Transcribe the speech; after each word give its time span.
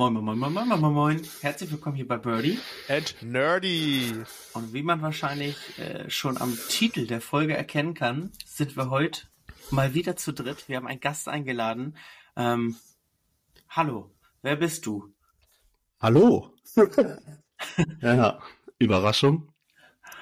Moin, 0.00 0.14
moin, 0.14 0.24
moin, 0.24 0.38
moin, 0.38 0.66
moin, 0.66 0.80
moin, 0.80 0.92
moin. 0.94 1.20
Herzlich 1.42 1.70
willkommen 1.70 1.94
hier 1.94 2.08
bei 2.08 2.16
Birdie. 2.16 2.58
And 2.88 3.14
Nerdy. 3.20 4.14
Und 4.54 4.72
wie 4.72 4.82
man 4.82 5.02
wahrscheinlich 5.02 5.78
äh, 5.78 6.08
schon 6.08 6.38
am 6.38 6.56
Titel 6.70 7.06
der 7.06 7.20
Folge 7.20 7.54
erkennen 7.54 7.92
kann, 7.92 8.32
sind 8.46 8.78
wir 8.78 8.88
heute 8.88 9.26
mal 9.70 9.92
wieder 9.92 10.16
zu 10.16 10.32
dritt. 10.32 10.70
Wir 10.70 10.78
haben 10.78 10.86
einen 10.86 11.00
Gast 11.00 11.28
eingeladen. 11.28 11.98
Ähm, 12.34 12.76
hallo, 13.68 14.10
wer 14.40 14.56
bist 14.56 14.86
du? 14.86 15.12
Hallo. 16.00 16.54
ja, 18.00 18.40
Überraschung. 18.78 19.52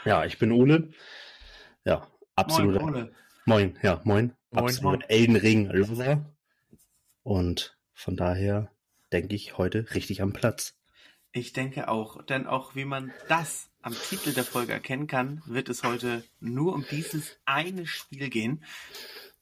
Ja, 0.05 0.25
ich 0.25 0.41
bin 0.41 0.51
Ole. 0.51 0.93
Ja, 1.85 2.05
absolut. 2.35 2.83
Moin, 2.83 2.95
Ole. 2.95 3.13
Moin, 3.45 3.79
ja, 3.85 4.01
moin. 4.03 4.35
Moin, 4.51 4.65
absolut 4.65 5.05
Elden 5.09 5.37
Ring 5.37 5.71
Lover. 5.71 6.25
Und 7.23 7.79
von 7.95 8.17
daher 8.17 8.73
denke 9.13 9.35
ich 9.35 9.59
heute 9.59 9.87
richtig 9.95 10.23
am 10.23 10.33
Platz. 10.33 10.75
Ich 11.33 11.53
denke 11.53 11.89
auch, 11.89 12.25
denn 12.25 12.47
auch 12.47 12.75
wie 12.75 12.85
man 12.85 13.13
das 13.29 13.69
am 13.83 13.95
Titel 13.95 14.33
der 14.33 14.45
Folge 14.45 14.73
erkennen 14.73 15.07
kann, 15.07 15.43
wird 15.47 15.69
es 15.69 15.83
heute 15.83 16.25
nur 16.41 16.75
um 16.75 16.85
dieses 16.91 17.39
eine 17.45 17.87
Spiel 17.87 18.31
gehen. 18.31 18.65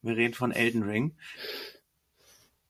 Wir 0.02 0.16
reden 0.16 0.34
von 0.34 0.52
Elden 0.52 0.82
Ring. 0.82 1.16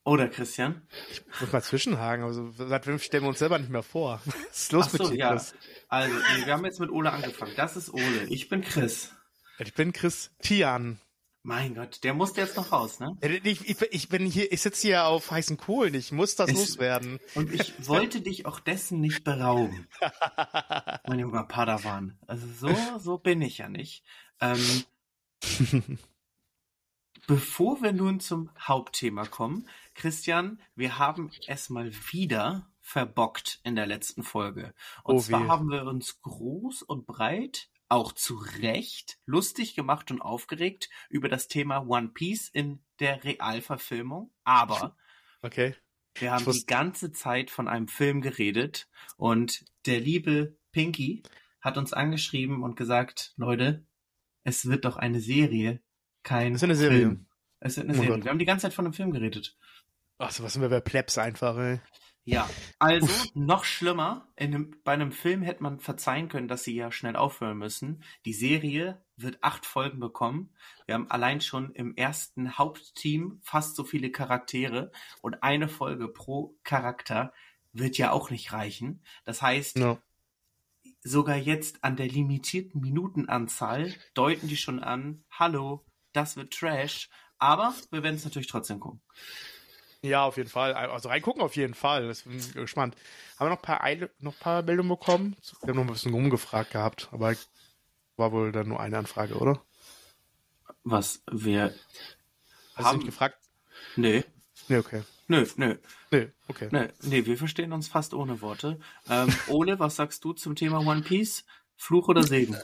Oder 0.05 0.29
Christian? 0.29 0.83
Ich 1.11 1.23
muss 1.41 1.53
mal 1.53 1.63
zwischenhaken, 1.63 2.25
also 2.25 2.53
seit 2.53 2.85
fünf 2.85 3.03
stellen 3.03 3.25
wir 3.25 3.29
uns 3.29 3.41
selber 3.41 3.59
nicht 3.59 3.71
mehr 3.71 3.83
vor. 3.83 4.23
Was 4.25 4.59
ist 4.59 4.73
los 4.73 4.87
Ach 4.87 4.91
so, 4.91 5.05
mit 5.05 5.15
dir, 5.15 5.19
ja. 5.19 5.31
Chris? 5.33 5.55
Also, 5.89 6.15
wir 6.15 6.53
haben 6.53 6.65
jetzt 6.65 6.79
mit 6.79 6.91
Ole 6.91 7.11
angefangen. 7.11 7.53
Das 7.57 7.77
ist 7.77 7.93
Ole. 7.93 8.25
Ich 8.29 8.49
bin 8.49 8.63
Chris. 8.63 9.13
Ich 9.59 9.75
bin 9.75 9.93
Christian. 9.93 11.01
Mein 11.49 11.77
Gott, 11.77 12.03
der 12.03 12.13
musste 12.13 12.41
jetzt 12.41 12.57
noch 12.57 12.73
raus, 12.73 12.99
ne? 12.99 13.17
Ich, 13.45 13.69
ich, 13.71 13.81
ich 13.81 14.09
bin 14.09 14.27
hier, 14.27 14.51
ich 14.51 14.61
sitze 14.63 14.89
hier 14.89 15.05
auf 15.07 15.31
heißen 15.31 15.57
Kohlen. 15.57 15.95
Ich 15.95 16.11
muss 16.11 16.35
das 16.35 16.51
Es- 16.51 16.57
loswerden. 16.57 17.21
Und 17.37 17.53
ich 17.55 17.73
wollte 17.87 18.21
dich 18.21 18.47
auch 18.47 18.59
dessen 18.59 19.01
nicht 19.01 19.23
berauben, 19.23 19.87
mein 21.07 21.21
junger 21.21 21.45
Padawan. 21.45 22.19
Also 22.27 22.49
so, 22.49 22.99
so 22.99 23.19
bin 23.19 23.43
ich 23.43 23.59
ja 23.59 23.69
nicht. 23.69 24.03
Ähm, 24.41 24.59
bevor 27.29 27.81
wir 27.81 27.93
nun 27.93 28.19
zum 28.19 28.51
Hauptthema 28.59 29.25
kommen, 29.25 29.69
Christian, 29.95 30.61
wir 30.75 30.99
haben 30.99 31.31
es 31.47 31.71
mal 31.71 31.93
wieder 32.11 32.69
verbockt 32.81 33.61
in 33.63 33.77
der 33.77 33.87
letzten 33.87 34.25
Folge. 34.25 34.75
Und 35.05 35.17
Oh 35.17 35.21
zwar 35.21 35.45
weh. 35.45 35.49
haben 35.49 35.71
wir 35.71 35.85
uns 35.85 36.21
groß 36.23 36.83
und 36.83 37.07
breit, 37.07 37.69
auch 37.89 38.13
zu 38.13 38.37
Recht, 38.61 39.19
lustig 39.27 39.75
gemacht 39.75 40.11
und 40.11 40.21
aufgeregt 40.21 40.89
über 41.09 41.29
das 41.29 41.49
Thema 41.49 41.87
One 41.87 42.09
Piece 42.09 42.49
in 42.49 42.81
der 43.01 43.25
Realverfilmung. 43.25 44.33
Aber 44.45 44.97
Okay. 45.43 45.75
wir 46.15 46.33
haben 46.33 46.51
die 46.51 46.67
ganze 46.67 47.13
Zeit 47.13 47.51
von 47.51 47.69
einem 47.69 47.89
Film 47.89 48.21
geredet 48.21 48.89
und 49.17 49.65
der 49.87 50.01
liebe 50.01 50.57
Pinky 50.73 51.23
hat 51.61 51.79
uns 51.79 51.93
angeschrieben 51.93 52.63
und 52.63 52.77
gesagt, 52.77 53.35
Leute, 53.37 53.85
es 54.45 54.67
wird 54.67 54.85
doch 54.85 54.97
eine 54.97 55.21
Serie, 55.21 55.81
kein 56.23 56.53
Es 56.55 56.59
ist 56.61 56.65
eine 56.65 56.77
Serie. 56.77 56.99
Film. 56.99 57.27
Es 57.61 57.77
wird 57.77 57.89
eine 57.89 57.97
Oh 57.99 58.01
Serie. 58.01 58.15
Gott. 58.17 58.25
Wir 58.25 58.31
haben 58.31 58.39
die 58.39 58.45
ganze 58.45 58.63
Zeit 58.63 58.75
von 58.75 58.85
einem 58.85 58.95
Film 58.95 59.11
geredet. 59.13 59.57
Ach 60.19 60.31
so, 60.31 60.43
was 60.43 60.55
sind 60.55 60.63
wir 60.63 60.69
bei 60.69 60.81
Plebs 60.81 61.19
einfach, 61.19 61.57
ey. 61.59 61.81
Ja, 62.29 62.51
also 62.81 63.07
noch 63.35 63.65
schlimmer. 63.65 64.27
In 64.35 64.53
einem, 64.53 64.77
bei 64.83 64.93
einem 64.93 65.13
Film 65.13 65.43
hätte 65.43 65.63
man 65.63 65.79
verzeihen 65.79 66.29
können, 66.29 66.49
dass 66.49 66.65
sie 66.65 66.75
ja 66.75 66.91
schnell 66.91 67.15
aufhören 67.15 67.57
müssen. 67.57 68.03
Die 68.25 68.33
Serie 68.33 69.01
wird 69.17 69.39
acht 69.45 69.65
Folgen 69.65 70.01
bekommen. 70.01 70.53
Wir 70.87 70.97
haben 70.97 71.09
allein 71.09 71.41
schon 71.41 71.71
im 71.73 71.95
ersten 71.95 72.59
Hauptteam 72.59 73.39
fast 73.43 73.77
so 73.77 73.85
viele 73.85 74.11
Charaktere 74.11 74.91
und 75.23 75.43
eine 75.45 75.69
Folge 75.69 76.09
pro 76.09 76.57
Charakter 76.65 77.33
wird 77.73 77.97
ja 77.97 78.11
auch 78.11 78.31
nicht 78.31 78.53
reichen. 78.53 79.05
Das 79.25 79.41
heißt, 79.41 79.77
No. 79.77 79.99
sogar 81.05 81.37
jetzt 81.37 81.85
an 81.85 81.95
der 81.95 82.09
limitierten 82.09 82.81
Minutenanzahl 82.81 83.95
deuten 84.15 84.49
die 84.49 84.57
schon 84.57 84.81
an, 84.83 85.25
hallo, 85.31 85.85
das 86.13 86.35
wird 86.37 86.53
Trash. 86.53 87.09
Aber 87.39 87.73
wir 87.91 88.03
werden 88.03 88.17
es 88.17 88.25
natürlich 88.25 88.49
trotzdem 88.49 88.81
gucken. 88.81 89.01
Ja, 90.07 90.25
auf 90.25 90.37
jeden 90.37 90.49
Fall. 90.49 90.75
Also 90.75 91.09
reingucken 91.09 91.43
auf 91.43 91.57
jeden 91.57 91.75
Fall. 91.75 92.07
Das 92.09 92.23
bin 92.23 92.39
ich 92.39 92.53
gespannt. 92.55 92.95
Haben 93.39 93.47
wir 93.47 93.51
noch 93.51 93.59
ein 93.59 93.63
paar, 93.63 93.83
Eile, 93.83 94.11
noch 94.21 94.33
ein 94.35 94.39
paar 94.41 94.63
Meldungen 94.63 94.91
bekommen? 94.91 95.37
Wir 95.63 95.69
haben 95.71 95.77
noch 95.77 95.85
ein 95.85 95.93
bisschen 95.93 96.15
rumgefragt 96.15 96.71
gehabt, 96.73 97.09
aber 97.13 97.35
war 98.17 98.33
wohl 98.33 98.53
dann 98.53 98.69
nur 98.69 98.81
eine 98.81 98.99
Anfrage, 98.99 99.35
oder? 99.35 99.61
Was 100.85 101.23
wir 101.31 101.75
Hast 102.75 102.79
du 102.79 102.85
haben. 102.85 102.97
nicht 102.99 103.07
gefragt? 103.07 103.39
Nee, 103.97 104.25
Nee, 104.69 104.79
okay. 104.79 105.03
nö, 105.29 105.47
nö. 105.57 105.77
Nee, 106.11 106.29
okay. 106.49 106.69
Nee, 106.71 106.89
nee, 107.03 107.27
wir 107.27 107.37
verstehen 107.37 107.73
uns 107.73 107.89
fast 107.89 108.15
ohne 108.15 108.41
Worte. 108.41 108.79
Ähm, 109.09 109.29
Ole, 109.49 109.79
was 109.79 109.97
sagst 109.97 110.25
du 110.25 110.33
zum 110.33 110.57
Thema 110.57 110.79
One 110.81 111.03
Piece? 111.03 111.45
Fluch 111.77 112.09
oder 112.09 112.23
Segen? 112.23 112.57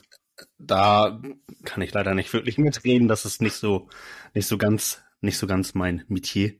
Da 0.58 1.20
kann 1.64 1.82
ich 1.82 1.92
leider 1.92 2.14
nicht 2.14 2.32
wirklich 2.32 2.56
mitreden. 2.58 3.08
Das 3.08 3.24
ist 3.26 3.42
nicht 3.42 3.54
so, 3.54 3.88
nicht 4.34 4.46
so 4.48 4.56
ganz, 4.58 5.02
nicht 5.22 5.38
so 5.38 5.46
ganz 5.46 5.74
mein 5.74 6.04
Metier. 6.08 6.58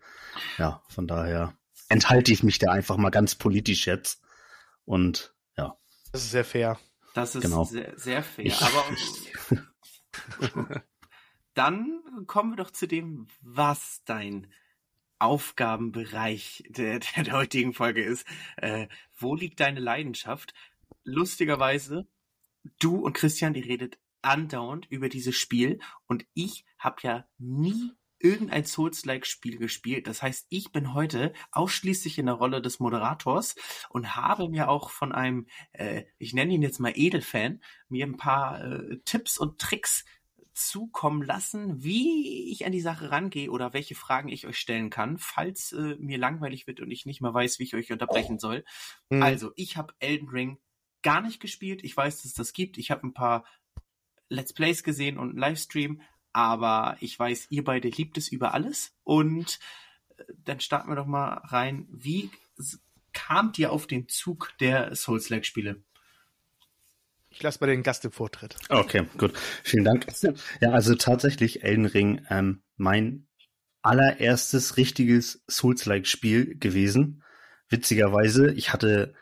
Ja, 0.59 0.83
von 0.89 1.07
daher 1.07 1.57
enthalte 1.89 2.33
ich 2.33 2.43
mich 2.43 2.59
da 2.59 2.71
einfach 2.73 2.97
mal 2.97 3.11
ganz 3.11 3.35
politisch 3.35 3.87
jetzt. 3.87 4.23
Und 4.85 5.35
ja, 5.57 5.77
Das 6.13 6.23
ist 6.25 6.31
sehr 6.31 6.45
fair. 6.45 6.79
Das 7.15 7.35
ist 7.35 7.43
Genau. 7.43 7.65
sehr, 7.65 7.99
sehr 7.99 8.23
fair. 8.23 8.47
Ich- 8.47 8.61
Aber 8.63 8.85
dann 11.55 12.03
kommen 12.27 12.53
wir 12.53 12.57
doch 12.57 12.71
zu 12.71 12.87
dem, 12.89 13.29
was 13.41 14.03
dein 14.05 14.53
Aufgabenbereich 15.19 16.65
der, 16.69 16.99
der, 16.99 17.25
der 17.25 17.33
heutigen 17.35 17.75
Folge 17.75 18.03
ist. 18.03 18.27
Äh, 18.57 18.89
wo 19.17 19.35
liegt 19.35 19.61
deine 19.61 19.81
Leidenschaft? 19.81 20.55
Lustigerweise, 21.05 22.09
du 22.81 22.97
und 22.97 23.13
Christian, 23.13 23.55
ihr 23.55 23.65
redet 23.65 23.99
andauernd 24.23 24.87
über 24.89 25.09
dieses 25.09 25.37
Spiel 25.37 25.81
und 26.07 26.25
ich 26.35 26.65
habe 26.79 26.97
ja 27.03 27.27
nie 27.39 27.93
irgendein 28.23 28.65
Souls-like-Spiel 28.65 29.59
gespielt. 29.59 30.07
Das 30.07 30.23
heißt, 30.23 30.47
ich 30.49 30.73
bin 30.73 30.95
heute 30.95 31.33
ausschließlich 31.51 32.19
in 32.19 32.27
der 32.27 32.37
Rolle 32.37 32.63
des 32.63 32.81
Moderators 32.81 33.55
und 33.91 34.17
habe 34.17 34.49
mir 34.49 34.69
auch 34.69 34.91
von 34.91 35.13
einem, 35.13 35.47
äh, 35.73 36.05
ich 36.19 36.33
nenne 36.33 36.55
ihn 36.55 36.63
jetzt 36.63 36.79
mal 36.79 36.93
Edelfan, 36.95 37.61
mir 37.89 38.07
ein 38.07 38.17
paar 38.17 38.65
äh, 38.65 38.99
Tipps 39.05 39.39
und 39.39 39.59
Tricks 39.59 40.05
zukommen 40.55 41.23
lassen, 41.23 41.83
wie 41.83 42.51
ich 42.53 42.67
an 42.67 42.73
die 42.73 42.81
Sache 42.81 43.11
rangehe 43.11 43.51
oder 43.51 43.73
welche 43.73 43.95
Fragen 43.95 44.29
ich 44.29 44.47
euch 44.47 44.59
stellen 44.59 44.91
kann, 44.91 45.19
falls 45.19 45.73
äh, 45.73 45.97
mir 45.99 46.19
langweilig 46.19 46.67
wird 46.67 46.81
und 46.81 46.91
ich 46.91 47.07
nicht 47.07 47.23
mehr 47.23 47.33
weiß, 47.33 47.59
wie 47.59 47.65
ich 47.65 47.75
euch 47.75 47.91
unterbrechen 47.91 48.39
soll. 48.39 48.65
Hm. 49.11 49.23
Also, 49.23 49.53
ich 49.57 49.77
habe 49.77 49.95
Elden 49.99 50.29
Ring 50.29 50.59
gar 51.03 51.21
nicht 51.21 51.41
gespielt. 51.41 51.83
Ich 51.83 51.97
weiß, 51.97 52.17
dass 52.17 52.27
es 52.27 52.35
das 52.35 52.53
gibt. 52.53 52.79
Ich 52.79 52.91
habe 52.91 53.07
ein 53.07 53.15
paar 53.15 53.45
Let's 54.29 54.53
Plays 54.53 54.83
gesehen 54.83 55.19
und 55.19 55.31
einen 55.31 55.39
Livestream, 55.39 56.01
aber 56.33 56.97
ich 57.01 57.19
weiß, 57.19 57.49
ihr 57.51 57.65
beide 57.65 57.89
liebt 57.89 58.19
es 58.19 58.29
über 58.29 58.55
alles. 58.55 58.93
Und 59.05 59.59
äh, 60.17 60.25
dann 60.45 60.61
starten 60.61 60.89
wir 60.91 60.97
doch 60.97 61.07
mal 61.07 61.35
rein. 61.45 61.87
Wie 61.91 62.31
kamt 63.13 63.59
ihr 63.59 63.73
auf 63.73 63.87
den 63.87 64.09
Zug 64.09 64.53
der 64.61 64.95
Souls-like-Spiele? 64.95 65.83
Ich 67.31 67.43
lasse 67.43 67.59
mal 67.61 67.67
den 67.67 67.83
Gast 67.83 68.05
im 68.05 68.13
Vortritt. 68.13 68.57
Okay, 68.69 69.07
gut. 69.17 69.33
Vielen 69.63 69.85
Dank. 69.85 70.07
Ja, 70.61 70.71
also 70.71 70.95
tatsächlich 70.95 71.65
Elden 71.65 71.87
Ring, 71.87 72.27
ähm, 72.29 72.63
mein 72.77 73.27
allererstes 73.83 74.77
richtiges 74.77 75.43
Souls-like-Spiel 75.49 76.59
gewesen. 76.59 77.23
Witzigerweise, 77.69 78.53
ich 78.53 78.73
hatte, 78.73 79.15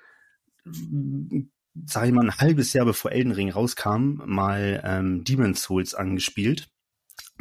sag 0.65 2.07
ich 2.07 2.13
mal, 2.13 2.27
ein 2.27 2.39
halbes 2.39 2.73
Jahr 2.73 2.85
bevor 2.85 3.13
Elden 3.13 3.33
Ring 3.33 3.51
rauskam, 3.51 4.21
mal 4.27 4.83
ähm, 4.85 5.25
Demon's 5.25 5.63
Souls 5.63 5.95
angespielt, 5.95 6.69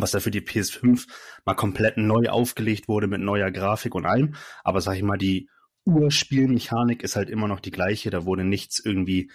was 0.02 0.12
da 0.12 0.20
für 0.20 0.32
die 0.32 0.42
PS5 0.42 1.08
mal 1.46 1.56
komplett 1.56 1.98
neu 1.98 2.30
aufgelegt 2.30 2.88
wurde 2.88 3.08
mit 3.08 3.22
neuer 3.22 3.52
Grafik 3.52 3.96
und 3.96 4.06
allem. 4.06 4.36
Aber 4.64 4.82
sag 4.82 4.96
ich 4.96 5.04
mal, 5.04 5.18
die 5.18 5.50
Urspielmechanik 5.86 7.04
ist 7.04 7.16
halt 7.16 7.30
immer 7.30 7.48
noch 7.48 7.60
die 7.60 7.72
gleiche. 7.72 8.10
Da 8.10 8.26
wurde 8.26 8.44
nichts 8.44 8.80
irgendwie 8.84 9.32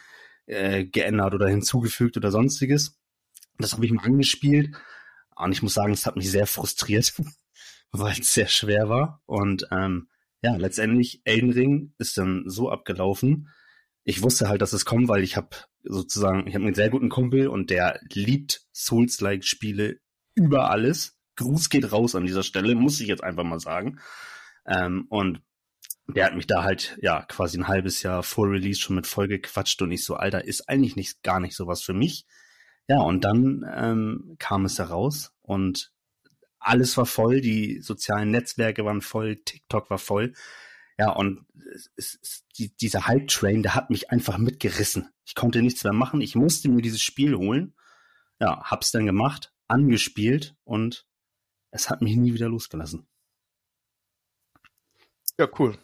äh, 0.46 0.84
geändert 0.84 1.34
oder 1.34 1.48
hinzugefügt 1.48 2.16
oder 2.16 2.30
sonstiges. 2.30 2.98
Das 3.58 3.72
habe 3.72 3.84
ich 3.86 3.92
mal 3.92 4.04
angespielt 4.04 4.74
und 5.36 5.52
ich 5.52 5.62
muss 5.62 5.74
sagen, 5.74 5.92
es 5.92 6.06
hat 6.06 6.16
mich 6.16 6.30
sehr 6.30 6.46
frustriert, 6.46 7.14
weil 7.92 8.18
es 8.18 8.32
sehr 8.32 8.48
schwer 8.48 8.88
war. 8.88 9.22
Und 9.26 9.68
ähm, 9.70 10.08
ja, 10.42 10.56
letztendlich 10.56 11.22
Elden 11.24 11.50
Ring 11.50 11.94
ist 11.98 12.18
dann 12.18 12.44
so 12.46 12.70
abgelaufen. 12.70 13.48
Ich 14.04 14.22
wusste 14.22 14.48
halt, 14.48 14.60
dass 14.60 14.74
es 14.74 14.84
kommt, 14.84 15.08
weil 15.08 15.22
ich 15.22 15.36
habe 15.36 15.56
sozusagen, 15.82 16.46
ich 16.46 16.54
habe 16.54 16.66
einen 16.66 16.74
sehr 16.74 16.90
guten 16.90 17.08
Kumpel 17.08 17.48
und 17.48 17.70
der 17.70 18.00
liebt 18.12 18.66
Souls-like 18.72 19.44
Spiele 19.44 20.00
über 20.34 20.70
alles. 20.70 21.18
Gruß 21.36 21.68
geht 21.68 21.90
raus 21.92 22.14
an 22.14 22.26
dieser 22.26 22.42
Stelle, 22.42 22.74
muss 22.74 23.00
ich 23.00 23.08
jetzt 23.08 23.24
einfach 23.24 23.44
mal 23.44 23.60
sagen. 23.60 24.00
Ähm, 24.66 25.06
und 25.08 25.42
der 26.06 26.26
hat 26.26 26.36
mich 26.36 26.46
da 26.46 26.62
halt, 26.62 26.98
ja, 27.00 27.22
quasi 27.22 27.58
ein 27.58 27.68
halbes 27.68 28.02
Jahr 28.02 28.22
vor 28.22 28.50
Release 28.50 28.80
schon 28.80 28.96
mit 28.96 29.06
voll 29.06 29.28
gequatscht 29.28 29.80
und 29.82 29.90
ich 29.90 30.04
so, 30.04 30.16
Alter, 30.16 30.44
ist 30.44 30.68
eigentlich 30.68 30.96
nicht, 30.96 31.22
gar 31.22 31.40
nicht 31.40 31.56
sowas 31.56 31.82
für 31.82 31.94
mich. 31.94 32.26
Ja, 32.88 33.00
und 33.00 33.24
dann 33.24 33.64
ähm, 33.74 34.36
kam 34.38 34.66
es 34.66 34.78
heraus 34.78 35.32
und 35.40 35.90
alles 36.58 36.96
war 36.96 37.06
voll, 37.06 37.40
die 37.40 37.80
sozialen 37.80 38.30
Netzwerke 38.30 38.84
waren 38.84 39.00
voll, 39.00 39.36
TikTok 39.36 39.90
war 39.90 39.98
voll. 39.98 40.34
Ja, 40.98 41.10
und 41.10 41.46
es, 41.74 41.90
es, 41.96 42.44
die, 42.56 42.74
dieser 42.76 43.06
Hype-Train, 43.06 43.62
der 43.62 43.74
hat 43.74 43.90
mich 43.90 44.10
einfach 44.10 44.38
mitgerissen. 44.38 45.10
Ich 45.24 45.34
konnte 45.34 45.62
nichts 45.62 45.82
mehr 45.84 45.92
machen. 45.92 46.20
Ich 46.20 46.34
musste 46.36 46.68
mir 46.68 46.82
dieses 46.82 47.02
Spiel 47.02 47.34
holen. 47.34 47.74
Ja, 48.40 48.62
hab's 48.64 48.90
dann 48.90 49.06
gemacht, 49.06 49.52
angespielt 49.68 50.56
und 50.64 51.06
es 51.70 51.90
hat 51.90 52.02
mich 52.02 52.16
nie 52.16 52.34
wieder 52.34 52.48
losgelassen. 52.48 53.06
Ja, 55.38 55.48
cool. 55.58 55.76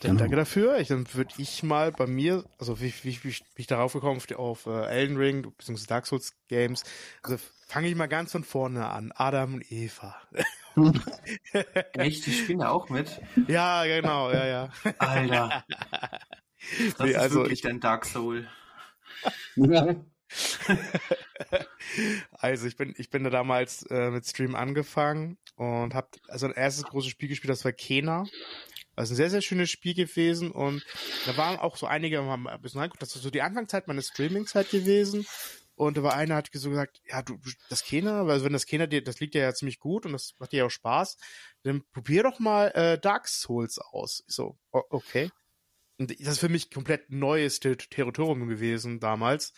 Dann 0.00 0.12
genau. 0.12 0.20
danke 0.20 0.36
dafür. 0.36 0.78
Ich, 0.78 0.88
dann 0.88 1.06
würde 1.14 1.34
ich 1.38 1.62
mal 1.62 1.90
bei 1.90 2.06
mir, 2.06 2.44
also 2.58 2.80
wie, 2.80 2.92
wie, 3.02 3.24
wie, 3.24 3.32
wie 3.32 3.42
ich 3.56 3.66
darauf 3.66 3.94
gekommen 3.94 4.18
auf, 4.18 4.30
auf 4.38 4.66
uh, 4.66 4.82
Elden 4.82 5.16
Ring 5.16 5.42
bzw. 5.42 5.86
Dark 5.86 6.06
Souls 6.06 6.34
Games, 6.48 6.84
also 7.22 7.38
fange 7.66 7.88
ich 7.88 7.94
mal 7.94 8.06
ganz 8.06 8.32
von 8.32 8.44
vorne 8.44 8.88
an. 8.88 9.12
Adam 9.14 9.54
und 9.54 9.72
Eva. 9.72 10.16
Echt? 11.94 12.26
Die 12.26 12.32
spielen 12.32 12.58
da 12.58 12.68
auch 12.70 12.90
mit? 12.90 13.20
Ja, 13.48 13.84
genau, 13.84 14.30
ja, 14.30 14.46
ja. 14.46 14.70
Alter. 14.98 15.64
Das 16.98 17.06
nee, 17.06 17.10
ist 17.10 17.16
also 17.16 17.36
wirklich 17.36 17.60
ich, 17.60 17.62
dein 17.62 17.78
Dark 17.78 18.04
Soul. 18.06 18.48
also 22.32 22.66
ich 22.66 22.76
bin 22.76 22.94
ich 22.96 23.10
bin 23.10 23.24
da 23.24 23.30
damals 23.30 23.82
äh, 23.90 24.10
mit 24.10 24.26
Stream 24.26 24.54
angefangen 24.54 25.38
und 25.56 25.94
habe 25.94 26.08
also 26.28 26.46
ein 26.46 26.52
erstes 26.52 26.84
großes 26.84 27.10
Spiel 27.10 27.28
gespielt, 27.28 27.50
das 27.50 27.64
war 27.64 27.72
Kena. 27.72 28.24
Also 28.94 29.12
ein 29.12 29.16
sehr, 29.16 29.28
sehr 29.28 29.42
schönes 29.42 29.70
Spiel 29.70 29.94
gewesen 29.94 30.50
und 30.50 30.82
da 31.26 31.36
waren 31.36 31.58
auch 31.58 31.76
so 31.76 31.86
einige, 31.86 32.22
haben 32.24 32.48
ein 32.48 32.62
bisschen 32.62 32.80
reingeguckt, 32.80 33.02
das 33.02 33.14
ist 33.14 33.22
so 33.22 33.30
die 33.30 33.42
Anfangszeit 33.42 33.88
meiner 33.88 34.00
Streaming-Zeit 34.00 34.70
gewesen 34.70 35.26
und 35.76 35.98
da 35.98 36.02
war 36.02 36.14
einer, 36.14 36.36
hat 36.36 36.48
so 36.50 36.70
gesagt, 36.70 37.02
ja, 37.04 37.20
du, 37.20 37.38
das 37.68 37.84
Kena, 37.84 38.26
weil 38.26 38.42
wenn 38.42 38.54
das 38.54 38.64
Kena 38.64 38.86
dir, 38.86 39.04
das 39.04 39.20
liegt 39.20 39.34
dir 39.34 39.42
ja 39.42 39.52
ziemlich 39.52 39.78
gut 39.78 40.06
und 40.06 40.12
das 40.12 40.34
macht 40.38 40.52
dir 40.52 40.58
ja 40.58 40.64
auch 40.64 40.70
Spaß, 40.70 41.18
dann 41.64 41.82
probier 41.92 42.22
doch 42.22 42.38
mal 42.38 42.68
äh, 42.68 42.98
Dark 42.98 43.28
Souls 43.28 43.78
aus. 43.78 44.24
Ich 44.26 44.34
so, 44.34 44.56
okay. 44.70 45.30
Und 45.98 46.10
das 46.18 46.28
ist 46.28 46.38
für 46.38 46.48
mich 46.48 46.70
komplett 46.70 47.10
neues 47.10 47.60
Ter 47.60 47.76
Territorium 47.76 48.48
gewesen 48.48 49.00
damals. 49.00 49.52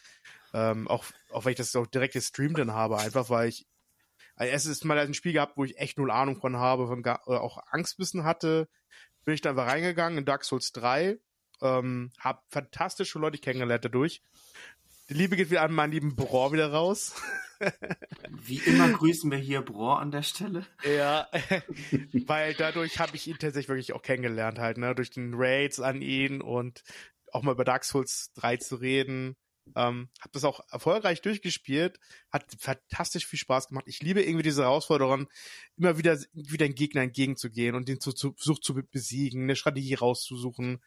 Ähm, 0.54 0.88
auch, 0.88 1.04
auch 1.30 1.44
weil 1.44 1.52
ich 1.52 1.58
das 1.58 1.76
auch 1.76 1.86
direkt 1.86 2.14
gestreamt 2.14 2.58
dann 2.58 2.72
habe, 2.72 2.98
einfach 2.98 3.28
weil 3.28 3.48
ich 3.48 3.66
also 4.38 4.54
es 4.54 4.66
ist 4.66 4.84
mal 4.84 4.98
ein 4.98 5.14
Spiel 5.14 5.32
gehabt, 5.32 5.56
wo 5.56 5.64
ich 5.64 5.78
echt 5.78 5.98
null 5.98 6.12
Ahnung 6.12 6.36
von 6.40 6.56
habe, 6.56 6.86
von 6.86 7.04
auch 7.04 7.58
Angstwissen 7.70 8.22
hatte. 8.22 8.68
Bin 9.24 9.34
ich 9.34 9.40
da 9.40 9.50
einfach 9.50 9.66
reingegangen 9.66 10.18
in 10.18 10.24
Dark 10.24 10.44
Souls 10.44 10.70
3, 10.72 11.18
ähm, 11.60 12.12
hab 12.20 12.44
fantastische 12.48 13.18
Leute 13.18 13.38
kennengelernt 13.38 13.84
dadurch. 13.84 14.22
Die 15.08 15.14
Liebe 15.14 15.36
geht 15.36 15.50
wieder 15.50 15.62
an 15.62 15.72
meinen 15.72 15.90
lieben 15.90 16.14
Bro 16.14 16.52
wieder 16.52 16.70
raus. 16.70 17.14
Wie 18.30 18.58
immer 18.58 18.88
grüßen 18.90 19.28
wir 19.30 19.38
hier 19.38 19.62
Bro 19.62 19.94
an 19.94 20.12
der 20.12 20.22
Stelle. 20.22 20.64
Ja, 20.84 21.26
weil 22.26 22.54
dadurch 22.54 23.00
habe 23.00 23.16
ich 23.16 23.26
ihn 23.26 23.38
tatsächlich 23.38 23.68
wirklich 23.68 23.92
auch 23.92 24.02
kennengelernt 24.02 24.60
halt, 24.60 24.78
ne, 24.78 24.94
durch 24.94 25.10
den 25.10 25.32
Raids 25.34 25.80
an 25.80 26.00
ihn 26.00 26.40
und 26.40 26.84
auch 27.32 27.42
mal 27.42 27.52
über 27.52 27.64
Dark 27.64 27.84
Souls 27.84 28.32
3 28.34 28.58
zu 28.58 28.76
reden. 28.76 29.36
Ähm, 29.76 30.08
habe 30.20 30.30
das 30.32 30.44
auch 30.44 30.60
erfolgreich 30.70 31.22
durchgespielt, 31.22 31.98
hat 32.30 32.44
fantastisch 32.58 33.26
viel 33.26 33.38
Spaß 33.38 33.68
gemacht. 33.68 33.86
Ich 33.88 34.02
liebe 34.02 34.22
irgendwie 34.22 34.42
diese 34.42 34.62
Herausforderung, 34.62 35.28
immer 35.76 35.98
wieder 35.98 36.18
wieder 36.32 36.66
den 36.66 36.74
Gegner 36.74 37.02
entgegenzugehen 37.02 37.74
und 37.74 37.88
den 37.88 38.00
zu, 38.00 38.12
zu 38.12 38.34
versucht 38.34 38.64
zu 38.64 38.74
besiegen, 38.74 39.44
eine 39.44 39.56
Strategie 39.56 39.94
rauszusuchen. 39.94 40.82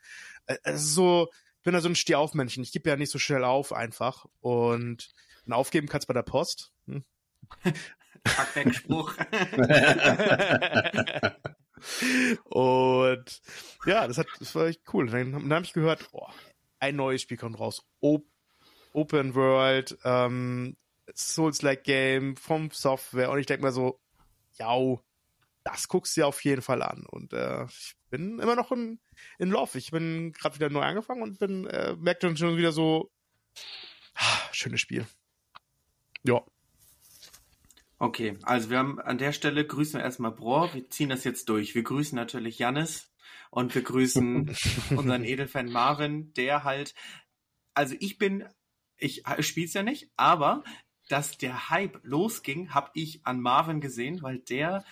Äh, 0.45 0.57
es 0.63 0.83
ist 0.83 0.95
so, 0.95 1.30
ich 1.57 1.63
bin 1.63 1.74
da 1.74 1.81
so 1.81 1.89
ein 1.89 1.95
Stehaufmännchen. 1.95 2.63
Ich 2.63 2.72
gebe 2.72 2.89
ja 2.89 2.95
nicht 2.95 3.12
so 3.12 3.19
schnell 3.19 3.44
auf 3.44 3.74
einfach 3.74 4.25
und 4.39 5.13
ein 5.45 5.54
aufgeben 5.54 5.88
kannst 5.88 6.07
bei 6.07 6.13
der 6.13 6.24
Post. 6.24 6.72
Hm? 6.88 7.04
Spruch. 8.74 9.13
und 12.45 13.42
ja, 13.86 14.07
das 14.07 14.18
hat, 14.18 14.27
das 14.39 14.56
war 14.56 14.68
echt 14.68 14.81
cool. 14.94 15.07
Dann, 15.07 15.31
dann 15.31 15.54
habe 15.54 15.66
ich 15.66 15.74
gehört, 15.74 16.10
oh, 16.12 16.27
ein 16.80 16.95
neues 16.95 17.22
Spiel 17.22 17.38
kommt 17.38 17.60
raus. 17.60 17.86
Oh, 18.00 18.22
Open 18.94 19.36
World, 19.36 19.98
ähm, 20.04 20.78
Souls-like 21.16 21.84
Game 21.84 22.36
vom 22.36 22.72
Software 22.72 23.32
und 23.32 23.40
ich 23.40 23.46
denke 23.46 23.64
mal 23.64 23.72
so, 23.72 24.00
ja, 24.58 24.76
das 25.64 25.88
guckst 25.88 26.16
du 26.16 26.22
dir 26.22 26.28
auf 26.28 26.44
jeden 26.44 26.62
Fall 26.62 26.82
an. 26.82 27.06
Und 27.06 27.34
äh, 27.34 27.66
ich 27.66 27.96
bin 28.10 28.40
immer 28.40 28.56
noch 28.56 28.72
in, 28.72 29.00
in 29.38 29.50
Love. 29.50 29.78
Ich 29.78 29.92
bin 29.92 30.34
gerade 30.34 30.56
wieder 30.56 30.70
neu 30.70 30.82
angefangen 30.82 31.22
und 31.22 31.40
bin, 31.40 31.68
äh, 31.68 31.96
merkt 31.96 32.24
dann 32.24 32.38
schon 32.38 32.58
wieder 32.58 32.72
so, 32.72 33.12
ah, 34.16 34.40
schönes 34.52 34.82
Spiel. 34.82 35.06
Ja. 36.24 36.44
Okay, 38.00 38.38
also 38.44 38.72
wir 38.72 38.80
haben 38.80 39.00
an 39.00 39.20
der 39.20 39.32
Stelle 39.32 39.66
grüßen 39.66 40.00
wir 40.00 40.04
erstmal 40.04 40.32
Bro, 40.32 40.74
wir 40.74 40.90
ziehen 40.90 41.10
das 41.10 41.24
jetzt 41.24 41.50
durch. 41.50 41.76
Wir 41.76 41.84
grüßen 41.84 42.16
natürlich 42.16 42.58
Jannis 42.58 43.12
und 43.52 43.76
wir 43.76 43.84
grüßen 43.84 44.56
unseren 44.96 45.24
Edelfan 45.24 45.72
Marvin, 45.72 46.34
der 46.34 46.64
halt, 46.64 46.96
also 47.76 47.96
ich 48.00 48.18
bin 48.18 48.46
ich 49.01 49.24
spiel's 49.39 49.74
ja 49.74 49.83
nicht, 49.83 50.09
aber 50.15 50.63
dass 51.09 51.38
der 51.38 51.69
Hype 51.69 52.00
losging, 52.03 52.74
habe 52.74 52.92
ich 52.94 53.25
an 53.25 53.42
Marvin 53.42 53.81
gesehen, 53.81 54.21
weil 54.21 54.39
der 54.39 54.86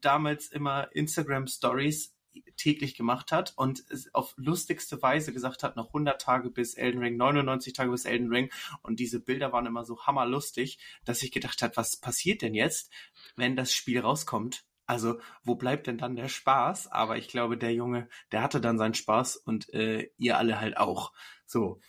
damals 0.00 0.48
immer 0.48 0.88
Instagram 0.94 1.46
Stories 1.46 2.14
täglich 2.56 2.94
gemacht 2.94 3.32
hat 3.32 3.54
und 3.56 3.84
es 3.90 4.14
auf 4.14 4.34
lustigste 4.36 5.00
Weise 5.02 5.32
gesagt 5.32 5.62
hat, 5.62 5.76
noch 5.76 5.88
100 5.88 6.20
Tage 6.20 6.50
bis 6.50 6.74
Elden 6.74 7.00
Ring, 7.00 7.16
99 7.16 7.72
Tage 7.72 7.90
bis 7.90 8.04
Elden 8.04 8.28
Ring 8.32 8.50
und 8.82 9.00
diese 9.00 9.20
Bilder 9.20 9.52
waren 9.52 9.66
immer 9.66 9.84
so 9.84 10.06
hammerlustig, 10.06 10.78
dass 11.04 11.22
ich 11.22 11.32
gedacht 11.32 11.62
habe, 11.62 11.76
was 11.76 11.96
passiert 11.96 12.42
denn 12.42 12.54
jetzt, 12.54 12.92
wenn 13.36 13.56
das 13.56 13.72
Spiel 13.72 14.00
rauskommt? 14.00 14.64
Also, 14.86 15.18
wo 15.42 15.56
bleibt 15.56 15.88
denn 15.88 15.98
dann 15.98 16.14
der 16.14 16.28
Spaß? 16.28 16.92
Aber 16.92 17.16
ich 17.18 17.26
glaube, 17.26 17.58
der 17.58 17.74
Junge, 17.74 18.08
der 18.30 18.42
hatte 18.42 18.60
dann 18.60 18.78
seinen 18.78 18.94
Spaß 18.94 19.36
und 19.36 19.72
äh, 19.74 20.10
ihr 20.16 20.38
alle 20.38 20.60
halt 20.60 20.76
auch. 20.76 21.12
So, 21.44 21.80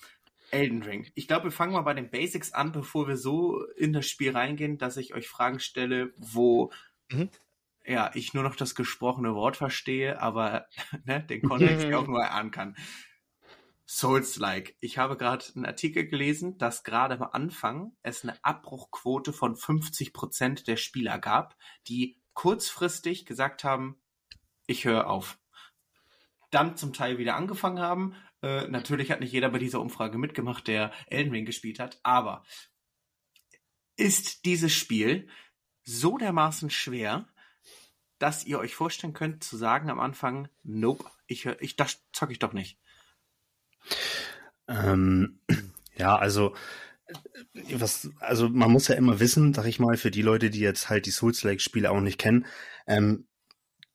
Elden 0.51 0.83
Ring. 0.83 1.09
Ich 1.15 1.27
glaube, 1.27 1.45
wir 1.45 1.51
fangen 1.51 1.73
mal 1.73 1.81
bei 1.81 1.93
den 1.93 2.09
Basics 2.09 2.53
an, 2.53 2.71
bevor 2.71 3.07
wir 3.07 3.17
so 3.17 3.63
in 3.75 3.93
das 3.93 4.07
Spiel 4.07 4.31
reingehen, 4.31 4.77
dass 4.77 4.97
ich 4.97 5.13
euch 5.13 5.27
Fragen 5.27 5.59
stelle, 5.59 6.13
wo 6.17 6.71
mhm. 7.09 7.29
ja 7.85 8.11
ich 8.13 8.33
nur 8.33 8.43
noch 8.43 8.55
das 8.55 8.75
gesprochene 8.75 9.35
Wort 9.35 9.57
verstehe, 9.57 10.21
aber 10.21 10.67
ne, 11.05 11.23
den 11.23 11.41
Kontext 11.41 11.91
auch 11.93 12.07
nur 12.07 12.21
erahnen 12.21 12.51
kann. 12.51 12.75
Souls-like. 13.89 14.75
Ich 14.81 14.97
habe 14.97 15.15
gerade 15.15 15.45
einen 15.55 15.65
Artikel 15.65 16.05
gelesen, 16.05 16.57
dass 16.57 16.83
gerade 16.83 17.15
am 17.15 17.29
Anfang 17.31 17.93
es 18.03 18.23
eine 18.23 18.43
Abbruchquote 18.43 19.31
von 19.31 19.55
50 19.55 20.11
Prozent 20.11 20.67
der 20.67 20.75
Spieler 20.75 21.19
gab, 21.19 21.55
die 21.87 22.19
kurzfristig 22.33 23.25
gesagt 23.25 23.63
haben, 23.63 23.97
ich 24.67 24.83
höre 24.83 25.07
auf. 25.07 25.39
Dann 26.51 26.75
zum 26.75 26.91
Teil 26.91 27.17
wieder 27.17 27.35
angefangen 27.35 27.79
haben, 27.79 28.13
äh, 28.41 28.67
natürlich 28.67 29.11
hat 29.11 29.19
nicht 29.19 29.31
jeder 29.31 29.49
bei 29.49 29.59
dieser 29.59 29.81
Umfrage 29.81 30.17
mitgemacht, 30.17 30.67
der 30.67 30.91
Elden 31.07 31.31
Ring 31.31 31.45
gespielt 31.45 31.79
hat, 31.79 31.99
aber 32.03 32.43
ist 33.95 34.45
dieses 34.45 34.73
Spiel 34.73 35.27
so 35.83 36.17
dermaßen 36.17 36.69
schwer, 36.69 37.27
dass 38.19 38.45
ihr 38.45 38.59
euch 38.59 38.75
vorstellen 38.75 39.13
könnt 39.13 39.43
zu 39.43 39.57
sagen 39.57 39.89
am 39.89 39.99
Anfang, 39.99 40.49
nope, 40.63 41.05
ich, 41.27 41.45
ich 41.45 41.75
das 41.75 42.03
zocke 42.13 42.31
ich 42.31 42.39
doch 42.39 42.53
nicht. 42.53 42.79
Ähm, 44.67 45.39
ja, 45.95 46.15
also 46.15 46.55
was, 47.73 48.09
also 48.19 48.49
man 48.49 48.71
muss 48.71 48.87
ja 48.87 48.95
immer 48.95 49.19
wissen, 49.19 49.53
sag 49.53 49.65
ich 49.65 49.79
mal, 49.79 49.97
für 49.97 50.11
die 50.11 50.21
Leute, 50.21 50.49
die 50.49 50.59
jetzt 50.59 50.89
halt 50.89 51.05
die 51.05 51.11
Souls-like-Spiele 51.11 51.89
auch 51.89 52.01
nicht 52.01 52.17
kennen, 52.17 52.45
ähm, 52.85 53.26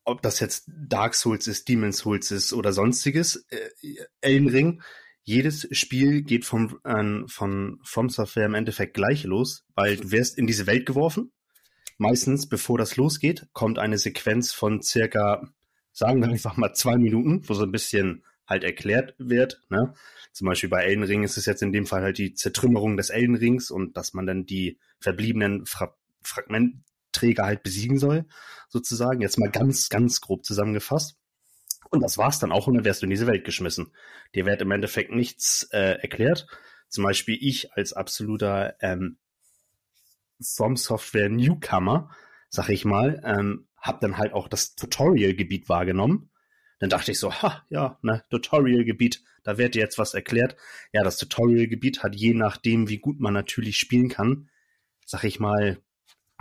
ob 0.04 0.22
das 0.22 0.40
jetzt 0.40 0.64
Dark 0.66 1.14
Souls 1.14 1.46
ist, 1.46 1.68
Demon 1.68 1.92
Souls 1.92 2.30
ist 2.30 2.52
oder 2.52 2.72
sonstiges, 2.72 3.46
äh, 3.50 3.96
Elden 4.20 4.48
Ring, 4.48 4.82
jedes 5.24 5.68
Spiel 5.70 6.22
geht 6.22 6.44
vom, 6.44 6.80
äh, 6.84 7.28
von 7.28 7.78
From 7.84 8.08
Software 8.08 8.46
im 8.46 8.54
Endeffekt 8.54 8.94
gleich 8.94 9.24
los, 9.24 9.64
weil 9.74 9.96
du 9.96 10.10
wirst 10.10 10.38
in 10.38 10.46
diese 10.46 10.66
Welt 10.66 10.86
geworfen. 10.86 11.32
Meistens, 11.98 12.48
bevor 12.48 12.78
das 12.78 12.96
losgeht, 12.96 13.46
kommt 13.52 13.78
eine 13.78 13.98
Sequenz 13.98 14.52
von 14.52 14.82
circa, 14.82 15.48
sagen 15.92 16.20
wir 16.20 16.28
einfach 16.28 16.56
mal 16.56 16.74
zwei 16.74 16.96
Minuten, 16.96 17.48
wo 17.48 17.54
so 17.54 17.62
ein 17.62 17.70
bisschen 17.70 18.24
halt 18.46 18.64
erklärt 18.64 19.14
wird. 19.18 19.60
Ne? 19.70 19.94
Zum 20.32 20.46
Beispiel 20.48 20.68
bei 20.70 20.82
Elden 20.82 21.04
Ring 21.04 21.22
ist 21.22 21.36
es 21.36 21.46
jetzt 21.46 21.62
in 21.62 21.72
dem 21.72 21.86
Fall 21.86 22.02
halt 22.02 22.18
die 22.18 22.34
Zertrümmerung 22.34 22.96
des 22.96 23.10
Elden 23.10 23.36
Rings 23.36 23.70
und 23.70 23.96
dass 23.96 24.14
man 24.14 24.26
dann 24.26 24.46
die 24.46 24.78
verbliebenen 24.98 25.66
Fra 25.66 25.94
Fragment 26.24 26.76
Träger 27.22 27.44
halt 27.44 27.62
besiegen 27.62 27.98
soll, 27.98 28.26
sozusagen. 28.68 29.20
Jetzt 29.20 29.38
mal 29.38 29.50
ganz, 29.50 29.88
ganz 29.88 30.20
grob 30.20 30.44
zusammengefasst. 30.44 31.16
Und 31.90 32.00
das 32.02 32.18
war's 32.18 32.38
dann 32.38 32.52
auch 32.52 32.66
und 32.66 32.74
dann 32.74 32.84
wärst 32.84 33.02
du 33.02 33.06
in 33.06 33.10
diese 33.10 33.26
Welt 33.26 33.44
geschmissen. 33.44 33.92
Dir 34.34 34.46
wird 34.46 34.62
im 34.62 34.70
Endeffekt 34.70 35.12
nichts 35.12 35.68
äh, 35.72 36.00
erklärt. 36.00 36.46
Zum 36.88 37.04
Beispiel 37.04 37.38
ich 37.40 37.72
als 37.74 37.92
absoluter 37.92 38.74
ähm, 38.80 39.18
From 40.42 40.76
Software 40.76 41.28
Newcomer, 41.28 42.10
sag 42.48 42.68
ich 42.70 42.84
mal, 42.84 43.22
ähm, 43.24 43.68
hab 43.76 44.00
dann 44.00 44.16
halt 44.16 44.32
auch 44.32 44.48
das 44.48 44.74
Tutorial-Gebiet 44.74 45.68
wahrgenommen. 45.68 46.30
Dann 46.80 46.90
dachte 46.90 47.12
ich 47.12 47.18
so, 47.18 47.32
ha, 47.32 47.64
ja, 47.68 47.98
ne, 48.02 48.24
Tutorial-Gebiet, 48.30 49.22
da 49.44 49.58
wird 49.58 49.74
dir 49.74 49.82
jetzt 49.82 49.98
was 49.98 50.14
erklärt. 50.14 50.56
Ja, 50.92 51.04
das 51.04 51.18
Tutorial-Gebiet 51.18 52.02
hat 52.02 52.16
je 52.16 52.34
nachdem, 52.34 52.88
wie 52.88 52.98
gut 52.98 53.20
man 53.20 53.34
natürlich 53.34 53.76
spielen 53.76 54.08
kann, 54.08 54.48
sag 55.04 55.24
ich 55.24 55.38
mal, 55.40 55.78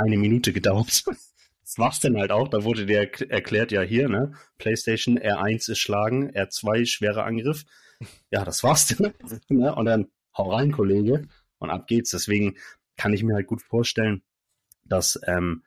eine 0.01 0.17
Minute 0.17 0.53
gedauert. 0.53 1.03
das 1.61 1.77
war's 1.77 1.99
dann 1.99 2.17
halt 2.17 2.31
auch. 2.31 2.47
Da 2.47 2.63
wurde 2.63 2.85
dir 2.85 3.09
erklärt, 3.29 3.71
ja 3.71 3.81
hier, 3.81 4.09
ne, 4.09 4.33
PlayStation 4.57 5.17
R1 5.19 5.71
ist 5.71 5.79
schlagen, 5.79 6.31
R2 6.31 6.85
schwerer 6.85 7.25
Angriff. 7.25 7.65
Ja, 8.31 8.43
das 8.45 8.63
war's 8.63 8.87
dann. 8.87 9.13
ne? 9.49 9.75
Und 9.75 9.85
dann 9.85 10.07
hau 10.37 10.51
rein, 10.51 10.71
Kollege, 10.71 11.27
und 11.59 11.69
ab 11.69 11.87
geht's. 11.87 12.11
Deswegen 12.11 12.57
kann 12.97 13.13
ich 13.13 13.23
mir 13.23 13.35
halt 13.35 13.47
gut 13.47 13.61
vorstellen, 13.61 14.23
dass 14.85 15.19
ähm, 15.25 15.63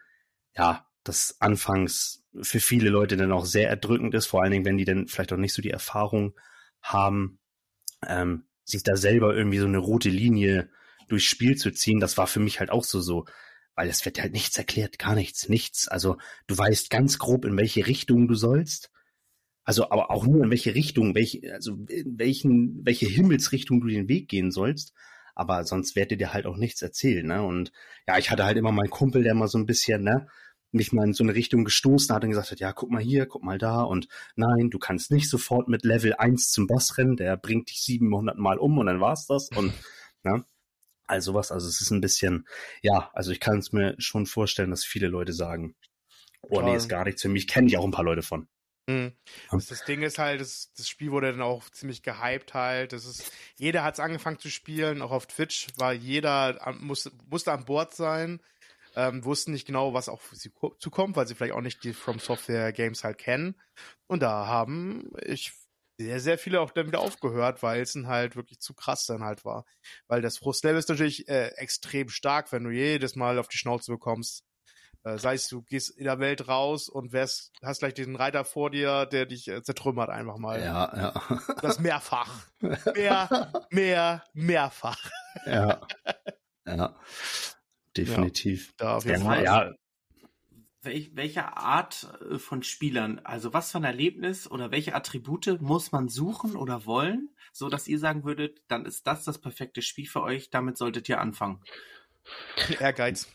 ja, 0.57 0.87
das 1.05 1.37
anfangs 1.41 2.25
für 2.41 2.61
viele 2.61 2.91
Leute 2.91 3.17
dann 3.17 3.33
auch 3.33 3.45
sehr 3.45 3.69
erdrückend 3.69 4.15
ist, 4.15 4.27
vor 4.27 4.43
allen 4.43 4.53
Dingen, 4.53 4.65
wenn 4.65 4.79
die 4.79 4.85
dann 4.85 5.07
vielleicht 5.07 5.33
auch 5.33 5.39
nicht 5.39 5.55
so 5.55 5.63
die 5.63 5.71
Erfahrung 5.71 6.35
haben, 6.81 7.39
ähm, 8.07 8.47
sich 8.65 8.83
da 8.83 8.97
selber 8.97 9.35
irgendwie 9.37 9.59
so 9.59 9.67
eine 9.67 9.79
rote 9.79 10.09
Linie 10.09 10.71
durchs 11.09 11.27
Spiel 11.27 11.57
zu 11.57 11.71
ziehen. 11.71 12.01
Das 12.01 12.17
war 12.17 12.27
für 12.27 12.41
mich 12.41 12.61
halt 12.61 12.71
auch 12.71 12.85
so 12.85 13.01
so, 13.01 13.27
weil 13.75 13.89
es 13.89 14.05
wird 14.05 14.21
halt 14.21 14.33
nichts 14.33 14.57
erklärt, 14.57 14.99
gar 14.99 15.15
nichts, 15.15 15.49
nichts. 15.49 15.89
Also 15.89 16.17
du 16.47 16.57
weißt 16.57 16.91
ganz 16.91 17.19
grob, 17.19 17.45
in 17.45 17.57
welche 17.57 17.87
Richtung 17.87 18.29
du 18.29 18.35
sollst. 18.35 18.91
Also 19.65 19.91
aber 19.91 20.11
auch 20.11 20.27
nur 20.27 20.45
in 20.45 20.51
welche 20.51 20.75
Richtung, 20.75 21.15
welche, 21.15 21.53
also 21.55 21.73
in 21.89 22.19
welchen, 22.19 22.85
welche 22.85 23.07
Himmelsrichtung 23.07 23.81
du 23.81 23.89
den 23.89 24.09
Weg 24.09 24.29
gehen 24.29 24.51
sollst. 24.51 24.93
Aber 25.35 25.65
sonst 25.65 25.97
wird 25.97 26.13
dir 26.13 26.33
halt 26.33 26.47
auch 26.47 26.57
nichts 26.57 26.81
erzählen, 26.83 27.27
ne? 27.27 27.43
Und 27.43 27.73
ja, 28.07 28.19
ich 28.19 28.31
hatte 28.31 28.45
halt 28.45 28.57
immer 28.57 28.71
meinen 28.71 28.91
Kumpel, 28.91 29.25
der 29.25 29.35
mal 29.35 29.49
so 29.49 29.59
ein 29.59 29.67
bisschen, 29.67 30.05
ne, 30.05 30.29
mich 30.75 30.93
mal 30.93 31.07
in 31.07 31.13
so 31.13 31.25
eine 31.25 31.35
Richtung 31.35 31.65
gestoßen 31.65 32.15
hat 32.15 32.25
und 32.25 32.31
gesagt 32.31 32.51
hat, 32.51 32.61
ja, 32.61 32.73
guck 32.73 32.91
mal 32.91 33.03
hier, 33.03 33.27
guck 33.27 33.43
mal 33.43 33.59
da 33.59 33.83
und 33.83 34.09
nein, 34.37 34.71
du 34.71 34.79
kannst 34.79 35.11
nicht 35.11 35.29
sofort 35.31 35.69
mit 35.69 35.85
Level 35.85 36.15
1 36.15 36.51
zum 36.51 36.67
Boss 36.67 36.99
rennen, 36.99 37.17
der 37.17 37.37
bringt 37.37 37.71
dich 37.71 37.81
700 37.83 38.39
Mal 38.39 38.59
um 38.59 38.79
und 38.79 38.87
dann 38.87 39.01
war's 39.01 39.27
das 39.27 39.49
und, 39.57 39.73
ne? 40.23 40.45
Also 41.07 41.35
was, 41.35 41.53
also 41.53 41.69
es 41.69 41.81
ist 41.81 41.91
ein 41.91 42.01
bisschen, 42.01 42.47
ja, 42.83 43.11
also 43.13 43.31
ich 43.31 43.41
kann 43.41 43.59
es 43.59 43.73
mir 43.73 43.95
schon 43.99 44.27
vorstellen, 44.27 44.71
dass 44.71 44.85
viele 44.85 45.09
Leute 45.09 45.33
sagen, 45.33 45.75
oh 46.43 46.63
nee, 46.63 46.75
ist 46.75 46.89
gar 46.89 47.05
nichts 47.05 47.23
für 47.23 47.29
mich, 47.29 47.47
kenne 47.47 47.67
ich 47.69 47.77
auch 47.77 47.85
ein 47.85 47.91
paar 47.91 48.05
Leute 48.05 48.23
von. 48.23 48.49
Mhm. 48.87 49.13
Das, 49.51 49.67
das, 49.67 49.85
Ding 49.85 50.03
ist 50.03 50.19
halt, 50.19 50.41
das, 50.41 50.71
das, 50.77 50.89
Spiel 50.89 51.11
wurde 51.11 51.31
dann 51.31 51.41
auch 51.41 51.71
ziemlich 51.71 52.03
gehypt 52.03 52.53
halt. 52.53 52.93
Das 52.93 53.07
ist, 53.07 53.33
jeder 53.57 53.83
hat 53.83 53.95
es 53.95 54.01
angefangen 54.01 54.39
zu 54.39 54.51
spielen, 54.51 55.01
auch 55.01 55.11
auf 55.11 55.27
Twitch 55.27 55.69
war 55.77 55.95
jeder, 55.95 56.75
musste, 56.81 57.11
musste 57.31 57.53
an 57.53 57.65
Bord 57.65 57.95
sein 57.95 58.41
ähm, 58.97 59.25
wussten 59.25 59.53
nicht 59.53 59.67
genau, 59.67 59.95
was 59.95 60.09
auch 60.09 60.21
für 60.21 60.37
sie 60.37 60.53
zukommt, 60.79 61.17
weil 61.17 61.27
sie 61.27 61.35
vielleicht 61.35 61.55
auch 61.55 61.61
nicht 61.61 61.83
die 61.85 61.93
From 61.93 62.19
Software 62.19 62.73
Games 62.73 63.05
halt 63.05 63.19
kennen. 63.19 63.57
Und 64.07 64.23
da 64.23 64.47
haben 64.47 65.11
ich 65.25 65.53
sehr, 65.99 66.21
sehr 66.21 66.39
viele 66.39 66.61
auch 66.61 66.71
dann 66.71 66.87
wieder 66.87 67.01
aufgehört, 67.01 67.63
weil 67.63 67.83
es 67.83 67.93
dann 67.93 68.09
halt 68.09 68.37
wirklich 68.37 68.61
zu 68.61 68.75
krass 68.75 69.07
dann 69.07 69.23
halt 69.23 69.45
war. 69.45 69.65
Weil 70.09 70.23
das 70.23 70.39
Frustlevel 70.39 70.79
ist 70.79 70.89
natürlich 70.89 71.29
äh, 71.29 71.49
extrem 71.57 72.09
stark, 72.09 72.53
wenn 72.53 72.65
du 72.65 72.71
jedes 72.71 73.17
Mal 73.17 73.39
auf 73.39 73.49
die 73.49 73.59
Schnauze 73.59 73.93
bekommst. 73.93 74.45
Äh, 75.05 75.19
sei 75.19 75.35
es, 75.35 75.49
du 75.49 75.63
gehst 75.63 75.91
in 75.91 76.05
der 76.05 76.19
Welt 76.19 76.49
raus 76.49 76.89
und 76.89 77.13
wärst, 77.13 77.53
hast 77.63 77.81
gleich 77.81 77.95
diesen 77.95 78.17
Reiter 78.17 78.45
vor 78.45 78.71
dir, 78.71 79.07
der 79.07 79.27
dich 79.27 79.49
äh, 79.49 79.63
zertrümmert 79.63 80.11
einfach 80.11 80.39
mal. 80.39 80.61
Ja, 80.61 80.97
ja. 80.97 81.41
Das 81.63 81.79
mehrfach. 81.79 82.47
Mehr, 82.95 83.53
mehr, 83.71 84.25
mehrfach. 84.33 85.11
Ja. 85.47 85.87
Ja 86.67 86.97
definitiv. 87.97 88.69
Ja, 88.69 88.73
da 88.79 88.97
auf 88.97 89.05
jeden 89.05 89.23
Fall. 89.23 89.45
Ja. 89.45 89.73
Wel 90.85 91.11
welche 91.15 91.57
Art 91.57 92.09
äh, 92.31 92.39
von 92.39 92.63
Spielern, 92.63 93.21
also 93.25 93.53
was 93.53 93.73
für 93.73 93.79
ein 93.79 93.85
Erlebnis 93.85 94.51
oder 94.51 94.71
welche 94.71 94.95
Attribute 94.95 95.61
muss 95.61 95.93
man 95.93 96.09
suchen 96.09 96.57
oder 96.57 96.87
wollen, 96.87 97.31
so 97.53 97.69
dass 97.69 97.89
ihr 97.89 97.99
sagen 97.99 98.25
würdet, 98.25 98.63
dann 98.69 98.85
ist 98.85 99.07
das 99.07 99.25
das 99.25 99.41
perfekte 99.41 99.83
Spiel 99.83 100.07
für 100.07 100.23
euch, 100.23 100.51
damit 100.51 100.77
solltet 100.77 101.09
ihr 101.09 101.21
anfangen. 101.21 101.63
Ehrgeiz. 102.81 103.29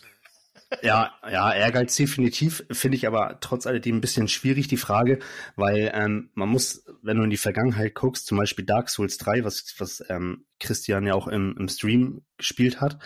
Ja, 0.83 1.15
ja, 1.29 1.51
Ehrgeiz 1.51 1.95
definitiv, 1.95 2.63
finde 2.71 2.95
ich 2.95 3.07
aber 3.07 3.39
trotz 3.41 3.65
alledem 3.65 3.97
ein 3.97 4.01
bisschen 4.01 4.27
schwierig, 4.27 4.67
die 4.67 4.77
Frage, 4.77 5.17
weil 5.55 5.91
ähm, 5.95 6.29
man 6.35 6.49
muss, 6.49 6.85
wenn 7.01 7.17
du 7.17 7.23
in 7.23 7.31
die 7.31 7.37
Vergangenheit 7.37 7.95
guckst, 7.95 8.27
zum 8.27 8.37
Beispiel 8.37 8.65
Dark 8.65 8.89
Souls 8.89 9.17
3, 9.17 9.43
was, 9.43 9.73
was 9.79 10.03
ähm, 10.09 10.45
Christian 10.59 11.07
ja 11.07 11.15
auch 11.15 11.27
im, 11.27 11.55
im 11.57 11.67
Stream 11.69 12.21
gespielt 12.37 12.81
hat, 12.81 12.99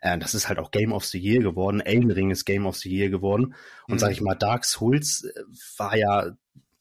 äh, 0.00 0.18
das 0.18 0.34
ist 0.34 0.48
halt 0.48 0.58
auch 0.58 0.70
Game 0.70 0.92
of 0.92 1.04
the 1.04 1.18
Year 1.18 1.42
geworden. 1.42 1.80
Elden 1.80 2.10
Ring 2.10 2.30
ist 2.30 2.46
Game 2.46 2.64
of 2.66 2.76
the 2.76 2.88
Year 2.88 3.10
geworden. 3.10 3.54
Und 3.86 3.94
mhm. 3.94 3.98
sag 3.98 4.12
ich 4.12 4.22
mal, 4.22 4.34
Dark 4.34 4.64
Souls 4.64 5.24
äh, 5.24 5.42
war 5.76 5.96
ja 5.96 6.32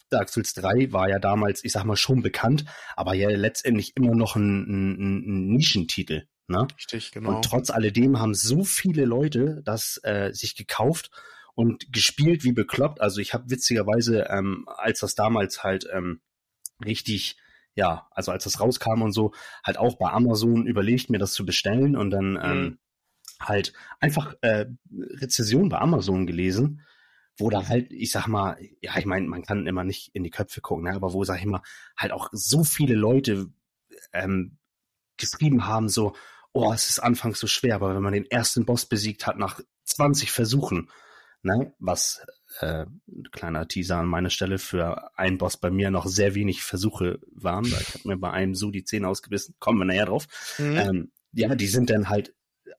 Dark 0.10 0.30
Souls 0.30 0.54
3 0.54 0.92
war 0.92 1.10
ja 1.10 1.20
damals, 1.20 1.64
ich 1.64 1.72
sag 1.72 1.84
mal, 1.84 1.96
schon 1.96 2.24
bekannt, 2.24 2.66
aber 2.96 3.14
ja 3.14 3.30
letztendlich 3.30 3.96
immer 3.96 4.16
noch 4.16 4.36
ein, 4.36 4.64
ein, 4.64 4.94
ein 4.98 5.48
Nischentitel. 5.54 6.24
Ne? 6.50 6.68
Richtig, 6.78 7.12
genau. 7.12 7.36
Und 7.36 7.46
trotz 7.46 7.70
alledem 7.70 8.20
haben 8.20 8.34
so 8.34 8.64
viele 8.64 9.06
Leute 9.06 9.62
das 9.64 10.00
äh, 10.04 10.32
sich 10.34 10.56
gekauft 10.56 11.12
und 11.56 11.92
gespielt 11.94 12.44
wie 12.44 12.54
bekloppt. 12.54 13.02
Also 13.02 13.22
ich 13.22 13.34
habe 13.34 13.50
witzigerweise, 13.50 14.28
ähm, 14.30 14.66
als 14.68 15.00
das 15.02 15.16
damals 15.16 15.64
halt 15.64 15.88
ähm, 15.94 16.22
richtig 16.84 17.38
ja, 17.76 18.08
also 18.12 18.32
als 18.32 18.44
das 18.44 18.60
rauskam 18.60 19.02
und 19.02 19.14
so, 19.14 19.32
halt 19.64 19.78
auch 19.78 19.98
bei 19.98 20.10
Amazon 20.10 20.66
überlegt, 20.66 21.10
mir 21.10 21.20
das 21.20 21.34
zu 21.34 21.46
bestellen 21.46 21.96
und 21.96 22.10
dann 22.10 22.38
ähm, 22.42 22.62
mhm 22.62 22.78
halt 23.40 23.74
einfach 24.00 24.36
äh, 24.42 24.66
Rezession 24.92 25.70
bei 25.70 25.80
Amazon 25.80 26.28
gelesen, 26.28 26.86
wo 27.38 27.50
da 27.50 27.68
halt, 27.68 27.92
ich 27.92 28.12
sag 28.12 28.28
mal, 28.28 28.58
ja, 28.82 28.98
ich 28.98 29.06
meine, 29.06 29.28
man 29.28 29.44
kann 29.44 29.66
immer 29.66 29.84
nicht 29.84 30.14
in 30.14 30.24
die 30.24 30.30
Köpfe 30.30 30.62
gucken, 30.62 30.86
ne, 30.86 30.94
aber 30.94 31.14
wo, 31.14 31.24
sag 31.24 31.40
ich 31.40 31.46
mal, 31.46 31.62
halt 31.98 32.12
auch 32.12 32.30
so 32.32 32.64
viele 32.64 32.96
Leute 32.96 33.48
ähm, 34.12 34.58
geschrieben 35.18 35.66
haben, 35.66 35.88
so, 35.90 36.16
oh, 36.54 36.74
es 36.74 36.90
ist 36.90 37.00
anfangs 37.00 37.40
so 37.40 37.48
schwer, 37.48 37.76
aber 37.76 37.96
wenn 37.96 38.02
man 38.02 38.14
den 38.14 38.30
ersten 38.30 38.66
Boss 38.66 38.86
besiegt 38.86 39.28
hat 39.28 39.38
nach 39.38 39.60
20 39.86 40.32
Versuchen, 40.32 40.90
ne, 41.42 41.74
was 41.80 42.22
äh, 42.60 42.86
kleiner 43.32 43.68
Teaser 43.68 43.98
an 43.98 44.08
meiner 44.08 44.30
Stelle 44.30 44.58
für 44.58 45.12
einen 45.18 45.38
Boss 45.38 45.58
bei 45.58 45.70
mir 45.70 45.92
noch 45.92 46.08
sehr 46.08 46.36
wenig 46.36 46.64
Versuche 46.64 47.20
waren, 47.32 47.72
weil 47.72 47.82
ich 47.82 47.94
habe 47.94 48.08
mir 48.08 48.18
bei 48.18 48.32
einem 48.32 48.56
so 48.56 48.72
die 48.72 48.84
Zähne 48.84 49.08
ausgebissen, 49.08 49.56
kommen 49.60 49.80
wir 49.80 49.86
näher 49.86 50.06
drauf. 50.06 50.28
Mhm. 50.58 50.78
Ähm, 50.78 51.12
ja, 51.32 51.56
die 51.56 51.68
sind 51.68 51.90
dann 51.90 52.10
halt 52.10 52.34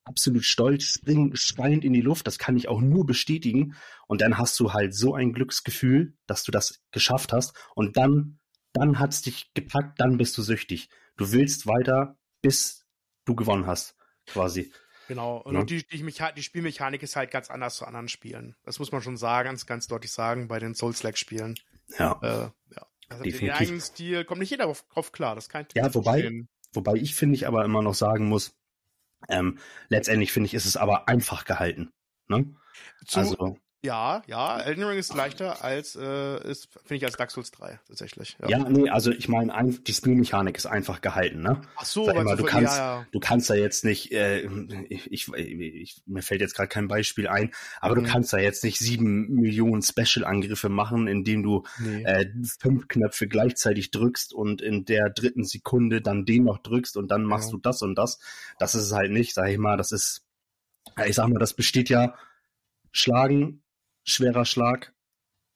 absolut 0.04 0.44
stolz, 0.44 0.84
springen 0.84 1.36
schreiend 1.36 1.84
in 1.84 1.92
die 1.92 2.00
Luft. 2.00 2.26
Das 2.26 2.38
kann 2.38 2.56
ich 2.56 2.68
auch 2.68 2.80
nur 2.80 3.06
bestätigen. 3.06 3.74
Und 4.06 4.20
dann 4.20 4.38
hast 4.38 4.58
du 4.60 4.72
halt 4.72 4.94
so 4.94 5.14
ein 5.14 5.32
Glücksgefühl, 5.32 6.14
dass 6.26 6.42
du 6.44 6.52
das 6.52 6.80
geschafft 6.90 7.32
hast. 7.32 7.54
Und 7.74 7.96
dann, 7.96 8.38
dann 8.72 8.98
hat's 8.98 9.22
dich 9.22 9.52
gepackt, 9.54 10.00
dann 10.00 10.16
bist 10.16 10.36
du 10.36 10.42
süchtig. 10.42 10.88
Du 11.16 11.32
willst 11.32 11.66
weiter, 11.66 12.18
bis 12.42 12.79
du 13.24 13.34
gewonnen 13.34 13.66
hast, 13.66 13.96
quasi. 14.26 14.72
Genau. 15.08 15.38
Und 15.38 15.54
ja. 15.54 15.64
die, 15.64 15.84
die, 15.84 16.04
die, 16.36 16.42
Spielmechanik 16.42 17.02
ist 17.02 17.16
halt 17.16 17.32
ganz 17.32 17.50
anders 17.50 17.76
zu 17.76 17.84
anderen 17.84 18.08
Spielen. 18.08 18.54
Das 18.62 18.78
muss 18.78 18.92
man 18.92 19.02
schon 19.02 19.16
sagen, 19.16 19.48
ganz, 19.48 19.66
ganz 19.66 19.88
deutlich 19.88 20.12
sagen, 20.12 20.46
bei 20.46 20.60
den 20.60 20.74
Souls-like-Spielen. 20.74 21.56
Ja. 21.98 22.18
Äh, 22.22 22.74
ja. 22.74 22.86
Also 23.08 23.24
Definitiv. 23.24 23.40
den 23.40 23.50
eigenen 23.50 23.80
Stil 23.80 24.24
kommt 24.24 24.38
nicht 24.38 24.50
jeder 24.50 24.66
drauf, 24.66 24.84
drauf 24.88 25.10
klar. 25.10 25.34
Das 25.34 25.48
kann 25.48 25.66
Ja, 25.74 25.92
wobei, 25.94 26.46
wobei 26.72 26.94
ich 26.94 27.16
finde 27.16 27.34
ich 27.34 27.48
aber 27.48 27.64
immer 27.64 27.82
noch 27.82 27.94
sagen 27.94 28.26
muss, 28.26 28.56
ähm, 29.28 29.58
letztendlich 29.88 30.32
finde 30.32 30.46
ich, 30.46 30.54
ist 30.54 30.64
es 30.64 30.76
aber 30.76 31.08
einfach 31.08 31.44
gehalten. 31.44 31.90
Ne? 32.28 32.54
Zu, 33.04 33.18
also 33.18 33.58
ja, 33.82 34.22
ja, 34.26 34.60
Elden 34.60 34.84
Ring 34.84 34.98
ist 34.98 35.14
leichter 35.14 35.64
als 35.64 35.96
äh, 35.96 36.50
ist 36.50 36.68
finde 36.84 36.96
ich 36.96 37.04
als 37.04 37.16
Dark 37.16 37.30
Souls 37.30 37.50
3 37.50 37.80
tatsächlich. 37.88 38.36
Ja, 38.40 38.48
ja 38.48 38.68
nee, 38.68 38.90
also 38.90 39.10
ich 39.10 39.28
meine, 39.28 39.52
die 39.86 39.94
Spielmechanik 39.94 40.56
ist 40.56 40.66
einfach 40.66 41.00
gehalten, 41.00 41.40
ne? 41.40 41.62
Ach 41.76 41.86
so, 41.86 42.04
Sag 42.04 42.22
mal, 42.22 42.36
du 42.36 42.44
kannst 42.44 42.76
ja, 42.76 42.98
ja. 42.98 43.06
du 43.10 43.20
kannst 43.20 43.48
da 43.48 43.54
jetzt 43.54 43.84
nicht 43.84 44.12
äh, 44.12 44.42
ich, 44.88 45.10
ich, 45.10 45.32
ich 45.32 46.02
mir 46.04 46.20
fällt 46.20 46.42
jetzt 46.42 46.54
gerade 46.54 46.68
kein 46.68 46.88
Beispiel 46.88 47.26
ein, 47.26 47.52
aber 47.80 47.96
mhm. 47.96 48.04
du 48.04 48.10
kannst 48.10 48.32
da 48.34 48.38
jetzt 48.38 48.64
nicht 48.64 48.78
sieben 48.78 49.28
Millionen 49.30 49.80
Special 49.82 50.26
Angriffe 50.26 50.68
machen, 50.68 51.08
indem 51.08 51.42
du 51.42 51.64
nee. 51.78 52.02
äh, 52.04 52.30
fünf 52.58 52.86
Knöpfe 52.86 53.28
gleichzeitig 53.28 53.90
drückst 53.90 54.34
und 54.34 54.60
in 54.60 54.84
der 54.84 55.08
dritten 55.08 55.44
Sekunde 55.44 56.02
dann 56.02 56.26
den 56.26 56.44
noch 56.44 56.58
drückst 56.58 56.98
und 56.98 57.10
dann 57.10 57.22
machst 57.22 57.48
ja. 57.48 57.52
du 57.52 57.58
das 57.58 57.80
und 57.80 57.94
das. 57.96 58.18
Das 58.58 58.74
ist 58.74 58.82
es 58.82 58.92
halt 58.92 59.10
nicht, 59.10 59.32
sag 59.32 59.48
ich 59.48 59.58
mal, 59.58 59.78
das 59.78 59.90
ist 59.90 60.26
ich 61.06 61.14
sag 61.14 61.28
mal, 61.28 61.38
das 61.38 61.54
besteht 61.54 61.88
ja 61.88 62.14
Schlagen, 62.92 63.62
schwerer 64.10 64.44
Schlag, 64.44 64.92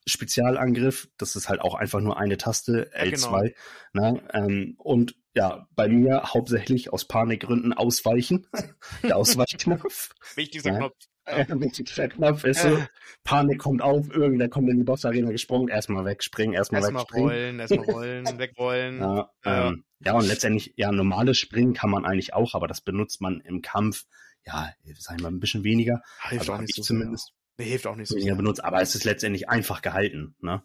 Spezialangriff, 0.07 1.09
das 1.17 1.35
ist 1.37 1.49
halt 1.49 1.61
auch 1.61 1.75
einfach 1.75 2.01
nur 2.01 2.19
eine 2.19 2.37
Taste, 2.37 2.91
L2. 2.95 3.47
Ja, 3.47 3.53
genau. 3.93 4.13
ne? 4.13 4.29
ähm, 4.33 4.75
und 4.79 5.17
ja, 5.35 5.67
bei 5.75 5.89
mir 5.89 6.23
hauptsächlich 6.35 6.93
aus 6.93 7.07
Panikgründen 7.07 7.73
ausweichen. 7.73 8.47
Der 9.03 9.17
Ausweichknopf. 9.17 10.15
Wichtigster 10.37 10.71
ja. 10.73 10.79
Knopf. 10.79 10.95
Ja. 11.27 11.61
Wichtigster 11.61 12.09
Knopf 12.09 12.45
ist 12.45 12.61
so, 12.61 12.79
Panik 13.25 13.59
kommt 13.59 13.81
auf, 13.81 14.11
irgendwer 14.11 14.51
kommt 14.51 14.69
in 14.69 14.77
die 14.77 14.85
Bossarena 14.85 15.31
gesprungen, 15.31 15.69
erstmal 15.69 16.05
wegspringen, 16.05 16.55
erstmal 16.55 16.83
erst 16.83 16.93
wegspringen. 16.93 17.29
rollen, 17.29 17.61
erstmal 17.61 17.85
rollen, 17.87 18.27
wegrollen. 18.39 18.99
Ja, 18.99 19.31
ähm, 19.47 19.85
ja, 20.01 20.13
und 20.13 20.27
letztendlich, 20.27 20.75
ja, 20.77 20.93
normales 20.93 21.39
Springen 21.39 21.73
kann 21.73 21.89
man 21.89 22.05
eigentlich 22.05 22.35
auch, 22.35 22.55
aber 22.55 22.69
das 22.69 22.83
benutzt 22.83 23.23
man 23.23 23.41
im 23.41 23.63
Kampf, 23.63 24.05
ja, 24.45 24.75
sag 24.99 25.17
ich 25.17 25.23
mal, 25.23 25.31
ein 25.31 25.41
bisschen 25.41 25.65
weniger. 25.65 26.03
Hilft 26.29 26.43
also 26.43 26.53
auch 26.53 26.61
nicht 26.61 26.75
so 26.75 26.83
zumindest. 26.83 27.29
Sehr. 27.29 27.44
Nee, 27.59 27.65
hilft 27.65 27.87
auch 27.87 27.97
nicht 27.97 28.09
so 28.09 28.19
sehr. 28.19 28.35
benutzt, 28.35 28.65
aber 28.65 28.81
es 28.81 28.95
ist 28.95 29.05
letztendlich 29.05 29.49
einfach 29.49 29.83
gehalten, 29.83 30.35
ne? 30.41 30.63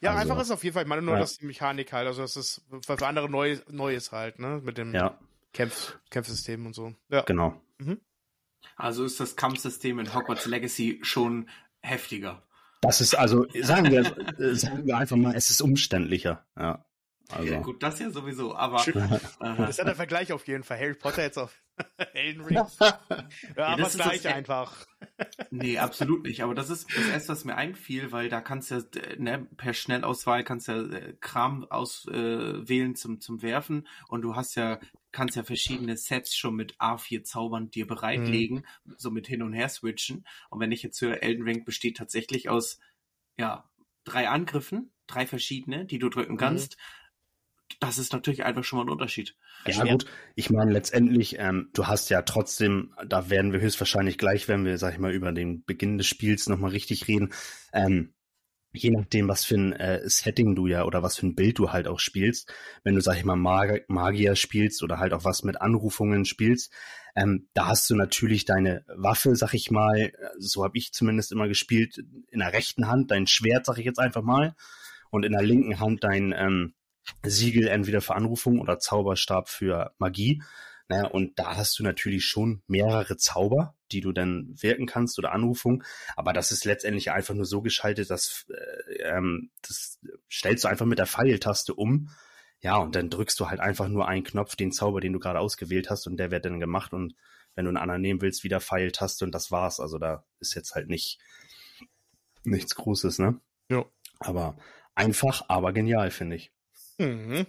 Ja, 0.00 0.10
also, 0.10 0.22
einfach 0.22 0.42
ist 0.42 0.50
auf 0.50 0.62
jeden 0.64 0.74
Fall. 0.74 0.84
Ich 0.84 0.88
meine 0.88 1.02
nur, 1.02 1.14
ja. 1.14 1.20
dass 1.20 1.38
die 1.38 1.46
Mechanik 1.46 1.92
halt, 1.92 2.06
also 2.06 2.22
dass 2.22 2.36
es 2.36 2.62
für 2.86 3.06
andere 3.06 3.28
neu, 3.28 3.58
neu 3.68 3.94
ist 3.94 4.12
halt, 4.12 4.38
ne? 4.38 4.60
Mit 4.62 4.78
dem 4.78 4.94
ja. 4.94 5.18
Kämpf, 5.52 5.98
Kämpfsystem 6.10 6.66
und 6.66 6.74
so. 6.74 6.94
Ja. 7.08 7.22
Genau. 7.22 7.60
Mhm. 7.78 8.00
Also 8.76 9.04
ist 9.04 9.20
das 9.20 9.36
Kampfsystem 9.36 9.98
in 9.98 10.14
Hogwarts 10.14 10.46
Legacy 10.46 11.00
schon 11.02 11.48
heftiger. 11.80 12.42
Das 12.80 13.00
ist 13.00 13.14
also, 13.14 13.46
sagen 13.60 13.90
wir, 13.90 14.04
sagen 14.56 14.86
wir 14.86 14.96
einfach 14.96 15.16
mal, 15.16 15.34
es 15.34 15.50
ist 15.50 15.60
umständlicher. 15.60 16.44
Ja. 16.56 16.84
Also. 17.30 17.52
Ja, 17.52 17.60
gut, 17.60 17.82
das 17.82 17.98
ja 17.98 18.10
sowieso, 18.10 18.54
aber. 18.54 18.76
das 18.76 19.70
ist 19.70 19.78
ja 19.78 19.84
der 19.84 19.94
Vergleich 19.94 20.32
auf 20.32 20.46
jeden 20.46 20.64
Fall. 20.64 20.78
Harry 20.78 20.94
Potter 20.94 21.22
jetzt 21.22 21.38
auf 21.38 21.62
Elden 22.14 22.42
Ring. 22.42 22.56
ja, 22.56 22.68
ja 23.56 23.66
aber 23.66 23.82
das 23.82 23.94
gleich 23.94 24.22
das, 24.22 24.32
einfach. 24.32 24.86
Nee, 25.50 25.78
absolut 25.78 26.24
nicht. 26.24 26.42
Aber 26.42 26.54
das 26.54 26.70
ist 26.70 26.86
das 26.94 27.08
erste, 27.08 27.32
was 27.32 27.44
mir 27.44 27.56
einfiel, 27.56 28.12
weil 28.12 28.28
da 28.28 28.40
kannst 28.40 28.70
du 28.70 28.74
ja 28.76 29.16
ne, 29.18 29.46
per 29.56 29.72
Schnellauswahl 29.72 30.44
kannst 30.44 30.68
ja 30.68 30.82
äh, 30.82 31.14
Kram 31.20 31.64
auswählen 31.70 32.92
äh, 32.92 32.94
zum, 32.94 33.20
zum 33.20 33.42
Werfen 33.42 33.88
und 34.08 34.22
du 34.22 34.36
hast 34.36 34.54
ja, 34.54 34.78
kannst 35.10 35.36
ja 35.36 35.42
verschiedene 35.42 35.96
Sets 35.96 36.36
schon 36.36 36.54
mit 36.54 36.76
A4 36.76 37.24
Zaubern 37.24 37.70
dir 37.70 37.86
bereitlegen, 37.86 38.66
mhm. 38.84 38.94
so 38.98 39.10
mit 39.10 39.26
hin 39.26 39.42
und 39.42 39.52
her 39.52 39.68
switchen. 39.68 40.26
Und 40.50 40.60
wenn 40.60 40.72
ich 40.72 40.82
jetzt 40.82 41.00
höre, 41.00 41.22
Elden 41.22 41.44
Ring 41.44 41.64
besteht 41.64 41.96
tatsächlich 41.96 42.48
aus, 42.48 42.78
ja, 43.38 43.68
drei 44.04 44.28
Angriffen, 44.28 44.92
drei 45.06 45.26
verschiedene, 45.26 45.86
die 45.86 45.98
du 45.98 46.08
drücken 46.10 46.34
mhm. 46.34 46.38
kannst. 46.38 46.76
Mhm 46.76 47.01
das 47.82 47.98
ist 47.98 48.12
natürlich 48.12 48.44
einfach 48.44 48.62
schon 48.62 48.78
mal 48.78 48.84
ein 48.84 48.90
Unterschied. 48.90 49.34
Ja 49.66 49.82
gut, 49.84 50.06
ich 50.36 50.50
meine 50.50 50.72
letztendlich, 50.72 51.36
ähm, 51.40 51.68
du 51.74 51.88
hast 51.88 52.10
ja 52.10 52.22
trotzdem, 52.22 52.94
da 53.04 53.28
werden 53.28 53.52
wir 53.52 53.60
höchstwahrscheinlich 53.60 54.18
gleich, 54.18 54.46
wenn 54.46 54.64
wir, 54.64 54.78
sag 54.78 54.92
ich 54.92 55.00
mal, 55.00 55.12
über 55.12 55.32
den 55.32 55.64
Beginn 55.64 55.98
des 55.98 56.06
Spiels 56.06 56.48
nochmal 56.48 56.70
richtig 56.70 57.08
reden, 57.08 57.32
ähm, 57.72 58.14
je 58.72 58.90
nachdem, 58.90 59.26
was 59.26 59.44
für 59.44 59.56
ein 59.56 59.72
äh, 59.72 60.00
Setting 60.08 60.54
du 60.54 60.68
ja 60.68 60.84
oder 60.84 61.02
was 61.02 61.18
für 61.18 61.26
ein 61.26 61.34
Bild 61.34 61.58
du 61.58 61.72
halt 61.72 61.88
auch 61.88 61.98
spielst, 61.98 62.54
wenn 62.84 62.94
du, 62.94 63.00
sag 63.00 63.16
ich 63.16 63.24
mal, 63.24 63.34
Mag 63.34 63.84
Magier 63.88 64.36
spielst 64.36 64.84
oder 64.84 64.98
halt 64.98 65.12
auch 65.12 65.24
was 65.24 65.42
mit 65.42 65.60
Anrufungen 65.60 66.24
spielst, 66.24 66.72
ähm, 67.16 67.48
da 67.52 67.66
hast 67.66 67.90
du 67.90 67.96
natürlich 67.96 68.44
deine 68.44 68.84
Waffe, 68.94 69.34
sag 69.34 69.54
ich 69.54 69.72
mal, 69.72 70.12
so 70.38 70.62
habe 70.62 70.78
ich 70.78 70.92
zumindest 70.92 71.32
immer 71.32 71.48
gespielt, 71.48 71.98
in 72.28 72.38
der 72.38 72.52
rechten 72.52 72.86
Hand, 72.86 73.10
dein 73.10 73.26
Schwert, 73.26 73.66
sag 73.66 73.78
ich 73.78 73.84
jetzt 73.84 73.98
einfach 73.98 74.22
mal, 74.22 74.54
und 75.10 75.24
in 75.24 75.32
der 75.32 75.42
linken 75.42 75.80
Hand 75.80 76.04
dein, 76.04 76.32
ähm, 76.36 76.74
Siegel 77.24 77.68
entweder 77.68 78.00
für 78.00 78.14
Anrufung 78.14 78.60
oder 78.60 78.78
Zauberstab 78.78 79.48
für 79.48 79.94
Magie. 79.98 80.42
Naja, 80.88 81.06
und 81.06 81.38
da 81.38 81.56
hast 81.56 81.78
du 81.78 81.82
natürlich 81.82 82.24
schon 82.24 82.62
mehrere 82.66 83.16
Zauber, 83.16 83.74
die 83.92 84.00
du 84.00 84.12
dann 84.12 84.54
wirken 84.60 84.86
kannst 84.86 85.18
oder 85.18 85.32
Anrufung. 85.32 85.84
Aber 86.16 86.32
das 86.32 86.52
ist 86.52 86.64
letztendlich 86.64 87.10
einfach 87.10 87.34
nur 87.34 87.46
so 87.46 87.62
geschaltet, 87.62 88.10
dass 88.10 88.46
äh, 88.50 89.02
ähm, 89.04 89.50
das 89.62 89.98
stellst 90.30 90.64
du 90.64 90.68
einfach 90.68 90.86
mit 90.86 90.98
der 90.98 91.06
Pfeiltaste 91.06 91.74
um. 91.74 92.10
Ja, 92.60 92.76
und 92.76 92.94
dann 92.94 93.10
drückst 93.10 93.38
du 93.40 93.48
halt 93.48 93.60
einfach 93.60 93.88
nur 93.88 94.06
einen 94.06 94.24
Knopf, 94.24 94.54
den 94.54 94.70
Zauber, 94.70 95.00
den 95.00 95.12
du 95.12 95.18
gerade 95.18 95.40
ausgewählt 95.40 95.90
hast, 95.90 96.06
und 96.06 96.16
der 96.16 96.30
wird 96.30 96.44
dann 96.44 96.60
gemacht. 96.60 96.92
Und 96.92 97.14
wenn 97.54 97.64
du 97.64 97.70
einen 97.70 97.76
anderen 97.76 98.02
nehmen 98.02 98.20
willst, 98.20 98.44
wieder 98.44 98.60
Pfeiltaste 98.60 99.24
und 99.24 99.32
das 99.32 99.50
war's. 99.50 99.80
Also 99.80 99.98
da 99.98 100.24
ist 100.40 100.54
jetzt 100.54 100.74
halt 100.74 100.88
nicht 100.88 101.18
nichts 102.44 102.74
Großes, 102.74 103.18
ne? 103.18 103.40
Ja. 103.68 103.84
Aber 104.18 104.56
einfach, 104.94 105.44
aber 105.48 105.72
genial, 105.72 106.10
finde 106.10 106.36
ich. 106.36 106.52
Mhm. 106.98 107.46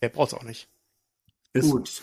Er 0.00 0.08
braucht 0.08 0.28
es 0.28 0.34
auch 0.34 0.44
nicht. 0.44 0.68
Ist 1.52 1.70
Gut. 1.70 2.02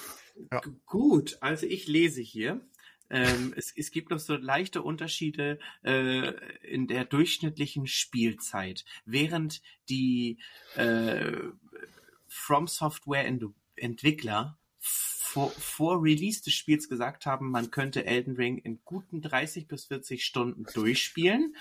Ja. 0.51 0.61
Gut, 0.85 1.37
also 1.41 1.65
ich 1.65 1.87
lese 1.87 2.21
hier. 2.21 2.61
Ähm, 3.09 3.53
es, 3.57 3.73
es 3.75 3.91
gibt 3.91 4.09
noch 4.09 4.19
so 4.19 4.35
leichte 4.35 4.81
Unterschiede 4.81 5.59
äh, 5.83 6.31
in 6.65 6.87
der 6.87 7.05
durchschnittlichen 7.05 7.87
Spielzeit. 7.87 8.85
Während 9.05 9.61
die 9.89 10.39
äh, 10.75 11.33
From 12.27 12.67
Software 12.67 13.25
Entwickler 13.75 14.57
vor, 15.35 15.51
vor 15.51 16.03
Release 16.03 16.41
des 16.43 16.53
Spiels 16.53 16.89
gesagt 16.89 17.25
haben, 17.25 17.49
man 17.49 17.71
könnte 17.71 18.05
Elden 18.05 18.35
Ring 18.35 18.57
in 18.57 18.79
guten 18.83 19.21
30 19.21 19.67
bis 19.67 19.85
40 19.85 20.23
Stunden 20.23 20.65
durchspielen, 20.73 21.55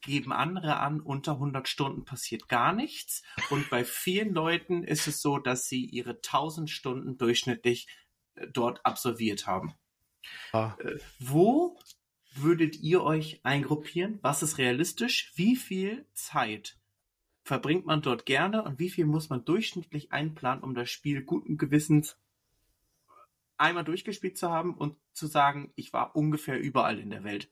geben 0.00 0.32
andere 0.32 0.78
an, 0.78 1.00
unter 1.00 1.32
100 1.32 1.68
Stunden 1.68 2.04
passiert 2.04 2.48
gar 2.48 2.72
nichts. 2.72 3.22
Und 3.50 3.70
bei 3.70 3.84
vielen 3.84 4.34
Leuten 4.34 4.84
ist 4.84 5.06
es 5.06 5.20
so, 5.20 5.38
dass 5.38 5.68
sie 5.68 5.84
ihre 5.84 6.16
1000 6.16 6.70
Stunden 6.70 7.18
durchschnittlich 7.18 7.88
äh, 8.34 8.46
dort 8.48 8.84
absolviert 8.84 9.46
haben. 9.46 9.74
Ah. 10.52 10.76
Äh, 10.78 10.98
wo 11.18 11.78
würdet 12.34 12.76
ihr 12.80 13.02
euch 13.02 13.40
eingruppieren? 13.44 14.18
Was 14.22 14.42
ist 14.42 14.58
realistisch? 14.58 15.32
Wie 15.36 15.56
viel 15.56 16.06
Zeit 16.12 16.78
verbringt 17.44 17.86
man 17.86 18.02
dort 18.02 18.26
gerne 18.26 18.62
und 18.62 18.78
wie 18.78 18.90
viel 18.90 19.06
muss 19.06 19.28
man 19.28 19.44
durchschnittlich 19.44 20.12
einplanen, 20.12 20.64
um 20.64 20.74
das 20.74 20.90
Spiel 20.90 21.22
guten 21.22 21.58
Gewissens 21.58 22.18
einmal 23.56 23.84
durchgespielt 23.84 24.36
zu 24.36 24.50
haben 24.50 24.74
und 24.74 24.96
zu 25.12 25.26
sagen, 25.26 25.72
ich 25.76 25.92
war 25.92 26.16
ungefähr 26.16 26.58
überall 26.58 26.98
in 26.98 27.10
der 27.10 27.22
Welt? 27.22 27.50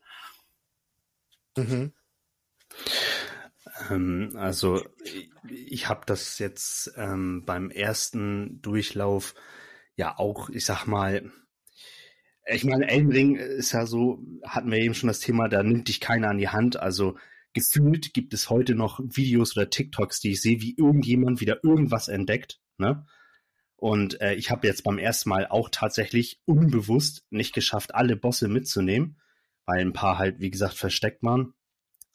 Mhm. 1.56 1.92
Ähm, 3.90 4.32
also 4.36 4.82
ich, 5.48 5.88
habe 5.88 6.02
das 6.06 6.38
jetzt 6.38 6.92
ähm, 6.96 7.44
beim 7.44 7.70
ersten 7.70 8.60
Durchlauf 8.62 9.34
ja 9.96 10.18
auch, 10.18 10.48
ich 10.50 10.64
sag 10.64 10.86
mal, 10.86 11.30
ich 12.46 12.64
meine, 12.64 12.88
Elden 12.88 13.12
Ring 13.12 13.36
ist 13.36 13.72
ja 13.72 13.86
so, 13.86 14.20
hatten 14.44 14.70
wir 14.70 14.78
eben 14.78 14.94
schon 14.94 15.08
das 15.08 15.20
Thema, 15.20 15.48
da 15.48 15.62
nimmt 15.62 15.88
dich 15.88 16.00
keiner 16.00 16.30
an 16.30 16.38
die 16.38 16.48
Hand. 16.48 16.76
Also 16.76 17.16
gefühlt 17.52 18.14
gibt 18.14 18.34
es 18.34 18.50
heute 18.50 18.74
noch 18.74 19.00
Videos 19.00 19.56
oder 19.56 19.70
TikToks, 19.70 20.20
die 20.20 20.32
ich 20.32 20.42
sehe, 20.42 20.60
wie 20.60 20.74
irgendjemand 20.76 21.40
wieder 21.40 21.62
irgendwas 21.62 22.08
entdeckt. 22.08 22.60
Ne? 22.78 23.06
Und 23.76 24.20
äh, 24.20 24.34
ich 24.34 24.50
habe 24.50 24.66
jetzt 24.66 24.84
beim 24.84 24.98
ersten 24.98 25.28
Mal 25.28 25.46
auch 25.46 25.68
tatsächlich 25.70 26.40
unbewusst 26.44 27.24
nicht 27.30 27.54
geschafft, 27.54 27.94
alle 27.94 28.16
Bosse 28.16 28.48
mitzunehmen, 28.48 29.20
weil 29.66 29.80
ein 29.80 29.92
paar 29.92 30.18
halt, 30.18 30.40
wie 30.40 30.50
gesagt, 30.50 30.74
versteckt 30.74 31.22
waren. 31.22 31.54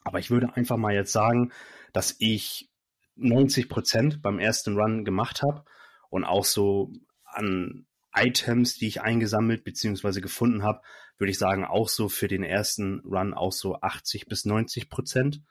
Aber 0.08 0.20
ich 0.20 0.30
würde 0.30 0.56
einfach 0.56 0.78
mal 0.78 0.94
jetzt 0.94 1.12
sagen, 1.12 1.52
dass 1.92 2.16
ich 2.18 2.70
90 3.16 3.68
Prozent 3.68 4.22
beim 4.22 4.38
ersten 4.38 4.74
Run 4.74 5.04
gemacht 5.04 5.42
habe 5.42 5.66
und 6.08 6.24
auch 6.24 6.46
so 6.46 6.90
an 7.24 7.86
Items, 8.14 8.78
die 8.78 8.86
ich 8.86 9.02
eingesammelt 9.02 9.64
bzw. 9.64 10.22
gefunden 10.22 10.62
habe, 10.62 10.80
würde 11.18 11.30
ich 11.30 11.36
sagen, 11.36 11.66
auch 11.66 11.90
so 11.90 12.08
für 12.08 12.26
den 12.26 12.42
ersten 12.42 13.00
Run 13.00 13.34
auch 13.34 13.52
so 13.52 13.82
80 13.82 14.28
bis 14.28 14.46
90 14.46 14.88
Prozent. 14.88 15.42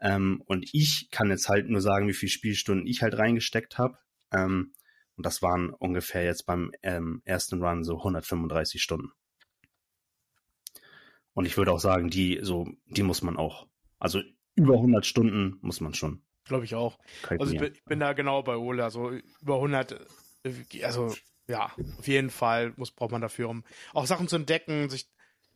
Ähm, 0.00 0.42
und 0.46 0.68
ich 0.72 1.08
kann 1.12 1.30
jetzt 1.30 1.48
halt 1.48 1.68
nur 1.68 1.80
sagen, 1.80 2.08
wie 2.08 2.12
viele 2.12 2.32
Spielstunden 2.32 2.88
ich 2.88 3.02
halt 3.02 3.16
reingesteckt 3.16 3.78
habe. 3.78 3.98
Ähm, 4.32 4.72
und 5.14 5.24
das 5.24 5.42
waren 5.42 5.70
ungefähr 5.70 6.24
jetzt 6.24 6.44
beim 6.44 6.72
ähm, 6.82 7.22
ersten 7.24 7.62
Run 7.62 7.84
so 7.84 7.98
135 7.98 8.82
Stunden. 8.82 9.12
Und 11.34 11.44
ich 11.44 11.56
würde 11.56 11.70
auch 11.70 11.78
sagen, 11.78 12.10
die 12.10 12.40
so, 12.42 12.66
die 12.86 13.04
muss 13.04 13.22
man 13.22 13.36
auch 13.36 13.68
also 14.02 14.20
über 14.56 14.74
100 14.74 15.06
Stunden 15.06 15.58
muss 15.62 15.80
man 15.80 15.94
schon. 15.94 16.22
Glaube 16.44 16.64
ich 16.64 16.74
auch. 16.74 16.98
Also 17.28 17.52
ich 17.52 17.60
bin, 17.60 17.72
ich 17.72 17.84
bin, 17.84 18.00
da 18.00 18.14
genau 18.14 18.42
bei 18.42 18.56
Ole. 18.56 18.82
Also 18.82 19.12
über 19.40 19.54
100, 19.54 19.92
äh, 20.42 20.84
also 20.84 21.14
ja, 21.46 21.70
auf 21.98 22.08
jeden 22.08 22.30
Fall 22.30 22.72
muss, 22.76 22.90
braucht 22.90 23.12
man 23.12 23.20
dafür, 23.20 23.48
um 23.48 23.62
auch 23.94 24.06
Sachen 24.06 24.26
zu 24.26 24.34
entdecken, 24.34 24.90
sich 24.90 25.08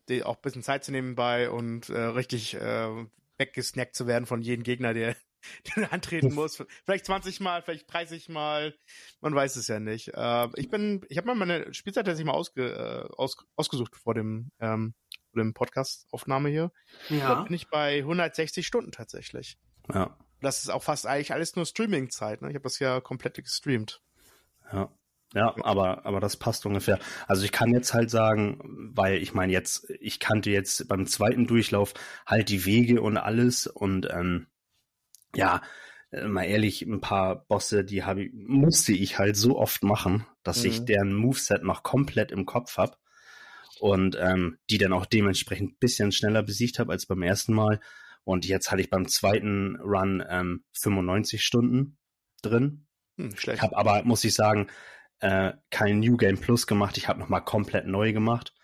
die, 0.08 0.22
auch 0.22 0.36
ein 0.36 0.42
bisschen 0.42 0.62
Zeit 0.62 0.84
zu 0.84 0.92
nehmen 0.92 1.16
bei 1.16 1.50
und 1.50 1.88
äh, 1.88 1.98
richtig 2.00 2.54
äh, 2.54 3.06
weggesnackt 3.36 3.96
zu 3.96 4.06
werden 4.06 4.26
von 4.26 4.42
jedem 4.42 4.62
Gegner, 4.62 4.94
der, 4.94 5.16
der 5.76 5.92
antreten 5.92 6.34
muss. 6.34 6.62
Vielleicht 6.84 7.06
20 7.06 7.40
Mal, 7.40 7.62
vielleicht 7.62 7.92
30 7.92 8.28
Mal, 8.28 8.74
man 9.20 9.34
weiß 9.34 9.56
es 9.56 9.68
ja 9.68 9.80
nicht. 9.80 10.08
Äh, 10.14 10.48
ich 10.56 10.70
bin, 10.70 11.04
ich 11.08 11.18
habe 11.18 11.26
mal 11.26 11.34
meine 11.34 11.72
Spielzeit 11.74 12.06
tatsächlich 12.06 12.26
mal 12.26 12.38
ausge, 12.38 12.68
äh, 12.68 13.14
aus, 13.16 13.36
ausgesucht 13.56 13.96
vor 13.96 14.14
dem 14.14 14.50
ähm, 14.60 14.94
dem 15.36 15.54
Podcast-Aufnahme 15.54 16.48
hier. 16.48 16.72
Ja. 17.08 17.34
Da 17.34 17.42
bin 17.42 17.54
ich 17.54 17.68
bei 17.68 17.98
160 17.98 18.66
Stunden 18.66 18.90
tatsächlich. 18.90 19.58
Ja. 19.92 20.16
Das 20.40 20.62
ist 20.62 20.70
auch 20.70 20.82
fast 20.82 21.06
eigentlich 21.06 21.32
alles 21.32 21.56
nur 21.56 21.66
Streaming-Zeit. 21.66 22.42
Ne? 22.42 22.48
Ich 22.48 22.54
habe 22.54 22.64
das 22.64 22.78
ja 22.78 23.00
komplett 23.00 23.36
gestreamt. 23.36 24.02
Ja. 24.72 24.90
Ja, 25.34 25.54
aber, 25.64 26.06
aber 26.06 26.20
das 26.20 26.36
passt 26.36 26.66
ungefähr. 26.66 27.00
Also 27.26 27.44
ich 27.44 27.50
kann 27.50 27.72
jetzt 27.74 27.92
halt 27.92 28.10
sagen, 28.10 28.60
weil 28.94 29.16
ich 29.16 29.34
meine 29.34 29.52
jetzt, 29.52 29.90
ich 30.00 30.20
kannte 30.20 30.50
jetzt 30.50 30.86
beim 30.88 31.04
zweiten 31.06 31.48
Durchlauf 31.48 31.94
halt 32.24 32.48
die 32.48 32.64
Wege 32.64 33.02
und 33.02 33.16
alles 33.16 33.66
und 33.66 34.08
ähm, 34.10 34.46
ja, 35.36 35.62
äh, 36.10 36.26
mal 36.26 36.44
ehrlich, 36.44 36.82
ein 36.82 37.00
paar 37.00 37.44
Bosse, 37.46 37.84
die 37.84 38.04
habe 38.04 38.24
ich, 38.24 38.32
musste 38.34 38.92
ich 38.92 39.18
halt 39.18 39.36
so 39.36 39.58
oft 39.58 39.82
machen, 39.82 40.26
dass 40.42 40.62
mhm. 40.62 40.70
ich 40.70 40.84
deren 40.84 41.14
Moveset 41.14 41.62
noch 41.62 41.82
komplett 41.82 42.32
im 42.32 42.46
Kopf 42.46 42.76
habe 42.78 42.96
und 43.80 44.16
ähm, 44.20 44.58
die 44.70 44.78
dann 44.78 44.92
auch 44.92 45.06
dementsprechend 45.06 45.72
ein 45.72 45.78
bisschen 45.78 46.12
schneller 46.12 46.42
besiegt 46.42 46.78
habe 46.78 46.92
als 46.92 47.06
beim 47.06 47.22
ersten 47.22 47.54
Mal. 47.54 47.80
Und 48.24 48.46
jetzt 48.46 48.70
hatte 48.70 48.80
ich 48.80 48.90
beim 48.90 49.06
zweiten 49.06 49.76
Run 49.76 50.24
ähm, 50.28 50.64
95 50.72 51.44
Stunden 51.44 51.98
drin. 52.42 52.86
Hm, 53.18 53.36
schlecht. 53.36 53.58
Ich 53.58 53.62
habe 53.62 53.76
aber, 53.76 54.02
muss 54.04 54.24
ich 54.24 54.34
sagen, 54.34 54.68
äh, 55.20 55.52
kein 55.70 56.00
New 56.00 56.16
Game 56.16 56.38
Plus 56.38 56.66
gemacht. 56.66 56.98
Ich 56.98 57.08
habe 57.08 57.20
nochmal 57.20 57.44
komplett 57.44 57.86
neu 57.86 58.12
gemacht, 58.12 58.54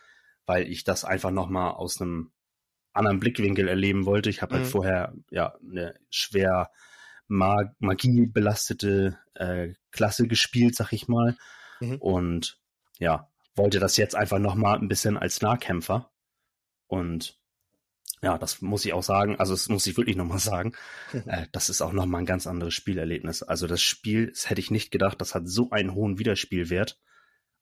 weil 0.46 0.66
ich 0.66 0.84
das 0.84 1.04
einfach 1.04 1.30
nochmal 1.30 1.72
aus 1.72 2.00
einem 2.00 2.32
anderen 2.92 3.20
Blickwinkel 3.20 3.68
erleben 3.68 4.06
wollte. 4.06 4.30
Ich 4.30 4.42
habe 4.42 4.54
halt 4.54 4.62
mhm. 4.62 4.64
halt 4.64 4.72
vorher 4.72 5.14
ja 5.30 5.54
eine 5.62 5.94
schwer 6.10 6.70
Mag 7.28 7.74
Magie 7.78 8.26
belastete 8.26 9.18
äh, 9.34 9.72
Klasse 9.90 10.28
gespielt, 10.28 10.74
sag 10.74 10.92
ich 10.92 11.08
mal. 11.08 11.36
Mhm. 11.80 11.96
Und 11.96 12.58
ja, 12.98 13.30
wollte 13.54 13.80
das 13.80 13.96
jetzt 13.96 14.14
einfach 14.14 14.38
nochmal 14.38 14.78
ein 14.78 14.88
bisschen 14.88 15.16
als 15.16 15.40
Nahkämpfer. 15.40 16.10
Und 16.86 17.38
ja, 18.22 18.38
das 18.38 18.60
muss 18.60 18.84
ich 18.84 18.92
auch 18.92 19.02
sagen. 19.02 19.36
Also, 19.36 19.54
das 19.54 19.68
muss 19.68 19.86
ich 19.86 19.96
wirklich 19.96 20.16
nochmal 20.16 20.38
sagen. 20.38 20.74
äh, 21.26 21.46
das 21.52 21.70
ist 21.70 21.80
auch 21.80 21.92
nochmal 21.92 22.22
ein 22.22 22.26
ganz 22.26 22.46
anderes 22.46 22.74
Spielerlebnis. 22.74 23.42
Also, 23.42 23.66
das 23.66 23.80
Spiel, 23.80 24.28
das 24.28 24.50
hätte 24.50 24.60
ich 24.60 24.70
nicht 24.70 24.90
gedacht, 24.90 25.20
das 25.20 25.34
hat 25.34 25.48
so 25.48 25.70
einen 25.70 25.94
hohen 25.94 26.18
Wiederspielwert. 26.18 26.98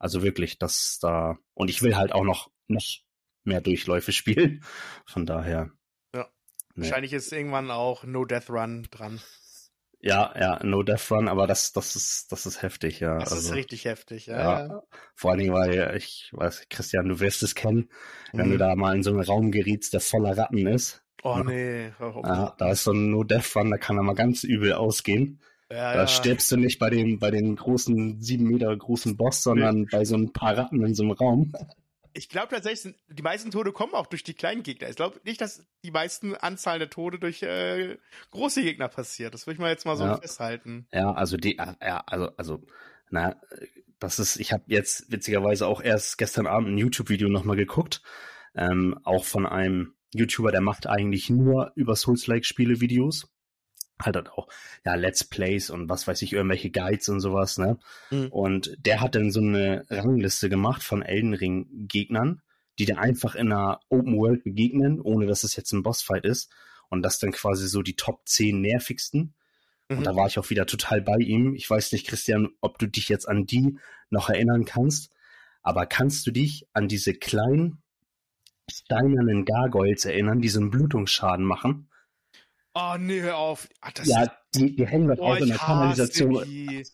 Also 0.01 0.23
wirklich, 0.23 0.59
dass 0.59 0.99
da, 0.99 1.39
und 1.53 1.69
ich 1.69 1.83
will 1.83 1.95
halt 1.95 2.13
auch 2.13 2.25
noch, 2.25 2.51
noch 2.69 2.83
mehr 3.45 3.61
Durchläufe 3.61 4.13
spielen. 4.13 4.63
Von 5.07 5.27
daher. 5.27 5.71
Ja. 6.15 6.29
Nee. 6.75 6.85
Wahrscheinlich 6.85 7.13
ist 7.13 7.33
irgendwann 7.33 7.71
auch 7.71 8.05
No 8.05 8.25
Death 8.25 8.51
Run 8.51 8.87
dran. 8.91 9.21
Ja, 10.03 10.33
ja, 10.39 10.59
No 10.65 10.83
Death 10.83 11.11
Run, 11.11 11.29
aber 11.29 11.47
das, 11.47 11.73
das 11.73 11.95
ist, 11.95 12.33
das 12.33 12.47
ist 12.47 12.63
heftig, 12.63 13.01
ja. 13.01 13.19
Das 13.19 13.33
also, 13.33 13.51
ist 13.51 13.55
richtig 13.55 13.85
heftig, 13.85 14.27
ja, 14.27 14.67
ja. 14.67 14.83
Vor 15.15 15.31
allen 15.31 15.41
Dingen, 15.41 15.53
weil 15.53 15.95
ich 15.97 16.31
weiß, 16.33 16.69
Christian, 16.71 17.09
du 17.09 17.21
wirst 17.21 17.43
es 17.43 17.55
kennen, 17.55 17.91
wenn 18.33 18.47
mhm. 18.47 18.53
du 18.53 18.59
da 18.59 18.75
mal 18.77 18.97
in 18.97 19.03
so 19.03 19.11
einen 19.11 19.21
Raum 19.21 19.51
gerietst, 19.51 19.93
der 19.93 20.01
voller 20.01 20.39
Ratten 20.39 20.67
ist. 20.67 21.03
Oh 21.23 21.43
nee. 21.45 21.93
Oh, 22.01 22.23
ja, 22.25 22.55
da 22.57 22.71
ist 22.71 22.85
so 22.85 22.93
ein 22.93 23.11
No 23.11 23.25
Death 23.25 23.55
Run, 23.55 23.71
da 23.71 23.77
kann 23.77 23.99
er 23.99 24.03
mal 24.03 24.15
ganz 24.15 24.43
übel 24.43 24.73
ausgehen. 24.73 25.39
Ja, 25.71 25.93
da 25.93 26.01
ja. 26.01 26.07
stirbst 26.07 26.51
du 26.51 26.57
nicht 26.57 26.79
bei 26.79 26.89
dem, 26.89 27.19
bei 27.19 27.31
den 27.31 27.55
großen, 27.55 28.23
sieben 28.23 28.45
Meter 28.45 28.75
großen 28.75 29.17
Boss, 29.17 29.43
sondern 29.43 29.83
nee. 29.83 29.89
bei 29.93 30.05
so 30.05 30.17
ein 30.17 30.33
paar 30.33 30.57
Ratten 30.57 30.83
in 30.85 30.95
so 30.95 31.03
einem 31.03 31.13
Raum. 31.13 31.53
Ich 32.13 32.29
glaube 32.29 32.49
tatsächlich, 32.49 32.95
die 33.09 33.23
meisten 33.23 33.51
Tode 33.51 33.73
kommen 33.73 33.95
auch 33.95 34.07
durch 34.07 34.25
die 34.25 34.35
kleinen 34.35 34.63
Gegner. 34.63 34.89
Ich 34.89 34.97
glaube 34.97 35.21
nicht, 35.25 35.41
dass 35.41 35.67
die 35.85 35.91
meisten 35.91 36.35
Anzahl 36.35 36.79
der 36.79 36.91
Tode 36.91 37.19
durch 37.19 37.43
äh, 37.43 37.99
große 38.31 38.63
Gegner 38.63 38.89
passiert. 38.89 39.35
Das 39.35 39.47
würde 39.47 39.55
ich 39.55 39.61
mal 39.61 39.71
jetzt 39.71 39.87
mal 39.87 39.97
so 39.97 40.05
ja. 40.05 40.17
festhalten. 40.17 40.87
Ja, 40.93 41.13
also 41.13 41.37
die, 41.37 41.57
ja, 41.57 42.03
also, 42.07 42.31
also, 42.37 42.63
na, 43.11 43.41
das 43.99 44.19
ist, 44.19 44.37
ich 44.37 44.53
habe 44.53 44.65
jetzt 44.67 45.11
witzigerweise 45.13 45.67
auch 45.67 45.81
erst 45.83 46.19
gestern 46.19 46.47
Abend 46.47 46.69
ein 46.69 46.79
YouTube-Video 46.79 47.29
nochmal 47.29 47.57
geguckt, 47.57 48.03
ähm, 48.55 48.99
auch 49.05 49.25
von 49.25 49.47
einem 49.47 49.95
YouTuber, 50.13 50.51
der 50.51 50.61
macht 50.61 50.87
eigentlich 50.87 51.31
nur 51.31 51.73
über 51.77 51.95
Souls-like-Spiele 51.95 52.81
Videos 52.81 53.29
halt, 54.01 54.17
halt 54.17 54.31
auch, 54.31 54.49
ja, 54.85 54.95
Let's 54.95 55.25
Plays 55.25 55.71
und 55.71 55.89
was 55.89 56.07
weiß 56.07 56.23
ich, 56.23 56.33
irgendwelche 56.33 56.71
Guides 56.71 57.09
und 57.09 57.21
sowas, 57.21 57.59
ne? 57.59 57.79
Mhm. 58.11 58.29
Und 58.29 58.77
der 58.79 59.01
hat 59.01 59.15
dann 59.15 59.31
so 59.31 59.41
eine 59.41 59.85
Rangliste 59.91 60.49
gemacht 60.49 60.83
von 60.83 61.03
Elden 61.03 61.35
Ring 61.35 61.69
Gegnern, 61.89 62.43
die 62.79 62.87
dir 62.87 62.99
einfach 62.99 63.35
in 63.35 63.53
einer 63.53 63.81
Open 63.89 64.17
World 64.17 64.45
begegnen, 64.45 65.01
ohne 65.01 65.27
dass 65.27 65.45
es 65.45 65.57
jetzt 65.57 65.73
ein 65.73 65.83
Bossfight 65.83 66.25
ist. 66.25 66.51
Und 66.89 67.03
das 67.03 67.21
dann 67.21 67.31
quasi 67.31 67.69
so 67.69 67.83
die 67.83 67.95
Top 67.95 68.23
10 68.27 68.61
nervigsten. 68.61 69.35
Mhm. 69.89 69.99
Und 69.99 70.05
da 70.05 70.17
war 70.17 70.27
ich 70.27 70.39
auch 70.39 70.51
wieder 70.51 70.67
total 70.67 71.01
bei 71.03 71.19
ihm. 71.19 71.55
Ich 71.55 71.69
weiß 71.69 71.93
nicht, 71.93 72.07
Christian, 72.07 72.49
ob 72.61 72.79
du 72.79 72.87
dich 72.87 73.09
jetzt 73.09 73.29
an 73.29 73.47
die 73.47 73.79
noch 74.09 74.29
erinnern 74.29 74.65
kannst. 74.65 75.13
Aber 75.63 75.87
kannst 75.87 76.27
du 76.27 76.31
dich 76.31 76.67
an 76.73 76.89
diese 76.89 77.15
kleinen 77.15 77.83
steinernen 78.71 79.45
Gargoyles 79.45 80.05
erinnern, 80.05 80.41
die 80.41 80.49
so 80.49 80.61
einen 80.61 80.71
Blutungsschaden 80.71 81.45
machen? 81.45 81.90
Oh, 82.75 82.97
nee, 82.99 83.21
hör 83.21 83.37
auf. 83.37 83.69
Ach, 83.81 83.93
ja, 84.05 84.33
die, 84.55 84.77
die 84.77 84.87
hängen 84.87 85.11
oh, 85.19 85.23
auch 85.23 85.37
in 85.37 85.49
der 85.49 85.59
Kanalisation. 85.59 86.45
Die. 86.45 86.85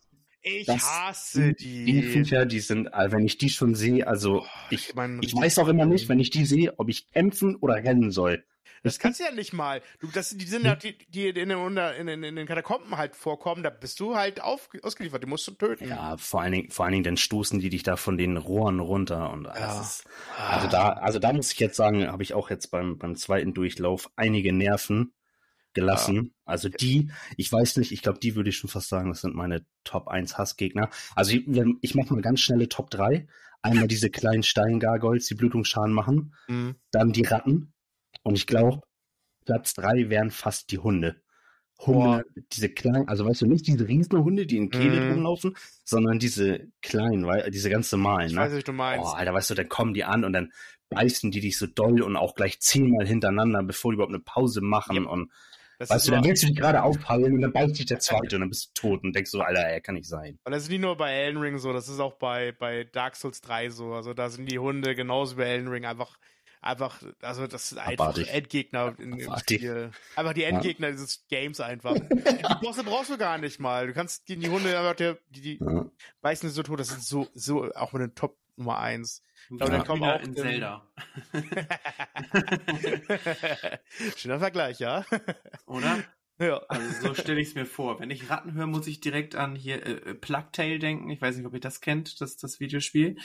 Ich 0.42 0.66
das, 0.66 0.82
hasse 0.82 1.54
die. 1.54 1.84
Die 1.84 2.02
Viecher, 2.02 2.46
die 2.46 2.60
sind, 2.60 2.94
also 2.94 3.16
wenn 3.16 3.24
ich 3.24 3.36
die 3.36 3.50
schon 3.50 3.74
sehe, 3.74 4.06
also 4.06 4.42
oh, 4.42 4.46
ich, 4.70 4.94
mein, 4.94 5.20
ich 5.22 5.34
weiß 5.34 5.58
auch 5.58 5.68
immer 5.68 5.86
nicht, 5.86 6.08
wenn 6.08 6.20
ich 6.20 6.30
die 6.30 6.46
sehe, 6.46 6.78
ob 6.78 6.88
ich 6.88 7.10
kämpfen 7.10 7.56
oder 7.56 7.74
rennen 7.74 8.12
soll. 8.12 8.44
Das 8.84 9.00
kannst 9.00 9.18
du 9.18 9.24
ja 9.24 9.32
nicht 9.32 9.52
mal. 9.52 9.82
Du, 9.98 10.06
das, 10.06 10.30
die 10.30 10.44
sind 10.44 10.64
ja, 10.64 10.76
die, 10.76 10.96
die 11.08 11.28
in, 11.28 11.48
den, 11.48 11.76
in, 11.76 12.08
in, 12.08 12.22
in 12.22 12.36
den 12.36 12.46
Katakomben 12.46 12.96
halt 12.96 13.16
vorkommen, 13.16 13.64
da 13.64 13.70
bist 13.70 13.98
du 13.98 14.14
halt 14.14 14.40
auf, 14.40 14.68
ausgeliefert, 14.82 15.24
die 15.24 15.26
musst 15.26 15.48
du 15.48 15.52
töten. 15.52 15.88
Ja, 15.88 16.16
vor 16.16 16.42
allen 16.42 16.52
Dingen, 16.52 16.70
vor 16.70 16.84
allen 16.84 16.92
Dingen, 16.92 17.04
dann 17.04 17.16
stoßen 17.16 17.58
die 17.58 17.70
dich 17.70 17.82
da 17.82 17.96
von 17.96 18.16
den 18.16 18.36
Rohren 18.36 18.78
runter 18.78 19.32
und 19.32 19.46
ja. 19.46 19.80
ist, 19.80 20.04
also 20.38 20.68
da, 20.68 20.90
also 20.90 21.18
da 21.18 21.32
muss 21.32 21.52
ich 21.52 21.58
jetzt 21.58 21.76
sagen, 21.76 22.06
habe 22.06 22.22
ich 22.22 22.34
auch 22.34 22.48
jetzt 22.48 22.68
beim, 22.68 22.96
beim 22.98 23.16
zweiten 23.16 23.54
Durchlauf 23.54 24.08
einige 24.14 24.52
Nerven, 24.52 25.12
gelassen. 25.76 26.16
Ja. 26.16 26.30
Also 26.44 26.68
die, 26.68 27.12
ich 27.36 27.52
weiß 27.52 27.76
nicht, 27.76 27.92
ich 27.92 28.02
glaube, 28.02 28.18
die 28.18 28.34
würde 28.34 28.48
ich 28.48 28.56
schon 28.56 28.70
fast 28.70 28.88
sagen, 28.88 29.10
das 29.10 29.20
sind 29.20 29.36
meine 29.36 29.64
Top 29.84 30.08
1 30.08 30.36
Hassgegner. 30.36 30.90
Also 31.14 31.32
ich, 31.32 31.46
ich 31.82 31.94
mache 31.94 32.12
mal 32.12 32.22
ganz 32.22 32.40
schnelle 32.40 32.68
Top 32.68 32.90
3. 32.90 33.28
Einmal 33.62 33.86
diese 33.86 34.10
kleinen 34.10 34.42
Steingargoyles, 34.42 35.26
die 35.26 35.34
Blutungsschaden 35.34 35.92
machen. 35.92 36.34
Mhm. 36.48 36.76
Dann 36.90 37.12
die 37.12 37.24
Ratten. 37.24 37.72
Und 38.22 38.34
ich 38.36 38.46
glaube, 38.46 38.80
Platz 39.44 39.74
3 39.74 40.08
wären 40.10 40.30
fast 40.30 40.72
die 40.72 40.78
Hunde. 40.78 41.16
Hunde, 41.78 42.24
Boah. 42.34 42.42
diese 42.52 42.70
kleinen, 42.70 43.06
also 43.06 43.26
weißt 43.26 43.42
du, 43.42 43.46
nicht 43.46 43.66
diese 43.66 43.86
riesen 43.86 44.24
Hunde, 44.24 44.46
die 44.46 44.56
in 44.56 44.70
Kehle 44.70 44.98
mm. 44.98 45.12
rumlaufen, 45.12 45.54
sondern 45.84 46.18
diese 46.18 46.68
kleinen, 46.80 47.26
weil, 47.26 47.50
diese 47.50 47.68
ganz 47.68 47.92
normalen. 47.92 48.28
Ich 48.28 48.32
ne? 48.32 48.40
weiß, 48.40 48.54
was 48.54 48.64
du 48.64 48.72
meinst. 48.72 49.04
Oh, 49.04 49.10
Alter, 49.10 49.34
weißt 49.34 49.50
du, 49.50 49.54
dann 49.54 49.68
kommen 49.68 49.92
die 49.92 50.04
an 50.04 50.24
und 50.24 50.32
dann 50.32 50.52
beißen 50.88 51.30
die 51.30 51.40
dich 51.40 51.58
so 51.58 51.66
doll 51.66 52.02
und 52.02 52.16
auch 52.16 52.34
gleich 52.34 52.60
zehnmal 52.60 53.06
hintereinander, 53.06 53.62
bevor 53.62 53.92
die 53.92 53.96
überhaupt 53.96 54.14
eine 54.14 54.22
Pause 54.22 54.60
machen 54.60 54.96
yep. 54.96 55.06
und 55.06 55.30
das 55.78 55.90
weißt 55.90 56.08
du, 56.08 56.12
dann 56.12 56.24
willst 56.24 56.42
du 56.42 56.46
dich 56.46 56.56
gerade 56.56 56.82
aufpeilen 56.82 57.34
und 57.34 57.42
dann 57.42 57.52
beißt 57.52 57.78
dich 57.78 57.86
der 57.86 57.98
zweite 57.98 58.36
und 58.36 58.40
dann 58.40 58.48
bist 58.48 58.70
du 58.70 58.80
tot 58.80 59.04
und 59.04 59.14
denkst 59.14 59.30
so, 59.30 59.40
Alter, 59.40 59.60
er 59.60 59.80
kann 59.80 59.94
nicht 59.94 60.08
sein. 60.08 60.38
Und 60.44 60.52
das 60.52 60.64
ist 60.64 60.70
nicht 60.70 60.80
nur 60.80 60.96
bei 60.96 61.12
Elden 61.12 61.38
Ring 61.38 61.58
so, 61.58 61.72
das 61.72 61.88
ist 61.88 62.00
auch 62.00 62.14
bei, 62.14 62.52
bei 62.52 62.84
Dark 62.84 63.16
Souls 63.16 63.40
3 63.42 63.70
so. 63.70 63.92
Also 63.92 64.14
da 64.14 64.30
sind 64.30 64.50
die 64.50 64.58
Hunde 64.58 64.94
genauso 64.94 65.36
wie 65.36 65.40
bei 65.40 65.48
Elden 65.48 65.68
Ring 65.68 65.84
einfach, 65.84 66.18
einfach, 66.62 67.02
also 67.20 67.46
das 67.46 67.68
sind 67.68 67.78
einfach 67.78 68.06
Abartig. 68.06 68.28
Endgegner 68.28 68.94
in, 68.98 69.18
im 69.18 69.38
Spiel. 69.38 69.90
Einfach 70.14 70.32
die 70.32 70.44
Endgegner 70.44 70.88
ja. 70.88 70.92
dieses 70.92 71.26
Games 71.28 71.60
einfach. 71.60 71.94
die 72.10 72.64
Bosse 72.64 72.82
brauchst 72.82 73.10
du 73.10 73.18
gar 73.18 73.36
nicht 73.36 73.60
mal. 73.60 73.86
Du 73.86 73.92
kannst 73.92 74.24
gegen 74.24 74.40
die 74.40 74.48
Hunde 74.48 74.78
einfach, 74.78 74.94
die, 74.94 75.14
die 75.28 75.58
ja. 75.58 75.86
beißen 76.22 76.48
so 76.50 76.62
tot, 76.62 76.80
das 76.80 76.88
sind 76.88 77.02
so, 77.02 77.28
so 77.34 77.70
auch 77.74 77.92
mit 77.92 78.02
den 78.02 78.14
Top 78.14 78.36
Nummer 78.56 78.78
1. 78.78 79.22
Ich 79.50 79.56
glaube, 79.56 79.72
ja. 79.72 79.78
dann 79.78 79.86
kommen 79.86 80.02
auch 80.02 80.20
in 80.20 80.34
Zelda. 80.34 80.86
Schöner 84.16 84.38
Vergleich, 84.38 84.80
ja. 84.80 85.04
Oder? 85.66 86.02
Ja. 86.38 86.58
Also 86.68 87.08
so 87.08 87.14
stelle 87.14 87.40
ich 87.40 87.48
es 87.48 87.54
mir 87.54 87.66
vor. 87.66 88.00
Wenn 88.00 88.10
ich 88.10 88.28
Ratten 88.28 88.54
höre, 88.54 88.66
muss 88.66 88.86
ich 88.86 89.00
direkt 89.00 89.36
an 89.36 89.54
hier 89.54 89.84
äh, 89.86 90.14
Plugtail 90.14 90.78
denken. 90.78 91.10
Ich 91.10 91.20
weiß 91.20 91.36
nicht, 91.36 91.46
ob 91.46 91.54
ihr 91.54 91.60
das 91.60 91.80
kennt, 91.80 92.20
das, 92.20 92.36
das 92.36 92.60
Videospiel. 92.60 93.16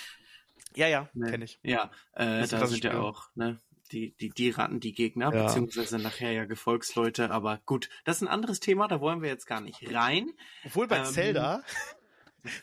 Ja, 0.75 0.87
ja, 0.87 1.09
ne. 1.13 1.29
kenne 1.29 1.45
ich. 1.45 1.59
Ja, 1.63 1.91
äh, 2.13 2.47
da 2.47 2.67
sind 2.67 2.83
ja 2.83 2.99
auch, 2.99 3.27
ne, 3.35 3.59
die, 3.91 4.15
die, 4.17 4.29
die 4.29 4.51
Ratten 4.51 4.79
die 4.79 4.93
Gegner, 4.93 5.33
ja. 5.33 5.43
beziehungsweise 5.43 5.99
nachher 5.99 6.31
ja 6.31 6.45
Gefolgsleute, 6.45 7.31
aber 7.31 7.59
gut, 7.65 7.89
das 8.05 8.17
ist 8.17 8.21
ein 8.21 8.29
anderes 8.29 8.59
Thema, 8.59 8.87
da 8.87 9.01
wollen 9.01 9.21
wir 9.21 9.29
jetzt 9.29 9.47
gar 9.47 9.59
nicht 9.59 9.93
rein. 9.93 10.31
Obwohl 10.65 10.87
bei 10.87 10.99
ähm, 10.99 11.05
Zelda 11.05 11.63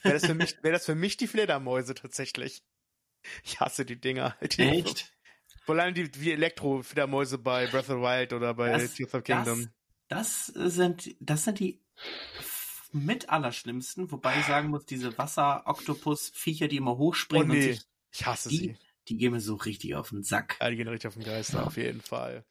wäre 0.03 0.15
das, 0.15 0.27
für 0.27 0.35
mich, 0.35 0.57
das 0.63 0.87
für 0.87 0.95
mich 0.95 1.17
die 1.17 1.27
Fledermäuse 1.27 1.95
tatsächlich. 1.95 2.63
Ich 3.45 3.61
hasse 3.61 3.85
die 3.85 4.01
Dinger. 4.01 4.37
Die 4.43 4.63
Echt? 4.63 5.13
Vor 5.65 5.79
allem 5.79 5.95
die 5.95 6.11
wie 6.21 6.33
Elektro-Fledermäuse 6.33 7.39
bei 7.39 7.67
Breath 7.67 7.91
of 7.91 7.97
the 7.97 8.03
Wild 8.03 8.33
oder 8.33 8.55
bei 8.55 8.71
das, 8.71 8.95
Tears 8.95 9.15
of 9.15 9.23
Kingdom. 9.25 9.69
Das, 10.09 10.51
das, 10.55 10.75
sind, 10.75 11.15
das 11.21 11.45
sind 11.45 11.59
die 11.59 11.83
mit 12.93 13.29
allerschlimmsten, 13.29 14.11
wobei 14.11 14.39
ich 14.39 14.47
sagen 14.47 14.69
muss, 14.69 14.87
diese 14.87 15.17
Wasser-Oktopus-Viecher, 15.19 16.69
die 16.69 16.79
immer 16.79 16.97
hochspringen 16.97 17.51
oh, 17.51 17.53
nee. 17.53 17.69
und 17.69 17.75
sich, 17.75 17.85
ich 18.13 18.27
hasse 18.27 18.49
die, 18.49 18.57
sie. 18.57 18.77
Die 19.09 19.17
gehen 19.17 19.33
mir 19.33 19.41
so 19.41 19.57
richtig 19.57 19.95
auf 19.95 20.11
den 20.11 20.23
Sack. 20.23 20.57
Ja, 20.61 20.71
die 20.71 20.77
gehen 20.77 20.89
richtig 20.89 21.09
auf 21.09 21.15
den 21.15 21.25
Geister, 21.25 21.67
auf 21.67 21.77
jeden 21.77 22.01
Fall. 22.01 22.45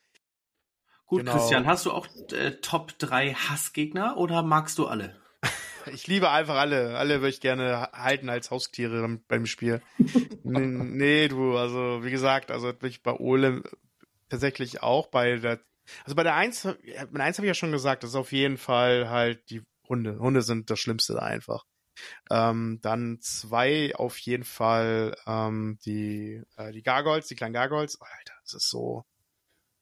Gut, 1.05 1.21
genau. 1.21 1.33
Christian, 1.33 1.65
hast 1.65 1.85
du 1.85 1.91
auch 1.91 2.07
äh, 2.31 2.51
Top 2.61 2.99
3 2.99 3.33
Hassgegner 3.33 4.17
oder 4.17 4.43
magst 4.43 4.77
du 4.77 4.87
alle? 4.87 5.19
Ich 5.93 6.05
liebe 6.05 6.29
einfach 6.29 6.55
alle. 6.55 6.97
Alle 6.97 7.21
würde 7.21 7.29
ich 7.29 7.39
gerne 7.39 7.89
halten 7.93 8.27
als 8.27 8.51
Haustiere 8.51 9.19
beim 9.29 9.45
Spiel. 9.45 9.81
nee, 10.43 11.29
du, 11.29 11.57
also 11.57 12.03
wie 12.03 12.11
gesagt, 12.11 12.51
also 12.51 12.73
ich 12.83 13.03
bei 13.03 13.13
Ole 13.13 13.63
tatsächlich 14.29 14.83
auch 14.83 15.07
bei 15.07 15.37
der, 15.37 15.61
also 16.03 16.15
bei 16.15 16.23
der 16.23 16.35
Eins, 16.35 16.63
bei 16.63 16.77
der 17.05 17.23
Eins 17.23 17.37
habe 17.37 17.45
ich 17.45 17.51
ja 17.51 17.53
schon 17.53 17.71
gesagt, 17.71 18.03
das 18.03 18.09
ist 18.09 18.15
auf 18.17 18.33
jeden 18.33 18.57
Fall 18.57 19.09
halt 19.09 19.49
die 19.49 19.63
Hunde. 19.87 20.19
Hunde 20.19 20.41
sind 20.41 20.69
das 20.69 20.79
Schlimmste 20.79 21.21
einfach. 21.21 21.63
Ähm, 22.29 22.79
dann 22.81 23.19
zwei 23.21 23.95
auf 23.95 24.17
jeden 24.19 24.43
Fall 24.43 25.15
ähm, 25.25 25.79
die 25.85 26.43
äh, 26.57 26.71
die 26.71 26.83
Gargoyles, 26.83 27.27
die 27.27 27.35
kleinen 27.35 27.53
Gargoyles. 27.53 27.97
Oh, 27.99 28.05
Alter, 28.05 28.33
das 28.43 28.53
ist 28.53 28.69
so 28.69 29.03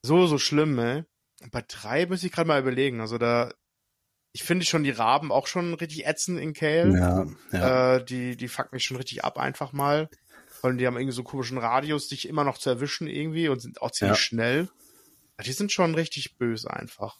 so 0.01 0.27
so 0.27 0.37
schlimm, 0.37 0.79
ey. 0.79 1.03
Bei 1.51 1.63
drei 1.67 2.05
muss 2.05 2.23
ich 2.23 2.31
gerade 2.31 2.47
mal 2.47 2.61
überlegen. 2.61 3.01
Also 3.01 3.17
da 3.17 3.51
ich 4.35 4.43
finde 4.43 4.65
schon 4.65 4.83
die 4.83 4.91
Raben 4.91 5.31
auch 5.31 5.47
schon 5.47 5.75
richtig 5.75 6.05
ätzend 6.05 6.41
in 6.41 6.51
Kale. 6.51 6.99
Ja, 6.99 7.25
ja. 7.53 7.95
Äh, 7.95 8.03
die, 8.03 8.35
die 8.35 8.49
fucken 8.49 8.71
mich 8.73 8.83
schon 8.83 8.97
richtig 8.97 9.23
ab 9.23 9.37
einfach 9.37 9.71
mal. 9.71 10.09
Weil 10.61 10.75
die 10.75 10.85
haben 10.85 10.97
irgendwie 10.97 11.15
so 11.15 11.23
komischen 11.23 11.57
Radius, 11.57 12.09
dich 12.09 12.27
immer 12.27 12.43
noch 12.43 12.57
zu 12.57 12.69
erwischen 12.69 13.07
irgendwie 13.07 13.47
und 13.47 13.61
sind 13.61 13.81
auch 13.81 13.91
ziemlich 13.91 14.17
ja. 14.17 14.21
schnell. 14.21 14.69
Die 15.45 15.53
sind 15.53 15.71
schon 15.71 15.95
richtig 15.95 16.35
böse 16.37 16.69
einfach. 16.69 17.17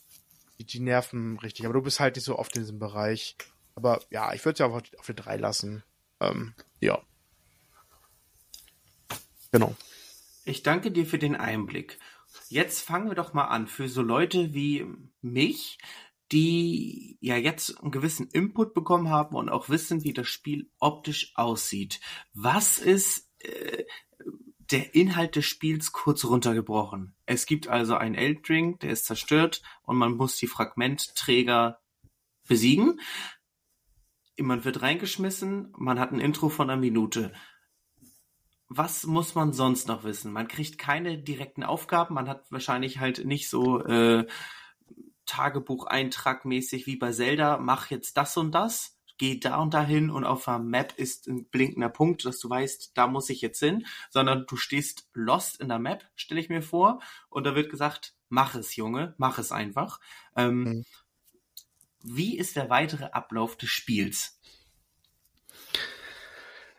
Die, 0.60 0.65
die 0.65 0.82
nerven 0.82 1.39
richtig. 1.39 1.63
Aber 1.63 1.75
du 1.75 1.82
bist 1.82 2.01
halt 2.01 2.17
nicht 2.17 2.25
so 2.25 2.38
oft 2.38 2.54
in 2.58 2.63
diesem 2.63 2.80
Bereich. 2.80 3.38
Aber 3.75 4.01
ja, 4.10 4.34
ich 4.34 4.43
würde 4.43 4.56
es 4.56 4.60
ja 4.60 4.65
auf, 4.65 4.84
auf 4.97 5.06
die 5.06 5.15
drei 5.15 5.38
lassen. 5.38 5.86
Ähm, 6.19 6.54
ja. 6.82 7.01
Genau. 9.54 9.73
Ich 10.43 10.63
danke 10.63 10.91
dir 10.91 11.06
für 11.06 11.17
den 11.17 11.38
Einblick. 11.38 11.97
Jetzt 12.49 12.82
fangen 12.82 13.08
wir 13.08 13.15
doch 13.15 13.34
mal 13.34 13.45
an. 13.45 13.67
Für 13.67 13.88
so 13.88 14.01
Leute 14.01 14.54
wie 14.54 14.86
mich, 15.21 15.78
die 16.31 17.17
ja 17.21 17.35
jetzt 17.38 17.79
einen 17.81 17.91
gewissen 17.91 18.27
Input 18.27 18.73
bekommen 18.73 19.09
haben 19.09 19.35
und 19.35 19.49
auch 19.49 19.69
wissen, 19.69 20.03
wie 20.03 20.13
das 20.13 20.27
Spiel 20.27 20.69
optisch 20.79 21.33
aussieht. 21.35 21.99
Was 22.33 22.79
ist, 22.79 23.29
äh, 23.39 23.83
der 24.71 24.95
Inhalt 24.95 25.35
des 25.35 25.45
Spiels 25.45 25.91
kurz 25.91 26.25
runtergebrochen. 26.25 27.15
Es 27.25 27.45
gibt 27.45 27.67
also 27.67 27.95
einen 27.95 28.15
Eldring, 28.15 28.79
der 28.79 28.91
ist 28.91 29.05
zerstört 29.05 29.61
und 29.83 29.97
man 29.97 30.15
muss 30.15 30.38
die 30.38 30.47
Fragmentträger 30.47 31.79
besiegen. 32.47 32.99
Man 34.38 34.65
wird 34.65 34.81
reingeschmissen, 34.81 35.73
man 35.77 35.99
hat 35.99 36.11
ein 36.11 36.19
Intro 36.19 36.49
von 36.49 36.69
einer 36.69 36.79
Minute. 36.79 37.31
Was 38.67 39.05
muss 39.05 39.35
man 39.35 39.53
sonst 39.53 39.88
noch 39.88 40.03
wissen? 40.03 40.33
Man 40.33 40.47
kriegt 40.47 40.79
keine 40.79 41.19
direkten 41.19 41.63
Aufgaben, 41.63 42.15
man 42.15 42.27
hat 42.27 42.51
wahrscheinlich 42.51 42.99
halt 42.99 43.23
nicht 43.23 43.49
so 43.49 43.83
äh, 43.83 44.25
Tagebucheintrag 45.25 46.45
mäßig 46.45 46.85
wie 46.85 46.97
bei 46.97 47.11
Zelda, 47.11 47.57
mach 47.57 47.89
jetzt 47.89 48.17
das 48.17 48.38
und 48.38 48.51
das, 48.51 48.97
geh 49.17 49.39
da 49.39 49.57
und 49.57 49.73
dahin 49.73 50.09
und 50.09 50.25
auf 50.25 50.45
der 50.45 50.59
Map 50.59 50.93
ist 50.97 51.27
ein 51.27 51.45
blinkender 51.45 51.89
Punkt, 51.89 52.25
dass 52.25 52.39
du 52.39 52.49
weißt, 52.49 52.91
da 52.95 53.07
muss 53.07 53.29
ich 53.29 53.41
jetzt 53.41 53.59
hin, 53.59 53.85
sondern 54.09 54.45
du 54.47 54.57
stehst 54.57 55.09
lost 55.13 55.59
in 55.59 55.69
der 55.69 55.79
Map, 55.79 56.05
stelle 56.15 56.41
ich 56.41 56.49
mir 56.49 56.61
vor, 56.61 57.01
und 57.29 57.45
da 57.45 57.55
wird 57.55 57.69
gesagt, 57.69 58.15
mach 58.29 58.55
es, 58.55 58.75
Junge, 58.75 59.13
mach 59.17 59.38
es 59.38 59.51
einfach. 59.51 59.99
Ähm, 60.35 60.63
mhm. 60.63 60.85
Wie 62.03 62.38
ist 62.38 62.55
der 62.55 62.69
weitere 62.69 63.05
Ablauf 63.05 63.57
des 63.57 63.69
Spiels? 63.69 64.39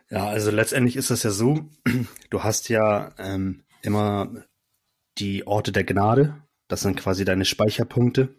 Ja, 0.09 0.27
also 0.27 0.51
letztendlich 0.51 0.95
ist 0.95 1.09
es 1.09 1.23
ja 1.23 1.31
so, 1.31 1.69
du 2.29 2.43
hast 2.43 2.69
ja 2.69 3.13
ähm, 3.17 3.65
immer 3.81 4.45
die 5.17 5.45
Orte 5.45 5.71
der 5.71 5.83
Gnade, 5.83 6.41
das 6.67 6.81
sind 6.81 6.97
quasi 6.97 7.25
deine 7.25 7.45
Speicherpunkte. 7.45 8.35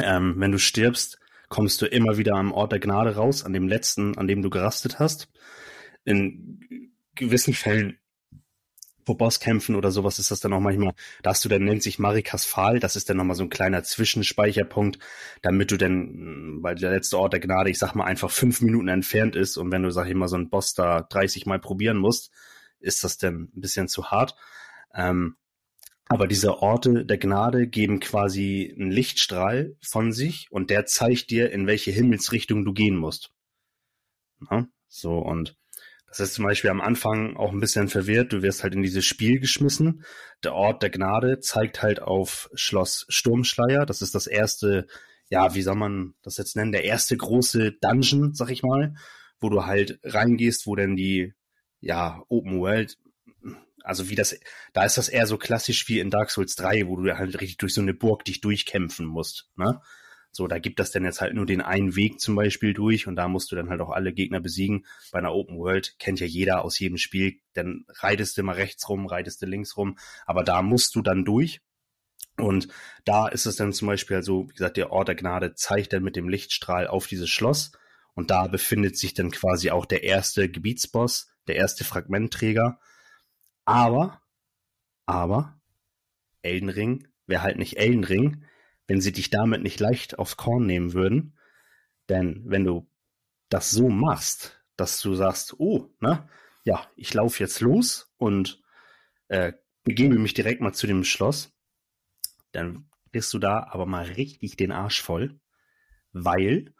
Ähm, 0.00 0.34
wenn 0.38 0.52
du 0.52 0.58
stirbst, 0.58 1.18
kommst 1.48 1.80
du 1.80 1.86
immer 1.86 2.18
wieder 2.18 2.34
am 2.34 2.52
Ort 2.52 2.72
der 2.72 2.80
Gnade 2.80 3.14
raus, 3.14 3.44
an 3.44 3.52
dem 3.52 3.68
letzten, 3.68 4.18
an 4.18 4.26
dem 4.26 4.42
du 4.42 4.50
gerastet 4.50 4.98
hast. 4.98 5.28
In 6.04 6.92
gewissen 7.14 7.54
Fällen 7.54 7.98
vor 9.06 9.16
Bosskämpfen 9.16 9.76
oder 9.76 9.92
sowas 9.92 10.18
ist 10.18 10.32
das 10.32 10.40
dann 10.40 10.52
auch 10.52 10.60
manchmal, 10.60 10.92
da 11.22 11.30
hast 11.30 11.44
du 11.44 11.48
dann 11.48 11.64
nennt 11.64 11.82
sich 11.82 12.00
Marikas 12.00 12.44
Pfahl, 12.44 12.80
das 12.80 12.96
ist 12.96 13.08
dann 13.08 13.16
nochmal 13.16 13.36
so 13.36 13.44
ein 13.44 13.50
kleiner 13.50 13.84
Zwischenspeicherpunkt, 13.84 14.98
damit 15.42 15.70
du 15.70 15.76
dann, 15.76 16.58
weil 16.60 16.74
der 16.74 16.90
letzte 16.90 17.16
Ort 17.16 17.32
der 17.32 17.40
Gnade, 17.40 17.70
ich 17.70 17.78
sag 17.78 17.94
mal, 17.94 18.04
einfach 18.04 18.30
fünf 18.30 18.60
Minuten 18.60 18.88
entfernt 18.88 19.36
ist 19.36 19.56
und 19.56 19.70
wenn 19.70 19.84
du, 19.84 19.90
sag 19.90 20.08
ich 20.08 20.14
mal, 20.14 20.26
so 20.26 20.34
einen 20.34 20.50
Boss 20.50 20.74
da 20.74 21.02
30 21.02 21.46
Mal 21.46 21.60
probieren 21.60 21.98
musst, 21.98 22.32
ist 22.80 23.04
das 23.04 23.16
dann 23.16 23.48
ein 23.54 23.60
bisschen 23.60 23.86
zu 23.86 24.10
hart. 24.10 24.34
Ähm, 24.92 25.36
aber 26.08 26.26
diese 26.26 26.58
Orte 26.62 27.04
der 27.04 27.18
Gnade 27.18 27.66
geben 27.66 28.00
quasi 28.00 28.72
einen 28.78 28.90
Lichtstrahl 28.90 29.76
von 29.80 30.12
sich 30.12 30.46
und 30.50 30.70
der 30.70 30.86
zeigt 30.86 31.30
dir, 31.30 31.50
in 31.50 31.66
welche 31.66 31.90
Himmelsrichtung 31.90 32.64
du 32.64 32.72
gehen 32.72 32.96
musst. 32.96 33.32
Ja, 34.50 34.66
so, 34.88 35.18
und 35.18 35.56
das 36.06 36.20
ist 36.20 36.34
zum 36.34 36.44
Beispiel 36.44 36.70
am 36.70 36.80
Anfang 36.80 37.36
auch 37.36 37.52
ein 37.52 37.60
bisschen 37.60 37.88
verwirrt. 37.88 38.32
Du 38.32 38.42
wirst 38.42 38.62
halt 38.62 38.74
in 38.74 38.82
dieses 38.82 39.04
Spiel 39.04 39.40
geschmissen. 39.40 40.04
Der 40.44 40.54
Ort 40.54 40.82
der 40.82 40.90
Gnade 40.90 41.40
zeigt 41.40 41.82
halt 41.82 42.00
auf 42.00 42.48
Schloss 42.54 43.04
Sturmschleier. 43.08 43.84
Das 43.84 44.00
ist 44.00 44.14
das 44.14 44.28
erste, 44.28 44.86
ja, 45.28 45.54
wie 45.54 45.62
soll 45.62 45.74
man 45.74 46.14
das 46.22 46.36
jetzt 46.36 46.54
nennen? 46.54 46.72
Der 46.72 46.84
erste 46.84 47.16
große 47.16 47.72
Dungeon, 47.80 48.34
sag 48.34 48.50
ich 48.50 48.62
mal, 48.62 48.94
wo 49.40 49.48
du 49.48 49.66
halt 49.66 49.98
reingehst, 50.04 50.66
wo 50.66 50.76
denn 50.76 50.94
die, 50.94 51.34
ja, 51.80 52.22
Open 52.28 52.60
World 52.60 52.96
also 53.86 54.08
wie 54.08 54.16
das, 54.16 54.38
da 54.72 54.84
ist 54.84 54.98
das 54.98 55.08
eher 55.08 55.26
so 55.26 55.38
klassisch 55.38 55.88
wie 55.88 56.00
in 56.00 56.10
Dark 56.10 56.30
Souls 56.30 56.56
3, 56.56 56.88
wo 56.88 56.96
du 56.96 57.16
halt 57.16 57.40
richtig 57.40 57.58
durch 57.58 57.72
so 57.72 57.80
eine 57.80 57.94
Burg 57.94 58.24
dich 58.24 58.40
durchkämpfen 58.40 59.06
musst, 59.06 59.48
ne? 59.56 59.80
So, 60.32 60.48
da 60.48 60.58
gibt 60.58 60.80
das 60.80 60.90
dann 60.90 61.04
jetzt 61.04 61.22
halt 61.22 61.32
nur 61.32 61.46
den 61.46 61.62
einen 61.62 61.96
Weg 61.96 62.20
zum 62.20 62.34
Beispiel 62.34 62.74
durch 62.74 63.06
und 63.06 63.16
da 63.16 63.26
musst 63.26 63.50
du 63.50 63.56
dann 63.56 63.70
halt 63.70 63.80
auch 63.80 63.88
alle 63.88 64.12
Gegner 64.12 64.38
besiegen. 64.38 64.84
Bei 65.10 65.18
einer 65.18 65.32
Open 65.32 65.56
World 65.56 65.98
kennt 65.98 66.20
ja 66.20 66.26
jeder 66.26 66.62
aus 66.62 66.78
jedem 66.78 66.98
Spiel, 66.98 67.40
dann 67.54 67.86
reitest 67.88 68.36
du 68.36 68.42
mal 68.42 68.52
rechts 68.52 68.86
rum, 68.90 69.06
reitest 69.06 69.40
du 69.40 69.46
links 69.46 69.78
rum, 69.78 69.96
aber 70.26 70.44
da 70.44 70.60
musst 70.60 70.94
du 70.94 71.00
dann 71.00 71.24
durch. 71.24 71.62
Und 72.36 72.68
da 73.06 73.28
ist 73.28 73.46
es 73.46 73.56
dann 73.56 73.72
zum 73.72 73.88
Beispiel, 73.88 74.16
also 74.16 74.46
wie 74.50 74.52
gesagt, 74.52 74.76
der 74.76 74.92
Ort 74.92 75.08
der 75.08 75.14
Gnade 75.14 75.54
zeigt 75.54 75.94
dann 75.94 76.02
mit 76.02 76.16
dem 76.16 76.28
Lichtstrahl 76.28 76.86
auf 76.86 77.06
dieses 77.06 77.30
Schloss 77.30 77.72
und 78.12 78.30
da 78.30 78.46
befindet 78.46 78.98
sich 78.98 79.14
dann 79.14 79.30
quasi 79.30 79.70
auch 79.70 79.86
der 79.86 80.02
erste 80.02 80.50
Gebietsboss, 80.50 81.30
der 81.46 81.56
erste 81.56 81.84
Fragmentträger 81.84 82.78
aber, 83.66 84.22
aber, 85.04 85.60
Elden 86.42 86.68
Ring 86.68 87.08
wäre 87.26 87.42
halt 87.42 87.58
nicht 87.58 87.76
Elden 87.76 88.04
Ring, 88.04 88.44
wenn 88.86 89.00
sie 89.00 89.12
dich 89.12 89.30
damit 89.30 89.62
nicht 89.62 89.80
leicht 89.80 90.18
aufs 90.18 90.36
Korn 90.36 90.64
nehmen 90.64 90.92
würden. 90.94 91.36
Denn 92.08 92.42
wenn 92.46 92.64
du 92.64 92.88
das 93.48 93.70
so 93.70 93.88
machst, 93.88 94.64
dass 94.76 95.00
du 95.00 95.14
sagst, 95.14 95.58
oh, 95.58 95.90
ne, 96.00 96.28
ja, 96.64 96.88
ich 96.96 97.12
laufe 97.12 97.42
jetzt 97.42 97.60
los 97.60 98.12
und 98.16 98.62
äh, 99.28 99.52
begebe 99.82 100.18
mich 100.18 100.34
direkt 100.34 100.60
mal 100.60 100.72
zu 100.72 100.86
dem 100.86 101.04
Schloss, 101.04 101.52
dann 102.52 102.88
kriegst 103.12 103.34
du 103.34 103.38
da 103.38 103.66
aber 103.70 103.86
mal 103.86 104.04
richtig 104.04 104.56
den 104.56 104.72
Arsch 104.72 105.02
voll, 105.02 105.40
weil 106.12 106.74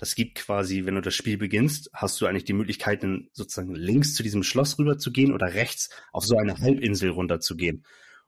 das 0.00 0.14
gibt 0.14 0.36
quasi, 0.36 0.86
wenn 0.86 0.94
du 0.94 1.02
das 1.02 1.14
Spiel 1.14 1.36
beginnst, 1.36 1.90
hast 1.92 2.18
du 2.18 2.26
eigentlich 2.26 2.46
die 2.46 2.54
Möglichkeit, 2.54 3.04
sozusagen 3.34 3.74
links 3.74 4.14
zu 4.14 4.22
diesem 4.22 4.42
Schloss 4.42 4.78
rüber 4.78 4.96
zu 4.96 5.12
gehen 5.12 5.34
oder 5.34 5.52
rechts 5.52 5.90
auf 6.10 6.24
so 6.24 6.38
eine 6.38 6.56
Halbinsel 6.56 7.10
runter 7.10 7.38
zu 7.38 7.54
gehen. 7.54 7.84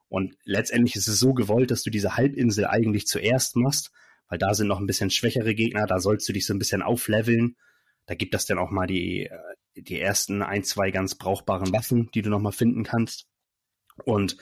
Und 0.06 0.37
letztendlich 0.44 0.96
ist 0.96 1.08
es 1.08 1.18
so 1.18 1.32
gewollt, 1.32 1.70
dass 1.70 1.82
du 1.82 1.88
diese 1.88 2.14
Halbinsel 2.18 2.66
eigentlich 2.66 3.06
zuerst 3.06 3.56
machst, 3.56 3.90
weil 4.28 4.37
da 4.37 4.52
sind 4.52 4.68
noch 4.68 4.80
ein 4.80 4.87
bisschen 4.87 5.08
schwächere 5.08 5.54
Gegner, 5.54 5.87
da 5.87 5.98
sollst 5.98 6.28
du 6.28 6.35
dich 6.35 6.44
so 6.44 6.52
ein 6.52 6.58
bisschen 6.58 6.82
aufleveln. 6.82 7.56
Da 8.04 8.16
gibt 8.16 8.35
es 8.35 8.44
dann 8.44 8.58
auch 8.58 8.70
mal 8.70 8.87
die, 8.87 9.24
äh, 9.24 9.30
die 9.74 9.98
ersten 9.98 10.42
ein, 10.42 10.64
zwei 10.64 10.90
ganz 10.90 11.14
brauchbaren 11.14 11.72
Waffen, 11.72 12.11
die 12.14 12.20
du 12.20 12.28
nochmal 12.28 12.52
finden 12.52 12.82
kannst. 12.82 13.24
Und 14.04 14.37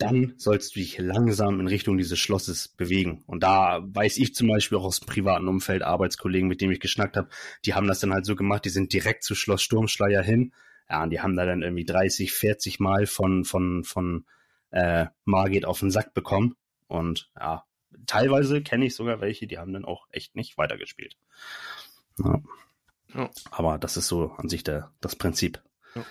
dann 0.00 0.34
sollst 0.36 0.74
du 0.74 0.80
dich 0.80 0.98
langsam 0.98 1.60
in 1.60 1.66
Richtung 1.66 1.98
dieses 1.98 2.18
Schlosses 2.18 2.68
bewegen. 2.68 3.22
Und 3.26 3.42
da 3.42 3.80
weiß 3.82 4.16
ich 4.16 4.34
zum 4.34 4.48
Beispiel 4.48 4.78
auch 4.78 4.84
aus 4.84 5.00
dem 5.00 5.06
privaten 5.06 5.46
Umfeld, 5.46 5.82
Arbeitskollegen, 5.82 6.48
mit 6.48 6.60
denen 6.60 6.72
ich 6.72 6.80
geschnackt 6.80 7.16
habe, 7.16 7.28
die 7.64 7.74
haben 7.74 7.86
das 7.86 8.00
dann 8.00 8.12
halt 8.12 8.24
so 8.24 8.34
gemacht, 8.34 8.64
die 8.64 8.70
sind 8.70 8.92
direkt 8.92 9.24
zu 9.24 9.34
Schloss 9.34 9.62
Sturmschleier 9.62 10.22
hin. 10.22 10.52
Ja, 10.88 11.02
und 11.02 11.10
die 11.10 11.20
haben 11.20 11.36
da 11.36 11.44
dann 11.44 11.62
irgendwie 11.62 11.84
30, 11.84 12.32
40 12.32 12.80
Mal 12.80 13.06
von, 13.06 13.44
von, 13.44 13.84
von 13.84 14.24
äh, 14.70 15.06
Margit 15.24 15.66
auf 15.66 15.80
den 15.80 15.90
Sack 15.90 16.14
bekommen. 16.14 16.56
Und 16.88 17.30
ja, 17.38 17.64
teilweise 18.06 18.62
kenne 18.62 18.86
ich 18.86 18.96
sogar 18.96 19.20
welche, 19.20 19.46
die 19.46 19.58
haben 19.58 19.72
dann 19.72 19.84
auch 19.84 20.06
echt 20.10 20.34
nicht 20.34 20.56
weitergespielt. 20.56 21.16
Ja. 22.18 22.40
ja. 23.14 23.30
Aber 23.50 23.78
das 23.78 23.96
ist 23.96 24.08
so 24.08 24.32
an 24.32 24.48
sich 24.48 24.64
der, 24.64 24.92
das 25.00 25.14
Prinzip. 25.14 25.62
Ja. 25.94 26.04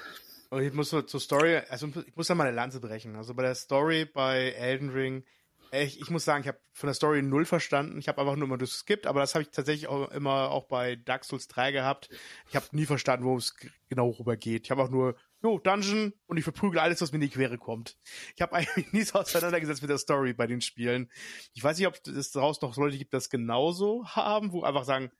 Und 0.49 0.63
ich 0.63 0.73
muss 0.73 0.89
zur 0.89 1.19
Story, 1.19 1.57
also 1.69 1.87
ich 2.05 2.15
muss 2.15 2.27
da 2.27 2.35
mal 2.35 2.47
eine 2.47 2.55
Lanze 2.55 2.79
brechen. 2.79 3.15
Also 3.15 3.35
bei 3.35 3.43
der 3.43 3.55
Story 3.55 4.05
bei 4.05 4.51
Elden 4.51 4.89
Ring, 4.89 5.23
ich, 5.71 6.01
ich 6.01 6.09
muss 6.09 6.25
sagen, 6.25 6.41
ich 6.41 6.47
habe 6.47 6.59
von 6.73 6.87
der 6.87 6.95
Story 6.95 7.21
null 7.21 7.45
verstanden. 7.45 7.99
Ich 7.99 8.07
habe 8.07 8.19
einfach 8.19 8.35
nur 8.35 8.47
mal 8.47 8.57
durchskippt, 8.57 9.05
aber 9.05 9.19
das 9.19 9.35
habe 9.35 9.43
ich 9.43 9.51
tatsächlich 9.51 9.87
auch 9.87 10.09
immer 10.09 10.49
auch 10.49 10.67
bei 10.67 10.95
Dark 10.95 11.23
Souls 11.23 11.47
3 11.47 11.71
gehabt. 11.71 12.09
Ich 12.49 12.55
habe 12.55 12.65
nie 12.71 12.87
verstanden, 12.87 13.25
worum 13.25 13.37
es 13.37 13.55
genau 13.87 14.09
rüber 14.09 14.35
geht. 14.35 14.65
Ich 14.65 14.71
habe 14.71 14.81
auch 14.81 14.89
nur, 14.89 15.15
jo, 15.43 15.59
Dungeon 15.59 16.13
und 16.25 16.37
ich 16.37 16.43
verprügel 16.43 16.79
alles, 16.79 17.01
was 17.01 17.11
mir 17.11 17.17
in 17.17 17.21
die 17.21 17.29
Quere 17.29 17.59
kommt. 17.59 17.97
Ich 18.35 18.41
habe 18.41 18.53
eigentlich 18.53 18.91
nie 18.93 19.03
so 19.03 19.19
auseinandergesetzt 19.19 19.81
mit 19.81 19.91
der 19.91 19.99
Story 19.99 20.33
bei 20.33 20.47
den 20.47 20.61
Spielen. 20.61 21.11
Ich 21.53 21.63
weiß 21.63 21.77
nicht, 21.77 21.87
ob 21.87 21.95
es 22.07 22.31
daraus 22.31 22.59
noch 22.61 22.75
Leute 22.75 22.97
gibt, 22.97 23.13
das 23.13 23.29
genauso 23.29 24.07
haben, 24.07 24.51
wo 24.51 24.63
einfach 24.63 24.85
sagen, 24.85 25.11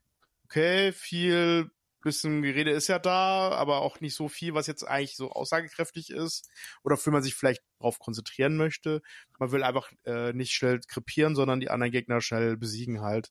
okay, 0.45 0.91
viel 0.91 1.69
bisschen 2.01 2.41
Gerede 2.41 2.71
ist 2.71 2.87
ja 2.87 2.99
da, 2.99 3.49
aber 3.49 3.81
auch 3.81 3.99
nicht 3.99 4.15
so 4.15 4.27
viel, 4.27 4.53
was 4.53 4.67
jetzt 4.67 4.83
eigentlich 4.83 5.15
so 5.15 5.31
aussagekräftig 5.31 6.09
ist 6.09 6.49
oder 6.83 6.97
für 6.97 7.11
man 7.11 7.23
sich 7.23 7.35
vielleicht 7.35 7.61
darauf 7.79 7.99
konzentrieren 7.99 8.57
möchte. 8.57 9.01
Man 9.37 9.51
will 9.51 9.63
einfach 9.63 9.91
äh, 10.05 10.33
nicht 10.33 10.51
schnell 10.51 10.79
krepieren, 10.87 11.35
sondern 11.35 11.59
die 11.59 11.69
anderen 11.69 11.91
Gegner 11.91 12.21
schnell 12.21 12.57
besiegen 12.57 13.01
halt. 13.01 13.29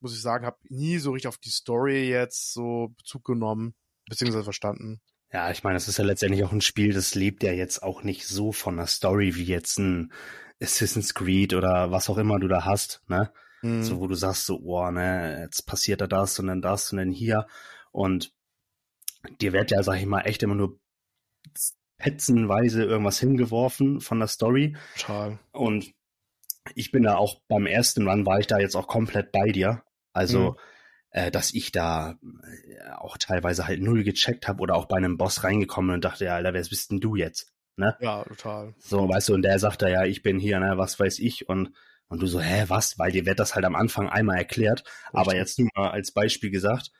Muss 0.00 0.14
ich 0.14 0.22
sagen, 0.22 0.46
habe 0.46 0.58
nie 0.68 0.98
so 0.98 1.12
richtig 1.12 1.28
auf 1.28 1.38
die 1.38 1.50
Story 1.50 2.08
jetzt 2.08 2.52
so 2.52 2.88
Bezug 2.96 3.24
genommen, 3.24 3.74
beziehungsweise 4.08 4.44
verstanden. 4.44 5.00
Ja, 5.32 5.50
ich 5.50 5.62
meine, 5.62 5.76
es 5.76 5.86
ist 5.86 5.98
ja 5.98 6.04
letztendlich 6.04 6.42
auch 6.44 6.52
ein 6.52 6.60
Spiel, 6.60 6.92
das 6.92 7.14
lebt 7.14 7.44
ja 7.44 7.52
jetzt 7.52 7.82
auch 7.82 8.02
nicht 8.02 8.26
so 8.26 8.50
von 8.50 8.76
der 8.76 8.86
Story 8.86 9.36
wie 9.36 9.44
jetzt 9.44 9.78
ein 9.78 10.12
Assassin's 10.60 11.14
Creed 11.14 11.54
oder 11.54 11.90
was 11.92 12.10
auch 12.10 12.18
immer 12.18 12.40
du 12.40 12.48
da 12.48 12.64
hast, 12.64 13.02
ne? 13.06 13.32
Mhm. 13.62 13.82
So, 13.82 14.00
wo 14.00 14.06
du 14.06 14.14
sagst 14.14 14.46
so, 14.46 14.58
oh, 14.62 14.90
ne, 14.90 15.42
jetzt 15.42 15.66
passiert 15.66 16.00
da 16.00 16.06
das 16.06 16.38
und 16.38 16.46
dann 16.48 16.62
das 16.62 16.92
und 16.92 16.98
dann 16.98 17.12
hier. 17.12 17.46
Und 17.90 18.32
dir 19.40 19.52
wird 19.52 19.70
ja, 19.70 19.82
sag 19.82 19.98
ich 19.98 20.06
mal, 20.06 20.22
echt 20.22 20.42
immer 20.42 20.54
nur 20.54 20.78
petzenweise 21.98 22.84
irgendwas 22.84 23.20
hingeworfen 23.20 24.00
von 24.00 24.18
der 24.18 24.28
Story. 24.28 24.76
Total. 24.98 25.38
Und 25.52 25.92
ich 26.74 26.90
bin 26.92 27.02
da 27.02 27.16
auch 27.16 27.40
beim 27.48 27.66
ersten 27.66 28.08
Run 28.08 28.26
war 28.26 28.40
ich 28.40 28.46
da 28.46 28.58
jetzt 28.58 28.74
auch 28.74 28.86
komplett 28.86 29.32
bei 29.32 29.50
dir. 29.50 29.82
Also, 30.12 30.52
mhm. 30.52 30.56
äh, 31.10 31.30
dass 31.30 31.52
ich 31.54 31.72
da 31.72 32.18
äh, 32.22 32.90
auch 32.96 33.18
teilweise 33.18 33.66
halt 33.66 33.80
null 33.80 34.02
gecheckt 34.02 34.48
habe 34.48 34.60
oder 34.60 34.74
auch 34.74 34.86
bei 34.86 34.96
einem 34.96 35.16
Boss 35.16 35.44
reingekommen 35.44 35.94
und 35.94 36.04
dachte, 36.04 36.24
ja, 36.24 36.36
Alter, 36.36 36.54
wer 36.54 36.62
bist 36.62 36.90
denn 36.90 37.00
du 37.00 37.16
jetzt? 37.16 37.52
Ne? 37.76 37.96
Ja, 38.00 38.24
total. 38.24 38.74
So, 38.78 39.08
weißt 39.08 39.28
du, 39.28 39.34
und 39.34 39.42
der 39.42 39.58
sagt 39.58 39.82
da, 39.82 39.88
ja, 39.88 40.04
ich 40.04 40.22
bin 40.22 40.38
hier, 40.38 40.60
ne, 40.60 40.76
was 40.76 40.98
weiß 40.98 41.18
ich, 41.20 41.48
und, 41.48 41.72
und 42.08 42.20
du 42.20 42.26
so, 42.26 42.40
hä, 42.40 42.64
was? 42.68 42.98
Weil 42.98 43.12
dir 43.12 43.24
wird 43.24 43.38
das 43.38 43.54
halt 43.54 43.64
am 43.64 43.76
Anfang 43.76 44.08
einmal 44.08 44.36
erklärt. 44.36 44.80
Richtig. 44.80 45.10
Aber 45.12 45.34
jetzt 45.34 45.58
nur 45.58 45.70
mal 45.74 45.90
als 45.90 46.12
Beispiel 46.12 46.50
gesagt, 46.50 46.90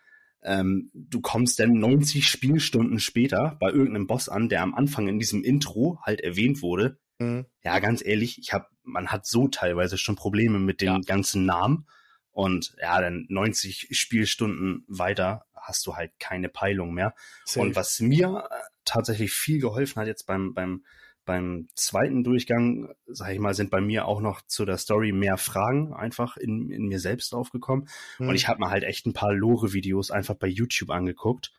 ähm, 0.42 0.90
du 0.94 1.20
kommst 1.20 1.58
dann 1.58 1.72
90 1.74 2.28
Spielstunden 2.28 2.98
später 2.98 3.56
bei 3.60 3.68
irgendeinem 3.70 4.06
Boss 4.06 4.28
an, 4.28 4.48
der 4.48 4.62
am 4.62 4.74
Anfang 4.74 5.08
in 5.08 5.18
diesem 5.18 5.44
Intro 5.44 5.98
halt 6.02 6.20
erwähnt 6.20 6.62
wurde. 6.62 6.98
Mhm. 7.18 7.46
Ja, 7.62 7.78
ganz 7.78 8.04
ehrlich, 8.04 8.38
ich 8.38 8.52
hab, 8.52 8.70
man 8.82 9.08
hat 9.08 9.26
so 9.26 9.48
teilweise 9.48 9.98
schon 9.98 10.16
Probleme 10.16 10.58
mit 10.58 10.80
den 10.80 10.88
Ja. 10.88 11.00
ganzen 11.00 11.44
Namen. 11.44 11.86
Und 12.32 12.74
ja, 12.80 13.00
dann 13.00 13.26
90 13.28 13.88
Spielstunden 13.90 14.84
weiter 14.88 15.44
hast 15.54 15.86
du 15.86 15.96
halt 15.96 16.12
keine 16.18 16.48
Peilung 16.48 16.94
mehr. 16.94 17.14
Safe. 17.44 17.60
Und 17.60 17.76
was 17.76 18.00
mir 18.00 18.44
äh, 18.50 18.54
tatsächlich 18.84 19.32
viel 19.32 19.60
geholfen 19.60 20.00
hat 20.00 20.06
jetzt 20.06 20.26
beim, 20.26 20.54
beim, 20.54 20.84
beim 21.30 21.68
zweiten 21.76 22.24
Durchgang, 22.24 22.92
sag 23.06 23.32
ich 23.32 23.38
mal, 23.38 23.54
sind 23.54 23.70
bei 23.70 23.80
mir 23.80 24.06
auch 24.06 24.20
noch 24.20 24.42
zu 24.48 24.64
der 24.64 24.78
Story 24.78 25.12
mehr 25.12 25.36
Fragen 25.36 25.94
einfach 25.94 26.36
in, 26.36 26.70
in 26.72 26.88
mir 26.88 26.98
selbst 26.98 27.32
aufgekommen. 27.36 27.88
Mhm. 28.18 28.30
Und 28.30 28.34
ich 28.34 28.48
habe 28.48 28.58
mir 28.58 28.68
halt 28.68 28.82
echt 28.82 29.06
ein 29.06 29.12
paar 29.12 29.32
Lore-Videos 29.32 30.10
einfach 30.10 30.34
bei 30.34 30.48
YouTube 30.48 30.90
angeguckt. 30.90 31.52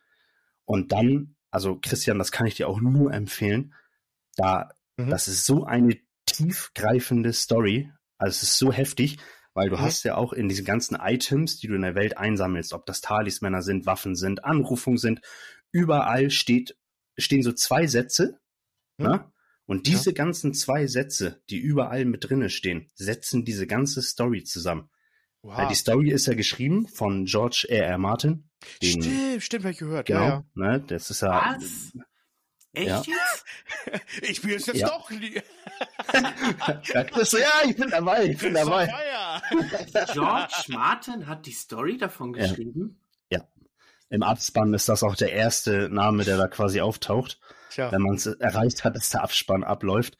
Und 0.66 0.92
dann, 0.92 1.36
also 1.50 1.78
Christian, 1.80 2.18
das 2.18 2.32
kann 2.32 2.46
ich 2.46 2.54
dir 2.56 2.68
auch 2.68 2.82
nur 2.82 3.14
empfehlen, 3.14 3.72
da, 4.36 4.68
Mhm. 4.98 5.08
das 5.08 5.26
ist 5.26 5.46
so 5.46 5.64
eine 5.64 5.96
tiefgreifende 6.26 7.32
Story. 7.32 7.90
Also 8.18 8.36
es 8.36 8.42
ist 8.42 8.58
so 8.58 8.72
heftig, 8.74 9.16
weil 9.54 9.70
du 9.70 9.76
Mhm. 9.76 9.80
hast 9.80 10.04
ja 10.04 10.16
auch 10.16 10.34
in 10.34 10.50
diesen 10.50 10.66
ganzen 10.66 10.96
Items, 11.00 11.56
die 11.56 11.66
du 11.68 11.76
in 11.76 11.82
der 11.82 11.94
Welt 11.94 12.18
einsammelst, 12.18 12.74
ob 12.74 12.84
das 12.84 13.00
Talismänner 13.00 13.62
sind, 13.62 13.86
Waffen 13.86 14.16
sind, 14.16 14.44
Anrufungen 14.44 14.98
sind, 14.98 15.22
überall 15.70 16.28
steht, 16.28 16.76
stehen 17.16 17.42
so 17.42 17.52
zwei 17.52 17.86
Sätze, 17.86 18.38
Mhm. 18.98 19.06
ne? 19.06 19.32
Und 19.72 19.86
diese 19.86 20.12
ganzen 20.12 20.52
zwei 20.52 20.86
Sätze, 20.86 21.40
die 21.48 21.56
überall 21.56 22.04
mit 22.04 22.28
drinne 22.28 22.50
stehen, 22.50 22.90
setzen 22.94 23.46
diese 23.46 23.66
ganze 23.66 24.02
Story 24.02 24.44
zusammen. 24.44 24.90
Wow. 25.40 25.56
Weil 25.56 25.68
die 25.68 25.74
Story 25.76 26.10
ist 26.10 26.26
ja 26.26 26.34
geschrieben 26.34 26.86
von 26.88 27.24
George 27.24 27.64
R. 27.70 27.86
R. 27.86 27.96
Martin. 27.96 28.50
Den, 28.82 29.02
Stimmt, 29.02 29.42
stimmt, 29.42 29.64
hab 29.64 29.70
ich 29.72 29.78
gehört. 29.78 30.08
Genau, 30.08 30.24
Ja, 30.26 30.44
ne? 30.52 30.84
Das 30.86 31.08
ist 31.08 31.22
ja. 31.22 31.56
Was? 31.56 31.92
Echt 32.74 32.86
Ja. 32.86 32.98
jetzt? 32.98 33.08
ja. 33.86 34.00
Ich 34.28 34.36
spiele 34.36 34.56
es 34.56 34.66
jetzt 34.66 34.76
Ja. 34.76 34.88
doch. 34.88 35.10
ja, 35.10 35.18
ja, 37.40 37.50
ich 37.66 37.74
bin 37.76 37.88
dabei, 37.88 38.24
ich 38.26 38.36
bin 38.38 38.52
dabei. 38.52 38.86
George 40.12 40.64
Martin 40.68 41.26
hat 41.26 41.46
die 41.46 41.52
Story 41.52 41.96
davon 41.96 42.34
Ja. 42.34 42.46
geschrieben? 42.46 42.98
Im 44.10 44.22
Abspann 44.22 44.74
ist 44.74 44.90
das 44.90 45.02
auch 45.02 45.16
der 45.16 45.32
erste 45.32 45.88
Name, 45.88 46.24
der 46.24 46.36
da 46.36 46.46
quasi 46.46 46.82
auftaucht, 46.82 47.40
Tja, 47.74 47.90
wenn 47.92 48.02
man 48.02 48.14
es 48.14 48.26
erreicht 48.26 48.84
hat, 48.84 48.96
dass 48.96 49.10
der 49.10 49.22
Abspann 49.22 49.64
abläuft. 49.64 50.18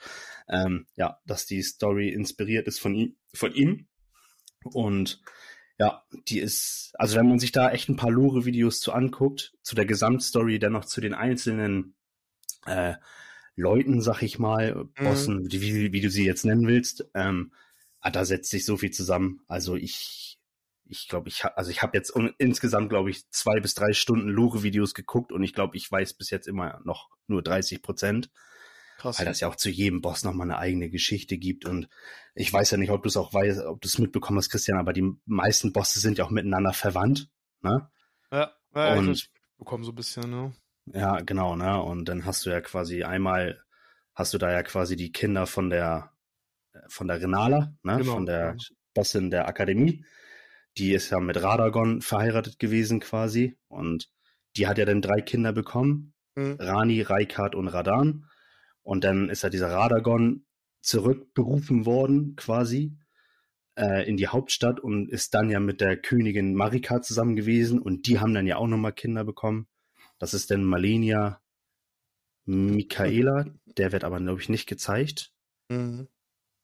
Ähm, 0.49 0.87
ja, 0.97 1.19
dass 1.27 1.47
die 1.47 1.63
Story 1.63 2.09
inspiriert 2.11 2.67
ist 2.67 2.81
von 2.81 2.95
ihm, 2.95 3.17
von 3.35 3.55
ihm. 3.55 3.87
Und 4.65 5.21
ja, 5.79 6.05
die 6.29 6.39
ist, 6.41 6.93
also 6.99 7.17
wenn 7.17 7.29
man 7.29 7.39
sich 7.39 7.53
da 7.53 7.71
echt 7.71 7.89
ein 7.89 7.97
paar 7.97 8.11
Lore-Videos 8.11 8.81
zu 8.81 8.93
anguckt, 8.93 9.55
zu 9.63 9.75
der 9.75 9.87
Gesamtstory, 9.87 10.59
dann 10.59 10.73
noch 10.73 10.85
zu 10.85 11.01
den 11.01 11.15
einzelnen 11.15 11.95
äh, 12.67 12.95
Leuten, 13.57 14.01
sag 14.01 14.23
ich 14.23 14.39
mal, 14.39 14.87
Bossen, 15.03 15.49
die- 15.49 15.61
wie, 15.63 15.93
wie 15.93 16.01
du 16.01 16.11
sie 16.11 16.25
jetzt 16.25 16.45
nennen 16.45 16.67
willst, 16.67 17.07
ähm, 17.15 17.53
ah, 18.01 18.11
da 18.11 18.25
setzt 18.25 18.51
sich 18.51 18.65
so 18.65 18.77
viel 18.77 18.91
zusammen. 18.91 19.41
Also 19.49 19.77
ich, 19.77 20.39
ich 20.85 21.09
glaube, 21.09 21.29
ich 21.29 21.45
ha- 21.45 21.53
also 21.57 21.71
ich 21.71 21.83
habe 21.83 21.97
jetzt 21.97 22.11
insgesamt, 22.39 22.89
glaube 22.91 23.11
ich, 23.11 23.29
zwei 23.31 23.61
bis 23.61 23.75
drei 23.75 23.93
Stunden 23.93 24.29
Lore-Videos 24.29 24.95
geguckt 24.95 25.33
und 25.33 25.43
ich 25.43 25.55
glaube, 25.55 25.77
ich 25.77 25.91
weiß 25.91 26.15
bis 26.15 26.31
jetzt 26.31 26.49
immer 26.49 26.81
noch 26.85 27.09
nur 27.27 27.43
30 27.43 27.83
Prozent, 27.83 28.31
krass. 28.99 29.19
weil 29.19 29.27
das 29.27 29.41
ja 29.41 29.49
auch 29.49 29.57
zu 29.57 29.71
jedem 29.71 30.01
Boss 30.01 30.25
nochmal 30.25 30.47
eine 30.47 30.59
eigene 30.59 30.91
Geschichte 30.91 31.39
gibt 31.39 31.65
und 31.65 31.89
ich 32.35 32.53
weiß 32.53 32.71
ja 32.73 32.79
nicht, 32.79 32.91
ob 32.91 33.03
du 33.03 33.09
es 33.09 33.17
auch 33.17 33.33
weißt, 33.33 33.61
ob 33.61 33.81
du 33.81 33.89
es 33.89 33.99
mitbekommen 33.99 34.39
hast, 34.39 34.51
Christian, 34.51 34.79
aber 34.79 34.93
die 34.93 35.11
meisten 35.27 35.73
Bosse 35.73 36.01
sind 36.01 36.19
ja 36.19 36.25
auch 36.25 36.31
miteinander 36.31 36.73
verwandt, 36.73 37.29
ne? 37.61 37.91
ja, 38.31 38.53
ja, 38.75 38.95
Und- 38.95 39.11
ich 39.13 39.31
bekomme 39.59 39.85
so 39.85 39.93
ein 39.93 39.97
bisschen, 39.97 40.31
ne? 40.31 40.53
Ja, 40.87 41.21
genau, 41.21 41.55
ne? 41.55 41.81
Und 41.81 42.07
dann 42.07 42.25
hast 42.25 42.45
du 42.45 42.51
ja 42.51 42.61
quasi 42.61 43.05
einmal, 43.05 43.63
hast 44.15 44.35
du 44.35 44.39
da 44.39 44.51
ja 44.51 44.65
quasi 44.65 44.97
die 44.97 45.13
Kinder 45.13 45.47
von 45.47 45.71
der, 45.71 46.11
von 46.89 47.07
der 47.07 47.21
Renala, 47.21 47.73
ne? 47.85 47.99
Genau, 47.99 48.15
von 48.15 48.27
der 48.27 48.57
ja. 48.59 48.75
Bossin 48.93 49.31
der 49.31 49.47
Akademie. 49.47 50.05
Die 50.79 50.93
ist 50.93 51.11
ja 51.11 51.21
mit 51.21 51.43
Radagon 51.43 52.01
verheiratet 52.01 52.59
gewesen 52.59 53.01
quasi. 53.01 53.59
Und 53.69 54.11
die 54.57 54.67
hat 54.67 54.79
ja 54.79 54.85
dann 54.85 55.03
drei 55.03 55.21
Kinder 55.21 55.53
bekommen. 55.53 56.15
Mhm. 56.35 56.57
Rani, 56.59 57.03
Raikard 57.03 57.55
und 57.55 57.69
Radan. 57.69 58.27
Und 58.83 59.05
dann 59.05 59.29
ist 59.29 59.43
ja 59.43 59.51
dieser 59.51 59.71
Radagon 59.71 60.47
zurückberufen 60.81 61.87
worden 61.87 62.35
quasi 62.37 62.97
äh, 63.77 64.09
in 64.09 64.17
die 64.17 64.29
Hauptstadt 64.29 64.81
und 64.81 65.09
ist 65.09 65.35
dann 65.35 65.51
ja 65.51 65.61
mit 65.61 65.81
der 65.81 65.97
Königin 65.97 66.55
Marika 66.55 67.03
zusammen 67.03 67.37
gewesen. 67.37 67.81
Und 67.81 68.07
die 68.07 68.19
haben 68.19 68.35
dann 68.35 68.47
ja 68.47 68.57
auch 68.57 68.67
nochmal 68.67 68.93
Kinder 68.93 69.25
bekommen. 69.25 69.69
Das 70.19 70.35
ist 70.35 70.51
dann 70.51 70.65
Malenia 70.65 71.41
Michaela, 72.45 73.47
der 73.67 73.93
wird 73.93 74.05
aber, 74.05 74.19
glaube 74.21 74.41
ich, 74.41 74.49
nicht 74.49 74.67
gezeigt. 74.67 75.33
Mhm. 75.69 76.09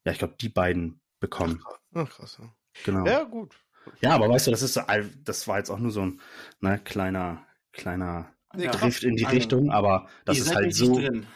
Ja, 0.05 0.12
ich 0.12 0.18
glaube, 0.18 0.37
die 0.40 0.49
beiden 0.49 1.01
bekommen. 1.21 1.62
Ach, 1.94 2.09
krass. 2.09 2.40
Genau. 2.85 3.07
Ja, 3.07 3.25
gut. 3.25 3.57
Ja, 4.01 4.11
aber 4.11 4.29
weißt 4.29 4.46
du, 4.46 4.51
das 4.51 4.62
ist 4.62 4.74
so, 4.74 4.83
das 5.24 5.48
war 5.48 5.59
jetzt 5.59 5.70
auch 5.70 5.79
nur 5.79 5.90
so 5.90 6.03
ein 6.03 6.20
ne, 6.61 6.79
kleiner, 6.83 7.46
kleiner 7.72 8.33
Nee, 8.55 8.64
Ja. 8.64 8.70
Drift 8.72 9.05
in 9.05 9.14
die 9.16 9.27
Also, 9.27 9.37
Richtung, 9.37 9.70
aber 9.70 10.09
das 10.24 10.38
Ihr 10.38 10.42
ist 10.44 10.55
halt 10.55 10.74
so, 10.74 10.94
drin. 10.98 11.27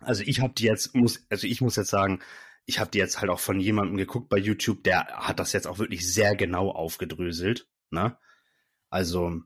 also 0.00 0.22
ich 0.24 0.40
habe 0.40 0.54
die 0.54 0.64
jetzt, 0.64 0.94
muss, 0.94 1.24
also 1.30 1.46
ich 1.46 1.60
muss 1.60 1.76
jetzt 1.76 1.90
sagen, 1.90 2.20
ich 2.66 2.80
habe 2.80 2.90
die 2.90 2.98
jetzt 2.98 3.20
halt 3.20 3.30
auch 3.30 3.40
von 3.40 3.60
jemandem 3.60 3.96
geguckt 3.96 4.28
bei 4.28 4.38
YouTube, 4.38 4.82
der 4.84 5.06
hat 5.06 5.38
das 5.38 5.52
jetzt 5.52 5.66
auch 5.66 5.78
wirklich 5.78 6.12
sehr 6.12 6.34
genau 6.36 6.70
aufgedröselt, 6.70 7.68
ne? 7.90 8.18
Also, 8.90 9.40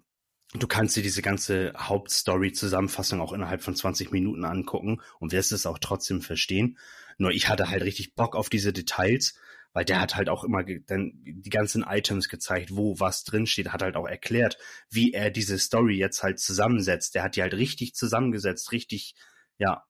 du 0.54 0.66
kannst 0.66 0.96
dir 0.96 1.02
diese 1.02 1.22
ganze 1.22 1.72
Hauptstory-Zusammenfassung 1.76 3.20
auch 3.20 3.32
innerhalb 3.32 3.62
von 3.62 3.74
20 3.74 4.10
Minuten 4.12 4.44
angucken 4.44 5.00
und 5.18 5.32
wirst 5.32 5.52
es 5.52 5.66
auch 5.66 5.78
trotzdem 5.78 6.22
verstehen. 6.22 6.78
Nur 7.18 7.30
ich 7.30 7.48
hatte 7.48 7.68
halt 7.68 7.82
richtig 7.82 8.14
Bock 8.14 8.36
auf 8.36 8.50
diese 8.50 8.72
Details, 8.72 9.34
weil 9.72 9.84
der 9.84 10.00
hat 10.00 10.16
halt 10.16 10.28
auch 10.28 10.44
immer 10.44 10.64
dann 10.64 11.12
die 11.22 11.50
ganzen 11.50 11.82
Items 11.82 12.28
gezeigt, 12.28 12.70
wo 12.74 12.98
was 12.98 13.24
drin 13.24 13.46
steht, 13.46 13.72
hat 13.72 13.82
halt 13.82 13.96
auch 13.96 14.08
erklärt, 14.08 14.58
wie 14.90 15.12
er 15.12 15.30
diese 15.30 15.58
Story 15.58 15.96
jetzt 15.96 16.22
halt 16.22 16.40
zusammensetzt. 16.40 17.14
Der 17.14 17.22
hat 17.22 17.36
die 17.36 17.42
halt 17.42 17.54
richtig 17.54 17.94
zusammengesetzt, 17.94 18.72
richtig, 18.72 19.14
ja, 19.58 19.84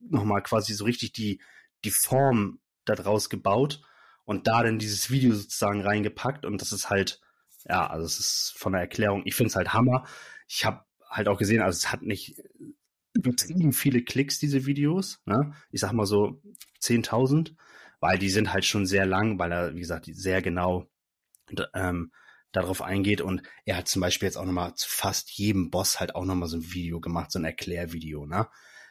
nochmal 0.00 0.42
quasi 0.42 0.74
so 0.74 0.84
richtig 0.84 1.12
die, 1.12 1.40
die 1.84 1.90
Form 1.90 2.60
daraus 2.84 3.28
gebaut 3.28 3.82
und 4.24 4.46
da 4.46 4.62
dann 4.62 4.78
dieses 4.78 5.10
Video 5.10 5.34
sozusagen 5.34 5.82
reingepackt 5.82 6.44
und 6.44 6.60
das 6.60 6.72
ist 6.72 6.90
halt, 6.90 7.20
ja, 7.68 7.86
also 7.86 8.06
es 8.06 8.18
ist 8.18 8.54
von 8.56 8.72
der 8.72 8.82
Erklärung, 8.82 9.22
ich 9.24 9.34
finde 9.34 9.48
es 9.48 9.56
halt 9.56 9.72
Hammer. 9.72 10.06
Ich 10.48 10.64
habe 10.64 10.84
halt 11.08 11.28
auch 11.28 11.38
gesehen, 11.38 11.62
also 11.62 11.76
es 11.76 11.92
hat 11.92 12.02
nicht 12.02 12.40
übertrieben 13.14 13.72
viele 13.72 14.02
Klicks, 14.02 14.38
diese 14.38 14.66
Videos, 14.66 15.20
ne? 15.26 15.54
Ich 15.70 15.80
sag 15.80 15.92
mal 15.92 16.06
so 16.06 16.42
10.000, 16.80 17.54
weil 18.02 18.18
die 18.18 18.30
sind 18.30 18.52
halt 18.52 18.64
schon 18.64 18.84
sehr 18.84 19.06
lang, 19.06 19.38
weil 19.38 19.52
er, 19.52 19.74
wie 19.76 19.80
gesagt, 19.80 20.06
sehr 20.12 20.42
genau 20.42 20.90
ähm, 21.72 22.10
darauf 22.50 22.82
eingeht 22.82 23.20
und 23.20 23.42
er 23.64 23.76
hat 23.76 23.86
zum 23.86 24.02
Beispiel 24.02 24.26
jetzt 24.26 24.36
auch 24.36 24.44
nochmal 24.44 24.74
zu 24.74 24.88
fast 24.90 25.30
jedem 25.30 25.70
Boss 25.70 26.00
halt 26.00 26.16
auch 26.16 26.24
nochmal 26.24 26.48
so 26.48 26.56
ein 26.56 26.72
Video 26.72 27.00
gemacht, 27.00 27.30
so 27.30 27.38
ein 27.38 27.44
Erklärvideo, 27.44 28.26
ne? 28.26 28.48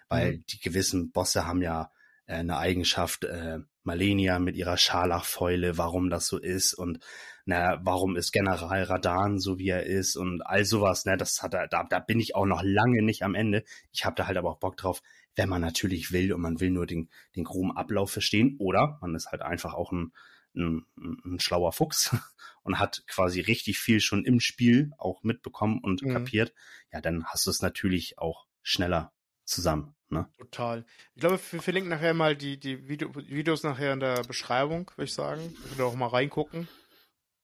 Weil 0.08 0.40
die 0.40 0.60
gewissen 0.60 1.12
Bosse 1.12 1.46
haben 1.46 1.62
ja 1.62 1.92
äh, 2.26 2.36
eine 2.36 2.58
Eigenschaft, 2.58 3.26
äh, 3.26 3.60
Malenia 3.84 4.40
mit 4.40 4.56
ihrer 4.56 4.78
Scharlachfäule, 4.78 5.78
warum 5.78 6.10
das 6.10 6.28
so 6.28 6.38
ist 6.38 6.74
und 6.74 7.00
na, 7.46 7.82
warum 7.84 8.16
ist 8.16 8.32
General 8.32 8.84
Radan 8.84 9.40
so 9.40 9.58
wie 9.58 9.70
er 9.70 9.86
ist 9.86 10.16
und 10.16 10.42
all 10.42 10.64
sowas, 10.64 11.06
ne, 11.06 11.18
das 11.18 11.44
hat 11.44 11.54
er, 11.54 11.68
da, 11.68 11.84
da 11.84 12.00
bin 12.00 12.20
ich 12.22 12.36
auch 12.36 12.46
noch 12.46 12.62
lange 12.64 13.02
nicht 13.02 13.24
am 13.24 13.36
Ende. 13.36 13.64
Ich 13.92 14.06
habe 14.06 14.16
da 14.16 14.28
halt 14.28 14.38
aber 14.38 14.52
auch 14.52 14.60
Bock 14.60 14.78
drauf, 14.78 15.02
wenn 15.42 15.50
man 15.50 15.62
natürlich 15.62 16.12
will 16.12 16.34
und 16.34 16.42
man 16.42 16.60
will 16.60 16.70
nur 16.70 16.86
den, 16.86 17.10
den 17.36 17.44
groben 17.44 17.76
Ablauf 17.76 18.12
verstehen 18.12 18.58
oder 18.60 19.00
man 19.02 19.16
ist 19.16 19.32
halt 19.32 19.42
einfach 19.42 19.74
auch 19.74 19.92
ein, 19.92 20.14
ein, 20.56 20.86
ein 20.96 21.40
schlauer 21.40 21.72
Fuchs 21.72 22.16
und 22.62 22.78
hat 22.78 23.04
quasi 23.08 23.42
richtig 23.42 23.80
viel 23.80 24.02
schon 24.02 24.24
im 24.24 24.40
Spiel 24.40 24.92
auch 25.00 25.24
mitbekommen 25.24 25.80
und 25.82 26.04
mhm. 26.04 26.14
kapiert, 26.14 26.54
ja, 26.94 27.02
dann 27.02 27.26
hast 27.26 27.48
du 27.48 27.50
es 27.50 27.64
natürlich 27.64 28.20
auch 28.20 28.46
schneller 28.62 29.14
zusammen. 29.44 29.96
Ne? 30.10 30.30
Total. 30.38 30.86
Ich 31.16 31.22
glaube, 31.22 31.40
wir 31.50 31.62
verlinken 31.62 31.90
nachher 31.90 32.14
mal 32.14 32.36
die, 32.36 32.60
die 32.60 32.88
Video, 32.88 33.10
Videos 33.16 33.64
nachher 33.64 33.94
in 33.94 34.00
der 34.00 34.22
Beschreibung, 34.22 34.92
würde 34.96 35.06
ich 35.06 35.14
sagen. 35.14 35.42
Könnt 35.70 35.80
ihr 35.80 35.86
auch 35.86 35.96
mal 35.96 36.08
reingucken. 36.08 36.68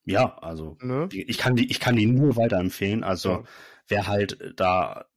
Ja, 0.03 0.37
also 0.37 0.77
ne? 0.81 1.09
ich 1.11 1.39
kann 1.39 1.55
die, 1.55 1.71
ich 1.71 1.79
kann 1.79 1.95
die 1.95 2.05
nur 2.05 2.35
weiterempfehlen. 2.35 3.03
Also 3.03 3.29
ja. 3.31 3.43
wer 3.87 4.07
halt 4.07 4.53
da 4.55 5.07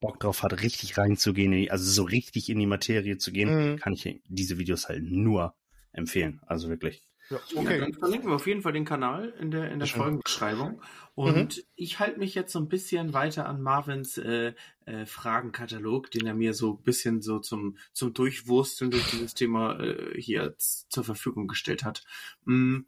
Bock 0.00 0.20
drauf 0.20 0.42
hat, 0.42 0.62
richtig 0.62 0.98
reinzugehen, 0.98 1.70
also 1.70 1.90
so 1.90 2.02
richtig 2.02 2.48
in 2.50 2.58
die 2.58 2.66
Materie 2.66 3.18
zu 3.18 3.32
gehen, 3.32 3.72
mhm. 3.72 3.76
kann 3.78 3.92
ich 3.92 4.20
diese 4.28 4.58
Videos 4.58 4.88
halt 4.88 5.04
nur 5.04 5.54
empfehlen. 5.92 6.40
Also 6.46 6.68
wirklich. 6.68 7.06
Ja, 7.28 7.38
okay. 7.56 7.78
Ja, 7.78 7.80
dann 7.80 7.94
verlinken 7.94 8.30
wir 8.30 8.36
auf 8.36 8.46
jeden 8.46 8.62
Fall 8.62 8.72
den 8.72 8.84
Kanal 8.84 9.34
in 9.40 9.50
der, 9.50 9.72
in 9.72 9.80
der 9.80 9.88
Folgenbeschreibung. 9.88 10.80
Und 11.14 11.56
mhm. 11.56 11.62
ich 11.74 11.98
halte 11.98 12.18
mich 12.18 12.34
jetzt 12.34 12.52
so 12.52 12.60
ein 12.60 12.68
bisschen 12.68 13.14
weiter 13.14 13.48
an 13.48 13.62
Marvins 13.62 14.16
äh, 14.18 14.52
äh, 14.84 15.06
Fragenkatalog, 15.06 16.10
den 16.10 16.26
er 16.26 16.34
mir 16.34 16.54
so 16.54 16.74
ein 16.74 16.82
bisschen 16.82 17.22
so 17.22 17.40
zum, 17.40 17.78
zum 17.92 18.14
Durchwursteln 18.14 18.90
durch 18.90 19.10
dieses 19.10 19.34
Thema 19.34 19.80
äh, 19.80 20.20
hier 20.20 20.54
zur 20.58 21.02
Verfügung 21.02 21.48
gestellt 21.48 21.84
hat. 21.84 22.04
Mhm, 22.44 22.86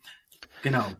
genau. 0.62 0.92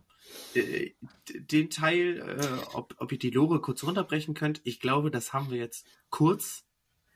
Äh, 0.55 0.93
den 1.28 1.70
Teil, 1.70 2.18
äh, 2.18 2.74
ob, 2.74 2.95
ob 2.99 3.12
ihr 3.12 3.18
die 3.18 3.30
Lore 3.30 3.61
kurz 3.61 3.84
runterbrechen 3.84 4.34
könnt, 4.34 4.61
ich 4.64 4.80
glaube, 4.80 5.11
das 5.11 5.32
haben 5.32 5.51
wir 5.51 5.59
jetzt 5.59 5.86
kurz, 6.11 6.64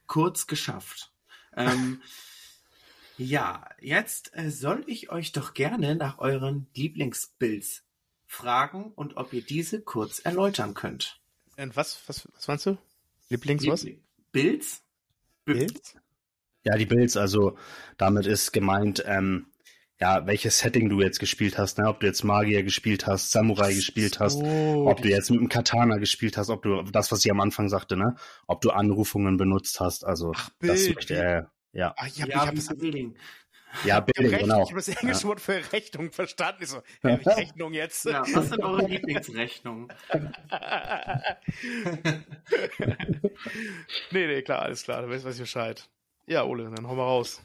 kurz 0.06 0.46
geschafft. 0.46 1.12
Ähm, 1.56 2.02
Ja, 3.18 3.68
jetzt 3.80 4.36
äh, 4.36 4.50
soll 4.50 4.84
ich 4.86 5.10
euch 5.10 5.32
doch 5.32 5.54
gerne 5.54 5.94
nach 5.94 6.18
euren 6.18 6.66
Lieblingsbuilds 6.74 7.84
fragen 8.26 8.92
und 8.94 9.16
ob 9.16 9.32
ihr 9.32 9.42
diese 9.42 9.82
kurz 9.82 10.18
erläutern 10.18 10.74
könnt. 10.74 11.20
Und 11.56 11.76
was, 11.76 12.00
was, 12.06 12.28
was 12.34 12.48
meinst 12.48 12.66
du? 12.66 12.78
Lieblings 13.28 13.66
was? 13.66 13.86
Builds? 14.32 14.82
Builds? 15.44 15.94
Ja, 16.64 16.76
die 16.76 16.86
Builds, 16.86 17.16
also 17.16 17.56
damit 17.98 18.26
ist 18.26 18.52
gemeint, 18.52 19.02
ähm, 19.06 19.46
ja, 20.02 20.26
welches 20.26 20.58
Setting 20.58 20.88
du 20.88 21.00
jetzt 21.00 21.20
gespielt 21.20 21.58
hast, 21.58 21.78
ne? 21.78 21.86
ob 21.86 22.00
du 22.00 22.06
jetzt 22.08 22.24
Magier 22.24 22.64
gespielt 22.64 23.06
hast, 23.06 23.30
Samurai 23.30 23.72
gespielt 23.72 24.18
hast, 24.18 24.42
ob 24.42 25.00
du 25.00 25.08
jetzt 25.08 25.30
mit 25.30 25.38
dem 25.38 25.48
Katana 25.48 25.98
gespielt 25.98 26.36
hast, 26.36 26.50
ob 26.50 26.64
du 26.64 26.82
das, 26.82 27.12
was 27.12 27.24
ich 27.24 27.30
am 27.30 27.38
Anfang 27.38 27.68
sagte, 27.68 27.96
ne, 27.96 28.16
ob 28.48 28.60
du 28.62 28.70
Anrufungen 28.70 29.36
benutzt 29.36 29.78
hast, 29.78 30.04
also 30.04 30.32
Ach, 30.34 30.50
das 30.58 30.88
möchte 30.88 31.14
er, 31.14 31.52
ja. 31.72 31.94
Ach, 31.96 32.08
ich 32.08 32.20
habe 32.20 32.32
ja, 32.32 32.46
hab 32.48 32.52
das 32.52 32.66
Building. 32.76 33.16
Ja, 33.84 34.00
Building, 34.00 34.34
Rechnung, 34.34 34.48
genau. 34.48 34.64
Ich 34.64 34.70
habe 34.70 34.80
das 34.80 34.88
englische 34.88 35.22
ja. 35.22 35.28
Wort 35.28 35.40
für 35.40 35.72
Rechnung 35.72 36.10
verstanden. 36.10 36.64
Ich 36.64 36.68
so, 36.70 36.82
ja, 37.04 37.14
Rechnung 37.14 37.72
jetzt. 37.72 38.04
Ja, 38.04 38.24
was 38.34 38.48
sind 38.48 38.60
eure 38.60 38.84
Lieblingsrechnungen? 38.84 39.86
nee, 44.10 44.26
nee, 44.26 44.42
klar, 44.42 44.62
alles 44.62 44.82
klar. 44.82 45.02
Du 45.02 45.10
weißt, 45.10 45.24
was 45.24 45.36
ich 45.36 45.42
Bescheid. 45.42 45.88
Ja, 46.26 46.42
Ole, 46.42 46.64
dann 46.64 46.88
hau 46.88 46.96
mal 46.96 47.04
raus. 47.04 47.40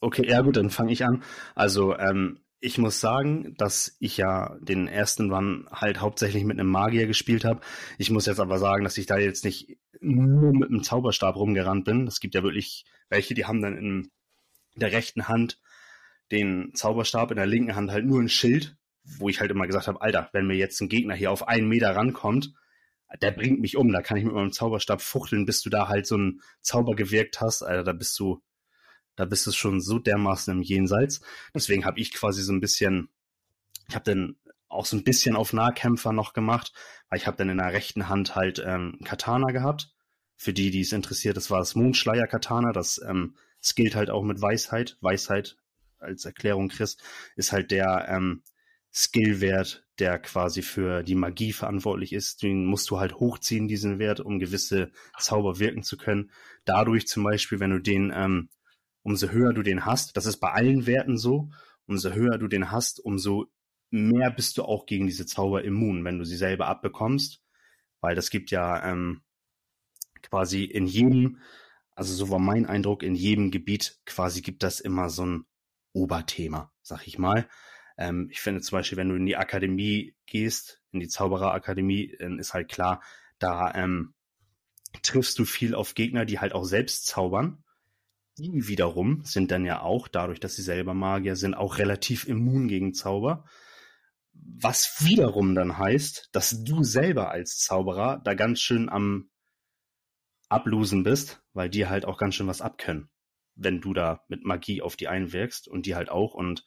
Okay, 0.00 0.26
ja 0.28 0.40
gut, 0.40 0.56
dann 0.56 0.70
fange 0.70 0.92
ich 0.92 1.04
an. 1.04 1.22
Also, 1.54 1.96
ähm, 1.96 2.40
ich 2.60 2.78
muss 2.78 3.00
sagen, 3.00 3.54
dass 3.56 3.96
ich 4.00 4.18
ja 4.18 4.56
den 4.60 4.86
ersten 4.86 5.32
Run 5.32 5.66
halt 5.72 6.00
hauptsächlich 6.00 6.44
mit 6.44 6.58
einem 6.60 6.70
Magier 6.70 7.06
gespielt 7.06 7.44
habe. 7.44 7.60
Ich 7.98 8.10
muss 8.10 8.26
jetzt 8.26 8.40
aber 8.40 8.58
sagen, 8.58 8.84
dass 8.84 8.98
ich 8.98 9.06
da 9.06 9.18
jetzt 9.18 9.44
nicht 9.44 9.78
nur 10.00 10.52
mit 10.52 10.68
einem 10.68 10.82
Zauberstab 10.82 11.36
rumgerannt 11.36 11.84
bin. 11.86 12.06
Es 12.06 12.20
gibt 12.20 12.34
ja 12.34 12.42
wirklich 12.42 12.84
welche, 13.08 13.34
die 13.34 13.46
haben 13.46 13.62
dann 13.62 13.76
in 13.76 14.10
der 14.76 14.92
rechten 14.92 15.28
Hand 15.28 15.58
den 16.30 16.72
Zauberstab, 16.74 17.30
in 17.30 17.36
der 17.36 17.46
linken 17.46 17.74
Hand 17.74 17.90
halt 17.90 18.04
nur 18.04 18.20
ein 18.20 18.28
Schild, 18.28 18.76
wo 19.18 19.28
ich 19.28 19.40
halt 19.40 19.50
immer 19.50 19.66
gesagt 19.66 19.88
habe, 19.88 20.00
Alter, 20.00 20.28
wenn 20.32 20.46
mir 20.46 20.56
jetzt 20.56 20.80
ein 20.80 20.88
Gegner 20.88 21.14
hier 21.14 21.32
auf 21.32 21.48
einen 21.48 21.68
Meter 21.68 21.96
rankommt, 21.96 22.52
der 23.20 23.32
bringt 23.32 23.60
mich 23.60 23.76
um, 23.76 23.90
da 23.90 24.02
kann 24.02 24.18
ich 24.18 24.24
mit 24.24 24.34
meinem 24.34 24.52
Zauberstab 24.52 25.00
fuchteln, 25.02 25.44
bis 25.46 25.62
du 25.62 25.70
da 25.70 25.88
halt 25.88 26.06
so 26.06 26.14
einen 26.14 26.40
Zauber 26.60 26.94
gewirkt 26.94 27.40
hast, 27.40 27.62
Alter, 27.62 27.82
da 27.82 27.92
bist 27.92 28.18
du 28.20 28.42
da 29.16 29.24
bist 29.24 29.46
du 29.46 29.52
schon 29.52 29.80
so 29.80 29.98
dermaßen 29.98 30.54
im 30.54 30.62
Jenseits. 30.62 31.20
Deswegen 31.54 31.84
habe 31.84 32.00
ich 32.00 32.12
quasi 32.12 32.42
so 32.42 32.52
ein 32.52 32.60
bisschen, 32.60 33.08
ich 33.88 33.94
habe 33.94 34.04
dann 34.04 34.36
auch 34.68 34.86
so 34.86 34.96
ein 34.96 35.04
bisschen 35.04 35.36
auf 35.36 35.52
Nahkämpfer 35.52 36.12
noch 36.12 36.32
gemacht, 36.32 36.72
weil 37.08 37.18
ich 37.18 37.26
habe 37.26 37.36
dann 37.36 37.48
in 37.48 37.58
der 37.58 37.72
rechten 37.72 38.08
Hand 38.08 38.36
halt 38.36 38.62
ähm, 38.64 38.98
Katana 39.04 39.50
gehabt. 39.50 39.92
Für 40.36 40.52
die, 40.54 40.70
die 40.70 40.80
es 40.80 40.92
interessiert, 40.92 41.36
das 41.36 41.50
war 41.50 41.58
das 41.58 41.74
Mondschleier 41.74 42.26
Katana. 42.26 42.72
Das 42.72 43.00
ähm, 43.06 43.36
skillt 43.62 43.94
halt 43.94 44.08
auch 44.10 44.22
mit 44.22 44.40
Weisheit. 44.40 44.96
Weisheit 45.00 45.58
als 45.98 46.24
Erklärung, 46.24 46.68
Chris, 46.68 46.96
ist 47.36 47.52
halt 47.52 47.70
der 47.70 48.06
ähm, 48.08 48.42
Skillwert, 48.92 49.84
der 49.98 50.18
quasi 50.18 50.62
für 50.62 51.02
die 51.02 51.14
Magie 51.14 51.52
verantwortlich 51.52 52.12
ist. 52.12 52.42
Den 52.42 52.64
musst 52.64 52.90
du 52.90 52.98
halt 52.98 53.14
hochziehen, 53.14 53.68
diesen 53.68 53.98
Wert, 53.98 54.20
um 54.20 54.38
gewisse 54.38 54.90
Zauber 55.18 55.58
wirken 55.58 55.82
zu 55.82 55.96
können. 55.96 56.30
Dadurch 56.64 57.06
zum 57.06 57.22
Beispiel, 57.22 57.60
wenn 57.60 57.70
du 57.70 57.80
den 57.80 58.12
ähm, 58.14 58.48
umso 59.02 59.28
höher 59.28 59.52
du 59.52 59.62
den 59.62 59.84
hast, 59.84 60.16
das 60.16 60.26
ist 60.26 60.38
bei 60.38 60.50
allen 60.50 60.86
Werten 60.86 61.18
so, 61.18 61.50
umso 61.86 62.10
höher 62.10 62.38
du 62.38 62.48
den 62.48 62.70
hast, 62.70 63.00
umso 63.00 63.46
mehr 63.90 64.30
bist 64.30 64.58
du 64.58 64.62
auch 64.62 64.86
gegen 64.86 65.06
diese 65.06 65.26
Zauber 65.26 65.64
immun, 65.64 66.04
wenn 66.04 66.18
du 66.18 66.24
sie 66.24 66.36
selber 66.36 66.68
abbekommst. 66.68 67.42
Weil 68.00 68.14
das 68.14 68.30
gibt 68.30 68.50
ja 68.50 68.90
ähm, 68.90 69.22
quasi 70.22 70.64
in 70.64 70.86
jedem, 70.86 71.38
also 71.94 72.14
so 72.14 72.30
war 72.30 72.38
mein 72.38 72.66
Eindruck, 72.66 73.02
in 73.02 73.14
jedem 73.14 73.50
Gebiet 73.50 73.98
quasi 74.06 74.40
gibt 74.40 74.62
das 74.62 74.80
immer 74.80 75.10
so 75.10 75.26
ein 75.26 75.44
Oberthema, 75.92 76.72
sag 76.82 77.06
ich 77.06 77.18
mal. 77.18 77.48
Ähm, 77.98 78.28
ich 78.30 78.40
finde 78.40 78.60
zum 78.60 78.78
Beispiel, 78.78 78.96
wenn 78.96 79.08
du 79.08 79.16
in 79.16 79.26
die 79.26 79.36
Akademie 79.36 80.14
gehst, 80.26 80.80
in 80.92 81.00
die 81.00 81.08
Zaubererakademie, 81.08 82.16
dann 82.18 82.38
ist 82.38 82.54
halt 82.54 82.70
klar, 82.70 83.02
da 83.38 83.74
ähm, 83.74 84.14
triffst 85.02 85.38
du 85.38 85.44
viel 85.44 85.74
auf 85.74 85.94
Gegner, 85.94 86.24
die 86.24 86.38
halt 86.38 86.54
auch 86.54 86.64
selbst 86.64 87.06
zaubern 87.06 87.64
die 88.38 88.68
wiederum 88.68 89.22
sind 89.24 89.50
dann 89.50 89.64
ja 89.64 89.82
auch, 89.82 90.08
dadurch, 90.08 90.40
dass 90.40 90.56
sie 90.56 90.62
selber 90.62 90.94
Magier 90.94 91.36
sind, 91.36 91.54
auch 91.54 91.78
relativ 91.78 92.26
immun 92.26 92.68
gegen 92.68 92.94
Zauber. 92.94 93.44
Was 94.32 95.04
wiederum 95.04 95.54
dann 95.54 95.78
heißt, 95.78 96.30
dass 96.32 96.64
du 96.64 96.82
selber 96.82 97.30
als 97.30 97.58
Zauberer 97.58 98.20
da 98.24 98.34
ganz 98.34 98.60
schön 98.60 98.88
am 98.88 99.30
Ablosen 100.48 101.02
bist, 101.02 101.42
weil 101.52 101.68
die 101.68 101.86
halt 101.86 102.04
auch 102.04 102.18
ganz 102.18 102.34
schön 102.34 102.46
was 102.46 102.62
abkönnen, 102.62 103.10
wenn 103.54 103.80
du 103.80 103.92
da 103.92 104.24
mit 104.28 104.44
Magie 104.44 104.82
auf 104.82 104.96
die 104.96 105.08
einwirkst 105.08 105.68
und 105.68 105.86
die 105.86 105.94
halt 105.94 106.08
auch. 106.08 106.34
Und 106.34 106.64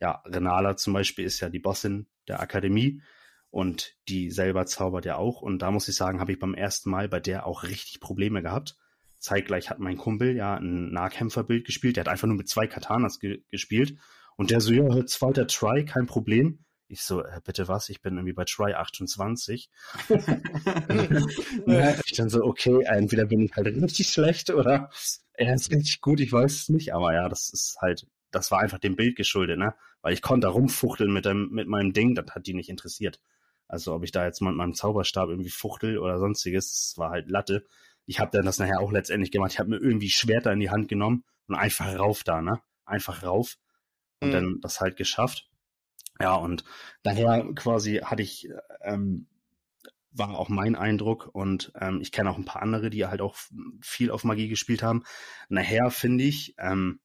ja, 0.00 0.22
Renala 0.26 0.76
zum 0.76 0.92
Beispiel 0.92 1.24
ist 1.24 1.40
ja 1.40 1.48
die 1.48 1.60
Bossin 1.60 2.08
der 2.28 2.40
Akademie 2.40 3.02
und 3.50 3.96
die 4.08 4.30
selber 4.30 4.66
zaubert 4.66 5.04
ja 5.04 5.16
auch. 5.16 5.40
Und 5.40 5.60
da 5.60 5.70
muss 5.70 5.88
ich 5.88 5.94
sagen, 5.94 6.20
habe 6.20 6.32
ich 6.32 6.38
beim 6.38 6.54
ersten 6.54 6.90
Mal 6.90 7.08
bei 7.08 7.20
der 7.20 7.46
auch 7.46 7.62
richtig 7.62 8.00
Probleme 8.00 8.42
gehabt 8.42 8.76
zeitgleich 9.22 9.70
hat 9.70 9.78
mein 9.78 9.96
Kumpel 9.96 10.36
ja 10.36 10.56
ein 10.56 10.92
Nahkämpferbild 10.92 11.64
gespielt. 11.64 11.96
Der 11.96 12.04
hat 12.04 12.08
einfach 12.08 12.26
nur 12.26 12.36
mit 12.36 12.48
zwei 12.48 12.66
Katanas 12.66 13.20
ge 13.20 13.42
gespielt. 13.50 13.96
Und 14.36 14.50
der 14.50 14.60
so, 14.60 14.72
ja, 14.72 15.06
zweiter 15.06 15.46
Try, 15.46 15.84
kein 15.84 16.06
Problem. 16.06 16.64
Ich 16.88 17.02
so, 17.02 17.22
äh, 17.22 17.40
bitte 17.44 17.68
was? 17.68 17.88
Ich 17.88 18.02
bin 18.02 18.14
irgendwie 18.16 18.32
bei 18.32 18.44
Try 18.44 18.74
28. 18.74 19.70
ja, 21.66 21.94
ich 22.04 22.12
dann 22.16 22.28
so, 22.28 22.42
okay, 22.42 22.82
entweder 22.84 23.26
bin 23.26 23.40
ich 23.40 23.54
halt 23.54 23.68
richtig 23.68 24.08
schlecht 24.08 24.50
oder 24.50 24.90
er 25.34 25.54
ist 25.54 25.70
richtig 25.70 26.00
gut, 26.00 26.20
ich 26.20 26.32
weiß 26.32 26.52
es 26.52 26.68
nicht. 26.68 26.92
Aber 26.92 27.14
ja, 27.14 27.28
das 27.28 27.50
ist 27.50 27.78
halt, 27.80 28.06
das 28.30 28.50
war 28.50 28.60
einfach 28.60 28.78
dem 28.78 28.96
Bild 28.96 29.16
geschuldet, 29.16 29.58
ne? 29.58 29.74
Weil 30.02 30.14
ich 30.14 30.22
konnte 30.22 30.46
da 30.46 30.50
rumfuchteln 30.50 31.12
mit, 31.12 31.24
dem, 31.24 31.50
mit 31.50 31.68
meinem 31.68 31.92
Ding, 31.92 32.14
das 32.14 32.26
hat 32.34 32.46
die 32.46 32.54
nicht 32.54 32.68
interessiert. 32.68 33.20
Also 33.68 33.94
ob 33.94 34.02
ich 34.02 34.10
da 34.10 34.26
jetzt 34.26 34.40
mal 34.42 34.50
mit 34.50 34.58
meinem 34.58 34.74
Zauberstab 34.74 35.28
irgendwie 35.28 35.50
fuchtel 35.50 35.98
oder 35.98 36.18
sonstiges, 36.18 36.72
das 36.72 36.98
war 36.98 37.10
halt 37.10 37.30
Latte 37.30 37.64
ich 38.06 38.20
habe 38.20 38.30
dann 38.32 38.44
das 38.44 38.58
nachher 38.58 38.80
auch 38.80 38.92
letztendlich 38.92 39.30
gemacht. 39.30 39.52
Ich 39.52 39.58
habe 39.58 39.70
mir 39.70 39.78
irgendwie 39.78 40.10
Schwerter 40.10 40.52
in 40.52 40.60
die 40.60 40.70
Hand 40.70 40.88
genommen 40.88 41.24
und 41.46 41.54
einfach 41.54 41.98
rauf 41.98 42.24
da, 42.24 42.42
ne? 42.42 42.60
Einfach 42.84 43.22
rauf 43.22 43.56
und 44.20 44.28
mhm. 44.28 44.32
dann 44.32 44.60
das 44.60 44.80
halt 44.80 44.96
geschafft. 44.96 45.48
Ja, 46.20 46.34
und 46.34 46.64
daher 47.02 47.44
quasi 47.54 47.96
hatte 48.04 48.22
ich, 48.22 48.48
ähm, 48.82 49.26
war 50.10 50.38
auch 50.38 50.48
mein 50.48 50.76
Eindruck 50.76 51.30
und 51.32 51.72
ähm, 51.80 52.00
ich 52.00 52.12
kenne 52.12 52.30
auch 52.30 52.36
ein 52.36 52.44
paar 52.44 52.62
andere, 52.62 52.90
die 52.90 53.06
halt 53.06 53.20
auch 53.20 53.36
viel 53.80 54.10
auf 54.10 54.24
Magie 54.24 54.48
gespielt 54.48 54.82
haben. 54.82 55.04
Nachher 55.48 55.90
finde 55.90 56.24
ich, 56.24 56.54
ähm, 56.58 57.00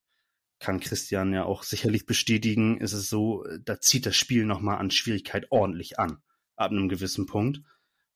kann 0.60 0.80
Christian 0.80 1.34
ja 1.34 1.46
auch 1.46 1.64
sicherlich 1.64 2.06
bestätigen, 2.06 2.80
ist 2.80 2.94
es 2.94 3.10
so, 3.10 3.46
da 3.64 3.80
zieht 3.80 4.06
das 4.06 4.16
Spiel 4.16 4.46
nochmal 4.46 4.78
an 4.78 4.92
Schwierigkeit 4.92 5.48
ordentlich 5.52 6.00
an, 6.00 6.18
ab 6.56 6.72
einem 6.72 6.90
gewissen 6.90 7.28
Punkt. 7.28 7.62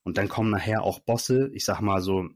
Und 0.04 0.18
dann 0.18 0.28
kommen 0.28 0.50
nachher 0.50 0.84
auch 0.84 1.00
Bosse, 1.00 1.52
ich 1.54 1.64
sag 1.64 1.82
mal 1.82 2.02
so, 2.02 2.30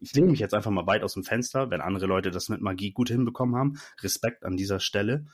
ich 0.00 0.14
lehne 0.14 0.30
mich 0.30 0.40
jetzt 0.40 0.54
einfach 0.54 0.70
mal 0.70 0.86
weit 0.86 1.02
aus 1.02 1.14
dem 1.14 1.24
Fenster, 1.24 1.70
wenn 1.70 1.80
andere 1.80 2.06
Leute 2.06 2.30
das 2.30 2.48
mit 2.48 2.60
Magie 2.60 2.92
gut 2.92 3.08
hinbekommen 3.08 3.56
haben. 3.56 3.80
Respekt 4.02 4.44
an 4.44 4.56
dieser 4.56 4.80
Stelle. 4.80 5.26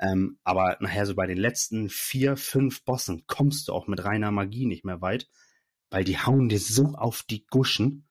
Ähm, 0.00 0.38
aber 0.44 0.76
nachher 0.80 1.06
so 1.06 1.14
bei 1.14 1.26
den 1.26 1.38
letzten 1.38 1.88
vier, 1.88 2.36
fünf 2.36 2.84
Bossen 2.84 3.24
kommst 3.26 3.68
du 3.68 3.72
auch 3.72 3.88
mit 3.88 4.04
reiner 4.04 4.30
Magie 4.30 4.66
nicht 4.66 4.84
mehr 4.84 5.00
weit, 5.00 5.28
weil 5.90 6.04
die 6.04 6.18
hauen 6.18 6.48
dir 6.48 6.60
so 6.60 6.94
auf 6.94 7.22
die 7.22 7.46
Guschen. 7.46 8.06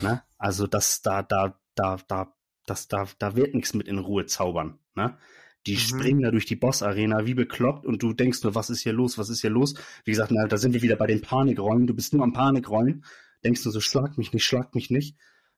Ne? 0.00 0.22
Also 0.38 0.66
das 0.66 1.02
da, 1.02 1.22
da, 1.22 1.58
da, 1.74 1.98
da, 2.08 2.34
das, 2.64 2.88
da, 2.88 3.06
da 3.18 3.36
wird 3.36 3.54
nichts 3.54 3.74
mit 3.74 3.86
in 3.86 3.98
Ruhe 3.98 4.26
zaubern. 4.26 4.78
Ne? 4.94 5.18
Die 5.66 5.74
mhm. 5.74 5.78
springen 5.78 6.22
da 6.22 6.30
durch 6.30 6.46
die 6.46 6.56
Boss-Arena 6.56 7.26
wie 7.26 7.34
bekloppt 7.34 7.84
und 7.84 8.02
du 8.02 8.12
denkst 8.12 8.42
nur, 8.42 8.54
was 8.54 8.70
ist 8.70 8.80
hier 8.80 8.92
los, 8.92 9.18
was 9.18 9.28
ist 9.28 9.40
hier 9.40 9.50
los? 9.50 9.74
Wie 10.04 10.12
gesagt, 10.12 10.30
na, 10.30 10.46
da 10.46 10.56
sind 10.56 10.72
wir 10.72 10.82
wieder 10.82 10.96
bei 10.96 11.06
den 11.06 11.20
Panikräumen. 11.20 11.86
Du 11.86 11.94
bist 11.94 12.14
nur 12.14 12.22
am 12.22 12.32
Panikräumen. 12.32 13.04
Denkst 13.44 13.62
du 13.62 13.70
so, 13.70 13.80
schlag 13.80 14.16
mich 14.16 14.32
nicht, 14.32 14.44
schlag 14.44 14.74
mich 14.74 14.90
nicht. 14.90 15.16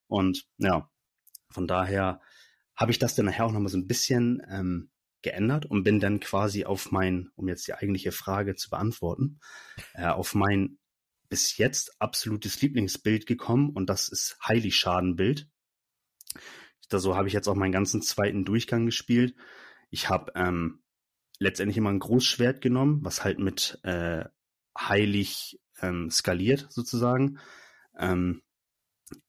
Und 0.09 0.47
ja, 0.57 0.91
von 1.51 1.67
daher 1.67 2.21
habe 2.75 2.91
ich 2.91 2.99
das 2.99 3.15
dann 3.15 3.27
nachher 3.27 3.47
auch 3.47 3.53
nochmal 3.53 3.71
so 3.71 3.79
ein 3.79 3.87
bisschen 3.87 4.43
ähm, 4.49 4.91
geändert 5.23 5.67
und 5.67 5.85
bin 5.85 6.01
dann 6.01 6.21
quasi 6.21 6.65
auf 6.65 6.91
mein, 6.93 7.31
um 7.35 7.49
jetzt 7.49 7.67
die 7.67 7.75
eigentliche 7.75 8.13
Frage 8.13 8.55
zu 8.55 8.71
beantworten, 8.71 9.41
äh, 9.95 10.07
auf 10.07 10.35
mein 10.35 10.79
bis 11.29 11.57
jetzt 11.59 12.01
absolutes 12.01 12.61
Lieblingsbild 12.63 13.27
gekommen 13.27 13.71
und 13.71 13.91
das 13.91 14.09
ist 14.09 14.39
Heiligschadenbild. 14.47 15.49
Da 16.89 16.99
so 16.99 17.17
habe 17.17 17.29
ich 17.29 17.35
jetzt 17.35 17.49
auch 17.49 17.55
meinen 17.55 17.73
ganzen 17.73 18.01
zweiten 18.01 18.45
Durchgang 18.45 18.87
gespielt. 18.87 19.35
Ich 19.91 20.09
habe 20.09 20.33
ähm, 20.37 20.83
letztendlich 21.39 21.77
immer 21.77 21.91
ein 21.91 21.99
Großschwert 21.99 22.61
genommen, 22.61 23.01
was 23.03 23.25
halt 23.25 23.39
mit 23.39 23.79
äh, 23.83 24.25
heilig 24.79 25.61
ähm, 25.83 26.11
skaliert 26.11 26.67
sozusagen. 26.71 27.41
Ähm, 27.99 28.43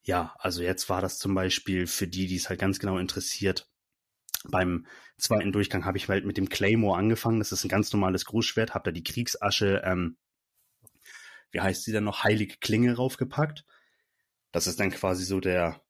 ja, 0.04 0.36
also 0.40 0.62
jetzt 0.62 0.90
war 0.90 1.02
das 1.02 1.18
zum 1.20 1.34
Beispiel 1.36 1.88
für 1.88 2.08
die, 2.08 2.28
die 2.28 2.36
es 2.36 2.50
halt 2.50 2.60
ganz 2.60 2.80
genau 2.80 2.98
interessiert. 2.98 3.70
Beim 4.46 4.86
zweiten 5.18 5.52
Durchgang 5.52 5.86
habe 5.86 5.98
ich 5.98 6.08
halt 6.08 6.26
mit 6.26 6.38
dem 6.38 6.50
Claymore 6.50 6.98
angefangen. 6.98 7.40
Das 7.40 7.52
ist 7.52 7.64
ein 7.66 7.70
ganz 7.70 7.92
normales 7.92 8.26
Großschwert. 8.26 8.74
Habe 8.74 8.86
da 8.86 8.92
die 8.92 9.04
Kriegsasche, 9.04 9.82
ähm, 9.84 10.18
wie 11.52 11.62
heißt 11.62 11.84
sie 11.84 11.92
denn 11.92 12.06
noch, 12.06 12.24
heilige 12.24 12.58
Klinge 12.58 12.96
raufgepackt. 12.96 13.66
Das 14.52 14.68
ist 14.68 14.80
dann 14.80 14.92
quasi 14.92 15.26
so 15.26 15.40
der, 15.40 15.82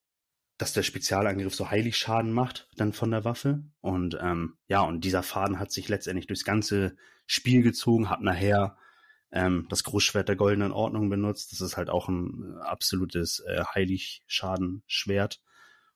dass 0.58 0.74
der 0.74 0.84
Spezialangriff 0.84 1.56
so 1.56 1.70
heilig 1.70 1.98
Schaden 1.98 2.34
macht 2.34 2.68
dann 2.76 2.94
von 2.94 3.12
der 3.12 3.24
Waffe. 3.24 3.64
Und 3.82 4.18
ähm, 4.22 4.58
ja, 4.68 4.82
und 4.82 5.06
dieser 5.06 5.24
Faden 5.24 5.60
hat 5.60 5.72
sich 5.72 5.88
letztendlich 5.88 6.28
durchs 6.28 6.44
ganze 6.44 6.98
Spiel 7.28 7.62
gezogen, 7.62 8.10
hat 8.10 8.22
nachher 8.22 8.78
ähm, 9.32 9.68
das 9.70 9.84
Großschwert 9.84 10.28
der 10.28 10.36
goldenen 10.36 10.72
Ordnung 10.72 11.10
benutzt. 11.10 11.52
Das 11.52 11.62
ist 11.62 11.78
halt 11.78 11.90
auch 11.90 12.08
ein 12.08 12.58
äh, 12.58 12.62
absolutes 12.62 13.40
äh, 13.42 13.64
Heiligschaden-Schwert. 13.74 15.42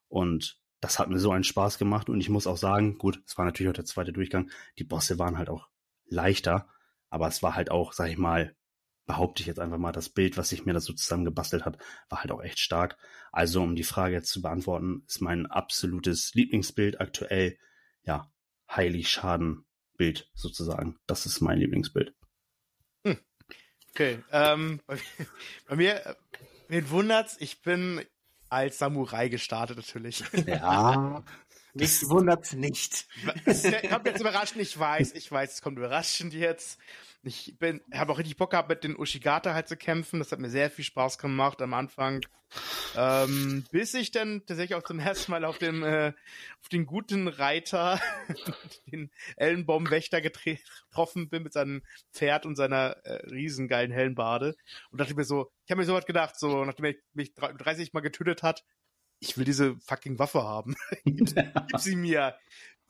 Und 0.07 0.59
das 0.81 0.99
hat 0.99 1.09
mir 1.09 1.19
so 1.19 1.31
einen 1.31 1.43
Spaß 1.43 1.77
gemacht. 1.77 2.09
Und 2.09 2.19
ich 2.19 2.29
muss 2.29 2.47
auch 2.47 2.57
sagen, 2.57 2.97
gut, 2.97 3.21
es 3.25 3.37
war 3.37 3.45
natürlich 3.45 3.69
auch 3.69 3.75
der 3.75 3.85
zweite 3.85 4.13
Durchgang. 4.13 4.51
Die 4.77 4.83
Bosse 4.83 5.17
waren 5.17 5.37
halt 5.37 5.49
auch 5.49 5.69
leichter. 6.05 6.67
Aber 7.09 7.27
es 7.27 7.41
war 7.43 7.55
halt 7.55 7.71
auch, 7.71 7.93
sag 7.93 8.09
ich 8.09 8.17
mal, 8.17 8.55
behaupte 9.05 9.41
ich 9.41 9.47
jetzt 9.47 9.59
einfach 9.59 9.77
mal, 9.77 9.91
das 9.91 10.09
Bild, 10.09 10.37
was 10.37 10.49
sich 10.49 10.65
mir 10.65 10.73
da 10.73 10.79
so 10.79 10.93
zusammengebastelt 10.93 11.65
hat, 11.65 11.77
war 12.09 12.21
halt 12.21 12.31
auch 12.31 12.41
echt 12.41 12.59
stark. 12.59 12.97
Also, 13.31 13.61
um 13.61 13.75
die 13.75 13.83
Frage 13.83 14.15
jetzt 14.15 14.29
zu 14.29 14.41
beantworten, 14.41 15.03
ist 15.07 15.21
mein 15.21 15.45
absolutes 15.45 16.33
Lieblingsbild 16.33 17.01
aktuell, 17.01 17.57
ja, 18.03 18.31
Heiligschaden-Bild 18.69 20.29
sozusagen. 20.33 20.97
Das 21.05 21.25
ist 21.25 21.41
mein 21.41 21.59
Lieblingsbild. 21.59 22.15
Okay, 23.93 24.23
ähm, 24.31 24.79
bei, 24.87 24.97
bei 25.67 25.75
mir, 25.75 26.15
wen 26.67 26.89
wundert's? 26.89 27.37
Ich 27.39 27.61
bin 27.61 28.01
als 28.49 28.79
Samurai 28.79 29.29
gestartet 29.29 29.77
natürlich. 29.77 30.23
Ja. 30.47 31.23
Mich 31.75 32.07
wundert's 32.07 32.53
nicht. 32.53 33.07
Es 33.45 33.63
kommt 33.89 34.05
jetzt 34.05 34.21
überraschend, 34.21 34.61
ich 34.61 34.77
weiß, 34.77 35.13
ich 35.13 35.31
weiß, 35.31 35.55
es 35.55 35.61
kommt 35.63 35.79
überraschend 35.79 36.33
jetzt. 36.33 36.79
Ich 37.25 37.55
bin, 37.57 37.81
habe 37.93 38.11
auch 38.11 38.17
richtig 38.17 38.35
Bock 38.35 38.51
gehabt, 38.51 38.67
mit 38.67 38.83
den 38.83 38.97
Ushigata 38.97 39.53
halt 39.53 39.69
zu 39.69 39.77
kämpfen. 39.77 40.19
Das 40.19 40.31
hat 40.31 40.39
mir 40.39 40.49
sehr 40.49 40.69
viel 40.69 40.83
Spaß 40.83 41.17
gemacht 41.17 41.61
am 41.61 41.73
Anfang. 41.73 42.21
Ähm, 42.95 43.63
bis 43.71 43.93
ich 43.93 44.11
dann 44.11 44.45
tatsächlich 44.45 44.75
auch 44.75 44.83
zum 44.83 44.99
ersten 44.99 45.31
Mal 45.31 45.45
auf 45.45 45.57
dem, 45.57 45.83
äh, 45.83 46.13
auf 46.61 46.69
den 46.69 46.85
guten 46.85 47.27
Reiter, 47.27 47.99
den 48.91 49.09
Ellenbaumwächter 49.37 50.21
getroffen 50.21 51.29
bin 51.29 51.43
mit 51.43 51.53
seinem 51.53 51.81
Pferd 52.13 52.45
und 52.45 52.55
seiner 52.55 52.97
äh, 53.05 53.25
riesengeilen 53.29 53.91
Hellenbade. 53.91 54.55
Und 54.91 54.99
dachte 54.99 55.15
mir 55.15 55.23
so, 55.23 55.49
ich 55.65 55.71
habe 55.71 55.79
mir 55.79 55.87
so 55.87 55.93
was 55.93 56.05
gedacht, 56.05 56.37
so, 56.37 56.65
nachdem 56.65 56.85
er 56.85 56.95
mich 57.13 57.33
30 57.33 57.93
Mal 57.93 58.01
getötet 58.01 58.43
hat, 58.43 58.63
ich 59.23 59.37
will 59.37 59.45
diese 59.45 59.77
fucking 59.77 60.19
Waffe 60.19 60.43
haben. 60.43 60.75
Gib 61.05 61.33
sie 61.77 61.95
mir. 61.95 62.35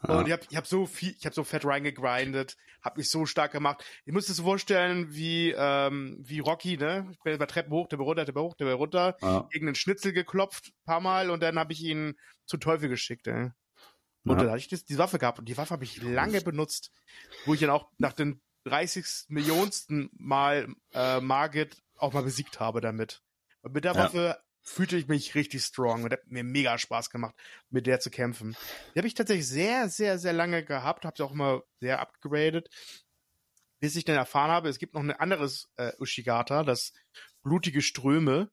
Und 0.07 0.27
ich 0.27 0.33
habe 0.33 0.43
ich 0.49 0.57
hab 0.57 0.67
so 0.67 0.85
viel, 0.85 1.15
ich 1.17 1.25
habe 1.25 1.33
so 1.33 1.43
fett 1.43 1.65
reingegrindet, 1.65 2.57
habe 2.81 2.99
mich 2.99 3.09
so 3.09 3.25
stark 3.25 3.51
gemacht. 3.51 3.83
Ich 4.05 4.13
muss 4.13 4.27
es 4.27 4.37
so 4.37 4.43
vorstellen 4.43 5.13
wie 5.13 5.51
ähm, 5.57 6.17
wie 6.19 6.39
Rocky, 6.39 6.77
ne? 6.77 7.07
Ich 7.11 7.19
bin 7.19 7.33
über 7.33 7.47
Treppen 7.47 7.71
hoch, 7.71 7.87
der 7.87 7.99
runter, 7.99 8.25
der 8.25 8.35
hoch, 8.35 8.55
der 8.55 8.73
runter, 8.73 9.15
ja. 9.21 9.47
gegen 9.51 9.67
einen 9.67 9.75
Schnitzel 9.75 10.11
geklopft, 10.11 10.73
paar 10.85 10.99
Mal 10.99 11.29
und 11.29 11.41
dann 11.41 11.57
habe 11.57 11.73
ich 11.73 11.81
ihn 11.81 12.15
zu 12.45 12.57
Teufel 12.57 12.89
geschickt, 12.89 13.27
ey. 13.27 13.51
Und 14.25 14.37
ja. 14.37 14.43
dann 14.43 14.49
hatte 14.49 14.59
ich 14.59 14.69
das, 14.69 14.85
die 14.85 14.97
Waffe 14.97 15.19
gehabt 15.19 15.39
und 15.39 15.45
die 15.49 15.57
Waffe 15.57 15.71
habe 15.71 15.83
ich 15.83 16.01
lange 16.01 16.41
benutzt, 16.41 16.91
wo 17.45 17.53
ich 17.53 17.59
dann 17.59 17.69
auch 17.69 17.89
nach 17.97 18.13
den 18.13 18.41
30. 18.65 19.25
Millionsten 19.27 20.09
Mal 20.13 20.73
äh, 20.93 21.19
Margit 21.19 21.81
auch 21.97 22.13
mal 22.13 22.23
besiegt 22.23 22.59
habe 22.59 22.81
damit. 22.81 23.21
Und 23.61 23.73
mit 23.73 23.83
der 23.83 23.93
ja. 23.93 24.03
Waffe 24.03 24.39
fühlte 24.63 24.97
ich 24.97 25.07
mich 25.07 25.35
richtig 25.35 25.61
strong 25.61 26.03
und 26.03 26.13
hat 26.13 26.25
mir 26.27 26.43
mega 26.43 26.77
Spaß 26.77 27.09
gemacht, 27.09 27.35
mit 27.69 27.85
der 27.85 27.99
zu 27.99 28.09
kämpfen. 28.09 28.55
Die 28.93 28.99
habe 28.99 29.07
ich 29.07 29.13
tatsächlich 29.13 29.47
sehr, 29.47 29.89
sehr, 29.89 30.17
sehr 30.17 30.33
lange 30.33 30.63
gehabt, 30.63 31.05
habe 31.05 31.15
sie 31.17 31.23
auch 31.23 31.33
immer 31.33 31.61
sehr 31.79 31.99
upgraded, 31.99 32.69
bis 33.79 33.95
ich 33.95 34.05
dann 34.05 34.15
erfahren 34.15 34.49
habe, 34.49 34.69
es 34.69 34.79
gibt 34.79 34.93
noch 34.93 35.01
ein 35.01 35.11
anderes 35.11 35.69
äh, 35.75 35.91
Ushigata, 35.99 36.63
das 36.63 36.93
blutige 37.43 37.81
Ströme. 37.81 38.49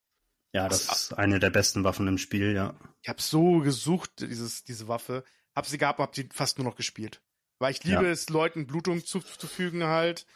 Ja, 0.53 0.69
das 0.69 0.91
ist 0.91 1.13
eine 1.15 1.39
der 1.39 1.51
besten 1.51 1.85
Waffen 1.85 2.09
im 2.09 2.19
Spiel, 2.19 2.55
ja. 2.55 2.75
Ich 3.03 3.09
habe 3.09 3.23
so 3.23 3.61
gesucht, 3.61 4.11
dieses, 4.21 4.65
diese 4.65 4.89
Waffe, 4.89 5.25
habe 5.55 5.69
sie 5.69 5.79
gehabt, 5.79 6.01
habe 6.01 6.13
sie 6.15 6.29
fast 6.33 6.59
nur 6.59 6.67
noch 6.67 6.75
gespielt. 6.75 7.23
Weil 7.61 7.71
ich 7.73 7.85
liebe 7.85 8.05
ja. 8.05 8.11
es, 8.11 8.29
Leuten 8.31 8.67
Blutung 8.67 9.05
zuzufügen 9.05 9.85
halt. 9.85 10.27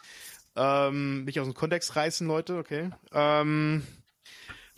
Ähm, 0.55 1.25
mich 1.25 1.39
aus 1.41 1.47
dem 1.47 1.53
Kontext 1.53 1.97
reißen, 1.97 2.25
Leute, 2.25 2.57
okay. 2.57 2.91
Ähm, 3.11 3.85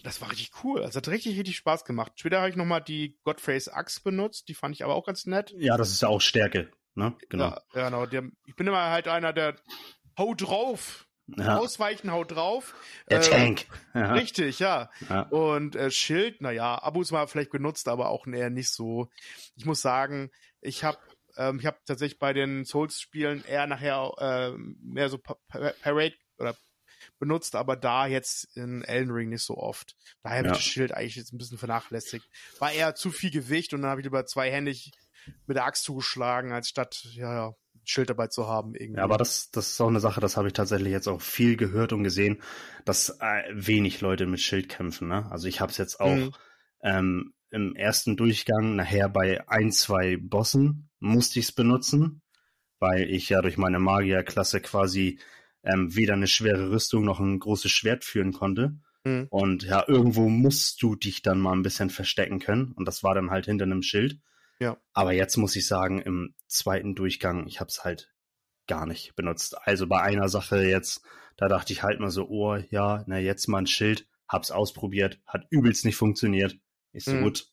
das 0.08 0.22
war 0.22 0.32
richtig 0.32 0.51
cool. 0.64 0.84
Also 0.84 0.97
hat 0.97 1.10
richtig, 1.10 1.38
richtig 1.38 1.58
Spaß 1.58 1.84
gemacht. 1.84 2.14
Später 2.16 2.39
habe 2.39 2.49
ich 2.49 2.55
nochmal 2.55 2.82
die 2.82 3.20
Godfrey's 3.26 3.68
Axe 3.68 3.99
benutzt. 4.01 4.47
Die 4.47 4.53
fand 4.53 4.74
ich 4.74 4.86
aber 4.86 4.95
auch 4.95 5.05
ganz 5.05 5.26
nett. 5.26 5.53
Ja, 5.58 5.76
das 5.76 5.91
ist 5.91 6.01
ja 6.01 6.08
auch 6.08 6.22
Stärke. 6.22 6.72
Ne? 6.95 7.14
Genau. 7.28 7.49
Ja, 7.74 7.89
genau. 7.89 8.05
Der, 8.05 8.24
ich 8.45 8.55
bin 8.55 8.68
immer 8.68 8.89
halt 8.89 9.10
einer, 9.10 9.34
der 9.34 9.58
haut 10.18 10.41
drauf. 10.41 11.08
Ja. 11.36 11.58
Ausweichen, 11.58 12.10
haut 12.10 12.32
drauf. 12.32 12.74
Der 13.10 13.20
äh, 13.20 13.22
Tank. 13.22 13.66
Ja. 13.93 14.14
Richtig, 14.14 14.60
ja. 14.60 14.89
ja. 15.10 15.24
Und 15.24 15.76
äh, 15.76 15.91
Schild, 15.91 16.39
naja, 16.39 16.76
ab 16.76 16.95
und 16.95 17.03
zu 17.03 17.14
mal 17.14 17.28
vielleicht 17.28 17.51
benutzt, 17.51 17.89
aber 17.89 18.08
auch 18.08 18.26
eher 18.28 18.49
nicht 18.49 18.70
so. 18.70 19.10
Ich 19.58 19.66
muss 19.66 19.82
sagen, 19.82 20.32
ich 20.62 20.86
habe 20.86 20.99
ähm, 21.36 21.60
ich 21.60 21.66
habe 21.66 21.80
tatsächlich 21.86 22.18
bei 22.18 22.32
den 22.32 22.64
Souls-Spielen 22.64 23.43
eher 23.43 23.68
nachher 23.68 24.14
äh, 24.20 24.58
mehr 24.58 25.10
so 25.10 25.18
Parade 25.18 26.16
oder 26.38 26.55
benutzt, 27.20 27.55
aber 27.55 27.76
da 27.76 28.07
jetzt 28.07 28.55
in 28.55 28.84
Elden 28.84 29.11
Ring 29.11 29.30
nicht 29.30 29.43
so 29.43 29.57
oft. 29.57 29.95
Daher 30.24 30.39
habe 30.39 30.47
ja. 30.47 30.53
ich 30.53 30.59
das 30.59 30.68
Schild 30.68 30.91
eigentlich 30.93 31.15
jetzt 31.15 31.34
ein 31.34 31.38
bisschen 31.38 31.57
vernachlässigt. 31.57 32.26
War 32.59 32.72
eher 32.72 32.95
zu 32.95 33.11
viel 33.11 33.32
Gewicht 33.32 33.74
und 33.74 33.82
dann 33.82 33.91
habe 33.91 34.01
ich 34.01 34.05
lieber 34.05 34.26
zweihändig 34.26 34.91
mit 35.45 35.57
der 35.57 35.65
Axt 35.65 35.84
zugeschlagen, 35.84 36.51
als 36.51 36.70
statt, 36.70 37.05
ja, 37.11 37.53
Schild 37.84 38.09
dabei 38.09 38.28
zu 38.28 38.47
haben 38.47 38.76
irgendwie. 38.76 38.97
Ja, 38.97 39.05
aber 39.05 39.18
das, 39.18 39.49
das 39.51 39.72
ist 39.72 39.82
auch 39.82 39.88
eine 39.88 39.99
Sache, 39.99 40.20
das 40.20 40.38
habe 40.38 40.47
ich 40.47 40.53
tatsächlich 40.53 40.91
jetzt 40.91 41.07
auch 41.07 41.22
viel 41.22 41.55
gehört 41.55 41.93
und 41.93 42.03
gesehen, 42.03 42.41
dass 42.86 43.18
äh, 43.22 43.43
wenig 43.51 44.01
Leute 44.01 44.26
mit 44.26 44.41
Schild 44.41 44.70
kämpfen. 44.70 45.07
Ne? 45.07 45.30
Also 45.32 45.47
ich 45.47 45.61
habe 45.61 45.72
es 45.72 45.78
jetzt 45.78 45.99
auch 45.99 46.15
mhm. 46.15 46.34
ähm, 46.82 47.34
im 47.49 47.76
ersten 47.76 48.18
Durchgang, 48.18 48.76
nachher 48.76 49.07
bei 49.09 49.47
ein, 49.47 49.72
zwei 49.72 50.18
Bossen 50.18 50.89
musste 50.99 51.39
ich 51.39 51.45
es 51.45 51.51
benutzen, 51.53 52.22
weil 52.80 53.09
ich 53.09 53.30
ja 53.30 53.41
durch 53.41 53.57
meine 53.57 53.80
Magierklasse 53.80 54.59
quasi 54.59 55.20
ähm, 55.64 55.95
weder 55.95 56.14
eine 56.14 56.28
schwere 56.28 56.72
Rüstung 56.72 57.03
noch 57.03 57.20
ein 57.20 57.39
großes 57.39 57.72
Schwert 57.72 58.03
führen 58.03 58.34
konnte. 58.34 58.80
Mhm. 59.03 59.28
Und 59.30 59.64
ja, 59.64 59.84
irgendwo 59.88 60.30
musst 60.30 60.82
du 60.82 60.95
dich 60.95 61.22
dann 61.22 61.39
mal 61.39 61.53
ein 61.53 61.64
bisschen 61.64 61.89
verstecken 61.89 62.39
können. 62.39 62.72
Und 62.74 62.88
das 62.88 63.03
war 63.03 63.16
dann 63.16 63.32
halt 63.32 63.45
hinter 63.45 63.66
einem 63.66 63.84
Schild. 63.84 64.20
Ja. 64.60 64.78
Aber 64.93 65.14
jetzt 65.14 65.38
muss 65.38 65.55
ich 65.55 65.68
sagen, 65.68 66.01
im 66.01 66.34
zweiten 66.47 66.95
Durchgang, 66.95 67.47
ich 67.47 67.60
habe 67.60 67.70
es 67.70 67.84
halt 67.84 68.14
gar 68.68 68.86
nicht 68.86 69.16
benutzt. 69.16 69.55
Also 69.66 69.88
bei 69.88 70.01
einer 70.01 70.30
Sache 70.30 70.64
jetzt, 70.64 71.01
da 71.38 71.47
dachte 71.47 71.74
ich 71.74 71.84
halt 71.84 71.99
mal 71.99 72.10
so, 72.10 72.28
oh 72.28 72.55
ja, 72.70 73.03
na 73.08 73.20
jetzt 73.20 73.47
mal 73.47 73.60
ein 73.60 73.68
Schild, 73.68 74.08
hab's 74.28 74.51
ausprobiert, 74.51 75.20
hat 75.26 75.45
übelst 75.49 75.86
nicht 75.86 75.95
funktioniert. 75.95 76.58
Ich 76.91 77.05
so, 77.05 77.14
mhm. 77.14 77.24
gut, 77.24 77.47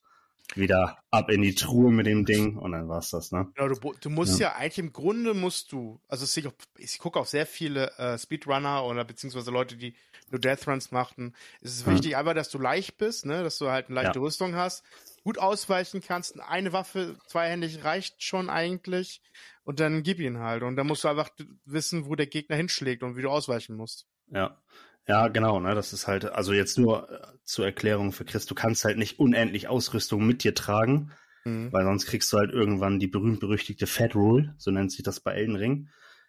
wieder 0.55 0.99
ab 1.11 1.30
in 1.30 1.42
die 1.42 1.55
Truhe 1.55 1.90
mit 1.90 2.07
dem 2.07 2.24
Ding 2.24 2.57
und 2.57 2.72
dann 2.72 2.88
war's 2.88 3.11
das, 3.11 3.32
ne? 3.32 3.49
Genau, 3.55 3.74
du, 3.74 3.95
du 4.01 4.11
musst 4.11 4.38
ja. 4.40 4.49
ja. 4.49 4.57
eigentlich 4.57 4.78
im 4.78 4.92
Grunde 4.92 5.34
musst 5.34 5.72
du, 5.72 6.01
also 6.09 6.24
ich, 6.24 6.49
ich 6.78 6.99
gucke 6.99 7.18
auch 7.18 7.26
sehr 7.26 7.47
viele 7.47 7.90
äh, 7.99 8.18
Speedrunner 8.18 8.84
oder 8.84 9.05
beziehungsweise 9.05 9.51
Leute, 9.51 9.76
die 9.76 9.95
nur 10.30 10.40
Death 10.40 10.68
Runs 10.68 10.90
machten. 10.90 11.34
Es 11.61 11.72
ist 11.72 11.86
wichtig, 11.86 12.16
einfach, 12.16 12.34
dass 12.34 12.51
du 12.51 12.59
leicht 12.59 12.99
bist, 12.99 13.26
ne, 13.26 13.42
dass 13.42 13.59
du 13.59 13.68
halt 13.68 13.86
eine 13.86 13.97
leichte 13.97 14.18
ja. 14.18 14.24
Rüstung 14.24 14.55
hast 14.55 14.84
gut 15.24 15.38
ausweichen 15.38 16.03
kannst. 16.03 16.38
Eine 16.38 16.72
Waffe 16.72 17.16
zweihändig 17.26 17.82
reicht 17.82 18.22
schon 18.22 18.51
eigentlich. 18.51 19.22
Und 19.64 19.80
dann 19.80 20.03
gib 20.03 20.20
ihn 20.20 20.38
halt. 20.38 20.62
Und 20.62 20.76
dann 20.76 20.86
musst 20.86 21.05
du 21.05 21.09
einfach 21.09 21.30
wissen, 21.64 22.07
wo 22.07 22.14
der 22.14 22.26
Gegner 22.26 22.57
hinschlägt 22.57 23.03
und 23.03 23.16
wie 23.16 23.22
du 23.22 23.30
ausweichen 23.30 23.74
musst. 23.74 24.07
Ja. 24.28 24.61
Ja, 25.07 25.29
genau, 25.29 25.61
ne, 25.61 25.75
das 25.75 25.93
ist 25.93 26.07
halt, 26.07 26.25
also 26.25 26.53
jetzt 26.53 26.79
nur 26.79 27.11
äh, 27.11 27.27
zur 27.45 27.67
Erklärung 27.67 28.13
für 28.13 28.25
Chris, 28.25 28.47
du 28.47 28.55
kannst 28.55 28.85
halt 28.85 28.97
nicht 28.97 29.19
unendlich 29.19 29.69
Ausrüstung 29.69 30.27
mit 30.27 30.45
dir 30.45 30.55
tragen, 30.55 31.13
mhm. 31.45 31.71
weil 31.73 31.85
sonst 31.85 32.07
kriegst 32.07 32.33
du 32.33 32.39
halt 32.39 32.53
irgendwann 32.53 32.99
die 32.99 33.07
berühmt-berüchtigte 33.07 33.87
Fat 33.87 34.15
Rule, 34.15 34.55
so 34.57 34.71
nennt 34.71 34.93
sich 34.93 35.03
das 35.03 35.21
bei 35.21 35.35
Elden 35.35 35.57
Ring. 35.57 35.89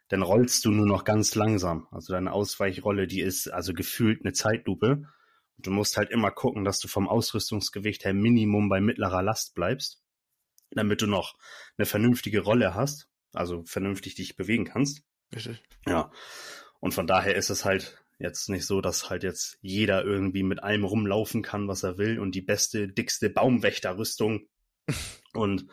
Dann 0.09 0.21
rollst 0.21 0.63
du 0.65 0.71
nur 0.71 0.85
noch 0.85 1.03
ganz 1.03 1.33
langsam. 1.33 1.87
Also 1.89 2.13
deine 2.13 2.31
Ausweichrolle, 2.31 3.07
die 3.07 3.21
ist 3.21 3.47
also 3.47 3.73
gefühlt 3.73 4.23
eine 4.23 4.33
Zeitlupe. 4.33 5.03
Und 5.57 5.65
du 5.65 5.71
musst 5.71 5.97
halt 5.97 6.11
immer 6.11 6.29
gucken, 6.29 6.63
dass 6.63 6.79
du 6.79 6.87
vom 6.87 7.07
Ausrüstungsgewicht 7.07 8.05
her 8.05 8.13
Minimum 8.13 8.69
bei 8.69 8.81
mittlerer 8.81 9.23
Last 9.23 9.55
bleibst, 9.55 10.03
damit 10.69 11.01
du 11.01 11.07
noch 11.07 11.33
eine 11.77 11.87
vernünftige 11.87 12.41
Rolle 12.41 12.75
hast, 12.75 13.07
also 13.33 13.63
vernünftig 13.63 14.13
dich 14.13 14.35
bewegen 14.35 14.65
kannst. 14.65 15.01
Richtig. 15.33 15.63
Ja. 15.87 16.11
Und 16.79 16.93
von 16.93 17.07
daher 17.07 17.35
ist 17.35 17.49
es 17.49 17.65
halt 17.65 18.04
jetzt 18.17 18.49
nicht 18.49 18.65
so, 18.65 18.81
dass 18.81 19.09
halt 19.09 19.23
jetzt 19.23 19.57
jeder 19.61 20.03
irgendwie 20.03 20.43
mit 20.43 20.63
allem 20.63 20.83
rumlaufen 20.83 21.41
kann, 21.41 21.67
was 21.67 21.83
er 21.83 21.97
will 21.97 22.19
und 22.19 22.33
die 22.33 22.41
beste, 22.41 22.87
dickste 22.87 23.29
Baumwächterrüstung. 23.29 24.47
und 25.33 25.67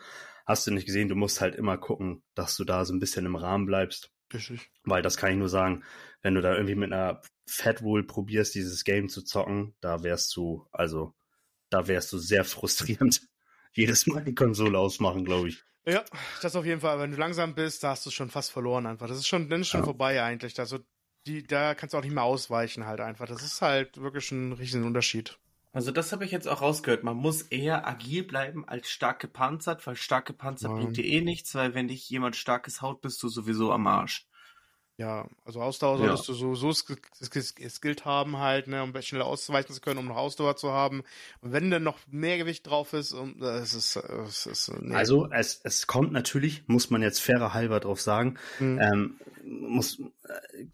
hast 0.45 0.67
du 0.67 0.71
nicht 0.71 0.85
gesehen, 0.85 1.09
du 1.09 1.15
musst 1.15 1.41
halt 1.41 1.55
immer 1.55 1.77
gucken, 1.77 2.23
dass 2.35 2.57
du 2.57 2.63
da 2.63 2.85
so 2.85 2.93
ein 2.93 2.99
bisschen 2.99 3.25
im 3.25 3.35
Rahmen 3.35 3.65
bleibst. 3.65 4.11
Richtig. 4.33 4.71
Weil 4.83 5.01
das 5.01 5.17
kann 5.17 5.31
ich 5.31 5.37
nur 5.37 5.49
sagen, 5.49 5.83
wenn 6.21 6.35
du 6.35 6.41
da 6.41 6.53
irgendwie 6.53 6.75
mit 6.75 6.91
einer 6.91 7.21
Fat 7.47 7.81
Rule 7.81 8.03
probierst, 8.03 8.55
dieses 8.55 8.83
Game 8.83 9.09
zu 9.09 9.23
zocken, 9.23 9.75
da 9.79 10.03
wärst 10.03 10.35
du, 10.35 10.67
also, 10.71 11.13
da 11.69 11.87
wärst 11.87 12.11
du 12.13 12.17
sehr 12.17 12.43
frustrierend. 12.45 13.21
Jedes 13.73 14.05
Mal 14.05 14.23
die 14.23 14.35
Konsole 14.35 14.77
ausmachen, 14.77 15.25
glaube 15.25 15.49
ich. 15.49 15.63
Ja, 15.85 16.03
das 16.41 16.55
auf 16.55 16.65
jeden 16.65 16.81
Fall. 16.81 16.99
Wenn 16.99 17.11
du 17.11 17.17
langsam 17.17 17.55
bist, 17.55 17.83
da 17.83 17.89
hast 17.89 18.05
du 18.05 18.11
schon 18.11 18.29
fast 18.29 18.51
verloren 18.51 18.85
einfach. 18.85 19.07
Das 19.07 19.17
ist 19.17 19.27
schon, 19.27 19.49
dann 19.49 19.61
ist 19.61 19.67
schon 19.67 19.81
ja. 19.81 19.85
vorbei 19.85 20.23
eigentlich. 20.23 20.57
Also, 20.59 20.79
die, 21.25 21.43
da 21.43 21.75
kannst 21.75 21.93
du 21.93 21.97
auch 21.97 22.03
nicht 22.03 22.13
mehr 22.13 22.23
ausweichen 22.23 22.85
halt 22.85 22.99
einfach. 22.99 23.27
Das 23.27 23.43
ist 23.43 23.61
halt 23.61 23.97
wirklich 23.97 24.31
ein 24.31 24.53
riesiger 24.53 24.85
Unterschied. 24.85 25.37
Also 25.71 25.91
das 25.91 26.11
habe 26.11 26.23
ich 26.23 26.31
jetzt 26.31 26.47
auch 26.47 26.61
rausgehört. 26.61 27.03
Man 27.03 27.17
muss 27.17 27.41
eher 27.41 27.87
agil 27.87 28.23
bleiben 28.23 28.67
als 28.67 28.89
stark 28.89 29.19
gepanzert, 29.19 29.85
weil 29.87 29.95
stark 29.95 30.25
gepanzert 30.25 30.71
ja. 30.71 30.77
bringt 30.77 30.97
dir 30.97 31.05
eh 31.05 31.21
nichts, 31.21 31.55
weil 31.55 31.73
wenn 31.73 31.87
dich 31.87 32.07
jemand 32.09 32.35
starkes 32.35 32.81
haut, 32.81 33.01
bist 33.01 33.21
du 33.23 33.27
sowieso 33.27 33.71
am 33.71 33.87
Arsch. 33.87 34.27
Ja, 34.97 35.27
also 35.43 35.59
Ausdauer 35.59 35.99
ja. 35.99 36.05
solltest 36.05 36.29
du 36.29 36.33
so, 36.33 36.53
so 36.53 36.71
skillt 36.71 38.05
haben 38.05 38.37
halt, 38.37 38.67
ne, 38.67 38.83
um 38.83 38.93
schneller 39.01 39.25
auszuweichen 39.25 39.73
zu 39.73 39.81
können, 39.81 39.97
um 39.97 40.05
noch 40.05 40.17
Ausdauer 40.17 40.55
zu 40.55 40.71
haben. 40.71 41.01
Und 41.41 41.51
wenn 41.51 41.71
dann 41.71 41.81
noch 41.81 41.97
mehr 42.11 42.37
Gewicht 42.37 42.67
drauf 42.67 42.93
ist, 42.93 43.11
um, 43.11 43.39
das 43.39 43.73
ist, 43.73 43.95
es 43.95 44.45
ist 44.45 44.71
nee. 44.81 44.93
Also 44.93 45.27
es, 45.31 45.59
es 45.63 45.87
kommt 45.87 46.11
natürlich, 46.11 46.67
muss 46.67 46.91
man 46.91 47.01
jetzt 47.01 47.21
fairer 47.21 47.55
halber 47.55 47.79
drauf 47.79 48.01
sagen, 48.01 48.37
mhm. 48.59 48.79
ähm, 48.79 49.19
muss, 49.43 49.99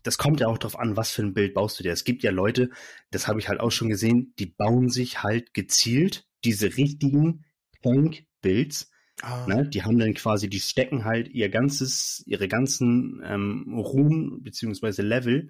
das 0.03 0.17
kommt 0.17 0.41
ja 0.41 0.47
auch 0.47 0.57
drauf 0.57 0.78
an, 0.78 0.97
was 0.97 1.11
für 1.11 1.22
ein 1.22 1.34
Bild 1.34 1.53
baust 1.53 1.80
du 1.80 1.84
dir. 1.84 1.93
Es 1.93 2.03
gibt 2.03 2.22
ja 2.22 2.32
Leute, 2.32 2.72
das 3.11 3.30
habe 3.30 3.39
ich 3.39 3.47
halt 3.47 3.61
auch 3.61 3.72
schon 3.72 3.88
gesehen, 3.88 4.34
die 4.38 4.47
bauen 4.47 4.89
sich 4.89 5.24
halt 5.24 5.53
gezielt 5.53 6.28
diese 6.43 6.76
richtigen 6.76 7.45
Tank-Builds, 7.84 8.91
Ah. 9.22 9.45
Ne? 9.47 9.67
Die 9.67 9.84
haben 9.84 9.99
dann 9.99 10.13
quasi, 10.13 10.49
die 10.49 10.59
stecken 10.59 11.05
halt 11.05 11.28
ihr 11.30 11.49
ganzes, 11.49 12.24
ihre 12.26 12.47
ganzen 12.47 13.22
ähm, 13.26 13.74
Ruhm 13.78 14.41
beziehungsweise 14.43 15.01
Level 15.01 15.49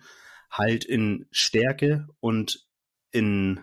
halt 0.49 0.86
in 0.86 1.28
Stärke 1.32 2.07
und 2.20 2.67
in 3.11 3.59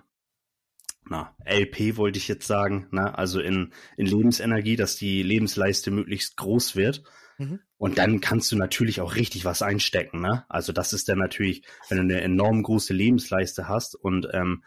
na, 1.08 1.34
LP 1.44 1.96
wollte 1.96 2.18
ich 2.18 2.26
jetzt 2.26 2.46
sagen, 2.46 2.88
na, 2.90 3.14
also 3.14 3.40
in, 3.40 3.72
in 3.96 4.06
Lebensenergie, 4.06 4.74
dass 4.74 4.96
die 4.96 5.22
Lebensleiste 5.22 5.92
möglichst 5.92 6.36
groß 6.36 6.74
wird. 6.74 7.04
Mhm. 7.38 7.60
Und 7.76 7.98
dann 7.98 8.20
kannst 8.20 8.50
du 8.50 8.56
natürlich 8.56 9.00
auch 9.00 9.14
richtig 9.14 9.44
was 9.44 9.62
einstecken, 9.62 10.20
ne? 10.20 10.44
Also 10.48 10.72
das 10.72 10.92
ist 10.92 11.08
dann 11.08 11.18
natürlich, 11.18 11.62
wenn 11.88 11.98
du 11.98 12.02
eine 12.02 12.22
enorm 12.22 12.62
große 12.62 12.92
Lebensleiste 12.92 13.68
hast 13.68 13.94
und 13.94 14.26
ähm, 14.32 14.64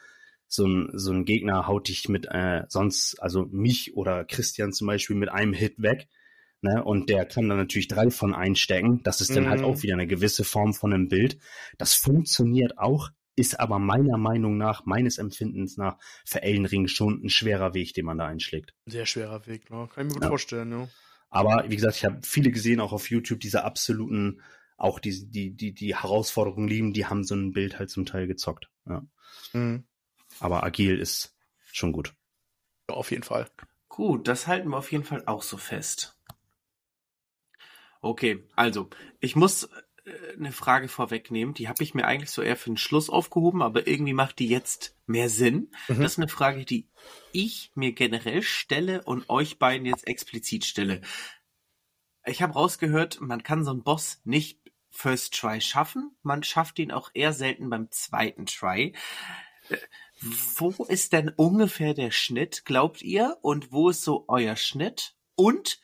so 0.49 0.65
ein, 0.65 0.89
so 0.93 1.13
ein 1.13 1.25
Gegner 1.25 1.67
haut 1.67 1.87
dich 1.87 2.09
mit 2.09 2.27
äh, 2.29 2.63
sonst, 2.67 3.21
also 3.21 3.45
mich 3.51 3.95
oder 3.95 4.25
Christian 4.25 4.73
zum 4.73 4.87
Beispiel 4.87 5.15
mit 5.15 5.29
einem 5.29 5.53
Hit 5.53 5.81
weg. 5.81 6.09
Ne? 6.61 6.83
Und 6.83 7.09
der 7.09 7.25
kann 7.25 7.47
dann 7.47 7.59
natürlich 7.59 7.87
drei 7.87 8.09
von 8.09 8.33
einstecken. 8.33 9.01
Das 9.03 9.21
ist 9.21 9.33
dann 9.35 9.47
halt 9.47 9.61
mhm. 9.61 9.65
auch 9.65 9.83
wieder 9.83 9.93
eine 9.93 10.07
gewisse 10.07 10.43
Form 10.43 10.73
von 10.73 10.91
einem 10.91 11.07
Bild. 11.07 11.37
Das 11.77 11.93
funktioniert 11.93 12.79
auch, 12.79 13.11
ist 13.35 13.59
aber 13.59 13.79
meiner 13.79 14.17
Meinung 14.17 14.57
nach, 14.57 14.85
meines 14.85 15.19
Empfindens 15.19 15.77
nach, 15.77 15.97
für 16.25 16.41
Elden 16.41 16.65
Ring 16.65 16.87
schon 16.87 17.23
ein 17.23 17.29
schwerer 17.29 17.75
Weg, 17.75 17.93
den 17.93 18.05
man 18.05 18.17
da 18.17 18.25
einschlägt. 18.25 18.73
Sehr 18.87 19.05
schwerer 19.05 19.45
Weg, 19.45 19.69
ne? 19.69 19.87
kann 19.93 20.07
ich 20.07 20.13
mir 20.13 20.15
gut 20.15 20.23
ja. 20.23 20.29
vorstellen. 20.29 20.71
Ja. 20.71 20.89
Aber 21.29 21.63
wie 21.69 21.75
gesagt, 21.75 21.95
ich 21.97 22.05
habe 22.05 22.19
viele 22.23 22.51
gesehen, 22.51 22.79
auch 22.79 22.91
auf 22.91 23.09
YouTube, 23.09 23.39
diese 23.39 23.63
absoluten, 23.63 24.41
auch 24.77 24.99
die, 24.99 25.29
die, 25.29 25.55
die, 25.55 25.73
die 25.73 25.95
Herausforderungen 25.95 26.67
lieben, 26.67 26.91
die 26.91 27.05
haben 27.05 27.23
so 27.23 27.35
ein 27.35 27.53
Bild 27.53 27.77
halt 27.77 27.91
zum 27.91 28.05
Teil 28.05 28.25
gezockt. 28.25 28.69
Ja. 28.87 29.05
Mhm. 29.53 29.85
Aber 30.39 30.63
agil 30.63 30.99
ist 30.99 31.35
schon 31.71 31.91
gut. 31.91 32.13
Ja, 32.89 32.95
auf 32.95 33.11
jeden 33.11 33.23
Fall. 33.23 33.49
Gut, 33.87 34.27
das 34.27 34.47
halten 34.47 34.69
wir 34.69 34.77
auf 34.77 34.91
jeden 34.91 35.03
Fall 35.03 35.23
auch 35.25 35.43
so 35.43 35.57
fest. 35.57 36.15
Okay, 38.01 38.47
also 38.55 38.89
ich 39.19 39.35
muss 39.35 39.65
äh, 40.05 40.33
eine 40.37 40.51
Frage 40.51 40.87
vorwegnehmen, 40.87 41.53
die 41.53 41.67
habe 41.67 41.83
ich 41.83 41.93
mir 41.93 42.05
eigentlich 42.05 42.29
so 42.29 42.41
eher 42.41 42.55
für 42.55 42.69
den 42.69 42.77
Schluss 42.77 43.09
aufgehoben, 43.09 43.61
aber 43.61 43.87
irgendwie 43.87 44.13
macht 44.13 44.39
die 44.39 44.47
jetzt 44.47 44.95
mehr 45.05 45.29
Sinn. 45.29 45.71
Mhm. 45.87 46.01
Das 46.01 46.13
ist 46.13 46.17
eine 46.17 46.29
Frage, 46.29 46.63
die 46.65 46.87
ich 47.33 47.71
mir 47.75 47.91
generell 47.91 48.41
stelle 48.41 49.03
und 49.03 49.29
euch 49.29 49.59
beiden 49.59 49.85
jetzt 49.85 50.07
explizit 50.07 50.65
stelle. 50.65 51.01
Ich 52.25 52.41
habe 52.41 52.53
rausgehört, 52.53 53.19
man 53.21 53.43
kann 53.43 53.65
so 53.65 53.71
einen 53.71 53.83
Boss 53.83 54.21
nicht 54.23 54.59
First 54.91 55.33
Try 55.33 55.61
schaffen, 55.61 56.15
man 56.23 56.43
schafft 56.43 56.79
ihn 56.79 56.91
auch 56.91 57.11
eher 57.13 57.33
selten 57.33 57.69
beim 57.69 57.91
zweiten 57.91 58.45
Try. 58.45 58.93
Wo 60.21 60.71
ist 60.85 61.13
denn 61.13 61.29
ungefähr 61.29 61.93
der 61.93 62.11
Schnitt, 62.11 62.65
glaubt 62.65 63.01
ihr? 63.01 63.37
Und 63.41 63.71
wo 63.71 63.89
ist 63.89 64.03
so 64.03 64.25
euer 64.27 64.55
Schnitt? 64.55 65.15
Und 65.35 65.79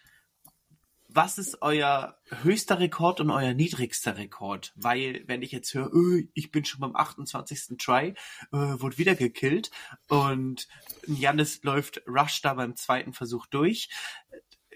was 1.08 1.38
ist 1.38 1.62
euer 1.62 2.20
höchster 2.44 2.80
Rekord 2.80 3.22
und 3.22 3.32
euer 3.32 3.54
niedrigster 3.54 4.18
Rekord? 4.18 4.74
Weil, 4.76 5.24
wenn 5.28 5.42
ich 5.42 5.54
jetzt 5.54 5.74
höre, 5.74 5.94
öh, 5.94 6.28
ich 6.34 6.52
bin 6.52 6.66
schon 6.66 6.82
beim 6.82 6.96
28. 6.96 7.78
Try, 7.78 8.16
äh, 8.52 8.58
wurde 8.58 8.98
wieder 8.98 9.16
gekillt 9.16 9.72
und 10.10 10.68
Janis 11.08 11.64
läuft 11.64 12.02
Rush 12.06 12.42
da 12.42 12.56
beim 12.56 12.76
zweiten 12.76 13.14
Versuch 13.14 13.46
durch, 13.46 13.90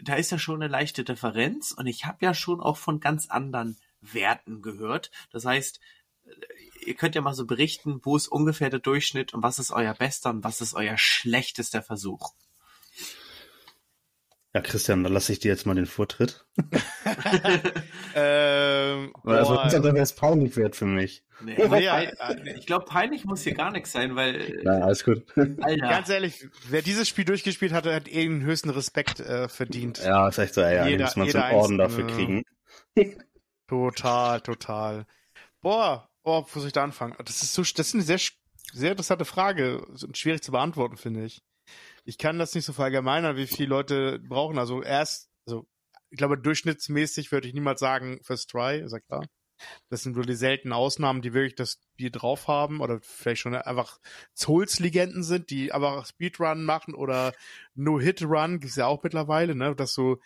da 0.02 0.16
ist 0.16 0.32
ja 0.32 0.40
schon 0.40 0.62
eine 0.62 0.72
leichte 0.72 1.04
Differenz 1.04 1.74
und 1.74 1.88
ich 1.88 2.06
habe 2.06 2.26
ja 2.26 2.34
schon 2.34 2.62
auch 2.62 2.78
von 2.78 3.02
ganz 3.02 3.30
anderen 3.30 3.78
Werten 4.00 4.62
gehört. 4.62 5.12
Das 5.32 5.44
heißt, 5.44 5.82
ihr 6.86 6.96
könnt 6.96 7.16
ja 7.16 7.22
mal 7.22 7.34
so 7.34 7.46
berichten, 7.46 8.00
wo 8.04 8.16
ist 8.16 8.28
ungefähr 8.28 8.70
der 8.70 8.80
Durchschnitt 8.80 9.34
und 9.34 9.44
was 9.44 9.60
ist 9.60 9.72
euer 9.72 9.94
bester 9.94 10.30
und 10.30 10.44
was 10.44 10.62
ist 10.62 10.74
euer 10.74 10.98
schlechtester 10.98 11.82
Versuch? 11.82 12.34
Ja, 14.54 14.62
Christian, 14.62 15.04
dann 15.04 15.14
lasse 15.14 15.32
ich 15.32 15.40
dir 15.40 15.50
jetzt 15.50 15.68
mal 15.68 15.76
den 15.76 15.86
Vortritt. 15.86 16.44
ähm, 18.16 19.14
also, 19.24 19.56
das 19.56 19.84
wäre 19.84 20.00
es 20.00 20.14
peinlich 20.14 20.58
wert 20.58 20.76
für 20.76 20.88
mich. 20.88 21.24
Nee, 21.42 21.56
ja, 21.82 22.02
ich 22.58 22.66
glaube, 22.66 22.86
peinlich 22.86 23.26
muss 23.26 23.44
hier 23.44 23.54
gar 23.54 23.72
nichts 23.72 23.92
sein, 23.92 24.16
weil. 24.16 24.60
Na, 24.64 24.80
alles 24.80 25.06
gut. 25.06 25.24
Alter. 25.38 25.88
Ganz 25.88 26.10
ehrlich, 26.10 26.48
wer 26.68 26.82
dieses 26.82 27.08
Spiel 27.08 27.26
durchgespielt 27.26 27.72
hat, 27.72 27.86
hat 27.86 28.08
eh 28.08 28.26
den 28.26 28.42
höchsten 28.42 28.72
Respekt 28.72 29.20
äh, 29.20 29.48
verdient. 29.48 30.02
Ja, 30.04 30.28
ist 30.28 30.40
echt 30.40 30.56
so, 30.56 30.62
ey, 30.62 30.90
jeder, 30.90 31.06
muss 31.06 31.16
man 31.16 31.30
so 31.30 31.38
einen 31.38 31.56
Orden 31.56 31.78
dafür 31.78 32.08
kriegen. 32.08 32.44
Total, 33.68 34.42
total. 34.42 35.06
Boah, 35.62 36.09
Oh, 36.30 36.46
wo 36.54 36.60
soll 36.60 36.68
ich 36.68 36.74
da 36.74 36.84
anfangen? 36.84 37.16
Das 37.26 37.42
ist 37.42 37.56
so, 37.56 37.64
das 37.64 37.88
ist 37.88 37.96
eine 37.96 38.04
sehr, 38.04 38.20
sehr 38.72 38.92
interessante 38.92 39.26
Frage 39.26 39.84
und 39.86 40.16
schwierig 40.16 40.44
zu 40.44 40.52
beantworten, 40.52 40.96
finde 40.96 41.26
ich. 41.26 41.42
Ich 42.06 42.20
kann 42.20 42.38
das 42.38 42.54
nicht 42.54 42.66
so 42.66 42.74
verallgemeinern, 42.74 43.36
wie 43.36 43.48
viele 43.48 43.70
Leute 43.70 44.20
brauchen. 44.20 44.60
Also 44.60 44.84
erst, 44.84 45.30
also 45.48 45.68
ich 46.12 46.18
glaube, 46.18 46.38
durchschnittsmäßig 46.38 47.32
würde 47.32 47.48
ich 47.48 47.56
niemals 47.56 47.80
sagen 47.80 48.20
First 48.24 48.52
Try, 48.52 48.80
ist 48.80 48.92
ja 48.92 49.00
klar. 49.00 49.26
Das 49.90 50.04
sind 50.04 50.16
nur 50.16 50.24
die 50.24 50.36
seltenen 50.36 50.74
Ausnahmen, 50.74 51.22
die 51.22 51.34
wirklich 51.34 51.56
das 51.56 51.80
Spiel 51.94 52.12
drauf 52.12 52.48
haben 52.48 52.80
oder 52.80 53.00
vielleicht 53.02 53.42
schon 53.42 53.56
einfach 53.56 54.00
Souls-Legenden 54.36 55.24
sind, 55.24 55.50
die 55.50 55.74
aber 55.74 56.06
Speedrun 56.06 56.64
machen 56.64 56.94
oder 56.94 57.34
No-Hit-Run, 57.76 58.60
gibt's 58.60 58.78
ja 58.78 58.86
auch 58.86 59.04
mittlerweile, 59.04 59.56
ne, 59.56 59.76
dass 59.76 59.96
du 59.96 60.18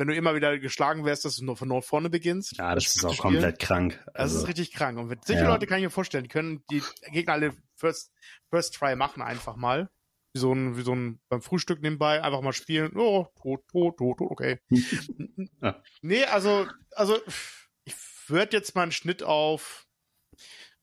wenn 0.00 0.08
du 0.08 0.14
immer 0.14 0.34
wieder 0.34 0.58
geschlagen 0.58 1.04
wirst, 1.04 1.26
dass 1.26 1.36
du 1.36 1.44
nur 1.44 1.58
von 1.58 1.82
vorne 1.82 2.08
beginnst. 2.08 2.56
Ja, 2.56 2.74
das, 2.74 2.84
das 2.84 2.96
ist 2.96 3.04
auch 3.04 3.12
Spiel. 3.12 3.22
komplett 3.22 3.58
krank. 3.58 4.02
Also, 4.06 4.12
das 4.14 4.30
ist 4.30 4.34
also 4.36 4.46
richtig 4.46 4.72
krank. 4.72 4.98
Und 4.98 5.26
solche 5.26 5.42
ja. 5.42 5.48
Leute 5.48 5.66
kann 5.66 5.78
ich 5.78 5.84
mir 5.84 5.90
vorstellen, 5.90 6.24
die 6.24 6.30
können 6.30 6.64
die 6.70 6.82
Gegner 7.12 7.34
alle 7.34 7.52
First, 7.76 8.10
First 8.48 8.74
Try 8.74 8.96
machen 8.96 9.22
einfach 9.22 9.56
mal. 9.56 9.90
Wie 10.32 10.40
so 10.40 10.54
ein, 10.54 10.78
wie 10.78 10.82
so 10.82 10.94
ein 10.94 11.20
beim 11.28 11.42
Frühstück 11.42 11.82
nebenbei 11.82 12.22
einfach 12.22 12.40
mal 12.40 12.54
spielen. 12.54 12.96
Oh, 12.96 13.26
tot, 13.42 13.68
tot, 13.68 13.98
tot, 13.98 14.18
tot, 14.18 14.30
okay. 14.30 14.58
ja. 15.62 15.82
Nee, 16.00 16.24
also, 16.24 16.66
also, 16.92 17.18
ich 17.84 17.94
würde 18.28 18.56
jetzt 18.56 18.74
mal 18.74 18.84
einen 18.84 18.92
Schnitt 18.92 19.22
auf, 19.22 19.86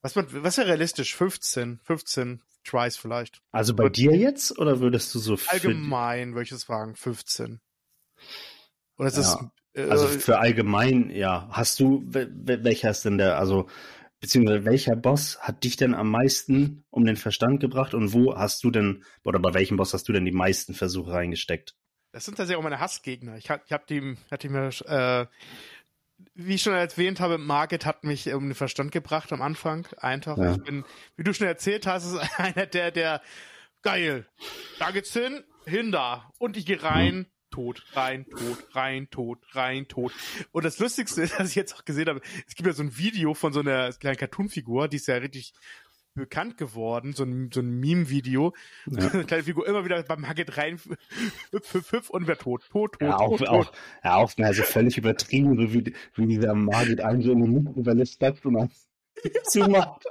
was 0.02 0.14
man, 0.14 0.28
was 0.32 0.58
ist 0.60 0.64
ja 0.64 0.66
realistisch? 0.66 1.16
15, 1.16 1.80
15 1.84 2.44
Tries 2.64 2.98
vielleicht. 2.98 3.42
Also 3.52 3.74
bei 3.74 3.90
dir 3.90 4.16
jetzt 4.16 4.60
oder 4.60 4.80
würdest 4.80 5.16
du 5.16 5.20
so 5.20 5.38
Allgemein 5.48 6.34
würde 6.36 6.44
ich 6.44 6.52
es 6.52 6.66
fragen, 6.66 6.96
15. 6.96 7.62
Oder 8.98 9.08
ist 9.10 9.18
Ja. 9.18 9.52
es, 9.74 9.82
äh, 9.86 9.90
also 9.90 10.08
für 10.08 10.40
allgemein, 10.40 11.10
ja. 11.12 11.48
Hast 11.52 11.80
du, 11.80 12.04
wel- 12.10 12.32
wel- 12.46 12.64
welcher 12.64 12.90
ist 12.92 13.06
denn 13.06 13.18
der, 13.18 13.38
also 13.38 13.68
beziehungsweise 14.20 14.66
welcher 14.66 14.96
Boss 14.96 15.38
hat 15.42 15.64
dich 15.64 15.78
denn 15.78 15.94
am 15.94 16.10
meisten 16.10 16.84
um 16.90 17.06
den 17.06 17.18
Verstand 17.18 17.60
gebracht 17.60 17.94
und 17.94 18.14
wo 18.14 18.36
hast 18.36 18.64
du 18.64 18.72
denn, 18.72 19.04
oder 19.24 19.40
bei 19.40 19.54
welchem 19.54 19.78
Boss 19.78 19.94
hast 19.94 20.08
du 20.10 20.14
denn 20.14 20.26
die 20.26 20.32
meisten 20.32 20.74
Versuche 20.74 21.12
reingesteckt? 21.12 21.76
Das 22.14 22.26
sind 22.26 22.36
tatsächlich 22.36 22.58
auch 22.58 22.64
meine 22.64 22.80
Hassgegner. 22.80 23.38
Ich, 23.38 23.50
hab- 23.52 23.64
ich 23.66 23.72
habe 23.72 23.84
die, 23.88 24.18
hatte 24.32 24.50
mir, 24.50 24.70
äh, 24.86 25.28
wie 26.34 26.56
ich 26.56 26.64
schon 26.64 26.74
erwähnt 26.74 27.20
habe, 27.20 27.38
Market 27.38 27.86
hat 27.86 28.04
mich 28.04 28.34
um 28.34 28.46
den 28.46 28.56
Verstand 28.56 28.92
gebracht 28.92 29.32
am 29.32 29.42
Anfang. 29.44 29.88
Einfach. 29.98 30.38
Ja. 30.38 30.54
Ich 30.54 30.64
bin, 30.64 30.84
wie 31.16 31.24
du 31.24 31.32
schon 31.34 31.46
erzählt 31.46 31.86
hast, 31.86 32.06
ist 32.12 32.18
einer 32.40 32.66
der, 32.66 32.90
der, 32.90 33.22
geil. 33.84 34.26
Da 34.80 34.90
geht's 34.90 35.14
hin, 35.14 35.44
hin 35.68 35.92
da. 35.92 36.32
Und 36.40 36.58
ich 36.58 36.66
gehe 36.66 36.82
rein, 36.82 37.28
tot, 37.50 37.84
rein, 37.94 38.26
tot, 38.30 38.76
rein, 38.76 39.10
tot, 39.10 39.40
rein, 39.52 39.88
tot. 39.88 40.14
Und 40.52 40.66
das 40.66 40.80
Lustigste 40.80 41.22
ist, 41.24 41.40
dass 41.40 41.50
ich 41.50 41.56
jetzt 41.56 41.76
auch 41.76 41.86
gesehen 41.86 42.08
habe, 42.08 42.22
es 42.48 42.56
gibt 42.56 42.68
ja 42.68 42.74
so 42.74 42.84
ein 42.84 42.98
Video 42.98 43.34
von 43.34 43.54
so 43.54 43.60
einer 43.60 43.92
kleinen 43.94 44.18
Cartoon-Figur, 44.18 44.88
die 44.88 44.98
ist 44.98 45.08
ja 45.08 45.16
richtig 45.16 45.54
bekannt 46.18 46.58
geworden, 46.58 47.14
so 47.14 47.24
ein, 47.24 47.50
so 47.54 47.62
ein 47.62 47.80
Meme-Video. 47.80 48.54
Ja. 48.88 49.08
Eine 49.08 49.24
kleine 49.26 49.44
Figur 49.44 49.66
immer 49.68 49.86
wieder 49.86 50.02
beim 50.04 50.22
Market 50.22 50.58
rein, 50.58 50.80
hüpf, 51.52 51.74
hüpf, 51.74 51.92
hüpf 51.92 52.10
und 52.10 52.24
wieder 52.24 52.38
tot, 52.38 52.68
tot, 52.70 52.94
tot, 52.94 53.02
Ja, 53.02 53.18
auch, 53.18 53.38
tot, 53.38 53.48
auch, 53.48 53.66
tot. 53.66 53.78
ja, 54.04 54.16
auch, 54.16 54.32
also 54.38 54.64
völlig 54.64 54.98
übertrieben, 54.98 55.56
so 55.56 55.74
wie, 55.74 55.94
wie 56.16 56.28
dieser 56.28 56.54
Margit 56.56 57.02
einen 57.02 57.22
so 57.22 57.32
in 57.32 57.42
den 57.42 57.52
Mund 57.52 57.78
überlässt 57.78 58.22
und 58.44 58.54
dann 58.56 58.70
zumacht. 59.44 60.04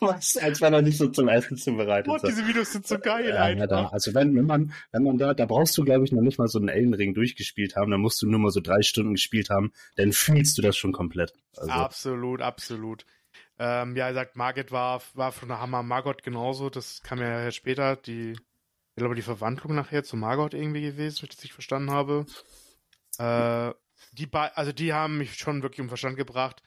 Was, 0.00 0.36
als 0.36 0.60
wenn 0.60 0.72
er 0.72 0.82
nicht 0.82 0.98
so 0.98 1.08
zum 1.08 1.28
Essen 1.28 1.56
zubereitet 1.56 2.12
ist. 2.14 2.26
diese 2.26 2.46
Videos 2.46 2.72
sind 2.72 2.86
so 2.86 2.98
geil 2.98 3.28
Ja, 3.28 3.48
ja, 3.48 3.66
da, 3.66 3.86
also 3.88 4.14
wenn, 4.14 4.34
wenn 4.34 4.46
man, 4.46 4.72
wenn 4.92 5.02
man 5.02 5.18
da, 5.18 5.34
da 5.34 5.46
brauchst 5.46 5.76
du, 5.76 5.84
glaube 5.84 6.04
ich, 6.04 6.12
noch 6.12 6.22
nicht 6.22 6.38
mal 6.38 6.48
so 6.48 6.58
einen 6.58 6.68
Ellenring 6.68 7.14
durchgespielt 7.14 7.76
haben, 7.76 7.90
da 7.90 7.98
musst 7.98 8.22
du 8.22 8.28
nur 8.28 8.40
mal 8.40 8.50
so 8.50 8.60
drei 8.60 8.82
Stunden 8.82 9.14
gespielt 9.14 9.50
haben, 9.50 9.72
dann 9.96 10.12
fühlst 10.12 10.56
du 10.56 10.62
das 10.62 10.76
schon 10.76 10.92
komplett. 10.92 11.32
Also, 11.56 11.70
Absolut, 11.70 12.40
absolut. 12.40 13.04
Ähm, 13.58 13.96
ja, 13.96 14.08
er 14.08 14.14
sagt, 14.14 14.36
Margit 14.36 14.72
war, 14.72 15.02
war 15.14 15.32
von 15.32 15.48
der 15.48 15.60
Hammer 15.60 15.82
Margot 15.82 16.22
genauso, 16.22 16.70
das 16.70 17.02
kam 17.02 17.20
ja 17.20 17.50
später, 17.50 17.96
die, 17.96 18.32
ich 18.32 18.96
glaube, 18.96 19.14
die 19.14 19.22
Verwandlung 19.22 19.74
nachher 19.74 20.02
zu 20.04 20.16
Margot 20.16 20.54
irgendwie 20.54 20.82
gewesen, 20.82 21.22
wenn 21.22 21.28
ich 21.28 21.36
das 21.36 21.42
nicht 21.42 21.52
verstanden 21.52 21.90
habe. 21.90 22.26
Äh, 23.18 23.72
die 24.12 24.28
also 24.32 24.72
die 24.72 24.92
haben 24.92 25.18
mich 25.18 25.36
schon 25.36 25.62
wirklich 25.62 25.80
um 25.80 25.88
Verstand 25.88 26.16
gebracht. 26.16 26.62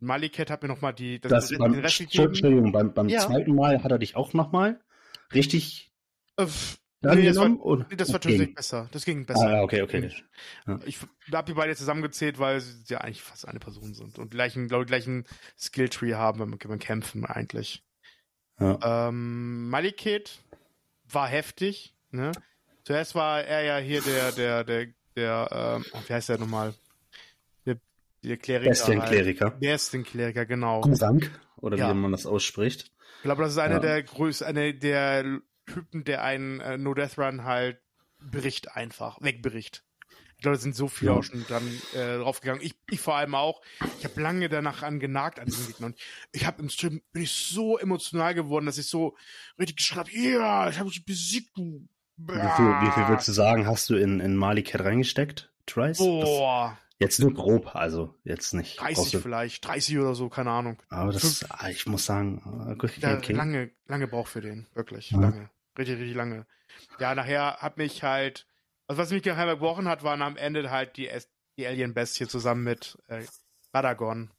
Maliket 0.00 0.50
hat 0.50 0.62
mir 0.62 0.68
nochmal 0.68 0.94
die, 0.94 1.20
das, 1.20 1.48
den 1.48 1.58
beim, 1.58 1.74
Rest 1.74 1.98
gegeben. 1.98 2.24
Entschuldigung, 2.24 2.72
beim, 2.72 2.92
beim 2.92 3.08
Ja. 3.08 3.20
zweiten 3.20 3.54
Mal 3.54 3.82
hat 3.82 3.92
er 3.92 3.98
dich 3.98 4.16
auch 4.16 4.32
nochmal 4.32 4.80
richtig 5.32 5.92
Äh, 6.36 6.46
nee, 7.02 7.24
das 7.26 7.36
war, 7.36 7.48
nee, 7.48 7.96
das 7.96 8.12
war 8.12 8.20
tatsächlich 8.20 8.54
besser. 8.54 8.88
Das 8.92 9.04
ging 9.04 9.24
besser. 9.24 9.46
Ah, 9.46 9.52
ja, 9.52 9.62
okay, 9.62 9.82
okay. 9.82 10.10
Ja. 10.66 10.80
Ich 10.84 10.98
habe 11.32 11.46
die 11.46 11.54
beide 11.54 11.74
zusammengezählt, 11.74 12.38
weil 12.38 12.60
sie 12.60 12.82
ja 12.88 12.98
eigentlich 12.98 13.22
fast 13.22 13.48
eine 13.48 13.58
Person 13.58 13.94
sind 13.94 14.18
und 14.18 14.30
gleichen, 14.30 14.68
glaube 14.68 14.84
ich, 14.84 14.88
gleichen 14.88 15.24
Skilltree 15.58 16.14
haben 16.14 16.38
beim, 16.38 16.78
Kämpfen 16.78 17.24
eigentlich. 17.24 17.82
Ja. 18.58 19.08
Ähm, 19.08 19.70
Maliket 19.70 20.42
war 21.04 21.28
heftig, 21.28 21.94
ne? 22.10 22.32
Zuerst 22.84 23.14
war 23.14 23.42
er 23.44 23.62
ja 23.62 23.78
hier 23.78 24.02
der, 24.02 24.32
der, 24.32 24.64
der, 24.64 24.86
der, 25.16 25.48
ähm, 25.52 26.02
wie 26.06 26.12
heißt 26.12 26.28
der 26.28 26.38
nochmal? 26.38 26.74
Der, 28.22 28.28
der 28.30 28.36
Kleriker. 28.38 28.70
Bestienkleriker. 28.70 29.44
Halt. 29.46 29.60
Bestienkleriker, 29.60 30.46
genau. 30.46 30.80
Gurank, 30.82 31.30
oder 31.56 31.76
Ja. 31.76 31.90
wie 31.90 31.94
man 31.94 32.12
das 32.12 32.26
ausspricht. 32.26 32.90
Ich 33.18 33.22
glaube, 33.22 33.42
das 33.42 33.52
ist 33.52 33.58
einer 33.58 33.74
Ja. 33.76 33.80
der 33.80 34.02
größten, 34.02 34.46
einer 34.46 34.72
der 34.72 35.40
Typen, 35.66 36.04
der 36.04 36.22
einen 36.24 36.60
äh, 36.60 36.78
No 36.78 36.94
Death 36.94 37.18
Run 37.18 37.44
halt 37.44 37.78
bricht 38.18 38.76
einfach, 38.76 39.18
wegbericht. 39.20 39.84
Ich 40.36 40.42
glaube, 40.42 40.56
da 40.56 40.62
sind 40.62 40.74
so 40.74 40.88
viele 40.88 41.12
Ja. 41.12 41.18
auch 41.18 41.22
schon 41.22 41.44
dran 41.44 41.62
äh, 41.94 42.16
draufgegangen. 42.18 42.62
Ich, 42.64 42.74
ich 42.90 42.98
vor 43.00 43.14
allem 43.16 43.34
auch. 43.34 43.60
Ich 43.98 44.04
habe 44.04 44.20
lange 44.22 44.48
danach 44.48 44.82
angenagt 44.82 45.38
an 45.38 45.46
diesen 45.46 45.66
Gegnern. 45.66 45.94
Ich 46.32 46.46
habe 46.46 46.62
im 46.62 46.70
Stream 46.70 47.02
bin 47.12 47.22
ich 47.22 47.32
so 47.32 47.78
emotional 47.78 48.34
geworden, 48.34 48.64
dass 48.66 48.78
ich 48.78 48.86
so 48.86 49.16
richtig 49.58 49.76
geschrien 49.76 49.98
habe, 49.98 50.10
ja, 50.12 50.68
ich 50.70 50.78
habe 50.78 50.88
dich 50.90 51.04
besiegt, 51.04 51.50
du. 51.56 51.86
Wie 52.16 52.32
viel, 52.32 52.38
wie 52.40 52.90
viel 52.90 53.08
würdest 53.08 53.28
du 53.28 53.32
sagen, 53.32 53.66
hast 53.66 53.88
du 53.88 53.96
in, 53.96 54.20
in 54.20 54.36
Malikat 54.36 54.82
reingesteckt? 54.82 55.50
Tries? 55.66 55.96
Das, 55.98 56.06
Boah, 56.06 56.78
jetzt 57.00 57.18
nur 57.18 57.32
grob, 57.34 57.74
also 57.74 58.14
jetzt 58.24 58.52
nicht. 58.54 58.78
30 58.80 58.96
brauchst 58.96 59.14
du- 59.14 59.20
vielleicht, 59.20 59.66
30 59.66 59.98
oder 59.98 60.14
so, 60.14 60.28
keine 60.28 60.50
Ahnung. 60.50 60.80
Aber 60.88 61.12
das, 61.12 61.44
ah, 61.50 61.68
ich 61.68 61.86
muss 61.86 62.04
sagen, 62.06 62.42
ah, 62.44 62.70
okay, 62.72 62.90
Ja, 63.00 63.16
okay. 63.18 63.32
lange, 63.32 63.70
lange 63.86 64.06
Brauch 64.06 64.28
für 64.28 64.40
den, 64.40 64.66
wirklich, 64.74 65.10
Ja. 65.10 65.20
lange. 65.20 65.50
Richtig, 65.78 65.98
richtig 65.98 66.14
lange. 66.16 66.46
Ja, 66.98 67.14
nachher 67.14 67.56
hat 67.56 67.78
mich 67.78 68.02
halt, 68.02 68.46
also 68.86 69.00
was 69.02 69.10
mich 69.10 69.22
geheim 69.22 69.48
gebrochen 69.48 69.88
hat, 69.88 70.02
waren 70.04 70.22
am 70.22 70.36
Ende 70.36 70.70
halt 70.70 70.96
die, 70.96 71.08
die 71.56 71.66
Alien-Bestie 71.66 72.28
zusammen 72.28 72.62
mit 72.64 72.98
äh, 73.08 73.24
Radagon. 73.72 74.30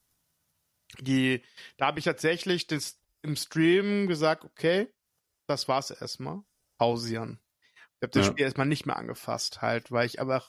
Die, 0.99 1.41
da 1.77 1.87
habe 1.87 1.99
ich 1.99 2.05
tatsächlich 2.05 2.67
das, 2.67 2.97
im 3.21 3.35
Stream 3.35 4.07
gesagt, 4.07 4.43
okay, 4.45 4.87
das 5.47 5.67
war's 5.67 5.91
erstmal. 5.91 6.41
Pausieren. 6.77 7.39
Ich 7.97 8.01
habe 8.03 8.11
das 8.11 8.25
Ja. 8.25 8.31
Spiel 8.31 8.45
erstmal 8.45 8.65
nicht 8.67 8.85
mehr 8.87 8.95
angefasst, 8.97 9.61
halt, 9.61 9.91
weil 9.91 10.05
ich 10.07 10.19
aber, 10.19 10.43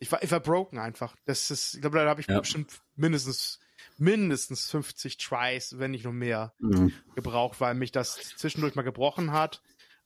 ich 0.00 0.10
war, 0.10 0.22
ich 0.22 0.30
war 0.30 0.40
broken 0.40 0.78
einfach. 0.78 1.14
Das 1.26 1.50
ist, 1.50 1.74
ich 1.74 1.80
glaube, 1.80 1.98
da 1.98 2.08
habe 2.08 2.20
ich 2.20 2.26
Ja. 2.26 2.40
bestimmt 2.40 2.80
mindestens, 2.96 3.60
mindestens 3.98 4.70
50 4.70 5.18
Tries, 5.18 5.78
wenn 5.78 5.92
nicht 5.92 6.04
noch 6.04 6.12
mehr 6.12 6.54
Mhm. 6.58 6.92
gebraucht, 7.14 7.60
weil 7.60 7.74
mich 7.74 7.92
das 7.92 8.16
zwischendurch 8.36 8.74
mal 8.74 8.82
gebrochen 8.82 9.32
hat. 9.32 9.62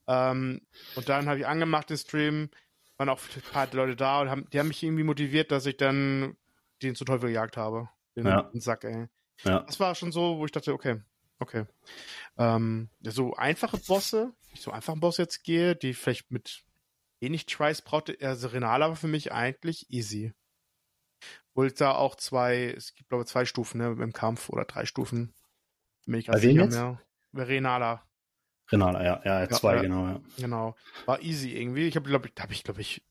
Ähm, 0.06 0.60
und 0.94 1.08
dann 1.08 1.28
habe 1.28 1.38
ich 1.38 1.46
angemacht 1.46 1.90
den 1.90 1.96
Stream, 1.96 2.50
waren 2.98 3.08
auch 3.08 3.20
ein 3.36 3.42
paar 3.52 3.72
Leute 3.72 3.96
da 3.96 4.20
und 4.20 4.30
haben, 4.30 4.50
die 4.50 4.58
haben 4.58 4.68
mich 4.68 4.82
irgendwie 4.82 5.04
motiviert, 5.04 5.50
dass 5.50 5.66
ich 5.66 5.76
dann 5.76 6.36
den 6.82 6.94
zu 6.94 7.04
Teufel 7.04 7.28
gejagt 7.30 7.56
habe. 7.56 7.88
Den, 8.16 8.26
Ja. 8.26 8.42
den 8.42 8.60
Sack, 8.60 8.84
ey. 8.84 9.06
Ja. 9.44 9.60
Das 9.60 9.78
war 9.80 9.94
schon 9.94 10.12
so, 10.12 10.38
wo 10.38 10.44
ich 10.44 10.52
dachte, 10.52 10.72
okay, 10.72 11.00
okay. 11.38 11.66
Ähm, 12.36 12.90
so 13.02 13.34
einfache 13.34 13.78
Bosse, 13.78 14.34
ich 14.52 14.60
so 14.60 14.70
einfachen 14.70 15.00
Boss 15.00 15.18
jetzt 15.18 15.44
gehe, 15.44 15.76
die 15.76 15.94
vielleicht 15.94 16.30
mit 16.30 16.64
wenig 17.24 17.46
Tries 17.46 17.80
brauchte, 17.82 18.16
also 18.20 18.48
Renala 18.48 18.88
war 18.88 18.96
für 18.96 19.08
mich 19.08 19.32
eigentlich 19.32 19.90
easy. 19.90 20.32
Wohl 21.54 21.70
da 21.70 21.92
auch 21.94 22.16
zwei, 22.16 22.74
es 22.76 22.94
gibt 22.94 23.08
glaube 23.08 23.22
ich 23.24 23.30
zwei 23.30 23.44
Stufen 23.44 23.78
ne, 23.78 23.96
im 24.02 24.12
Kampf 24.12 24.48
oder 24.50 24.64
drei 24.64 24.84
Stufen. 24.86 25.34
Bin 26.06 26.16
ich 26.20 26.26
Bei 26.26 26.42
wem 26.42 26.56
jetzt? 26.58 26.74
mehr. 26.74 27.00
Renala, 27.34 28.02
Renala, 28.70 29.02
ja, 29.04 29.20
ja, 29.24 29.40
Ja, 29.42 29.48
zwei, 29.50 29.76
ja. 29.76 29.82
genau, 29.82 30.06
ja. 30.06 30.20
genau. 30.38 30.76
War 31.06 31.20
easy 31.22 31.52
irgendwie. 31.56 31.86
Ich 31.86 31.96
habe, 31.96 32.08
glaube 32.08 32.28
ich, 32.34 32.42
habe 32.42 32.52
ich, 32.52 32.62
glaube 32.64 32.80
ich, 32.80 33.02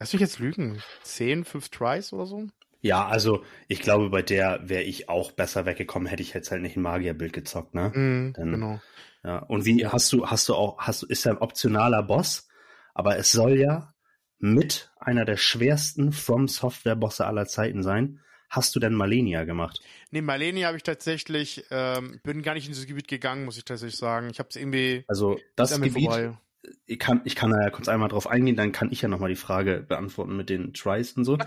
lass 0.00 0.12
mich 0.12 0.20
jetzt 0.20 0.38
lügen, 0.38 0.82
zehn, 1.02 1.44
fünf 1.44 1.68
Tries 1.68 2.12
oder 2.12 2.26
so? 2.26 2.48
Ja, 2.80 3.06
also 3.06 3.44
ich 3.68 3.80
glaube, 3.80 4.10
bei 4.10 4.22
der 4.22 4.68
wäre 4.68 4.82
ich 4.82 5.08
auch 5.08 5.30
besser 5.32 5.66
weggekommen, 5.66 6.08
hätte 6.08 6.22
ich 6.22 6.34
jetzt 6.34 6.50
halt 6.50 6.62
nicht 6.62 6.76
ein 6.76 6.82
Magierbild 6.82 7.32
gezockt, 7.32 7.74
ne? 7.74 7.92
Mhm, 7.94 8.32
Dann- 8.34 8.50
genau. 8.52 8.80
Ja. 9.24 9.38
Und 9.38 9.64
wie 9.64 9.86
hast 9.86 10.12
du, 10.12 10.26
hast 10.26 10.48
du 10.48 10.54
auch, 10.56 10.78
hast 10.78 11.02
du, 11.02 11.06
ist 11.06 11.22
ja 11.24 11.30
ein 11.32 11.38
optionaler 11.38 12.02
Boss, 12.02 12.48
aber 12.94 13.16
es 13.18 13.32
soll 13.32 13.58
ja 13.58 13.94
mit 14.38 14.92
einer 14.98 15.24
der 15.24 15.36
schwersten 15.36 16.12
From 16.12 16.48
Software 16.48 16.96
Bosse 16.96 17.26
aller 17.26 17.46
Zeiten 17.46 17.82
sein. 17.82 18.20
Hast 18.50 18.74
du 18.76 18.80
denn 18.80 18.92
Malenia 18.92 19.44
gemacht? 19.44 19.80
Nee, 20.10 20.20
Marlene 20.20 20.66
habe 20.66 20.76
ich 20.76 20.82
tatsächlich, 20.82 21.64
ähm, 21.70 22.20
bin 22.22 22.42
gar 22.42 22.52
nicht 22.54 22.66
in 22.66 22.72
dieses 22.72 22.86
Gebiet 22.86 23.08
gegangen, 23.08 23.46
muss 23.46 23.56
ich 23.56 23.64
tatsächlich 23.64 23.96
sagen. 23.96 24.28
Ich 24.30 24.38
habe 24.40 24.50
es 24.50 24.56
irgendwie 24.56 25.04
Also 25.08 25.38
das 25.56 25.80
Gebiet, 25.80 26.04
vorbei. 26.04 26.36
ich 26.84 26.98
kann, 26.98 27.22
ich 27.24 27.34
kann 27.34 27.50
da 27.50 27.62
ja 27.62 27.70
kurz 27.70 27.88
einmal 27.88 28.08
drauf 28.10 28.26
eingehen, 28.26 28.56
dann 28.56 28.72
kann 28.72 28.92
ich 28.92 29.00
ja 29.00 29.08
nochmal 29.08 29.30
die 29.30 29.36
Frage 29.36 29.80
beantworten 29.80 30.36
mit 30.36 30.50
den 30.50 30.74
Tries 30.74 31.12
und 31.12 31.24
so. 31.24 31.38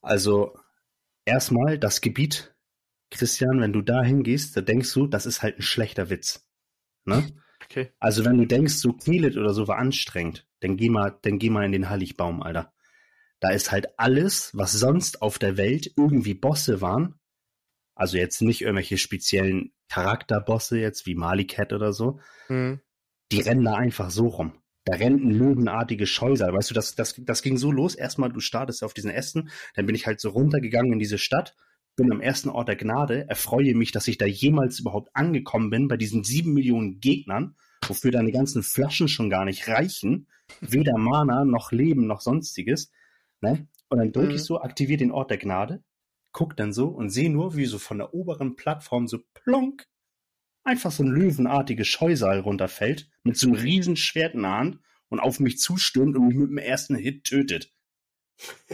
Also 0.00 0.58
erstmal 1.24 1.78
das 1.78 2.00
Gebiet, 2.00 2.52
Christian, 3.10 3.60
wenn 3.60 3.72
du 3.72 3.82
da 3.82 4.02
hingehst, 4.02 4.56
da 4.56 4.60
denkst 4.60 4.92
du, 4.94 5.06
das 5.06 5.26
ist 5.26 5.42
halt 5.42 5.58
ein 5.58 5.62
schlechter 5.62 6.10
Witz. 6.10 6.48
Ne? 7.04 7.28
Okay. 7.64 7.90
Also 8.00 8.24
wenn 8.24 8.38
du 8.38 8.46
denkst, 8.46 8.74
so 8.74 8.92
Knielet 8.92 9.36
oder 9.36 9.54
so 9.54 9.68
war 9.68 9.78
anstrengend, 9.78 10.46
dann 10.60 10.76
geh 10.76 10.88
mal, 10.88 11.18
dann 11.22 11.38
geh 11.38 11.50
mal 11.50 11.64
in 11.64 11.72
den 11.72 11.88
Halligbaum, 11.88 12.42
Alter. 12.42 12.72
Da 13.40 13.50
ist 13.50 13.72
halt 13.72 13.98
alles, 13.98 14.50
was 14.54 14.72
sonst 14.72 15.20
auf 15.20 15.38
der 15.38 15.56
Welt 15.56 15.92
irgendwie 15.96 16.34
Bosse 16.34 16.80
waren. 16.80 17.18
Also 17.94 18.16
jetzt 18.16 18.40
nicht 18.40 18.62
irgendwelche 18.62 18.98
speziellen 18.98 19.72
Charakterbosse 19.88 20.78
jetzt 20.78 21.06
wie 21.06 21.14
Malikat 21.14 21.72
oder 21.72 21.92
so. 21.92 22.20
Mhm. 22.48 22.80
Die 23.30 23.40
rennen 23.40 23.64
da 23.64 23.74
einfach 23.74 24.10
so 24.10 24.28
rum. 24.28 24.62
Da 24.84 24.96
rennt 24.96 25.22
ein 25.22 25.30
löwenartiges 25.30 26.08
Scheusal. 26.08 26.52
Weißt 26.52 26.70
du, 26.70 26.74
das, 26.74 26.94
das, 26.94 27.14
das 27.18 27.42
ging 27.42 27.56
so 27.56 27.70
los. 27.70 27.94
Erstmal, 27.94 28.32
du 28.32 28.40
startest 28.40 28.82
auf 28.82 28.94
diesen 28.94 29.10
Ästen. 29.10 29.50
Dann 29.74 29.86
bin 29.86 29.94
ich 29.94 30.06
halt 30.06 30.20
so 30.20 30.30
runtergegangen 30.30 30.92
in 30.92 30.98
diese 30.98 31.18
Stadt. 31.18 31.54
Bin 31.96 32.10
am 32.10 32.20
ersten 32.20 32.48
Ort 32.48 32.68
der 32.68 32.76
Gnade. 32.76 33.28
Erfreue 33.28 33.74
mich, 33.74 33.92
dass 33.92 34.08
ich 34.08 34.18
da 34.18 34.26
jemals 34.26 34.80
überhaupt 34.80 35.10
angekommen 35.14 35.70
bin 35.70 35.88
bei 35.88 35.96
diesen 35.96 36.24
sieben 36.24 36.54
Millionen 36.54 37.00
Gegnern, 37.00 37.56
wofür 37.86 38.10
deine 38.10 38.32
ganzen 38.32 38.62
Flaschen 38.62 39.08
schon 39.08 39.28
gar 39.30 39.44
nicht 39.44 39.68
reichen. 39.68 40.26
Weder 40.60 40.96
Mana, 40.98 41.44
noch 41.44 41.72
Leben, 41.72 42.06
noch 42.06 42.20
sonstiges. 42.20 42.90
Ne? 43.40 43.68
Und 43.88 43.98
dann 43.98 44.12
drücke 44.12 44.28
Mhm. 44.30 44.34
ich 44.36 44.44
so, 44.44 44.60
aktiviere 44.60 44.98
den 44.98 45.10
Ort 45.10 45.30
der 45.30 45.38
Gnade, 45.38 45.82
guck 46.32 46.56
dann 46.56 46.72
so 46.72 46.88
und 46.88 47.10
sehe 47.10 47.30
nur, 47.30 47.56
wie 47.56 47.66
so 47.66 47.78
von 47.78 47.98
der 47.98 48.14
oberen 48.14 48.56
Plattform 48.56 49.06
so 49.06 49.18
plonk 49.34 49.86
einfach 50.64 50.92
so 50.92 51.02
ein 51.02 51.08
löwenartiges 51.10 51.88
Scheusal 51.88 52.40
runterfällt, 52.40 53.10
mit 53.24 53.36
so 53.36 53.48
einem 53.48 53.56
riesen 53.56 53.96
Schwert 53.96 54.34
in 54.34 54.42
der 54.42 54.52
Hand 54.52 54.78
und 55.08 55.20
auf 55.20 55.40
mich 55.40 55.58
zustürmt 55.58 56.16
und 56.16 56.28
mich 56.28 56.36
mit 56.36 56.50
dem 56.50 56.58
ersten 56.58 56.94
Hit 56.94 57.24
tötet. 57.24 57.70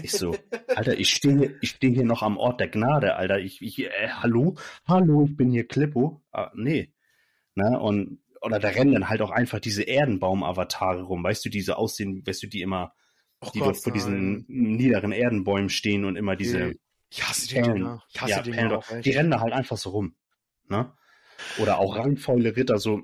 Ich 0.02 0.12
so, 0.12 0.34
Alter, 0.74 0.98
ich 0.98 1.10
stehe 1.10 1.56
ich 1.60 1.70
steh 1.70 1.92
hier 1.92 2.04
noch 2.04 2.22
am 2.22 2.36
Ort 2.38 2.60
der 2.60 2.68
Gnade, 2.68 3.16
Alter. 3.16 3.38
Ich, 3.38 3.60
ich 3.60 3.84
äh, 3.84 4.08
hallo, 4.08 4.56
hallo, 4.86 5.24
ich 5.26 5.36
bin 5.36 5.50
hier 5.50 5.66
Klippo. 5.66 6.22
Ah, 6.32 6.50
nee. 6.54 6.92
Ne? 7.54 7.78
Und, 7.78 8.20
oder 8.40 8.58
da 8.60 8.68
rennen 8.68 8.92
dann 8.92 9.08
halt 9.08 9.20
auch 9.20 9.30
einfach 9.30 9.58
diese 9.60 9.82
Erdenbaum-Avatare 9.82 11.02
rum, 11.02 11.24
weißt 11.24 11.44
du, 11.44 11.48
diese 11.48 11.76
aussehen, 11.76 12.22
weißt 12.26 12.42
du, 12.44 12.46
die 12.46 12.62
immer, 12.62 12.94
Oh 13.40 13.50
die 13.54 13.58
Gott, 13.58 13.68
dort 13.68 13.82
vor 13.82 13.92
diesen 13.92 14.44
niederen 14.48 15.12
Erdenbäumen 15.12 15.68
stehen 15.68 16.04
und 16.04 16.16
immer 16.16 16.34
diese 16.36 16.74
Ich 17.10 17.22
hasse 17.28 17.48
die. 17.48 17.60
Dinger. 17.60 18.02
Ich 18.12 18.20
hasse 18.20 18.30
ja, 18.32 18.42
die 18.42 18.50
Dinger 18.52 18.78
auch 18.78 19.00
die 19.00 19.10
rennen 19.10 19.30
da 19.30 19.40
halt 19.40 19.52
einfach 19.52 19.76
so 19.76 19.90
rum. 19.90 20.14
Ne? 20.68 20.92
Oder 21.60 21.78
auch 21.78 21.96
rangfaule 21.96 22.56
Ritter, 22.56 22.78
so 22.78 23.02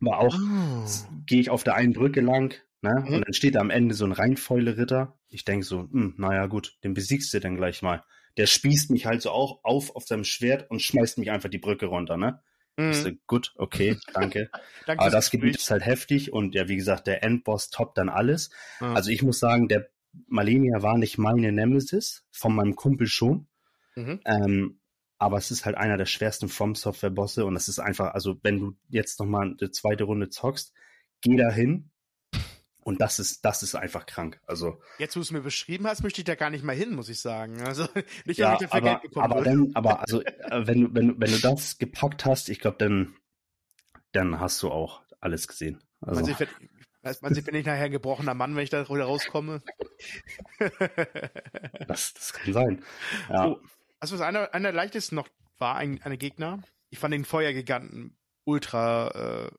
war 0.00 0.20
auch, 0.20 0.34
Ah. 0.34 0.86
gehe 1.26 1.40
ich 1.40 1.50
auf 1.50 1.64
der 1.64 1.74
einen 1.74 1.92
Brücke 1.92 2.20
lang, 2.20 2.54
ne? 2.82 3.04
Mhm. 3.06 3.14
Und 3.14 3.24
dann 3.26 3.32
steht 3.34 3.56
da 3.56 3.60
am 3.60 3.70
Ende 3.70 3.94
so 3.94 4.04
ein 4.04 4.12
reinfäule 4.12 4.78
Ritter. 4.78 5.17
Ich 5.28 5.44
denk 5.44 5.64
so, 5.64 5.82
hm, 5.82 6.14
naja 6.16 6.46
gut, 6.46 6.78
den 6.84 6.94
besiegst 6.94 7.32
du 7.34 7.40
dann 7.40 7.56
gleich 7.56 7.82
mal. 7.82 8.04
Der 8.36 8.46
spießt 8.46 8.90
mich 8.90 9.06
halt 9.06 9.22
so 9.22 9.30
auch 9.30 9.60
auf 9.64 9.94
auf 9.96 10.04
seinem 10.04 10.24
Schwert 10.24 10.70
und 10.70 10.80
schmeißt 10.80 11.18
mich 11.18 11.30
einfach 11.30 11.50
die 11.50 11.58
Brücke 11.58 11.86
runter, 11.86 12.16
ne? 12.16 12.42
Mhm. 12.76 12.92
So, 12.92 13.10
gut, 13.26 13.52
okay, 13.56 13.96
danke. 14.14 14.50
Danke 14.86 15.02
Aber 15.02 15.10
das 15.10 15.30
Gebiet 15.30 15.56
ist 15.56 15.70
halt 15.70 15.84
heftig 15.84 16.32
und 16.32 16.54
ja, 16.54 16.68
wie 16.68 16.76
gesagt, 16.76 17.08
der 17.08 17.24
Endboss 17.24 17.70
toppt 17.70 17.98
dann 17.98 18.08
alles. 18.08 18.50
Ja. 18.80 18.94
Also 18.94 19.10
ich 19.10 19.22
muss 19.22 19.40
sagen, 19.40 19.68
der 19.68 19.90
Malenia 20.26 20.80
war 20.80 20.96
nicht 20.96 21.18
meine 21.18 21.52
Nemesis, 21.52 22.24
von 22.30 22.54
meinem 22.54 22.76
Kumpel 22.76 23.08
schon. 23.08 23.48
Mhm. 23.96 24.20
Ähm, 24.24 24.80
aber 25.18 25.36
es 25.36 25.50
ist 25.50 25.66
halt 25.66 25.76
einer 25.76 25.96
der 25.96 26.06
schwersten 26.06 26.48
From 26.48 26.76
Software 26.76 27.10
Bosse 27.10 27.44
und 27.44 27.56
es 27.56 27.68
ist 27.68 27.80
einfach, 27.80 28.14
also 28.14 28.38
wenn 28.42 28.60
du 28.60 28.76
jetzt 28.88 29.18
nochmal 29.18 29.56
eine 29.58 29.70
zweite 29.72 30.04
Runde 30.04 30.30
zockst, 30.30 30.72
geh 31.20 31.36
da 31.36 31.50
hin 31.50 31.90
und 32.88 33.02
das 33.02 33.18
ist, 33.18 33.44
das 33.44 33.62
ist 33.62 33.74
einfach 33.74 34.06
krank. 34.06 34.40
Also 34.46 34.80
Jetzt, 34.98 35.14
wo 35.14 35.18
du 35.18 35.22
es 35.24 35.30
mir 35.30 35.42
beschrieben 35.42 35.86
hast, 35.86 36.02
möchte 36.02 36.22
ich 36.22 36.24
da 36.24 36.36
gar 36.36 36.48
nicht 36.48 36.64
mal 36.64 36.74
hin, 36.74 36.94
muss 36.94 37.10
ich 37.10 37.20
sagen. 37.20 37.60
Also 37.60 37.86
nicht, 38.24 38.38
ja, 38.38 38.54
ich 38.54 38.60
dafür 38.60 38.76
aber, 38.76 38.88
Geld 38.88 39.02
bekommen 39.02 39.24
aber 39.26 39.34
würde. 39.44 39.50
dann, 39.50 39.70
aber 39.74 40.00
also 40.04 40.22
äh, 40.22 40.66
wenn 40.66 40.80
du, 40.80 40.94
wenn, 40.94 41.20
wenn 41.20 41.30
du 41.30 41.38
das 41.38 41.76
gepackt 41.76 42.24
hast, 42.24 42.48
ich 42.48 42.60
glaube, 42.60 42.78
dann, 42.78 43.14
dann 44.12 44.40
hast 44.40 44.62
du 44.62 44.70
auch 44.70 45.02
alles 45.20 45.48
gesehen. 45.48 45.84
Also, 46.00 46.22
Man 46.22 46.34
sieht, 46.34 46.48
man 47.20 47.34
sieht, 47.34 47.44
bin 47.44 47.56
ich 47.56 47.66
nachher 47.66 47.84
ein 47.84 47.92
gebrochener 47.92 48.32
Mann, 48.32 48.56
wenn 48.56 48.64
ich 48.64 48.70
da 48.70 48.88
wieder 48.88 49.04
rauskomme. 49.04 49.60
das, 51.88 52.14
das 52.14 52.32
kann 52.32 52.54
sein. 52.54 52.84
Ja. 53.28 53.48
Oh, 53.48 53.60
also 54.00 54.14
was 54.14 54.22
einer, 54.22 54.54
einer 54.54 54.72
der 54.72 54.80
leichtesten 54.82 55.16
noch 55.16 55.28
war, 55.58 55.76
ein, 55.76 56.00
eine 56.04 56.16
Gegner. 56.16 56.62
Ich 56.88 56.98
fand 56.98 57.12
den 57.12 57.26
Feuergiganten 57.26 58.16
ultra 58.44 59.48
äh, 59.48 59.50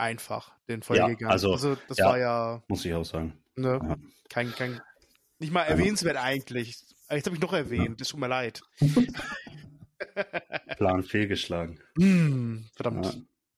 einfach, 0.00 0.52
den 0.68 0.82
Feuergiganten. 0.82 1.28
also, 1.28 1.76
das 1.88 1.98
ja. 1.98 2.06
war 2.06 2.18
ja, 2.18 2.62
Muss 2.68 2.84
ich 2.84 2.92
auch 2.94 3.04
sagen. 3.04 3.34
ne, 3.56 3.78
Ja. 3.82 3.96
kein, 4.28 4.50
kein, 4.52 4.80
nicht 5.38 5.52
mal 5.52 5.62
erwähnenswert 5.62 6.16
eigentlich. 6.16 6.76
Jetzt 7.10 7.26
habe 7.26 7.36
ich 7.36 7.42
noch 7.42 7.52
erwähnt, 7.52 8.00
es 8.00 8.08
tut 8.08 8.20
mir 8.20 8.28
leid. 8.28 8.62
Plan 10.76 11.02
fehlgeschlagen. 11.02 11.80
Hm, 11.98 12.66
verdammt. 12.74 13.06
Ja. 13.06 13.12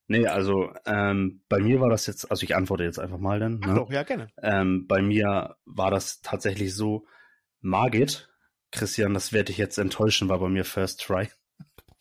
Nee, 0.09 0.27
also 0.27 0.73
ähm, 0.85 1.43
bei 1.49 1.59
mir 1.61 1.81
war 1.81 1.89
das 1.89 2.07
jetzt, 2.07 2.31
also 2.31 2.43
ich 2.45 2.55
antworte 2.57 2.85
jetzt 2.85 2.99
einfach 2.99 3.19
mal 3.19 3.39
dann. 3.41 3.61
Ach 3.63 3.69
Ne? 3.69 3.75
doch, 3.75 3.91
ja, 3.91 4.03
gerne. 4.03 4.29
Ähm, 4.43 4.87
bei 4.87 5.01
mir 5.01 5.57
war 5.65 5.91
das 5.91 6.21
tatsächlich 6.21 6.75
so, 6.75 7.07
Margit, 7.61 8.29
Christian, 8.73 9.15
das 9.15 9.33
werde 9.33 9.53
ich 9.53 9.59
jetzt 9.59 9.79
enttäuschen, 9.79 10.29
war 10.29 10.39
bei 10.41 10.49
mir 10.49 10.65
First 10.65 11.03
Try. 11.03 11.29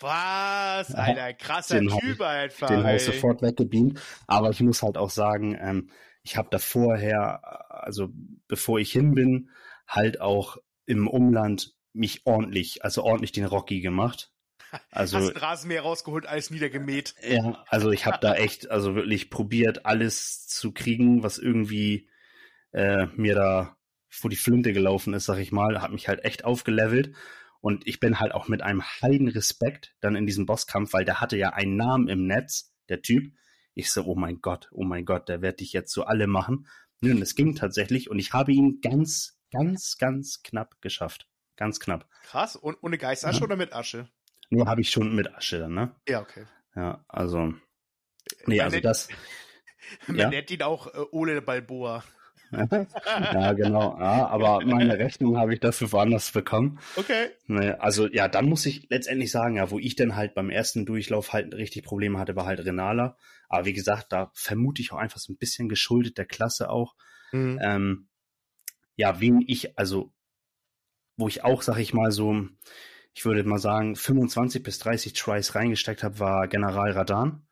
Was? 0.01 0.93
Alter, 0.95 1.33
krasser 1.33 1.79
Den 1.79 1.89
Typ 1.89 2.15
ich- 2.15 2.21
einfach. 2.21 2.67
Den 2.67 2.83
habe 2.83 2.95
ich 2.95 3.03
sofort 3.03 3.41
weggebeamt. 3.41 3.99
Aber 4.27 4.49
ich 4.49 4.59
muss 4.61 4.83
halt 4.83 4.97
auch 4.97 5.09
sagen, 5.09 5.57
ähm, 5.59 5.89
ich 6.23 6.37
habe 6.37 6.49
da 6.51 6.59
vorher, 6.59 7.41
also 7.69 8.09
bevor 8.47 8.79
ich 8.79 8.91
hin 8.91 9.13
bin, 9.13 9.49
halt 9.87 10.21
auch 10.21 10.57
im 10.85 11.07
Umland 11.07 11.73
mich 11.93 12.25
ordentlich, 12.25 12.83
also 12.83 13.03
ordentlich 13.03 13.31
den 13.31 13.45
Rocky 13.45 13.81
gemacht. 13.81 14.31
Also 14.89 15.17
Hast 15.17 15.41
Rasenmäher 15.41 15.81
rausgeholt, 15.81 16.25
alles 16.27 16.49
niedergemäht. 16.49 17.15
Ja, 17.27 17.63
also 17.67 17.91
ich 17.91 18.05
habe 18.05 18.19
da 18.21 18.35
echt, 18.35 18.71
also 18.71 18.95
wirklich 18.95 19.29
probiert, 19.29 19.85
alles 19.85 20.47
zu 20.47 20.71
kriegen, 20.71 21.23
was 21.23 21.37
irgendwie 21.37 22.07
äh, 22.71 23.07
mir 23.17 23.35
da 23.35 23.75
vor 24.07 24.29
die 24.29 24.37
Flinte 24.37 24.71
gelaufen 24.71 25.13
ist, 25.13 25.25
sag 25.25 25.39
ich 25.39 25.51
mal, 25.51 25.81
hat 25.81 25.91
mich 25.91 26.07
halt 26.07 26.23
echt 26.23 26.45
aufgelevelt. 26.45 27.13
Und 27.61 27.87
ich 27.87 27.99
bin 27.99 28.19
halt 28.19 28.33
auch 28.33 28.47
mit 28.47 28.61
einem 28.63 28.83
heiden 28.83 29.27
Respekt 29.27 29.95
dann 30.01 30.15
in 30.15 30.25
diesem 30.25 30.45
Bosskampf, 30.45 30.93
weil 30.93 31.05
der 31.05 31.21
hatte 31.21 31.37
ja 31.37 31.49
einen 31.53 31.75
Namen 31.77 32.07
im 32.07 32.25
Netz, 32.25 32.73
der 32.89 33.01
Typ. 33.01 33.31
Ich 33.75 33.91
so, 33.91 34.03
oh 34.05 34.15
mein 34.15 34.41
Gott, 34.41 34.67
oh 34.73 34.83
mein 34.83 35.05
Gott, 35.05 35.29
der 35.29 35.41
wird 35.41 35.59
dich 35.59 35.71
jetzt 35.71 35.93
so 35.93 36.03
alle 36.03 36.27
machen. 36.27 36.67
Nun, 37.01 37.21
es 37.21 37.35
ging 37.35 37.55
tatsächlich 37.55 38.09
und 38.09 38.19
ich 38.19 38.33
habe 38.33 38.51
ihn 38.51 38.79
ganz, 38.81 39.39
ganz, 39.51 39.97
ganz 39.97 40.41
knapp 40.43 40.81
geschafft. 40.81 41.27
Ganz 41.55 41.79
knapp. 41.79 42.07
Krass. 42.23 42.55
Und 42.55 42.77
ohne 42.81 42.97
Geistasche 42.97 43.39
Ja. 43.39 43.43
oder 43.45 43.55
mit 43.55 43.73
Asche? 43.73 44.09
Nur 44.49 44.67
habe 44.67 44.81
ich 44.81 44.89
schon 44.89 45.15
mit 45.15 45.33
Asche 45.33 45.59
dann, 45.59 45.73
ne? 45.73 45.95
Ja, 46.07 46.21
okay. 46.21 46.45
Ja, 46.75 47.05
also. 47.07 47.53
Nee, 48.45 48.57
Man 48.57 48.59
also 48.61 48.75
nennt- 48.75 48.85
das. 48.85 49.07
Man 50.07 50.17
Ja. 50.17 50.29
nennt 50.29 50.49
ihn 50.51 50.61
auch 50.63 50.87
äh, 50.87 51.05
Ole 51.11 51.41
Balboa. 51.41 52.03
ja, 53.33 53.53
genau. 53.53 53.97
Ja, 53.99 54.27
aber 54.27 54.65
meine 54.65 54.97
Rechnung 54.97 55.37
habe 55.37 55.53
ich 55.53 55.59
dafür 55.59 55.91
woanders 55.91 56.31
bekommen. 56.31 56.79
Okay. 56.95 57.29
Also 57.79 58.07
ja, 58.07 58.27
dann 58.27 58.49
muss 58.49 58.65
ich 58.65 58.89
letztendlich 58.89 59.31
sagen, 59.31 59.55
ja, 59.55 59.71
wo 59.71 59.79
ich 59.79 59.95
dann 59.95 60.15
halt 60.15 60.35
beim 60.35 60.49
ersten 60.49 60.85
Durchlauf 60.85 61.33
halt 61.33 61.53
richtig 61.53 61.83
Probleme 61.85 62.19
hatte, 62.19 62.35
war 62.35 62.45
halt 62.45 62.65
Renala. 62.65 63.17
Aber 63.47 63.65
wie 63.65 63.73
gesagt, 63.73 64.07
da 64.11 64.31
vermute 64.33 64.81
ich 64.81 64.91
auch 64.91 64.97
einfach 64.97 65.19
so 65.19 65.31
ein 65.31 65.37
bisschen 65.37 65.69
geschuldet 65.69 66.17
der 66.17 66.25
Klasse 66.25 66.69
auch. 66.69 66.95
Mhm. 67.31 67.59
Ähm, 67.61 68.07
ja, 68.95 69.19
wen 69.19 69.43
ich, 69.47 69.77
also, 69.77 70.13
wo 71.17 71.27
ich 71.27 71.43
auch, 71.43 71.61
sag 71.61 71.77
ich 71.77 71.93
mal 71.93 72.11
so, 72.11 72.47
ich 73.13 73.25
würde 73.25 73.43
mal 73.43 73.59
sagen, 73.59 73.95
25 73.95 74.63
bis 74.63 74.79
30 74.79 75.13
Tries 75.13 75.55
reingesteckt 75.55 76.03
habe, 76.03 76.19
war 76.19 76.47
General 76.47 76.91
Radan. 76.91 77.45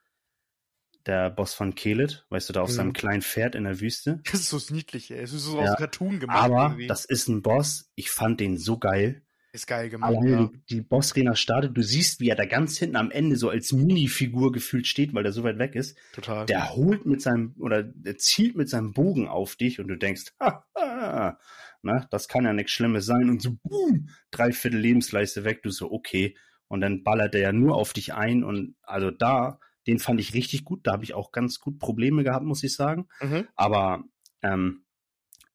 Der 1.06 1.30
Boss 1.30 1.54
von 1.54 1.76
Kelet, 1.76 2.26
weißt 2.30 2.50
du, 2.50 2.54
da 2.54 2.62
auf 2.62 2.70
Mhm. 2.70 2.74
seinem 2.76 2.94
kleinen 2.94 3.22
Pferd 3.22 3.56
in 3.56 3.64
der 3.64 3.80
Wüste. 3.80 4.22
Das 4.32 4.42
ist 4.42 4.50
so 4.50 4.74
niedlich, 4.74 5.12
ey. 5.12 5.20
Es 5.20 5.34
ist 5.34 5.44
so 5.46 5.58
Ja, 5.62 5.72
aus 5.74 5.78
Cartoon 5.78 6.20
gemacht. 6.20 6.38
Aber 6.44 6.64
irgendwie. 6.68 6.88
das 6.88 7.06
ist 7.06 7.28
ein 7.30 7.42
Boss, 7.42 7.90
ich 7.96 8.12
fand 8.12 8.40
den 8.40 8.58
so 8.58 8.78
geil. 8.78 9.24
ist 9.52 9.66
geil 9.66 9.90
gemacht. 9.90 10.10
Alleine 10.16 10.32
Ja. 10.32 10.50
die, 10.70 10.76
die 10.76 10.82
Bossarena 10.82 11.36
startet, 11.36 11.76
du 11.76 11.82
siehst, 11.82 12.20
wie 12.20 12.30
er 12.30 12.36
da 12.36 12.46
ganz 12.46 12.78
hinten 12.78 12.98
am 12.98 13.10
Ende 13.10 13.36
so 13.36 13.50
als 13.50 13.72
Mini-Figur 13.72 14.52
gefühlt 14.52 14.86
steht, 14.86 15.14
weil 15.16 15.24
der 15.24 15.32
so 15.32 15.44
weit 15.44 15.58
weg 15.58 15.74
ist. 15.74 15.98
Total. 16.14 16.46
Der 16.46 16.76
holt 16.76 17.06
mit 17.08 17.22
seinem, 17.22 17.56
oder 17.58 17.82
der 17.82 18.18
zielt 18.18 18.56
mit 18.56 18.70
seinem 18.70 18.94
Bogen 18.94 19.28
auf 19.28 19.56
dich 19.56 19.80
und 19.80 19.88
du 19.88 19.96
denkst, 19.98 20.26
ha, 20.40 20.64
ha, 20.78 21.40
na, 21.82 22.06
das 22.12 22.28
kann 22.28 22.44
ja 22.46 22.54
nichts 22.54 22.74
Schlimmes 22.74 23.06
sein. 23.08 23.30
Und 23.30 23.42
so, 23.42 23.58
boom, 23.64 24.10
drei 24.32 24.52
Viertel 24.52 24.80
Lebensleiste 24.82 25.44
weg, 25.46 25.64
du 25.64 25.72
so, 25.72 25.92
okay. 25.92 26.36
Und 26.68 26.82
dann 26.82 27.04
ballert 27.04 27.34
er 27.34 27.42
ja 27.42 27.52
nur 27.52 27.76
auf 27.76 27.94
dich 27.94 28.14
ein 28.14 28.44
und 28.44 28.76
also 28.84 29.10
da, 29.10 29.60
den 29.90 30.00
fand 30.00 30.20
ich 30.20 30.34
richtig 30.34 30.64
gut. 30.64 30.86
Da 30.86 30.92
habe 30.94 31.04
ich 31.04 31.14
auch 31.14 31.32
ganz 31.32 31.60
gut 31.60 31.80
Probleme 31.80 32.24
gehabt, 32.24 32.46
muss 32.46 32.64
ich 32.64 32.74
sagen. 32.76 33.08
Mhm. 33.22 33.48
Aber 33.56 34.04
ähm, 34.42 34.86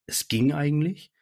es 0.07 0.29
ging 0.29 0.53
eigentlich. 0.53 1.13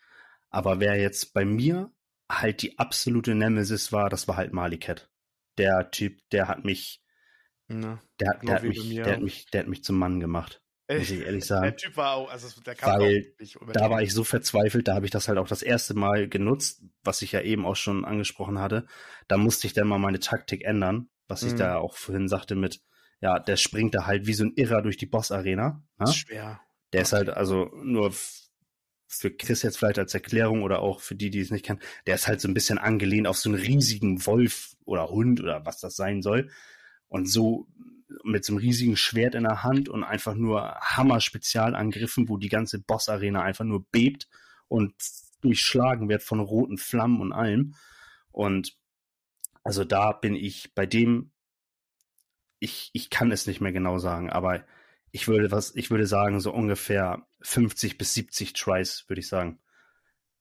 Aber 0.50 0.80
wer 0.80 0.96
jetzt 1.00 1.32
bei 1.34 1.44
mir 1.44 1.92
halt 2.30 2.62
die 2.62 2.78
absolute 2.78 3.34
Nemesis 3.34 3.92
war, 3.92 4.08
das 4.08 4.28
war 4.28 4.36
halt 4.36 4.52
Malikat. 4.52 5.10
Der 5.58 5.90
Typ, 5.90 6.18
der 6.30 6.48
hat 6.48 6.64
mich, 6.64 7.02
Ja. 7.68 8.00
der, 8.20 8.28
hat- 8.30 8.42
der, 8.42 8.54
hat 8.54 8.62
Genau 8.62 8.62
wie 8.62 8.68
mich, 8.68 8.94
der 8.96 9.12
hat 9.12 9.20
mich, 9.22 9.46
der 9.46 9.60
hat 9.60 9.68
mich 9.68 9.84
zum 9.84 9.98
Mann 9.98 10.18
gemacht, 10.20 10.62
muss 10.90 11.10
ich 11.10 11.20
ehrlich 11.20 11.46
Der 11.46 11.58
sagen. 11.58 11.76
Typ 11.76 11.96
war 11.96 12.14
auch, 12.14 12.30
also 12.30 12.60
der 12.62 12.74
kam 12.74 13.00
Weil 13.00 13.34
auch 13.58 13.72
Da 13.72 13.90
war 13.90 14.02
ich 14.02 14.12
so 14.14 14.24
verzweifelt, 14.24 14.88
da 14.88 14.94
habe 14.94 15.04
ich 15.06 15.10
das 15.10 15.28
halt 15.28 15.38
auch 15.38 15.48
das 15.48 15.62
erste 15.62 15.94
Mal 15.94 16.28
genutzt, 16.28 16.82
was 17.02 17.20
ich 17.22 17.32
ja 17.32 17.40
eben 17.42 17.66
auch 17.66 17.76
schon 17.76 18.04
angesprochen 18.04 18.58
hatte. 18.58 18.86
Da 19.28 19.36
musste 19.36 19.66
ich 19.66 19.74
dann 19.74 19.88
mal 19.88 19.98
meine 19.98 20.20
Taktik 20.20 20.64
ändern, 20.64 21.08
was 21.28 21.42
ich 21.42 21.52
Mhm. 21.52 21.58
da 21.58 21.76
auch 21.76 21.96
vorhin 21.96 22.28
sagte 22.28 22.54
mit, 22.56 22.80
ja, 23.22 23.38
der 23.38 23.56
springt 23.56 23.94
da 23.94 24.06
halt 24.06 24.26
wie 24.26 24.34
so 24.34 24.44
ein 24.44 24.52
Irrer 24.56 24.82
durch 24.82 24.96
die 24.96 25.06
Boss-Arena. 25.06 25.82
Ist 26.00 26.16
schwer. 26.16 26.60
Der 26.92 27.02
ist 27.02 27.12
halt 27.12 27.30
also 27.30 27.70
nur 27.82 28.12
für 29.06 29.30
Chris 29.30 29.62
jetzt 29.62 29.78
vielleicht 29.78 29.98
als 29.98 30.14
Erklärung 30.14 30.62
oder 30.62 30.80
auch 30.80 31.00
für 31.00 31.14
die, 31.14 31.30
die 31.30 31.40
es 31.40 31.50
nicht 31.50 31.64
kennen, 31.64 31.80
der 32.06 32.16
ist 32.16 32.26
halt 32.26 32.40
so 32.40 32.48
ein 32.48 32.54
bisschen 32.54 32.78
angelehnt 32.78 33.26
auf 33.26 33.38
so 33.38 33.48
einen 33.48 33.60
riesigen 33.60 34.26
Wolf 34.26 34.74
oder 34.84 35.08
Hund 35.08 35.40
oder 35.40 35.64
was 35.64 35.80
das 35.80 35.96
sein 35.96 36.22
soll. 36.22 36.50
Und 37.08 37.26
so 37.26 37.68
mit 38.24 38.44
so 38.44 38.52
einem 38.52 38.58
riesigen 38.58 38.96
Schwert 38.96 39.34
in 39.34 39.44
der 39.44 39.62
Hand 39.62 39.88
und 39.88 40.02
einfach 40.02 40.34
nur 40.34 40.74
Hammer-Spezialangriffen, 40.80 42.28
wo 42.28 42.36
die 42.38 42.48
ganze 42.48 42.80
Boss-Arena 42.80 43.42
einfach 43.42 43.64
nur 43.64 43.84
bebt 43.90 44.28
und 44.68 44.94
durchschlagen 45.42 46.08
wird 46.08 46.22
von 46.22 46.40
roten 46.40 46.78
Flammen 46.78 47.20
und 47.20 47.32
allem. 47.32 47.74
Und 48.30 48.76
also 49.62 49.84
da 49.84 50.12
bin 50.12 50.34
ich 50.34 50.74
bei 50.74 50.86
dem, 50.86 51.31
ich, 52.62 52.90
ich 52.92 53.10
kann 53.10 53.32
es 53.32 53.46
nicht 53.46 53.60
mehr 53.60 53.72
genau 53.72 53.98
sagen, 53.98 54.30
aber 54.30 54.64
ich 55.10 55.26
würde 55.26 55.50
was, 55.50 55.74
ich 55.74 55.90
würde 55.90 56.06
sagen, 56.06 56.40
so 56.40 56.52
ungefähr 56.52 57.26
50 57.40 57.98
bis 57.98 58.14
70 58.14 58.52
Tries, 58.52 59.04
würde 59.08 59.20
ich 59.20 59.28
sagen. 59.28 59.58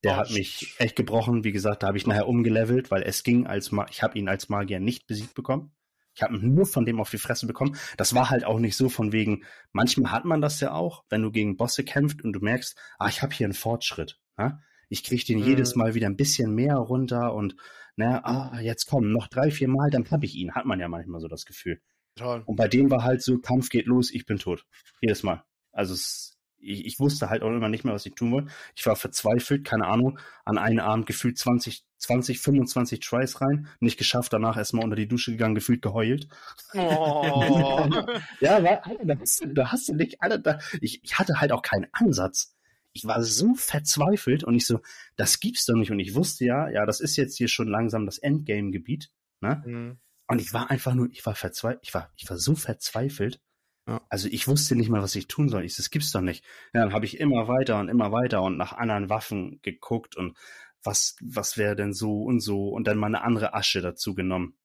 Der 0.04 0.14
Oh, 0.14 0.18
hat 0.18 0.32
mich 0.32 0.76
echt 0.78 0.96
gebrochen. 0.96 1.44
Wie 1.44 1.52
gesagt, 1.52 1.84
da 1.84 1.88
habe 1.88 1.98
ich 1.98 2.08
nachher 2.08 2.28
umgelevelt, 2.28 2.92
weil 2.92 3.04
es 3.04 3.24
ging 3.24 3.48
als 3.48 3.72
Ma 3.72 3.86
ich 3.90 4.02
habe 4.04 4.18
ihn 4.18 4.30
als 4.30 4.50
Magier 4.50 4.80
nicht 4.80 5.08
besiegt 5.08 5.34
bekommen. 5.34 5.74
Ich 6.14 6.22
habe 6.22 6.38
nur 6.38 6.66
von 6.66 6.86
dem 6.86 7.00
auf 7.00 7.10
die 7.10 7.18
Fresse 7.18 7.48
bekommen. 7.48 7.76
Das 7.98 8.14
war 8.14 8.30
halt 8.30 8.44
auch 8.44 8.60
nicht 8.60 8.76
so 8.76 8.90
von 8.90 9.12
wegen, 9.12 9.44
manchmal 9.72 10.12
hat 10.12 10.26
man 10.26 10.42
das 10.42 10.60
ja 10.60 10.74
auch, 10.74 11.04
wenn 11.10 11.22
du 11.22 11.32
gegen 11.32 11.58
Bosse 11.58 11.84
kämpft 11.84 12.24
und 12.24 12.34
du 12.34 12.40
merkst, 12.40 12.78
ah, 13.00 13.08
ich 13.08 13.22
habe 13.22 13.34
hier 13.34 13.46
einen 13.46 13.54
Fortschritt. 13.54 14.20
Ne? 14.38 14.62
Ich 14.90 15.04
kriege 15.04 15.26
den 15.26 15.40
mhm. 15.40 15.46
jedes 15.46 15.76
Mal 15.76 15.96
wieder 15.96 16.08
ein 16.08 16.18
bisschen 16.18 16.54
mehr 16.54 16.76
runter 16.76 17.34
und 17.34 17.56
ne, 17.96 18.24
ah, 18.26 18.60
jetzt 18.60 18.86
kommen 18.86 19.12
noch 19.12 19.28
drei, 19.28 19.52
vier 19.52 19.70
Mal, 19.70 19.90
dann 19.90 20.10
habe 20.12 20.26
ich 20.26 20.36
ihn. 20.36 20.54
Hat 20.54 20.66
man 20.66 20.80
ja 20.80 20.88
manchmal 20.88 21.22
so 21.22 21.28
das 21.28 21.46
Gefühl. 21.46 21.82
Toll. 22.16 22.44
Und 22.46 22.56
bei 22.56 22.68
dem 22.68 22.90
war 22.92 23.04
halt 23.04 23.22
so, 23.22 23.40
Kampf 23.40 23.70
geht 23.70 23.86
los, 23.86 24.12
ich 24.12 24.26
bin 24.26 24.38
tot. 24.38 24.66
Jedes 25.02 25.24
Mal. 25.24 25.44
Also 25.72 25.94
es, 25.94 26.38
ich, 26.60 26.86
ich 26.86 27.00
wusste 27.00 27.30
halt 27.30 27.42
auch 27.42 27.50
immer 27.50 27.70
nicht 27.70 27.86
mehr, 27.86 27.94
was 27.94 28.06
ich 28.06 28.14
tun 28.14 28.32
wollte. 28.32 28.52
Ich 28.76 28.86
war 28.86 28.96
verzweifelt, 28.96 29.66
keine 29.66 29.88
Ahnung, 29.88 30.20
an 30.46 30.58
einem 30.58 30.80
Abend 30.80 31.06
gefühlt 31.06 31.38
20, 31.38 31.84
20, 31.98 32.40
25 32.40 33.00
Tries 33.00 33.42
rein, 33.42 33.68
nicht 33.80 33.98
geschafft, 33.98 34.34
danach 34.34 34.58
erstmal 34.58 34.84
unter 34.84 34.96
die 34.96 35.08
Dusche 35.08 35.32
gegangen, 35.32 35.56
gefühlt 35.56 35.82
geheult. 35.82 36.28
Oh. 36.74 37.88
ja, 38.40 38.64
weil, 38.64 38.80
Alter, 38.84 39.06
da 39.06 39.20
hast, 39.20 39.42
du, 39.42 39.48
da 39.54 39.72
hast 39.72 39.90
du 39.90 39.96
nicht, 39.96 40.22
Alter, 40.22 40.38
da, 40.40 40.60
ich, 40.82 41.04
ich 41.04 41.18
hatte 41.18 41.40
halt 41.40 41.52
auch 41.52 41.62
keinen 41.62 41.88
Ansatz. 41.92 42.56
Ich 42.94 43.06
war 43.06 43.24
so 43.24 43.54
verzweifelt 43.54 44.44
und 44.44 44.54
ich 44.56 44.68
so, 44.68 44.82
das 45.16 45.40
gibt's 45.40 45.66
doch 45.66 45.76
nicht. 45.76 45.92
Und 45.92 46.00
ich 46.00 46.14
wusste 46.14 46.44
ja, 46.44 46.70
ja, 46.70 46.86
das 46.86 47.00
ist 47.00 47.16
jetzt 47.16 47.38
hier 47.38 47.48
schon 47.48 47.70
langsam 47.70 48.06
das 48.06 48.18
Endgame-Gebiet. 48.18 49.12
Ne? 49.40 49.64
Mhm. 49.66 49.98
Und 50.32 50.40
ich 50.40 50.54
war 50.54 50.72
einfach 50.72 50.94
nur, 50.94 51.10
ich 51.12 51.26
war 51.26 51.36
verzweifelt, 51.36 51.82
ich 51.84 51.94
war, 51.94 52.10
ich 52.16 52.30
war 52.30 52.38
so 52.38 52.56
verzweifelt. 52.56 53.42
Ja. 53.86 54.02
Also 54.08 54.30
ich 54.30 54.48
wusste 54.48 54.78
nicht 54.78 54.88
mal, 54.88 55.02
was 55.02 55.14
ich 55.16 55.28
tun 55.28 55.50
soll. 55.50 55.66
Ich, 55.66 55.76
das 55.76 55.90
gibt's 55.90 56.14
doch 56.14 56.22
nicht. 56.22 56.46
Ja, 56.74 56.84
dann 56.84 56.94
habe 56.94 57.04
ich 57.04 57.20
immer 57.20 57.50
weiter 57.50 57.78
und 57.78 57.90
immer 57.90 58.14
weiter 58.14 58.42
und 58.42 58.56
nach 58.56 58.72
anderen 58.72 59.10
Waffen 59.10 59.60
geguckt 59.62 60.16
und 60.16 60.38
was, 60.84 61.18
was 61.22 61.58
wäre 61.58 61.76
denn 61.76 61.92
so 61.92 62.24
und 62.24 62.40
so 62.40 62.70
und 62.70 62.88
dann 62.88 62.98
mal 62.98 63.08
eine 63.08 63.24
andere 63.24 63.54
Asche 63.54 63.82
dazu 63.82 64.16
genommen. 64.16 64.58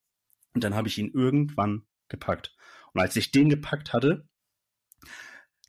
Und 0.54 0.62
dann 0.62 0.76
habe 0.76 0.86
ich 0.86 0.98
ihn 0.98 1.10
irgendwann 1.12 1.82
gepackt. 2.06 2.54
Und 2.92 3.00
als 3.00 3.16
ich 3.16 3.32
den 3.32 3.48
gepackt 3.48 3.92
hatte, 3.92 4.28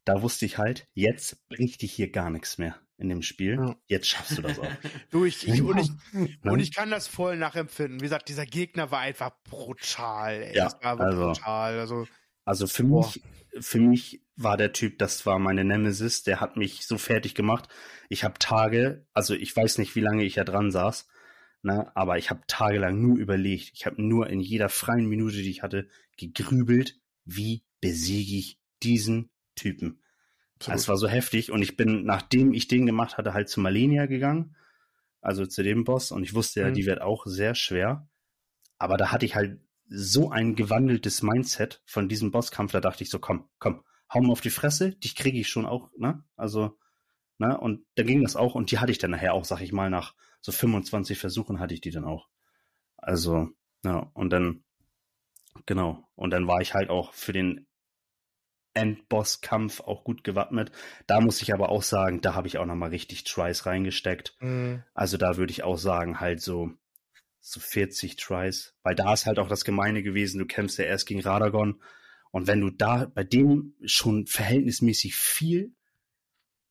da 0.05 0.21
wusste 0.21 0.45
ich 0.45 0.59
halt, 0.59 0.87
jetzt 0.93 1.49
bringt 1.49 1.81
dich 1.81 1.91
hier 1.91 2.11
gar 2.11 2.29
nichts 2.29 2.59
mehr 2.59 2.79
in 2.97 3.09
dem 3.09 3.21
Spiel. 3.21 3.55
Ja. 3.55 3.75
Jetzt 3.87 4.09
schaffst 4.09 4.37
du 4.37 4.41
das 4.41 4.59
auch. 4.59 4.67
du, 5.11 5.25
ich, 5.25 5.47
ich, 5.47 5.61
und, 5.61 5.77
ich, 5.77 5.91
und 6.43 6.59
ich 6.59 6.73
kann 6.73 6.89
das 6.89 7.07
voll 7.07 7.37
nachempfinden. 7.37 7.99
Wie 7.99 8.05
gesagt, 8.05 8.29
dieser 8.29 8.45
Gegner 8.45 8.91
war 8.91 8.99
einfach 8.99 9.31
brutal. 9.43 10.41
Ey. 10.41 10.55
Ja, 10.55 10.67
also, 10.81 11.27
brutal. 11.27 11.79
Also, 11.79 12.07
also 12.43 12.67
für 12.67 12.83
boah. 12.83 13.05
mich, 13.05 13.21
für 13.59 13.79
mich 13.79 14.23
war 14.35 14.57
der 14.57 14.73
Typ, 14.73 14.99
das 14.99 15.25
war 15.25 15.39
meine 15.39 15.63
Nemesis, 15.63 16.23
der 16.23 16.41
hat 16.41 16.57
mich 16.57 16.85
so 16.85 16.97
fertig 16.97 17.35
gemacht. 17.35 17.69
Ich 18.09 18.23
habe 18.23 18.39
Tage, 18.39 19.05
also 19.13 19.33
ich 19.33 19.55
weiß 19.55 19.77
nicht, 19.79 19.95
wie 19.95 20.01
lange 20.01 20.23
ich 20.23 20.35
da 20.35 20.43
dran 20.43 20.71
saß, 20.71 21.07
ne, 21.63 21.91
aber 21.95 22.17
ich 22.17 22.29
habe 22.29 22.41
tagelang 22.47 23.01
nur 23.01 23.17
überlegt. 23.17 23.71
Ich 23.73 23.85
habe 23.85 24.01
nur 24.01 24.29
in 24.29 24.39
jeder 24.39 24.69
freien 24.69 25.07
Minute, 25.07 25.37
die 25.37 25.49
ich 25.49 25.63
hatte, 25.63 25.87
gegrübelt, 26.17 26.99
wie 27.25 27.63
besiege 27.81 28.37
ich 28.37 28.59
diesen 28.83 29.29
Typen. 29.55 30.01
Absolut. 30.59 30.79
Es 30.79 30.87
war 30.87 30.97
so 30.97 31.07
heftig 31.07 31.51
und 31.51 31.61
ich 31.61 31.77
bin, 31.77 32.03
nachdem 32.03 32.53
ich 32.53 32.67
den 32.67 32.85
gemacht 32.85 33.17
hatte, 33.17 33.33
halt 33.33 33.49
zu 33.49 33.59
Malenia 33.59 34.07
gegangen, 34.07 34.55
also 35.21 35.45
zu 35.45 35.63
dem 35.63 35.83
Boss 35.83 36.11
und 36.11 36.23
ich 36.23 36.33
wusste 36.33 36.61
ja, 36.61 36.69
mhm. 36.69 36.73
die 36.73 36.85
wird 36.85 37.01
auch 37.01 37.25
sehr 37.25 37.55
schwer. 37.55 38.07
Aber 38.77 38.97
da 38.97 39.11
hatte 39.11 39.25
ich 39.25 39.35
halt 39.35 39.59
so 39.89 40.31
ein 40.31 40.55
gewandeltes 40.55 41.21
Mindset 41.21 41.81
von 41.85 42.09
diesem 42.09 42.31
Bosskampf, 42.31 42.71
da 42.71 42.81
dachte 42.81 43.03
ich 43.03 43.09
so, 43.09 43.19
komm, 43.19 43.49
komm, 43.59 43.83
hau 44.13 44.21
mir 44.21 44.31
auf 44.31 44.41
die 44.41 44.49
Fresse, 44.49 44.91
dich 44.91 45.15
kriege 45.15 45.39
ich 45.39 45.47
schon 45.47 45.65
auch, 45.65 45.89
ne? 45.97 46.23
Also, 46.35 46.77
ne? 47.37 47.57
Und 47.57 47.85
da 47.95 48.03
ging 48.03 48.21
das 48.21 48.35
auch 48.35 48.55
und 48.55 48.71
die 48.71 48.79
hatte 48.79 48.91
ich 48.91 48.97
dann 48.97 49.11
nachher 49.11 49.33
auch, 49.33 49.45
sag 49.45 49.61
ich 49.61 49.71
mal, 49.71 49.89
nach 49.89 50.13
so 50.41 50.51
25 50.51 51.17
Versuchen 51.17 51.59
hatte 51.59 51.73
ich 51.73 51.81
die 51.81 51.91
dann 51.91 52.05
auch. 52.05 52.27
Also, 52.97 53.49
ja, 53.83 54.09
und 54.13 54.31
dann, 54.31 54.63
genau, 55.65 56.07
und 56.15 56.31
dann 56.31 56.47
war 56.47 56.61
ich 56.61 56.73
halt 56.73 56.89
auch 56.89 57.13
für 57.13 57.33
den 57.33 57.67
Endbosskampf 58.77 59.81
auch 59.81 60.03
gut 60.03 60.23
gewappnet. 60.23 60.71
Da 61.07 61.19
muss 61.19 61.41
ich 61.41 61.53
aber 61.53 61.69
auch 61.69 61.83
sagen, 61.83 62.21
da 62.21 62.35
habe 62.35 62.47
ich 62.47 62.57
auch 62.57 62.65
nochmal 62.65 62.89
richtig 62.89 63.23
Tries 63.23 63.65
reingesteckt. 63.65 64.35
Mhm. 64.39 64.83
Also 64.93 65.17
da 65.17 65.37
würde 65.37 65.51
ich 65.51 65.63
auch 65.63 65.77
sagen, 65.77 66.19
halt 66.19 66.41
so, 66.41 66.71
so 67.39 67.59
40 67.59 68.15
Tries. 68.15 68.75
Weil 68.83 68.95
da 68.95 69.13
ist 69.13 69.25
halt 69.25 69.39
auch 69.39 69.49
das 69.49 69.65
Gemeine 69.65 70.03
gewesen, 70.03 70.39
du 70.39 70.45
kämpfst 70.45 70.77
ja 70.77 70.85
erst 70.85 71.07
gegen 71.07 71.21
Radagon. 71.21 71.81
Und 72.31 72.47
wenn 72.47 72.61
du 72.61 72.69
da 72.69 73.05
bei 73.05 73.23
dem 73.23 73.73
schon 73.83 74.27
verhältnismäßig 74.27 75.15
viel 75.15 75.73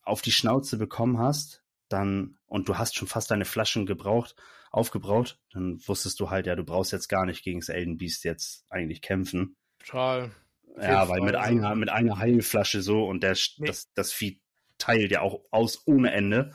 auf 0.02 0.22
die 0.22 0.32
Schnauze 0.32 0.78
bekommen 0.78 1.18
hast, 1.18 1.64
dann, 1.88 2.38
und 2.46 2.68
du 2.68 2.78
hast 2.78 2.96
schon 2.96 3.09
fast 3.09 3.30
deine 3.30 3.44
Flaschen 3.44 3.86
gebraucht, 3.86 4.36
aufgebraucht, 4.70 5.40
dann 5.52 5.80
wusstest 5.86 6.20
du 6.20 6.30
halt, 6.30 6.46
ja, 6.46 6.54
du 6.54 6.64
brauchst 6.64 6.92
jetzt 6.92 7.09
gar 7.09 7.26
nicht 7.26 7.42
gegen 7.42 7.61
das 7.61 7.68
Elden 7.68 7.96
Beast 7.96 8.24
jetzt 8.24 8.64
eigentlich 8.68 9.00
kämpfen. 9.00 9.57
Total. 9.78 10.30
Ja, 10.78 11.08
weil 11.08 11.20
mit 11.20 11.34
einer, 11.34 11.74
mit 11.74 11.88
einer 11.88 12.18
Heilflasche 12.18 12.82
so 12.82 13.06
und 13.06 13.22
der, 13.22 13.36
nee. 13.58 13.66
das, 13.66 13.92
das 13.94 14.12
Vieh 14.12 14.42
teilt 14.78 15.10
ja 15.10 15.22
auch 15.22 15.40
aus 15.50 15.86
ohne 15.86 16.12
Ende. 16.12 16.52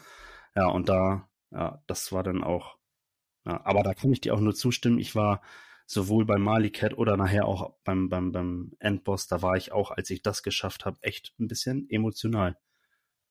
Ja, 0.55 0.67
und 0.67 0.89
da, 0.89 1.29
ja, 1.51 1.83
das 1.87 2.11
war 2.11 2.23
dann 2.23 2.43
auch, 2.43 2.77
ja, 3.45 3.65
aber 3.65 3.83
da 3.83 3.93
kann 3.93 4.11
ich 4.11 4.21
dir 4.21 4.35
auch 4.35 4.39
nur 4.39 4.53
zustimmen. 4.53 4.99
Ich 4.99 5.15
war 5.15 5.41
sowohl 5.85 6.25
beim 6.25 6.41
Malikat 6.41 6.97
oder 6.97 7.17
nachher 7.17 7.47
auch 7.47 7.75
beim, 7.83 8.09
beim, 8.09 8.31
beim 8.31 8.73
Endboss, 8.79 9.27
da 9.27 9.41
war 9.41 9.57
ich 9.57 9.71
auch, 9.71 9.91
als 9.91 10.09
ich 10.09 10.21
das 10.21 10.43
geschafft 10.43 10.85
habe, 10.85 10.97
echt 11.01 11.33
ein 11.39 11.47
bisschen 11.47 11.89
emotional. 11.89 12.57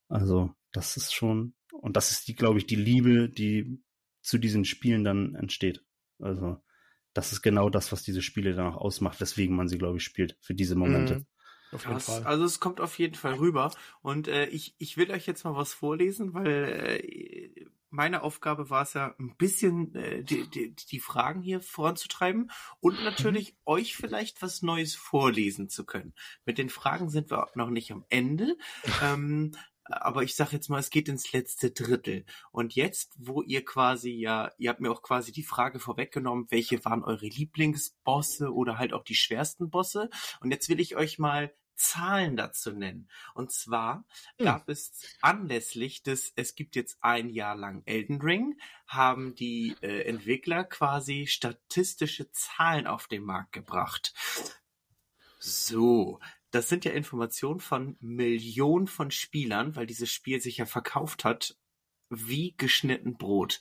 Also, 0.09 0.55
das 0.73 0.97
ist 0.97 1.15
schon, 1.15 1.55
und 1.73 1.97
das 1.97 2.11
ist 2.11 2.29
die, 2.29 2.35
glaube 2.35 2.59
ich, 2.59 2.67
die 2.67 2.77
Liebe, 2.77 3.29
die 3.29 3.83
zu 4.21 4.39
diesen 4.39 4.65
Spielen 4.65 5.05
dann 5.05 5.35
entsteht. 5.37 5.85
Also, 6.19 6.61
das 7.13 7.33
ist 7.33 7.43
genau 7.43 7.71
das, 7.71 7.93
was 7.93 8.03
diese 8.03 8.23
Spiele 8.23 8.55
dann 8.55 8.67
auch 8.67 8.77
ausmacht, 8.77 9.21
weswegen 9.21 9.57
man 9.57 9.69
sie, 9.69 9.79
glaube 9.79 9.99
ich, 9.99 10.05
spielt, 10.05 10.37
für 10.41 10.55
diese 10.55 10.77
Momente. 10.77 11.17
Mhm. 11.17 11.27
Auf 11.73 11.87
jeden 11.87 12.01
Fall. 12.01 12.25
Also 12.25 12.45
es 12.45 12.59
kommt 12.59 12.81
auf 12.81 12.99
jeden 12.99 13.15
Fall 13.15 13.35
rüber. 13.35 13.73
Und 14.03 14.29
äh, 14.29 14.47
ich, 14.47 14.75
ich 14.79 14.97
will 14.97 15.11
euch 15.11 15.27
jetzt 15.27 15.45
mal 15.45 15.55
was 15.55 15.73
vorlesen, 15.73 16.35
weil 16.35 17.01
äh, 17.05 17.67
meine 17.91 18.23
Aufgabe 18.23 18.71
war 18.71 18.83
es 18.83 18.95
ja, 18.95 19.15
ein 19.19 19.37
bisschen 19.37 19.95
äh, 19.95 20.23
die, 20.23 20.49
die, 20.49 20.75
die 20.75 21.01
Fragen 21.01 21.43
hier 21.43 21.61
voranzutreiben 21.61 22.51
und 22.81 23.03
natürlich 23.05 23.53
mhm. 23.53 23.59
euch 23.67 23.97
vielleicht 23.97 24.43
was 24.43 24.63
Neues 24.63 24.95
vorlesen 24.95 25.69
zu 25.69 25.85
können. 25.85 26.15
Mit 26.45 26.59
den 26.59 26.71
Fragen 26.71 27.09
sind 27.09 27.31
wir 27.31 27.49
noch 27.55 27.71
nicht 27.71 27.93
am 27.93 28.05
Ende. 28.09 28.57
ähm, 29.03 29.53
aber 29.91 30.23
ich 30.23 30.35
sag 30.35 30.53
jetzt 30.53 30.69
mal, 30.69 30.79
es 30.79 30.91
geht 30.91 31.09
ins 31.09 31.33
letzte 31.33 31.71
Drittel. 31.71 32.25
Und 32.53 32.75
jetzt, 32.75 33.15
wo 33.19 33.43
ihr 33.43 33.65
quasi 33.65 34.11
ja, 34.11 34.51
ihr 34.59 34.71
habt 34.71 34.81
mir 34.81 34.91
auch 34.91 35.03
quasi 35.03 35.33
die 35.33 35.43
Frage 35.43 35.79
vorweggenommen, 35.79 36.47
welche 36.51 36.85
waren 36.85 37.05
eure 37.05 37.27
Lieblingsbosse 37.27 38.53
oder 38.53 38.79
halt 38.79 38.93
auch 38.93 39.05
die 39.05 39.15
schwersten 39.15 39.71
Bosse. 39.71 40.11
Und 40.41 40.51
jetzt 40.51 40.69
will 40.69 40.81
ich 40.81 40.97
euch 40.97 41.19
mal 41.19 41.53
Zahlen 41.81 42.37
dazu 42.37 42.73
nennen. 42.73 43.09
Und 43.35 43.53
zwar 43.53 44.05
hm. 44.37 44.45
gab 44.47 44.69
es 44.69 44.93
anlässlich 45.23 46.03
des, 46.03 46.33
es 46.37 46.55
gibt 46.55 46.77
jetzt 46.77 46.99
ein 47.01 47.31
Jahr 47.31 47.57
lang 47.57 47.83
Elden 47.87 48.21
Ring, 48.21 48.61
haben 48.87 49.35
die 49.35 49.75
äh, 49.81 50.03
Entwickler 50.03 50.65
quasi 50.65 51.27
statistische 51.27 52.31
Zahlen 52.33 52.87
auf 52.87 53.07
den 53.07 53.25
Markt 53.25 53.53
gebracht. 53.53 54.13
So, 55.39 56.21
das 56.51 56.69
sind 56.69 56.85
ja 56.85 56.93
Informationen 56.93 57.61
von 57.61 57.97
Millionen 58.01 58.87
von 58.87 59.11
Spielern, 59.11 59.77
weil 59.77 59.87
dieses 59.87 60.11
Spiel 60.11 60.41
sich 60.41 60.59
ja 60.59 60.67
verkauft 60.67 61.25
hat 61.25 61.57
wie 62.09 62.55
geschnitten 62.57 63.17
Brot. 63.17 63.61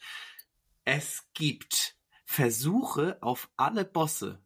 Es 0.83 1.27
gibt 1.33 1.97
Versuche 2.25 3.17
auf 3.21 3.49
alle 3.57 3.85
Bosse, 3.85 4.43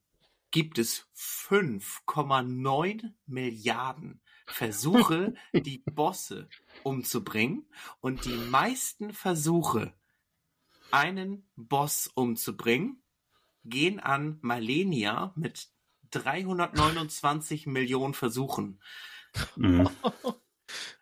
gibt 0.52 0.78
es 0.78 1.08
5,9 1.16 3.14
Milliarden 3.26 4.22
Versuche, 4.46 5.34
die 5.54 5.80
Bosse 5.80 6.50
umzubringen 6.84 7.66
und 8.02 8.26
die 8.26 8.36
meisten 8.36 9.14
Versuche, 9.14 9.94
einen 10.92 11.50
Boss 11.56 12.08
umzubringen, 12.14 13.02
gehen 13.64 14.00
an 14.00 14.38
Malenia 14.42 15.34
mit 15.36 15.73
329 16.14 17.68
Millionen 17.68 18.14
Versuchen. 18.14 18.80
Mhm. 19.56 19.90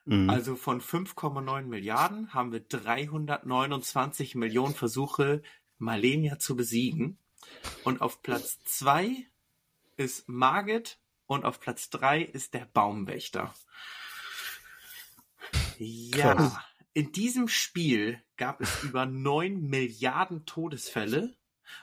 mhm. 0.05 0.30
Also 0.30 0.55
von 0.55 0.82
5,9 0.82 1.64
Milliarden 1.64 2.34
haben 2.34 2.51
wir 2.51 2.62
329 2.62 4.36
Millionen 4.36 4.74
Versuche, 4.74 5.41
Malenia 5.78 6.39
zu 6.39 6.55
besiegen. 6.55 7.18
Und 7.84 8.01
auf 8.01 8.22
Platz 8.22 8.59
2 8.66 9.28
ist 9.97 10.30
Margit 10.30 10.99
und 11.28 11.45
auf 11.45 11.59
Platz 11.59 11.89
3 11.89 12.22
ist 12.22 12.53
der 12.53 12.66
Baumwächter. 12.66 13.53
Ja, 15.78 16.36
Krass. 16.36 16.57
in 16.93 17.12
diesem 17.12 17.47
Spiel 17.47 18.22
gab 18.38 18.62
es 18.62 18.84
über 18.84 19.05
9 19.05 19.62
Milliarden 19.62 20.45
Todesfälle 20.45 21.36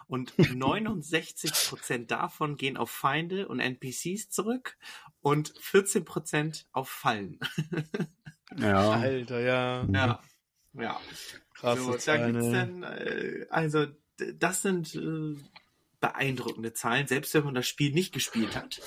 und 0.06 0.32
69 0.54 1.52
Prozent 1.68 2.10
davon 2.10 2.56
gehen 2.56 2.76
auf 2.76 2.90
Feinde 2.90 3.48
und 3.48 3.60
NPCs 3.60 4.30
zurück 4.30 4.76
und 5.20 5.54
14 5.60 6.04
Prozent 6.04 6.66
auf 6.72 6.88
Fallen. 6.88 7.38
ja. 8.58 8.92
Alter, 8.92 9.40
ja. 9.40 9.84
Ja. 9.92 10.22
Ja. 10.74 11.00
Krass. 11.54 11.78
So, 11.78 11.96
da 11.96 12.26
gibt's 12.26 12.50
dann, 12.50 12.82
äh, 12.82 13.46
also, 13.50 13.86
das 14.34 14.62
sind 14.62 14.94
äh, 14.94 15.36
beeindruckende 16.00 16.72
Zahlen, 16.72 17.06
selbst 17.06 17.34
wenn 17.34 17.44
man 17.44 17.54
das 17.54 17.66
Spiel 17.66 17.92
nicht 17.92 18.12
gespielt 18.12 18.56
hat. 18.56 18.80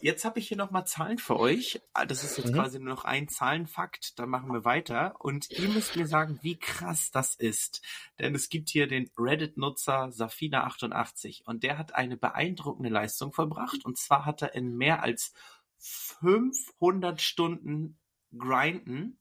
Jetzt 0.00 0.24
habe 0.24 0.38
ich 0.38 0.48
hier 0.48 0.56
nochmal 0.56 0.86
Zahlen 0.86 1.18
für 1.18 1.38
euch. 1.38 1.80
Ah, 1.94 2.04
Das 2.04 2.22
ist 2.22 2.36
jetzt 2.36 2.50
Mhm. 2.50 2.54
quasi 2.54 2.78
nur 2.78 2.88
noch 2.94 3.04
ein 3.04 3.28
Zahlenfakt. 3.28 4.18
Dann 4.18 4.28
machen 4.28 4.52
wir 4.52 4.64
weiter. 4.64 5.16
Und 5.20 5.50
ihr 5.50 5.68
müsst 5.68 5.96
mir 5.96 6.06
sagen, 6.06 6.38
wie 6.42 6.58
krass 6.58 7.10
das 7.10 7.34
ist. 7.34 7.82
Denn 8.18 8.34
es 8.34 8.48
gibt 8.48 8.68
hier 8.68 8.86
den 8.86 9.10
Reddit-Nutzer 9.18 10.08
Safina88 10.10 11.42
und 11.44 11.62
der 11.62 11.78
hat 11.78 11.94
eine 11.94 12.16
beeindruckende 12.16 12.90
Leistung 12.90 13.32
vollbracht. 13.32 13.84
Und 13.84 13.98
zwar 13.98 14.24
hat 14.26 14.42
er 14.42 14.54
in 14.54 14.76
mehr 14.76 15.02
als 15.02 15.32
500 15.78 17.20
Stunden 17.20 17.98
Grinden 18.36 19.18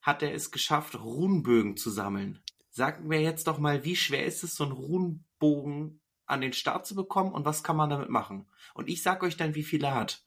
hat 0.00 0.22
er 0.22 0.32
es 0.32 0.50
geschafft, 0.50 0.94
Runenbögen 0.98 1.76
zu 1.76 1.90
sammeln. 1.90 2.42
Sagen 2.70 3.10
wir 3.10 3.20
jetzt 3.20 3.46
doch 3.48 3.58
mal, 3.58 3.84
wie 3.84 3.96
schwer 3.96 4.24
ist 4.24 4.44
es, 4.44 4.54
so 4.54 4.64
einen 4.64 4.72
Runenbogen 4.72 6.00
an 6.28 6.40
den 6.40 6.52
Start 6.52 6.86
zu 6.86 6.94
bekommen 6.94 7.32
und 7.32 7.44
was 7.44 7.64
kann 7.64 7.76
man 7.76 7.90
damit 7.90 8.10
machen? 8.10 8.46
Und 8.74 8.88
ich 8.88 9.02
sag 9.02 9.22
euch 9.22 9.36
dann, 9.36 9.54
wie 9.54 9.64
viel 9.64 9.82
er 9.82 9.94
hat. 9.94 10.22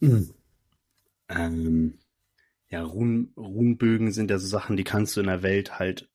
Hm. 0.00 0.32
Ähm, 1.28 1.98
ja, 2.70 2.82
Run 2.82 3.32
Runenbögen 3.36 4.12
sind 4.12 4.30
ja 4.30 4.38
so 4.38 4.46
Sachen, 4.46 4.76
die 4.76 4.84
kannst 4.84 5.16
du 5.16 5.20
in 5.20 5.26
der 5.26 5.42
Welt 5.42 5.78
halt, 5.78 6.08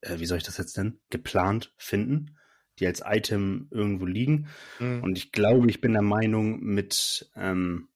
äh, 0.00 0.18
wie 0.18 0.26
soll 0.26 0.38
ich 0.38 0.44
das 0.44 0.58
jetzt 0.58 0.76
nennen, 0.76 1.00
geplant 1.08 1.72
finden, 1.76 2.36
die 2.78 2.86
als 2.86 3.02
Item 3.04 3.68
irgendwo 3.70 4.06
liegen. 4.06 4.48
Mhm. 4.78 5.02
Und 5.02 5.16
ich 5.16 5.32
glaube, 5.32 5.70
ich 5.70 5.80
bin 5.80 5.92
der 5.92 6.02
Meinung 6.02 6.60
mit, 6.60 7.30
ähm, 7.36 7.88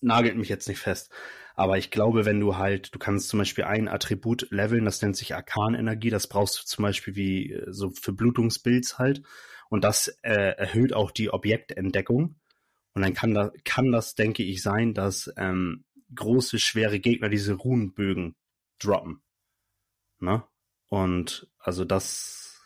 nagelt 0.00 0.36
mich 0.36 0.48
jetzt 0.48 0.68
nicht 0.68 0.78
fest, 0.78 1.10
aber 1.54 1.78
ich 1.78 1.90
glaube, 1.90 2.24
wenn 2.24 2.40
du 2.40 2.56
halt, 2.56 2.94
du 2.94 2.98
kannst 2.98 3.28
zum 3.28 3.38
Beispiel 3.38 3.64
ein 3.64 3.88
Attribut 3.88 4.48
leveln, 4.50 4.84
das 4.84 5.02
nennt 5.02 5.16
sich 5.16 5.34
Arkanenergie, 5.34 6.10
das 6.10 6.26
brauchst 6.26 6.60
du 6.60 6.64
zum 6.64 6.82
Beispiel 6.82 7.16
wie 7.16 7.52
äh, 7.52 7.66
so 7.70 7.90
für 7.90 8.12
Blutungsbilds 8.12 8.98
halt. 8.98 9.22
Und 9.68 9.84
das 9.84 10.08
äh, 10.22 10.54
erhöht 10.56 10.92
auch 10.92 11.10
die 11.10 11.30
Objektentdeckung. 11.30 12.36
Und 12.94 13.02
dann 13.02 13.14
kann, 13.14 13.32
da, 13.32 13.52
kann 13.64 13.90
das, 13.90 14.14
denke 14.14 14.42
ich, 14.42 14.62
sein, 14.62 14.92
dass 14.92 15.32
ähm, 15.36 15.84
große, 16.14 16.58
schwere 16.58 17.00
Gegner 17.00 17.30
diese 17.30 17.54
Runenbögen 17.54 18.36
droppen. 18.78 19.22
Ne? 20.20 20.44
Und 20.88 21.48
also 21.58 21.84
das 21.84 22.60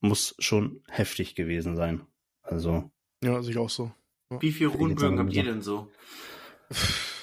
muss 0.00 0.34
schon 0.38 0.82
heftig 0.88 1.34
gewesen 1.34 1.76
sein. 1.76 2.06
Also, 2.42 2.90
Ja, 3.22 3.42
sehe 3.42 3.52
ich 3.52 3.58
auch 3.58 3.68
so. 3.68 3.92
Wie 4.40 4.52
viele 4.52 4.70
Runenbögen 4.70 5.18
habt 5.18 5.32
ihr 5.34 5.44
denn 5.44 5.62
so? 5.62 5.90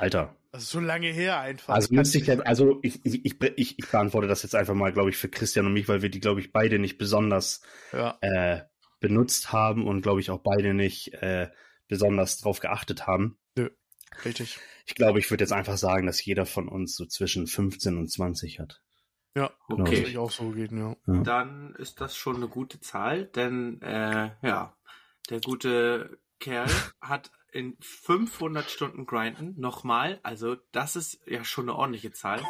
Alter. 0.00 0.34
Das 0.52 0.62
ist 0.64 0.70
so 0.70 0.80
lange 0.80 1.08
her 1.08 1.38
einfach. 1.40 1.74
Also 1.74 1.94
müsste 1.94 2.18
ich 2.18 2.26
jetzt, 2.26 2.44
also 2.46 2.80
ich, 2.82 3.04
ich, 3.04 3.24
ich, 3.24 3.40
ich, 3.56 3.78
ich 3.78 3.88
beantworte 3.90 4.26
das 4.26 4.42
jetzt 4.42 4.54
einfach 4.54 4.74
mal, 4.74 4.92
glaube 4.92 5.10
ich, 5.10 5.16
für 5.16 5.28
Christian 5.28 5.66
und 5.66 5.72
mich, 5.72 5.88
weil 5.88 6.02
wir 6.02 6.08
die, 6.10 6.20
glaube 6.20 6.40
ich, 6.40 6.52
beide 6.52 6.78
nicht 6.78 6.98
besonders 6.98 7.60
Ja, 7.92 8.18
äh, 8.20 8.62
benutzt 8.98 9.52
haben 9.52 9.86
und 9.86 10.02
glaube 10.02 10.20
ich 10.20 10.30
auch 10.30 10.40
beide 10.40 10.74
nicht 10.74 11.12
äh, 11.14 11.48
besonders 11.88 12.38
drauf 12.38 12.60
geachtet 12.60 13.06
haben. 13.06 13.38
richtig. 14.24 14.58
Ich 14.86 14.94
glaube, 14.94 15.20
ich 15.20 15.30
würde 15.30 15.44
jetzt 15.44 15.52
einfach 15.52 15.76
sagen, 15.76 16.06
dass 16.06 16.24
jeder 16.24 16.46
von 16.46 16.68
uns 16.68 16.96
so 16.96 17.06
zwischen 17.06 17.46
15 17.46 17.96
und 17.96 18.10
20 18.10 18.58
hat. 18.58 18.82
Ja, 19.36 19.50
Genau. 19.68 19.84
das 19.84 20.00
Okay. 20.00 20.08
ich 20.08 20.18
auch 20.18 20.30
so 20.32 20.50
gehen, 20.50 20.76
ja. 20.76 20.96
Ja. 21.06 21.22
Dann 21.22 21.74
ist 21.76 22.00
das 22.00 22.16
schon 22.16 22.36
eine 22.36 22.48
gute 22.48 22.80
Zahl, 22.80 23.26
denn 23.26 23.80
äh, 23.82 24.30
ja, 24.42 24.76
der 25.30 25.40
gute 25.40 26.18
Kerl 26.40 26.68
hat 27.00 27.30
in 27.52 27.76
500 27.80 28.70
Stunden 28.70 29.06
Grinden 29.06 29.58
nochmal, 29.60 30.20
also 30.22 30.56
das 30.72 30.96
ist 30.96 31.20
ja 31.26 31.44
schon 31.44 31.68
eine 31.68 31.76
ordentliche 31.76 32.12
Zahl. 32.12 32.40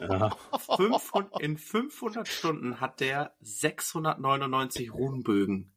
Ja. 0.00 0.30
500, 0.76 1.40
in 1.40 1.58
500 1.58 2.28
Stunden 2.28 2.80
hat 2.80 3.00
der 3.00 3.34
699 3.40 4.92
Runenbögen 4.92 5.72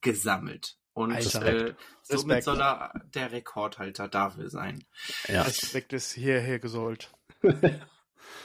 gesammelt. 0.00 0.78
Und 0.92 1.12
Alter. 1.12 1.46
äh, 1.46 1.74
somit 2.02 2.38
Respekt. 2.38 2.44
soll 2.44 2.60
er 2.60 2.92
der 3.14 3.32
Rekordhalter 3.32 4.08
dafür 4.08 4.50
sein. 4.50 4.84
ja. 5.28 5.42
Respekt 5.42 5.92
ist 5.92 6.12
hierher 6.12 6.58
gesollt. 6.58 7.12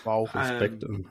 Wow. 0.04 0.34
Respekt. 0.34 0.84
Ähm, 0.84 1.10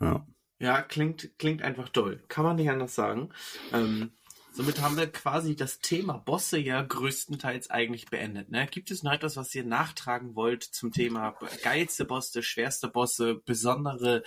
ja. 0.00 0.26
Ja, 0.58 0.82
klingt, 0.82 1.38
klingt 1.38 1.62
einfach 1.62 1.88
toll. 1.88 2.22
Kann 2.28 2.44
man 2.44 2.56
nicht 2.56 2.70
anders 2.70 2.94
sagen. 2.94 3.30
Ähm, 3.72 4.12
somit 4.54 4.80
haben 4.80 4.96
wir 4.96 5.10
quasi 5.10 5.56
das 5.56 5.80
Thema 5.80 6.16
Bosse 6.16 6.58
ja 6.58 6.80
größtenteils 6.80 7.70
eigentlich 7.70 8.06
beendet. 8.06 8.50
Ne? 8.50 8.66
Gibt 8.70 8.90
es 8.90 9.02
noch 9.02 9.12
etwas, 9.12 9.36
was 9.36 9.54
ihr 9.54 9.64
nachtragen 9.64 10.36
wollt 10.36 10.62
zum 10.62 10.92
Thema 10.92 11.36
geilste 11.62 12.04
Bosse, 12.04 12.42
schwerste 12.42 12.88
Bosse, 12.88 13.34
besondere 13.34 14.22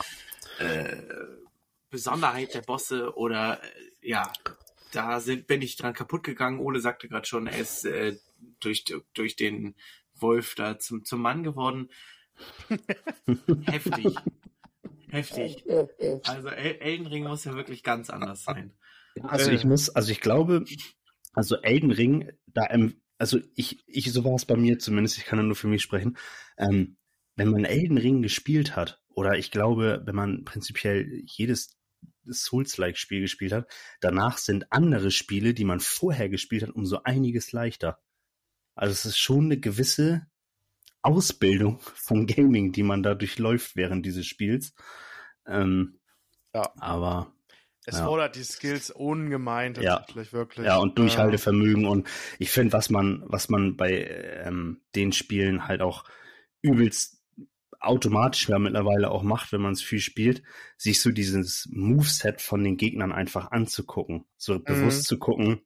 äh, 0.59 0.97
Besonderheit 1.89 2.53
der 2.53 2.61
Bosse 2.61 3.15
oder 3.15 3.63
äh, 3.63 3.67
ja, 4.09 4.31
da 4.91 5.21
sind, 5.21 5.47
bin 5.47 5.61
ich 5.61 5.77
dran 5.77 5.93
kaputt 5.93 6.23
gegangen. 6.23 6.59
Ole 6.59 6.81
sagte 6.81 7.07
gerade 7.07 7.25
schon, 7.25 7.47
er 7.47 7.59
ist 7.59 7.85
äh, 7.85 8.17
durch, 8.59 8.83
durch 9.13 9.35
den 9.37 9.75
Wolf 10.15 10.55
da 10.55 10.77
zum, 10.77 11.05
zum 11.05 11.21
Mann 11.21 11.43
geworden. 11.43 11.89
Heftig. 13.65 14.15
Heftig. 15.09 15.63
Also 16.25 16.49
El 16.49 16.75
Elden 16.81 17.07
Ring 17.07 17.23
muss 17.23 17.45
ja 17.45 17.55
wirklich 17.55 17.83
ganz 17.83 18.09
anders 18.09 18.43
sein. 18.43 18.73
Also 19.23 19.51
Äh. 19.51 19.55
ich 19.55 19.65
muss, 19.65 19.89
also 19.89 20.11
ich 20.11 20.21
glaube, 20.21 20.65
also 21.33 21.55
Elden 21.57 21.91
Ring, 21.91 22.31
da, 22.47 22.67
also 23.17 23.39
ich, 23.55 23.83
ich, 23.87 24.11
so 24.11 24.23
war 24.23 24.35
es 24.35 24.45
bei 24.45 24.55
mir 24.55 24.79
zumindest, 24.79 25.17
ich 25.17 25.25
kann 25.25 25.39
ja 25.39 25.43
nur 25.43 25.55
für 25.55 25.67
mich 25.67 25.81
sprechen, 25.81 26.17
ähm, 26.57 26.97
wenn 27.35 27.49
man 27.49 27.65
Elden 27.65 27.97
Ring 27.97 28.21
gespielt 28.21 28.75
hat, 28.75 29.01
oder 29.09 29.37
ich 29.37 29.51
glaube, 29.51 30.01
wenn 30.05 30.15
man 30.15 30.43
prinzipiell 30.45 31.23
jedes 31.25 31.77
Souls-like-Spiel 32.29 33.21
gespielt 33.21 33.51
hat, 33.53 33.71
danach 34.01 34.37
sind 34.37 34.71
andere 34.71 35.11
Spiele, 35.11 35.53
die 35.53 35.63
man 35.65 35.79
vorher 35.79 36.29
gespielt 36.29 36.63
hat, 36.63 36.71
um 36.71 36.85
so 36.85 37.03
einiges 37.03 37.51
leichter. 37.51 37.99
Also 38.75 38.91
es 38.91 39.05
ist 39.05 39.17
schon 39.17 39.45
eine 39.45 39.59
gewisse 39.59 40.27
Ausbildung 41.01 41.79
von 41.95 42.27
Gaming, 42.27 42.71
die 42.73 42.83
man 42.83 43.01
da 43.01 43.15
durchläuft 43.15 43.75
während 43.75 44.05
dieses 44.05 44.25
Spiels. 44.25 44.73
Ähm, 45.47 45.99
Ja. 46.53 46.73
aber 46.79 47.33
Es 47.89 47.99
Ja. 47.99 48.05
fordert 48.05 48.35
die 48.35 48.43
Skills 48.43 48.91
ungemein 48.91 49.73
Ja. 49.75 49.95
tatsächlich, 49.95 50.33
wirklich. 50.33 50.65
Ja, 50.65 50.77
und 50.77 50.99
Durchhaltevermögen 50.99 51.85
und 51.85 52.07
ich 52.37 52.51
finde, 52.51 52.73
was 52.73 52.89
man, 52.89 53.23
was 53.27 53.47
man 53.47 53.77
bei 53.77 54.05
ähm, 54.45 54.81
den 54.93 55.13
Spielen 55.13 55.69
halt 55.69 55.81
auch 55.81 56.03
übelst 56.61 57.23
automatisch 57.79 58.49
ja 58.49 58.59
mittlerweile 58.59 59.09
auch 59.09 59.23
macht, 59.23 59.53
wenn 59.53 59.61
man 59.61 59.71
es 59.71 59.81
viel 59.81 59.99
spielt, 59.99 60.43
sich 60.77 61.01
so 61.01 61.11
dieses 61.11 61.69
Moveset 61.71 62.41
von 62.41 62.61
den 62.61 62.75
Gegnern 62.75 63.13
einfach 63.13 63.51
anzugucken. 63.51 64.25
So 64.35 64.59
bewusst 64.59 65.05
zu 65.05 65.17
gucken, 65.17 65.61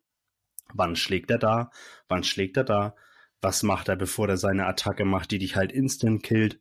wann 0.73 0.95
schlägt 0.95 1.31
er 1.31 1.39
da, 1.39 1.71
wann 2.07 2.23
schlägt 2.23 2.55
er 2.57 2.65
da, 2.65 2.95
was 3.41 3.63
macht 3.63 3.87
er, 3.87 3.95
bevor 3.95 4.29
er 4.29 4.37
seine 4.37 4.67
Attacke 4.67 5.05
macht, 5.05 5.31
die 5.31 5.39
dich 5.39 5.55
halt 5.55 5.71
instant 5.71 6.21
killt. 6.21 6.59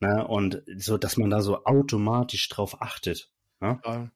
Ne? 0.00 0.26
Und 0.26 0.62
so, 0.78 0.96
dass 0.96 1.18
man 1.18 1.28
da 1.28 1.42
so 1.42 1.64
automatisch 1.64 2.48
drauf 2.48 2.80
achtet. 2.80 3.30
Ne? 3.60 3.80
Ja. 3.84 4.10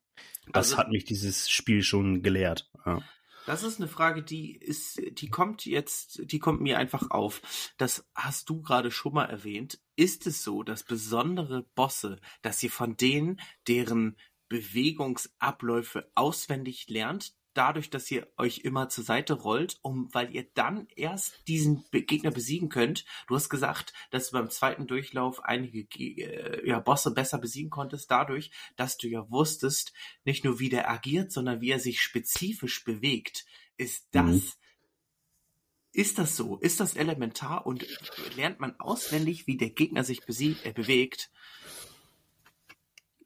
Das 0.52 0.70
Also- 0.72 0.78
hat 0.78 0.90
mich 0.90 1.04
dieses 1.04 1.48
Spiel 1.50 1.82
schon 1.82 2.22
gelehrt. 2.22 2.70
Ja. 2.86 3.00
Das 3.46 3.62
ist 3.62 3.78
eine 3.80 3.88
Frage, 3.88 4.22
die 4.22 4.54
ist, 4.54 5.00
die 5.12 5.30
kommt 5.30 5.64
jetzt, 5.64 6.20
die 6.30 6.38
kommt 6.38 6.60
mir 6.60 6.76
einfach 6.76 7.10
auf. 7.10 7.40
Das 7.78 8.06
hast 8.14 8.50
du 8.50 8.60
gerade 8.60 8.90
schon 8.90 9.14
mal 9.14 9.24
erwähnt. 9.24 9.80
Ist 9.96 10.26
es 10.26 10.42
so, 10.44 10.62
dass 10.62 10.82
besondere 10.84 11.62
Bosse, 11.74 12.20
dass 12.42 12.62
ihr 12.62 12.70
von 12.70 12.98
denen, 12.98 13.40
deren 13.66 14.16
Bewegungsabläufe 14.50 16.10
auswendig 16.14 16.88
lernt, 16.88 17.32
dadurch, 17.58 17.90
dass 17.90 18.10
ihr 18.10 18.28
euch 18.36 18.60
immer 18.60 18.88
zur 18.88 19.02
Seite 19.04 19.34
rollt, 19.34 19.78
um, 19.82 20.08
weil 20.14 20.34
ihr 20.34 20.46
dann 20.54 20.86
erst 20.94 21.46
diesen 21.48 21.84
Be 21.90 22.02
Gegner 22.02 22.30
besiegen 22.30 22.68
könnt. 22.68 23.04
Du 23.26 23.34
hast 23.34 23.48
gesagt, 23.48 23.92
dass 24.10 24.30
du 24.30 24.38
beim 24.38 24.48
zweiten 24.50 24.86
Durchlauf 24.86 25.44
einige 25.44 25.84
Ge- 25.84 26.22
äh, 26.22 26.66
ja, 26.68 26.78
Bosse 26.78 27.12
besser 27.12 27.38
besiegen 27.38 27.70
konntest, 27.70 28.10
dadurch, 28.10 28.50
dass 28.76 28.96
du 28.96 29.08
ja 29.08 29.28
wusstest, 29.30 29.92
nicht 30.24 30.44
nur 30.44 30.60
wie 30.60 30.68
der 30.68 30.88
agiert, 30.88 31.32
sondern 31.32 31.60
wie 31.60 31.70
er 31.70 31.80
sich 31.80 32.00
spezifisch 32.00 32.84
bewegt. 32.84 33.44
Ist 33.76 34.06
das, 34.12 34.26
Mhm. 34.26 34.52
ist 35.92 36.18
das 36.18 36.36
so? 36.36 36.58
Ist 36.58 36.80
das 36.80 36.94
elementar 36.94 37.66
und 37.66 37.86
lernt 38.36 38.60
man 38.60 38.78
auswendig, 38.78 39.46
wie 39.46 39.56
der 39.56 39.70
Gegner 39.70 40.04
sich 40.04 40.24
besiegt, 40.24 40.64
äh, 40.64 40.72
bewegt? 40.72 41.30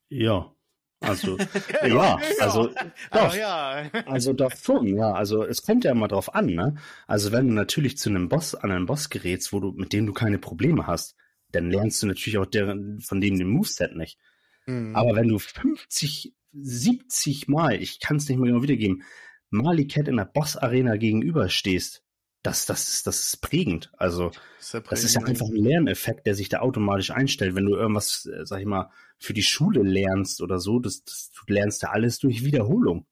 Ja, 0.08 0.54
also, 1.02 1.38
ja, 1.86 2.18
also, 2.40 2.70
Ach 3.10 3.28
doch, 3.28 3.34
ja. 3.36 3.90
also 4.06 4.32
doch 4.32 4.52
schon, 4.56 4.96
ja, 4.96 5.12
also 5.12 5.44
es 5.44 5.62
kommt 5.62 5.84
ja 5.84 5.92
immer 5.92 6.08
drauf 6.08 6.34
an, 6.34 6.46
ne? 6.46 6.76
Also 7.06 7.32
wenn 7.32 7.48
du 7.48 7.54
natürlich 7.54 7.98
zu 7.98 8.10
einem 8.10 8.28
Boss, 8.28 8.54
an 8.54 8.70
einen 8.70 8.86
Boss 8.86 9.10
gerätst, 9.10 9.52
wo 9.52 9.60
du, 9.60 9.72
mit 9.72 9.92
dem 9.92 10.06
du 10.06 10.12
keine 10.12 10.38
Probleme 10.38 10.86
hast, 10.86 11.16
dann 11.50 11.70
lernst 11.70 12.02
du 12.02 12.06
natürlich 12.06 12.38
auch 12.38 12.46
deren, 12.46 13.00
von 13.00 13.20
dem 13.20 13.38
den 13.38 13.48
Moveset 13.48 13.94
nicht. 13.96 14.18
Hm. 14.64 14.96
Aber 14.96 15.14
wenn 15.14 15.28
du 15.28 15.38
50, 15.38 16.34
70 16.52 17.48
Mal, 17.48 17.80
ich 17.80 18.00
kann 18.00 18.16
es 18.16 18.28
nicht 18.28 18.38
mehr 18.38 18.50
genau 18.50 18.62
wiedergeben, 18.62 19.02
Mali 19.50 19.86
Cat 19.86 20.08
in 20.08 20.16
der 20.16 20.24
Boss-Arena 20.24 20.96
gegenüberstehst 20.96 22.01
das, 22.42 22.66
das, 22.66 22.88
ist, 22.88 23.06
das 23.06 23.22
ist 23.22 23.36
prägend. 23.40 23.92
Also, 23.96 24.32
Ist 24.58 24.74
ja 24.74 24.80
das 24.80 25.04
ist 25.04 25.14
ja 25.14 25.20
prägend. 25.20 25.40
einfach 25.40 25.54
ein 25.54 25.62
Lerneffekt, 25.62 26.26
der 26.26 26.34
sich 26.34 26.48
da 26.48 26.60
automatisch 26.60 27.10
einstellt. 27.10 27.54
Wenn 27.54 27.66
du 27.66 27.76
irgendwas, 27.76 28.26
äh, 28.26 28.44
sag 28.44 28.60
ich 28.60 28.66
mal, 28.66 28.90
für 29.18 29.32
die 29.32 29.44
Schule 29.44 29.82
lernst 29.82 30.42
oder 30.42 30.58
so, 30.58 30.80
das, 30.80 31.04
das, 31.04 31.30
du 31.30 31.52
lernst 31.52 31.82
ja 31.82 31.90
alles 31.90 32.18
durch 32.18 32.44
Wiederholung. 32.44 33.06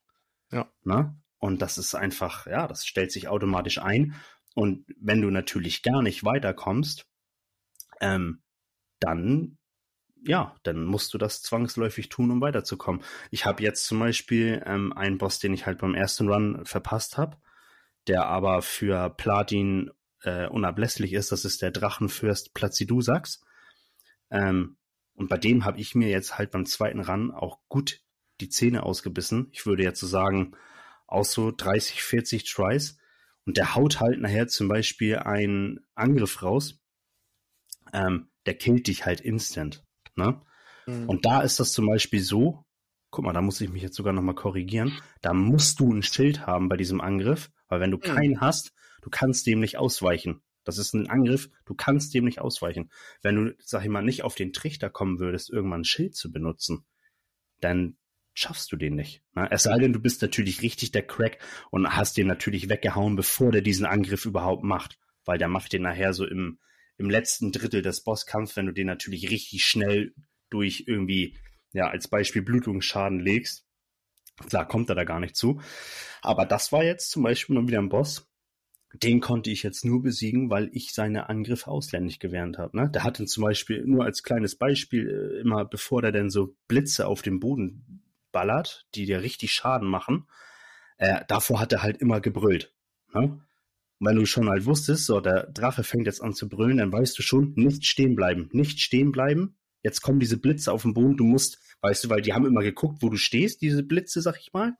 Ja. 0.50 0.68
Ne? 0.82 1.16
Und 1.38 1.62
das 1.62 1.78
ist 1.78 1.94
einfach, 1.94 2.46
ja, 2.46 2.66
das 2.66 2.84
stellt 2.84 3.12
sich 3.12 3.28
automatisch 3.28 3.78
ein. 3.78 4.14
Und 4.54 4.84
wenn 5.00 5.22
du 5.22 5.30
natürlich 5.30 5.82
gar 5.82 6.02
nicht 6.02 6.24
weiterkommst, 6.24 7.06
ähm, 8.00 8.42
dann, 8.98 9.58
ja, 10.26 10.56
dann 10.64 10.84
musst 10.84 11.14
du 11.14 11.18
das 11.18 11.40
zwangsläufig 11.42 12.08
tun, 12.08 12.32
um 12.32 12.40
weiterzukommen. 12.40 13.02
Ich 13.30 13.46
habe 13.46 13.62
jetzt 13.62 13.86
zum 13.86 14.00
Beispiel 14.00 14.60
ähm, 14.66 14.92
einen 14.92 15.18
Boss, 15.18 15.38
den 15.38 15.54
ich 15.54 15.66
halt 15.66 15.78
beim 15.78 15.94
ersten 15.94 16.28
Run 16.28 16.64
verpasst 16.66 17.16
habe, 17.16 17.36
der 18.06 18.26
aber 18.26 18.62
für 18.62 19.10
Platin 19.10 19.90
äh, 20.22 20.46
unablässlich 20.46 21.12
ist. 21.12 21.32
Das 21.32 21.44
ist 21.44 21.62
der 21.62 21.70
Drachenfürst 21.70 22.54
Placidusax. 22.54 23.42
Ähm, 24.30 24.76
und 25.14 25.28
bei 25.28 25.36
dem 25.36 25.64
habe 25.64 25.78
ich 25.78 25.94
mir 25.94 26.08
jetzt 26.08 26.38
halt 26.38 26.50
beim 26.50 26.66
zweiten 26.66 27.00
Run 27.00 27.30
auch 27.30 27.60
gut 27.68 28.00
die 28.40 28.48
Zähne 28.48 28.84
ausgebissen. 28.84 29.48
Ich 29.52 29.66
würde 29.66 29.82
jetzt 29.82 30.00
so 30.00 30.06
sagen, 30.06 30.56
aus 31.06 31.32
so 31.32 31.50
30, 31.50 32.02
40 32.02 32.44
Tries. 32.44 32.98
Und 33.44 33.56
der 33.56 33.74
haut 33.74 34.00
halt 34.00 34.20
nachher 34.20 34.48
zum 34.48 34.68
Beispiel 34.68 35.16
einen 35.16 35.80
Angriff 35.94 36.42
raus. 36.42 36.80
Ähm, 37.92 38.30
der 38.46 38.54
killt 38.54 38.86
dich 38.86 39.04
halt 39.04 39.20
instant. 39.20 39.84
Ne? 40.14 40.40
Mhm. 40.86 41.08
Und 41.08 41.26
da 41.26 41.42
ist 41.42 41.60
das 41.60 41.72
zum 41.72 41.86
Beispiel 41.86 42.20
so, 42.20 42.64
guck 43.10 43.24
mal, 43.24 43.32
da 43.32 43.42
muss 43.42 43.60
ich 43.60 43.70
mich 43.70 43.82
jetzt 43.82 43.96
sogar 43.96 44.12
nochmal 44.12 44.34
korrigieren, 44.34 45.00
da 45.20 45.34
musst 45.34 45.80
du 45.80 45.92
ein 45.92 46.02
Schild 46.02 46.46
haben 46.46 46.68
bei 46.68 46.76
diesem 46.76 47.00
Angriff, 47.00 47.50
weil 47.70 47.80
wenn 47.80 47.90
du 47.90 47.98
keinen 47.98 48.42
hast, 48.42 48.74
du 49.00 49.08
kannst 49.08 49.46
dem 49.46 49.60
nicht 49.60 49.78
ausweichen. 49.78 50.42
Das 50.64 50.76
ist 50.76 50.92
ein 50.92 51.08
Angriff, 51.08 51.48
du 51.64 51.74
kannst 51.74 52.12
dem 52.12 52.24
nicht 52.24 52.40
ausweichen. 52.40 52.90
Wenn 53.22 53.36
du, 53.36 53.54
sag 53.60 53.82
ich 53.82 53.88
mal, 53.88 54.02
nicht 54.02 54.24
auf 54.24 54.34
den 54.34 54.52
Trichter 54.52 54.90
kommen 54.90 55.18
würdest, 55.18 55.50
irgendwann 55.50 55.80
ein 55.80 55.84
Schild 55.84 56.14
zu 56.14 56.30
benutzen, 56.30 56.84
dann 57.60 57.96
schaffst 58.34 58.70
du 58.72 58.76
den 58.76 58.94
nicht. 58.94 59.22
Ne? 59.34 59.48
Es 59.50 59.62
sei 59.62 59.78
denn, 59.78 59.92
du 59.92 60.00
bist 60.00 60.20
natürlich 60.20 60.62
richtig 60.62 60.92
der 60.92 61.06
Crack 61.06 61.38
und 61.70 61.88
hast 61.96 62.16
den 62.16 62.26
natürlich 62.26 62.68
weggehauen, 62.68 63.16
bevor 63.16 63.52
der 63.52 63.62
diesen 63.62 63.86
Angriff 63.86 64.26
überhaupt 64.26 64.62
macht. 64.62 64.98
Weil 65.24 65.38
der 65.38 65.48
macht 65.48 65.72
den 65.72 65.82
nachher 65.82 66.12
so 66.12 66.26
im, 66.26 66.58
im 66.98 67.08
letzten 67.08 67.52
Drittel 67.52 67.82
des 67.82 68.02
Bosskampfs, 68.02 68.56
wenn 68.56 68.66
du 68.66 68.72
den 68.72 68.86
natürlich 68.86 69.30
richtig 69.30 69.64
schnell 69.64 70.14
durch 70.50 70.84
irgendwie, 70.86 71.38
ja, 71.72 71.88
als 71.88 72.08
Beispiel 72.08 72.42
Blutungsschaden 72.42 73.20
legst. 73.20 73.66
Klar, 74.48 74.66
kommt 74.66 74.88
er 74.88 74.94
da 74.94 75.04
gar 75.04 75.20
nicht 75.20 75.36
zu. 75.36 75.60
Aber 76.22 76.46
das 76.46 76.72
war 76.72 76.84
jetzt 76.84 77.10
zum 77.10 77.22
Beispiel 77.22 77.56
mal 77.56 77.68
wieder 77.68 77.78
ein 77.78 77.88
Boss. 77.88 78.26
Den 78.92 79.20
konnte 79.20 79.50
ich 79.50 79.62
jetzt 79.62 79.84
nur 79.84 80.02
besiegen, 80.02 80.50
weil 80.50 80.68
ich 80.72 80.92
seine 80.92 81.28
Angriffe 81.28 81.70
ausländisch 81.70 82.18
gewährt 82.18 82.58
habe. 82.58 82.76
Ne? 82.76 82.90
Der 82.90 83.04
hatte 83.04 83.24
zum 83.26 83.44
Beispiel, 83.44 83.84
nur 83.86 84.04
als 84.04 84.24
kleines 84.24 84.56
Beispiel, 84.56 85.08
äh, 85.08 85.40
immer 85.40 85.64
bevor 85.64 86.02
der 86.02 86.10
denn 86.10 86.28
so 86.28 86.56
Blitze 86.66 87.06
auf 87.06 87.22
den 87.22 87.38
Boden 87.38 88.02
ballert, 88.32 88.86
die 88.94 89.06
dir 89.06 89.22
richtig 89.22 89.52
Schaden 89.52 89.88
machen, 89.88 90.26
äh, 90.98 91.20
davor 91.28 91.60
hat 91.60 91.72
er 91.72 91.82
halt 91.82 91.98
immer 91.98 92.20
gebrüllt. 92.20 92.74
Ne? 93.14 93.40
Wenn 94.00 94.16
du 94.16 94.26
schon 94.26 94.48
halt 94.48 94.64
wusstest, 94.64 95.06
so, 95.06 95.20
der 95.20 95.46
Drache 95.52 95.84
fängt 95.84 96.06
jetzt 96.06 96.22
an 96.22 96.32
zu 96.32 96.48
brüllen, 96.48 96.78
dann 96.78 96.92
weißt 96.92 97.18
du 97.18 97.22
schon, 97.22 97.52
nicht 97.54 97.84
stehen 97.84 98.16
bleiben, 98.16 98.48
nicht 98.52 98.80
stehen 98.80 99.12
bleiben. 99.12 99.56
Jetzt 99.82 100.02
kommen 100.02 100.20
diese 100.20 100.38
Blitze 100.38 100.72
auf 100.72 100.82
den 100.82 100.94
Boden, 100.94 101.16
du 101.16 101.24
musst, 101.24 101.58
weißt 101.80 102.04
du, 102.04 102.10
weil 102.10 102.22
die 102.22 102.32
haben 102.32 102.46
immer 102.46 102.62
geguckt, 102.62 102.98
wo 103.00 103.08
du 103.08 103.16
stehst, 103.16 103.62
diese 103.62 103.82
Blitze, 103.82 104.20
sag 104.20 104.38
ich 104.38 104.52
mal, 104.52 104.74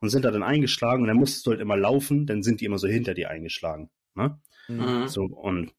und 0.00 0.10
sind 0.10 0.24
da 0.24 0.30
dann 0.30 0.42
eingeschlagen 0.42 1.02
und 1.02 1.08
dann 1.08 1.16
musstest 1.16 1.46
du 1.46 1.50
halt 1.50 1.60
immer 1.60 1.76
laufen, 1.76 2.26
dann 2.26 2.42
sind 2.42 2.60
die 2.60 2.64
immer 2.64 2.78
so 2.78 2.88
hinter 2.88 3.14
dir 3.14 3.30
eingeschlagen. 3.30 3.90
Ne? 4.14 4.40
Mhm. 4.68 5.08
So, 5.08 5.22
und 5.22 5.72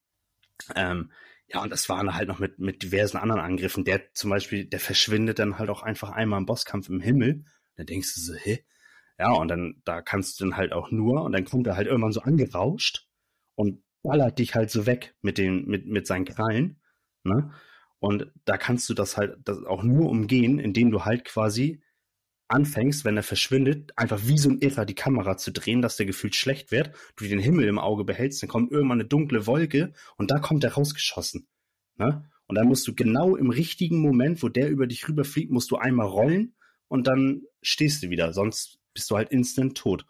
ähm, 0.76 1.12
ja, 1.48 1.62
und 1.62 1.72
das 1.72 1.88
waren 1.88 2.14
halt 2.14 2.28
noch 2.28 2.40
mit, 2.40 2.60
mit 2.60 2.84
diversen 2.84 3.18
anderen 3.18 3.42
Angriffen. 3.42 3.86
Der 3.86 4.14
zum 4.14 4.30
Beispiel, 4.30 4.66
der 4.66 4.80
verschwindet 4.80 5.40
dann 5.40 5.58
halt 5.58 5.70
auch 5.70 5.82
einfach 5.82 6.10
einmal 6.10 6.40
im 6.40 6.46
Bosskampf 6.46 6.90
im 6.90 7.00
Himmel. 7.00 7.46
Da 7.76 7.84
denkst 7.84 8.16
du 8.16 8.22
so, 8.22 8.34
hä? 8.34 8.64
Ja, 9.18 9.32
und 9.32 9.48
dann, 9.48 9.82
da 9.86 10.02
kannst 10.02 10.40
du 10.40 10.46
dann 10.46 10.58
halt 10.58 10.74
auch 10.74 10.92
nur, 10.92 11.24
und 11.24 11.32
dann 11.32 11.46
kommt 11.46 11.66
er 11.68 11.76
halt 11.76 11.88
irgendwann 11.88 12.12
so 12.12 12.22
angerauscht 12.22 13.08
und 13.56 13.82
ballert 14.04 14.40
dich 14.40 14.56
halt 14.56 14.70
so 14.70 14.86
weg 14.86 15.16
mit 15.22 15.38
den, 15.38 15.66
mit, 15.66 15.88
mit 15.88 16.06
seinen 16.06 16.26
Krallen, 16.26 16.80
ne? 17.24 17.52
Und 18.00 18.32
da 18.46 18.58
kannst 18.58 18.90
du 18.90 18.94
das 18.94 19.18
halt 19.18 19.38
das 19.44 19.64
auch 19.64 19.84
nur 19.84 20.10
umgehen, 20.10 20.60
indem 20.60 20.92
du 20.92 21.06
halt 21.06 21.26
quasi 21.26 21.82
anfängst, 22.48 23.04
wenn 23.04 23.18
er 23.18 23.24
verschwindet, 23.24 23.92
einfach 23.98 24.22
wie 24.24 24.38
so 24.38 24.50
ein 24.50 24.60
Irrer 24.60 24.86
die 24.86 24.96
Kamera 24.96 25.38
zu 25.38 25.52
drehen, 25.52 25.82
dass 25.82 25.98
der 25.98 26.06
gefühlt 26.06 26.36
schlecht 26.36 26.72
wird, 26.72 26.92
du 27.18 27.26
den 27.26 27.40
Himmel 27.40 27.68
im 27.68 27.80
Auge 27.80 28.06
behältst, 28.06 28.42
dann 28.42 28.50
kommt 28.50 28.72
irgendwann 28.72 29.02
eine 29.02 29.10
dunkle 29.10 29.48
Wolke 29.48 29.94
und 30.16 30.32
da 30.32 30.40
kommt 30.40 30.64
er 30.64 30.74
rausgeschossen. 30.74 31.48
Ne? 31.98 32.30
Und 32.48 32.56
dann 32.56 32.68
musst 32.68 32.88
du 32.88 32.96
genau 32.96 33.36
im 33.36 33.50
richtigen 33.50 34.00
Moment, 34.00 34.42
wo 34.42 34.50
der 34.50 34.70
über 34.70 34.88
dich 34.88 35.08
rüberfliegt, 35.08 35.52
musst 35.52 35.72
du 35.72 35.76
einmal 35.76 36.08
rollen 36.08 36.56
und 36.88 37.08
dann 37.08 37.42
stehst 37.62 38.04
du 38.04 38.10
wieder, 38.10 38.32
sonst 38.32 38.80
bist 38.94 39.12
du 39.12 39.18
halt 39.18 39.30
instant 39.32 39.78
tot. 39.78 40.06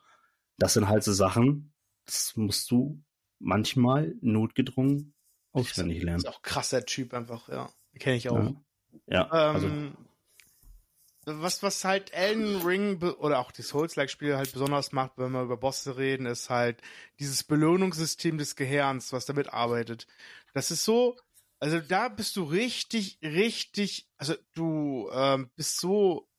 Das 0.57 0.73
sind 0.73 0.87
halt 0.87 1.03
so 1.03 1.13
Sachen, 1.13 1.73
das 2.05 2.33
musst 2.35 2.69
du 2.69 3.03
manchmal 3.39 4.15
notgedrungen 4.21 5.13
auswendig 5.57 6.03
lernen. 6.03 6.19
Ist 6.19 6.27
auch 6.27 6.41
krasser 6.41 6.85
Typ 6.85 7.13
einfach, 7.13 7.49
ja. 7.49 7.69
Kenne 7.99 8.17
ich 8.17 8.29
auch. 8.29 8.35
Ja, 8.37 8.53
ja 9.07 9.27
also 9.29 9.67
Ähm, 9.67 9.97
was, 11.27 11.61
was 11.61 11.83
halt 11.83 12.13
Elden 12.13 12.61
Ring 12.61 13.01
oder 13.01 13.39
auch 13.39 13.51
die 13.51 13.61
Souls-like-Spiele 13.61 14.37
halt 14.37 14.53
besonders 14.53 14.93
macht, 14.93 15.13
wenn 15.17 15.31
wir 15.31 15.43
über 15.43 15.57
Bosse 15.57 15.97
reden, 15.97 16.25
ist 16.25 16.49
halt 16.49 16.81
dieses 17.19 17.43
Belohnungssystem 17.43 18.37
des 18.37 18.55
Gehirns, 18.55 19.11
was 19.11 19.25
damit 19.25 19.49
arbeitet. 19.49 20.07
Das 20.53 20.71
ist 20.71 20.85
so, 20.85 21.17
also 21.59 21.79
da 21.79 22.07
bist 22.07 22.37
du 22.37 22.43
richtig, 22.43 23.19
richtig, 23.21 24.07
also 24.17 24.35
du 24.53 25.09
ähm, 25.11 25.49
bist 25.55 25.81
so 25.81 26.29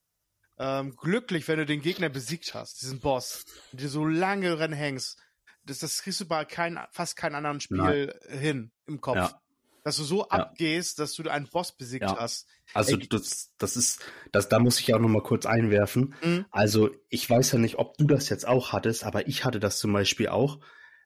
ähm, 0.58 0.96
glücklich, 0.96 1.46
wenn 1.48 1.58
du 1.58 1.66
den 1.66 1.82
Gegner 1.82 2.08
besiegt 2.08 2.54
hast, 2.54 2.80
diesen 2.80 3.00
Boss, 3.00 3.44
und 3.72 3.82
dir 3.82 3.90
so 3.90 4.06
lange 4.06 4.56
dran 4.56 4.72
hängst. 4.72 5.18
Das, 5.64 5.80
das 5.80 6.02
kriegst 6.02 6.20
du 6.20 6.24
bei 6.24 6.46
kein, 6.46 6.80
fast 6.92 7.16
keinem 7.16 7.34
anderen 7.34 7.60
Spiel 7.60 8.18
hin 8.30 8.72
im 8.88 9.00
Kopf. 9.00 9.16
Ja. 9.16 9.40
Dass 9.84 9.96
du 9.96 10.04
so 10.04 10.28
abgehst, 10.28 10.98
dass 10.98 11.14
du 11.14 11.28
einen 11.30 11.46
Boss 11.48 11.72
besiegt 11.72 12.02
Ja. 12.04 12.18
hast. 12.18 12.46
Also 12.74 12.96
Ey, 12.98 13.08
das, 13.08 13.52
das 13.58 13.76
ist, 13.76 14.00
das, 14.32 14.48
da 14.48 14.58
muss 14.58 14.80
ich 14.80 14.92
auch 14.92 14.98
noch 14.98 15.08
mal 15.08 15.22
kurz 15.22 15.46
einwerfen. 15.46 16.14
Mhm. 16.22 16.44
Also 16.50 16.90
ich 17.08 17.28
weiß 17.28 17.52
ja 17.52 17.58
nicht, 17.58 17.76
ob 17.78 17.96
du 17.96 18.06
das 18.06 18.28
jetzt 18.28 18.46
auch 18.46 18.72
hattest, 18.72 19.04
aber 19.04 19.28
ich 19.28 19.44
hatte 19.44 19.60
das 19.60 19.78
zum 19.78 19.92
Beispiel 19.92 20.28
auch. 20.28 20.58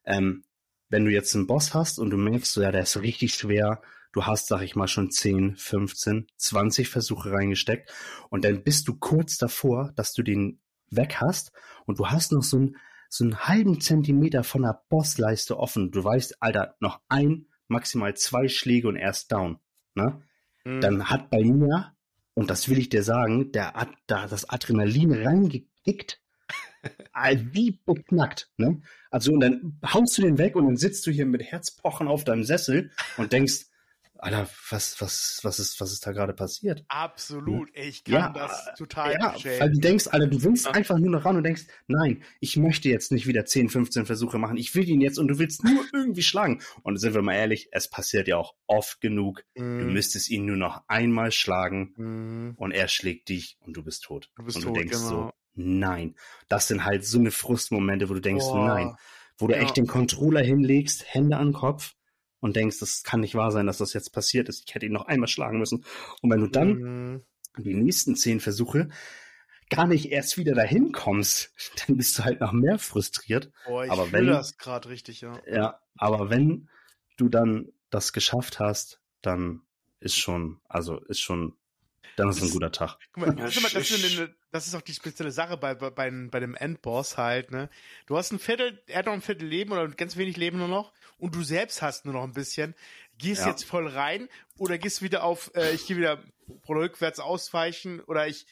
Ähm, 0.05 0.43
wenn 0.89 1.05
du 1.05 1.11
jetzt 1.11 1.33
einen 1.35 1.47
Boss 1.47 1.73
hast 1.73 1.97
und 1.97 2.09
du 2.09 2.17
merkst, 2.17 2.51
so, 2.51 2.61
ja, 2.61 2.71
der 2.71 2.81
ist 2.83 2.97
richtig 2.97 3.33
schwer, 3.35 3.81
du 4.11 4.25
hast, 4.25 4.47
sag 4.47 4.61
ich 4.61 4.75
mal, 4.75 4.87
schon 4.87 5.09
10, 5.11 5.55
15, 5.55 6.27
20 6.37 6.89
Versuche 6.89 7.31
reingesteckt 7.31 7.91
und 8.29 8.43
dann 8.45 8.63
bist 8.63 8.87
du 8.87 8.95
kurz 8.95 9.37
davor, 9.37 9.91
dass 9.95 10.13
du 10.13 10.23
den 10.23 10.59
weg 10.89 11.17
hast 11.21 11.51
und 11.85 11.99
du 11.99 12.07
hast 12.09 12.31
noch 12.31 12.43
so 12.43 12.57
einen, 12.57 12.75
so 13.09 13.23
einen 13.23 13.39
halben 13.39 13.79
Zentimeter 13.79 14.43
von 14.43 14.63
der 14.63 14.83
Bossleiste 14.89 15.57
offen. 15.57 15.91
Du 15.91 16.03
weißt, 16.03 16.41
Alter, 16.41 16.75
noch 16.79 16.99
ein, 17.09 17.47
maximal 17.67 18.15
zwei 18.15 18.47
Schläge 18.47 18.87
und 18.87 18.95
er 18.95 19.11
ist 19.11 19.31
down. 19.31 19.59
Ne? 19.95 20.21
Mhm. 20.65 20.81
dann 20.81 21.09
hat 21.09 21.29
bei 21.29 21.43
mir, 21.43 21.93
und 22.33 22.49
das 22.49 22.69
will 22.69 22.77
ich 22.77 22.89
dir 22.89 23.03
sagen, 23.03 23.51
der 23.51 23.73
hat 23.73 23.89
da 24.07 24.27
das 24.27 24.49
Adrenalin 24.49 25.13
reingekickt, 25.13 26.21
wie 27.53 27.79
beknackt. 27.85 28.49
Ne? 28.57 28.81
Also 29.11 29.33
und 29.33 29.41
dann 29.41 29.79
haust 29.85 30.17
du 30.17 30.21
den 30.21 30.37
weg 30.37 30.55
und 30.55 30.65
dann 30.65 30.77
sitzt 30.77 31.05
du 31.05 31.11
hier 31.11 31.25
mit 31.25 31.43
Herzpochen 31.43 32.07
auf 32.07 32.23
deinem 32.23 32.43
Sessel 32.43 32.91
und 33.17 33.33
denkst, 33.33 33.65
Alter, 34.23 34.49
was, 34.69 34.99
was, 35.01 35.39
was 35.43 35.59
ist, 35.59 35.79
was 35.81 35.91
ist 35.91 36.05
da 36.07 36.11
gerade 36.11 36.33
passiert? 36.33 36.83
Absolut. 36.87 37.69
Ey, 37.73 37.89
Ich 37.89 38.03
kann 38.03 38.13
Ja, 38.13 38.29
das 38.29 38.71
total 38.77 39.13
Ja, 39.13 39.31
verstehen. 39.31 39.59
weil 39.61 39.71
du 39.71 39.79
denkst, 39.79 40.07
Alter, 40.07 40.27
du 40.27 40.41
willst 40.43 40.65
Ja. 40.65 40.71
einfach 40.71 40.97
nur 40.97 41.11
noch 41.11 41.25
ran 41.25 41.35
und 41.37 41.43
denkst, 41.43 41.63
nein, 41.87 42.23
ich 42.39 42.57
möchte 42.57 42.89
jetzt 42.89 43.11
nicht 43.11 43.27
wieder 43.27 43.45
10, 43.45 43.69
15 43.69 44.05
Versuche 44.05 44.37
machen. 44.37 44.57
Ich 44.57 44.73
will 44.75 44.87
ihn 44.87 45.01
jetzt 45.01 45.19
und 45.19 45.27
du 45.27 45.39
willst 45.39 45.63
nur 45.63 45.83
irgendwie 45.93 46.23
schlagen. 46.23 46.61
Und 46.83 46.97
sind 46.97 47.13
wir 47.13 47.21
mal 47.21 47.35
ehrlich, 47.35 47.69
es 47.71 47.89
passiert 47.89 48.27
ja 48.27 48.37
auch 48.37 48.55
oft 48.67 49.01
genug. 49.01 49.43
Du 49.55 49.61
Mhm. 49.63 49.93
müsstest 49.93 50.29
ihn 50.29 50.45
nur 50.45 50.57
noch 50.57 50.83
einmal 50.87 51.31
schlagen 51.31 51.93
Mhm. 51.97 52.53
und 52.57 52.71
er 52.71 52.87
schlägt 52.87 53.29
dich 53.29 53.57
und 53.61 53.75
du 53.77 53.83
bist 53.83 54.03
tot. 54.03 54.31
Du 54.35 54.43
bist 54.43 54.57
und 54.57 54.63
tot, 54.63 54.75
du 54.75 54.79
denkst 54.79 54.97
genau. 54.97 55.07
so, 55.09 55.31
nein. 55.55 56.15
Das 56.47 56.67
sind 56.67 56.85
halt 56.85 57.05
so 57.05 57.19
eine 57.19 57.31
Frustmomente, 57.31 58.09
wo 58.09 58.13
du 58.13 58.21
denkst, 58.21 58.45
Boah. 58.51 58.65
nein. 58.65 58.95
Wo 59.37 59.47
du 59.47 59.53
Ja. 59.55 59.61
echt 59.61 59.77
den 59.77 59.87
Controller 59.87 60.41
hinlegst, 60.41 61.03
Hände 61.13 61.37
an 61.37 61.47
den 61.47 61.53
Kopf 61.53 61.93
und 62.43 62.55
denkst, 62.55 62.79
das 62.79 63.03
kann 63.03 63.21
nicht 63.21 63.35
wahr 63.35 63.51
sein, 63.51 63.65
dass 63.67 63.77
das 63.77 63.93
jetzt 63.93 64.11
passiert 64.11 64.49
ist. 64.49 64.63
Ich 64.67 64.75
hätte 64.75 64.85
ihn 64.85 64.91
noch 64.91 65.05
einmal 65.07 65.27
schlagen 65.29 65.59
müssen. 65.59 65.85
Und 66.21 66.29
wenn 66.29 66.41
du 66.41 66.47
dann 66.47 66.69
Mhm. 66.73 67.21
die 67.57 67.73
nächsten 67.73 68.15
zehn 68.15 68.39
Versuche 68.39 68.89
gar 69.69 69.87
nicht 69.87 70.11
erst 70.11 70.37
wieder 70.37 70.53
dahin 70.53 70.91
kommst, 70.91 71.51
dann 71.87 71.97
bist 71.97 72.19
du 72.19 72.23
halt 72.25 72.41
noch 72.41 72.51
mehr 72.51 72.77
frustriert. 72.79 73.51
Boah, 73.65 73.85
ich 73.85 73.91
Aber 73.91 74.11
wenn- 74.11 74.27
das 74.27 74.57
gerade 74.57 74.89
richtig, 74.89 75.21
ja. 75.21 75.39
Ja, 75.47 75.79
aber 75.95 76.29
wenn 76.29 76.69
du 77.17 77.29
dann 77.29 77.69
das 77.89 78.11
geschafft 78.13 78.59
hast, 78.59 78.99
dann 79.21 79.61
ist 79.99 80.17
schon, 80.17 80.59
also 80.67 80.99
ist 81.05 81.21
schon 81.21 81.55
dann 82.15 82.29
ist 82.29 82.37
es 82.37 82.43
ein 82.43 82.51
guter 82.51 82.71
Tag. 82.71 82.97
Guck 83.11 83.25
mal, 83.25 83.35
das, 83.35 83.51
ist 83.51 83.57
immer, 83.57 83.69
das, 83.69 83.89
ist 83.89 84.19
eine, 84.19 84.35
das 84.51 84.67
ist 84.67 84.75
auch 84.75 84.81
die 84.81 84.93
spezielle 84.93 85.31
Sache 85.31 85.57
bei, 85.57 85.73
bei, 85.75 85.89
bei, 85.89 86.11
bei 86.11 86.39
dem 86.39 86.55
Endboss 86.55 87.17
halt, 87.17 87.51
ne? 87.51 87.69
Du 88.05 88.17
hast 88.17 88.31
ein 88.31 88.39
Viertel, 88.39 88.81
er 88.87 88.99
hat 88.99 89.05
noch 89.07 89.13
ein 89.13 89.21
Viertel 89.21 89.47
Leben 89.47 89.71
oder 89.71 89.87
ganz 89.89 90.17
wenig 90.17 90.37
Leben 90.37 90.57
nur 90.57 90.67
noch 90.67 90.93
und 91.17 91.35
du 91.35 91.43
selbst 91.43 91.81
hast 91.81 92.05
nur 92.05 92.13
noch 92.13 92.23
ein 92.23 92.33
bisschen. 92.33 92.75
Gehst 93.17 93.41
ja. 93.41 93.49
jetzt 93.49 93.63
voll 93.63 93.87
rein 93.87 94.29
oder 94.57 94.77
gehst 94.77 95.01
wieder 95.01 95.23
auf, 95.23 95.51
äh, 95.55 95.73
ich 95.73 95.87
gehe 95.87 95.97
wieder 95.97 96.23
rückwärts 96.67 97.19
ausweichen 97.19 97.99
oder 98.01 98.27
ich 98.27 98.45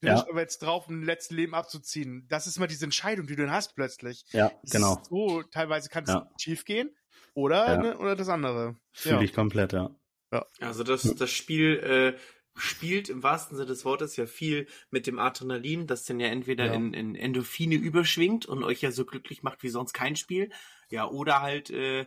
bin 0.00 0.10
ja. 0.10 0.26
jetzt 0.36 0.62
drauf, 0.62 0.88
um 0.88 1.00
ein 1.00 1.04
letztes 1.04 1.36
Leben 1.36 1.54
abzuziehen. 1.54 2.26
Das 2.28 2.46
ist 2.46 2.56
immer 2.56 2.66
diese 2.66 2.84
Entscheidung, 2.84 3.26
die 3.26 3.36
du 3.36 3.42
dann 3.42 3.52
hast 3.52 3.74
plötzlich. 3.74 4.24
Ja, 4.30 4.52
das 4.62 4.72
genau. 4.72 5.02
So, 5.08 5.42
teilweise 5.42 5.88
kann 5.88 6.04
es 6.04 6.10
ja. 6.10 6.30
schief 6.40 6.64
gehen 6.64 6.94
oder, 7.34 7.66
ja. 7.66 7.76
ne, 7.76 7.98
oder 7.98 8.16
das 8.16 8.28
andere. 8.28 8.76
Fühle 8.92 9.24
ich 9.24 9.32
komplett, 9.32 9.72
ja. 9.72 9.90
ja. 10.32 10.46
Also 10.60 10.84
das, 10.84 11.02
das 11.02 11.30
Spiel 11.30 12.16
äh, 12.16 12.18
spielt 12.56 13.08
im 13.08 13.22
wahrsten 13.22 13.56
Sinne 13.56 13.68
des 13.68 13.84
Wortes 13.84 14.16
ja 14.16 14.26
viel 14.26 14.66
mit 14.90 15.06
dem 15.06 15.18
Adrenalin, 15.18 15.86
das 15.86 16.04
dann 16.04 16.20
ja 16.20 16.28
entweder 16.28 16.66
ja. 16.66 16.74
In, 16.74 16.94
in 16.94 17.14
Endorphine 17.14 17.76
überschwingt 17.76 18.46
und 18.46 18.64
euch 18.64 18.80
ja 18.80 18.90
so 18.90 19.04
glücklich 19.04 19.42
macht 19.42 19.62
wie 19.62 19.68
sonst 19.68 19.92
kein 19.92 20.16
Spiel, 20.16 20.50
ja, 20.88 21.08
oder 21.08 21.42
halt 21.42 21.70
äh, 21.70 22.00
äh 22.00 22.06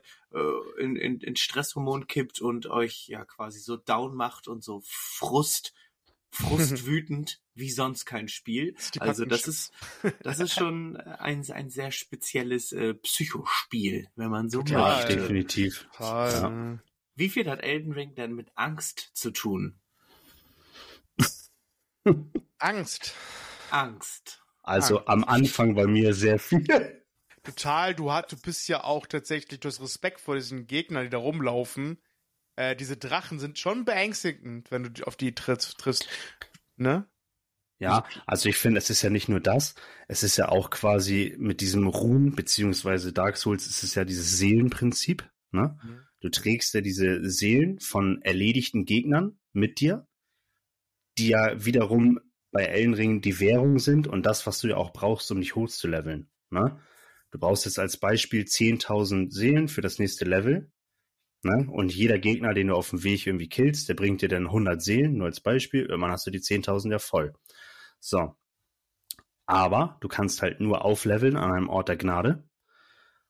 in, 0.79 0.95
in, 0.95 1.19
in 1.19 1.35
Stresshormon 1.35 2.07
kippt 2.07 2.41
und 2.41 2.67
euch 2.67 3.07
ja 3.07 3.25
quasi 3.25 3.59
so 3.59 3.77
down 3.77 4.15
macht 4.15 4.47
und 4.47 4.63
so 4.63 4.81
Frust, 4.85 5.73
frustwütend 6.31 7.41
wie 7.53 7.69
sonst 7.69 8.05
kein 8.05 8.27
Spiel. 8.27 8.73
Das 8.73 8.97
also 8.99 9.25
das 9.25 9.47
ist 9.47 9.73
das 10.23 10.39
ist 10.39 10.53
schon 10.53 10.97
ein, 10.97 11.45
ein 11.51 11.69
sehr 11.69 11.91
spezielles 11.91 12.71
äh, 12.71 12.93
Psychospiel, 12.93 14.07
wenn 14.15 14.29
man 14.29 14.49
so 14.49 14.63
ja, 14.63 14.95
möchte. 14.95 15.17
Definitiv. 15.17 15.87
Ja. 15.99 16.79
Wie 17.15 17.29
viel 17.29 17.49
hat 17.49 17.61
Elden 17.61 17.91
Ring 17.91 18.15
denn 18.15 18.33
mit 18.33 18.49
Angst 18.55 19.11
zu 19.13 19.31
tun? 19.31 19.77
Angst. 22.59 23.13
Angst. 23.71 24.41
Also 24.63 24.97
Angst. 24.97 25.09
am 25.09 25.23
Anfang 25.23 25.75
bei 25.75 25.87
mir 25.87 26.13
sehr 26.13 26.39
viel. 26.39 26.65
Total, 27.43 27.95
du, 27.95 28.11
hast, 28.11 28.31
du 28.31 28.37
bist 28.37 28.67
ja 28.67 28.83
auch 28.83 29.07
tatsächlich, 29.07 29.59
du 29.59 29.67
hast 29.67 29.81
Respekt 29.81 30.19
vor 30.19 30.35
diesen 30.35 30.67
Gegnern, 30.67 31.05
die 31.05 31.09
da 31.09 31.17
rumlaufen. 31.17 31.97
Äh, 32.55 32.75
diese 32.75 32.97
Drachen 32.97 33.39
sind 33.39 33.57
schon 33.57 33.85
beängstigend, 33.85 34.69
wenn 34.71 34.93
du 34.93 35.07
auf 35.07 35.15
die 35.15 35.33
triffst. 35.33 35.77
triffst 35.77 36.07
ne? 36.75 37.07
Ja, 37.79 38.05
also 38.25 38.49
ich 38.49 38.57
finde, 38.57 38.77
es 38.77 38.89
ist 38.89 39.01
ja 39.03 39.09
nicht 39.09 39.29
nur 39.29 39.39
das, 39.39 39.73
es 40.09 40.21
ist 40.23 40.35
ja 40.35 40.49
auch 40.49 40.69
quasi 40.69 41.33
mit 41.39 41.61
diesem 41.61 41.87
Ruhm, 41.87 42.35
beziehungsweise 42.35 43.13
Dark 43.13 43.37
Souls 43.37 43.67
ist 43.67 43.83
es 43.83 43.95
ja 43.95 44.03
dieses 44.03 44.37
Seelenprinzip, 44.37 45.29
ne? 45.51 45.79
Mhm. 45.81 46.01
Du 46.19 46.27
trägst 46.27 46.73
ja 46.73 46.81
diese 46.81 47.29
Seelen 47.29 47.79
von 47.79 48.21
erledigten 48.21 48.83
Gegnern 48.83 49.39
mit 49.53 49.79
dir 49.79 50.08
die 51.19 51.29
ja 51.29 51.63
wiederum 51.63 52.19
bei 52.51 52.63
Elden 52.63 52.93
Ring 52.93 53.21
die 53.21 53.39
Währung 53.39 53.79
sind 53.79 54.07
und 54.07 54.25
das, 54.25 54.47
was 54.47 54.59
du 54.59 54.69
ja 54.69 54.77
auch 54.77 54.91
brauchst, 54.91 55.31
um 55.31 55.39
dich 55.39 55.55
hochzuleveln. 55.55 56.29
Ne? 56.49 56.79
Du 57.31 57.39
brauchst 57.39 57.65
jetzt 57.65 57.77
als 57.79 57.97
Beispiel 57.97 58.43
10.000 58.43 59.31
Seelen 59.31 59.67
für 59.67 59.81
das 59.81 59.99
nächste 59.99 60.25
Level. 60.25 60.71
Ne? 61.43 61.67
Und 61.69 61.93
jeder 61.93 62.17
Gegner, 62.17 62.53
den 62.53 62.67
du 62.67 62.75
auf 62.75 62.89
dem 62.89 63.03
Weg 63.03 63.27
irgendwie 63.27 63.49
killst, 63.49 63.87
der 63.87 63.93
bringt 63.93 64.21
dir 64.21 64.29
dann 64.29 64.47
100 64.47 64.81
Seelen, 64.81 65.17
nur 65.17 65.27
als 65.27 65.41
Beispiel. 65.41 65.85
Irgendwann 65.85 66.11
hast 66.11 66.25
du 66.25 66.31
die 66.31 66.39
10.000 66.39 66.91
ja 66.91 66.99
voll. 66.99 67.33
So. 67.99 68.35
Aber 69.45 69.97
du 70.01 70.07
kannst 70.07 70.41
halt 70.41 70.59
nur 70.59 70.83
aufleveln 70.83 71.37
an 71.37 71.51
einem 71.51 71.69
Ort 71.69 71.89
der 71.89 71.97
Gnade. 71.97 72.49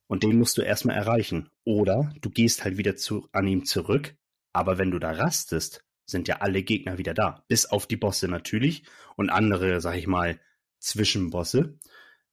Und 0.08 0.24
den 0.24 0.40
musst 0.40 0.58
du 0.58 0.62
erstmal 0.62 0.96
erreichen. 0.96 1.50
Oder 1.66 2.12
du 2.22 2.30
gehst 2.30 2.64
halt 2.64 2.78
wieder 2.78 2.96
zu, 2.96 3.28
an 3.32 3.48
ihm 3.48 3.66
zurück. 3.66 4.16
Aber 4.54 4.78
wenn 4.78 4.92
du 4.92 5.00
da 5.00 5.12
rastest, 5.12 5.86
sind 6.10 6.28
ja 6.28 6.38
alle 6.38 6.64
Gegner 6.64 6.98
wieder 6.98 7.14
da. 7.14 7.44
Bis 7.48 7.66
auf 7.66 7.88
die 7.88 7.98
Bosse 7.98 8.28
natürlich 8.28 8.84
und 9.16 9.30
andere, 9.30 9.82
sag 9.82 9.96
ich 9.96 10.08
mal, 10.08 10.40
Zwischenbosse. 10.80 11.78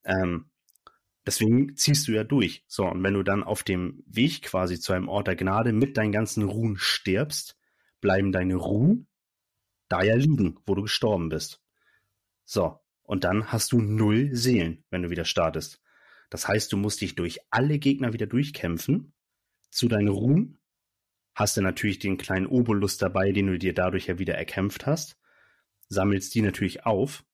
Ähm, 0.05 0.51
deswegen 1.27 1.77
ziehst 1.77 2.09
du 2.09 2.13
ja 2.13 2.25
durch. 2.25 2.65
So, 2.67 2.87
und 2.87 3.03
wenn 3.03 3.15
du 3.15 3.23
dann 3.23 3.43
auf 3.43 3.63
dem 3.63 4.03
Weg 4.07 4.43
quasi 4.43 4.81
zu 4.81 4.93
einem 4.93 5.09
Ort 5.09 5.27
der 5.27 5.37
Gnade 5.37 5.73
mit 5.73 5.97
deinen 5.97 6.13
ganzen 6.13 6.45
Ruhen 6.45 6.77
stirbst, 6.77 7.59
bleiben 8.01 8.33
deine 8.33 8.57
Ruhen 8.57 9.09
da 9.89 10.03
ja 10.03 10.15
liegen, 10.17 10.59
wo 10.67 10.75
du 10.75 10.83
gestorben 10.83 11.29
bist. 11.29 11.63
So, 12.45 12.81
und 13.03 13.25
dann 13.25 13.53
hast 13.53 13.73
du 13.73 13.81
null 13.81 14.31
Seelen, 14.35 14.85
wenn 14.91 15.03
du 15.03 15.11
wieder 15.11 15.25
startest. 15.25 15.81
Das 16.31 16.49
heißt, 16.49 16.73
du 16.73 16.77
musst 16.77 17.01
dich 17.01 17.15
durch 17.15 17.41
alle 17.51 17.79
Gegner 17.79 18.13
wieder 18.13 18.27
durchkämpfen, 18.27 19.13
zu 19.71 19.89
deinen 19.89 20.09
Ruhen 20.09 20.59
hast 21.37 21.57
du 21.57 21.61
natürlich 21.61 21.99
den 21.99 22.17
kleinen 22.17 22.47
Obolus 22.47 22.97
dabei, 22.97 23.31
den 23.31 23.47
du 23.47 23.59
dir 23.59 23.75
dadurch 23.75 24.07
ja 24.07 24.19
wieder 24.19 24.35
erkämpft 24.35 24.87
hast, 24.87 25.19
sammelst 25.89 26.35
die 26.35 26.41
natürlich 26.41 26.87
auf 26.87 27.25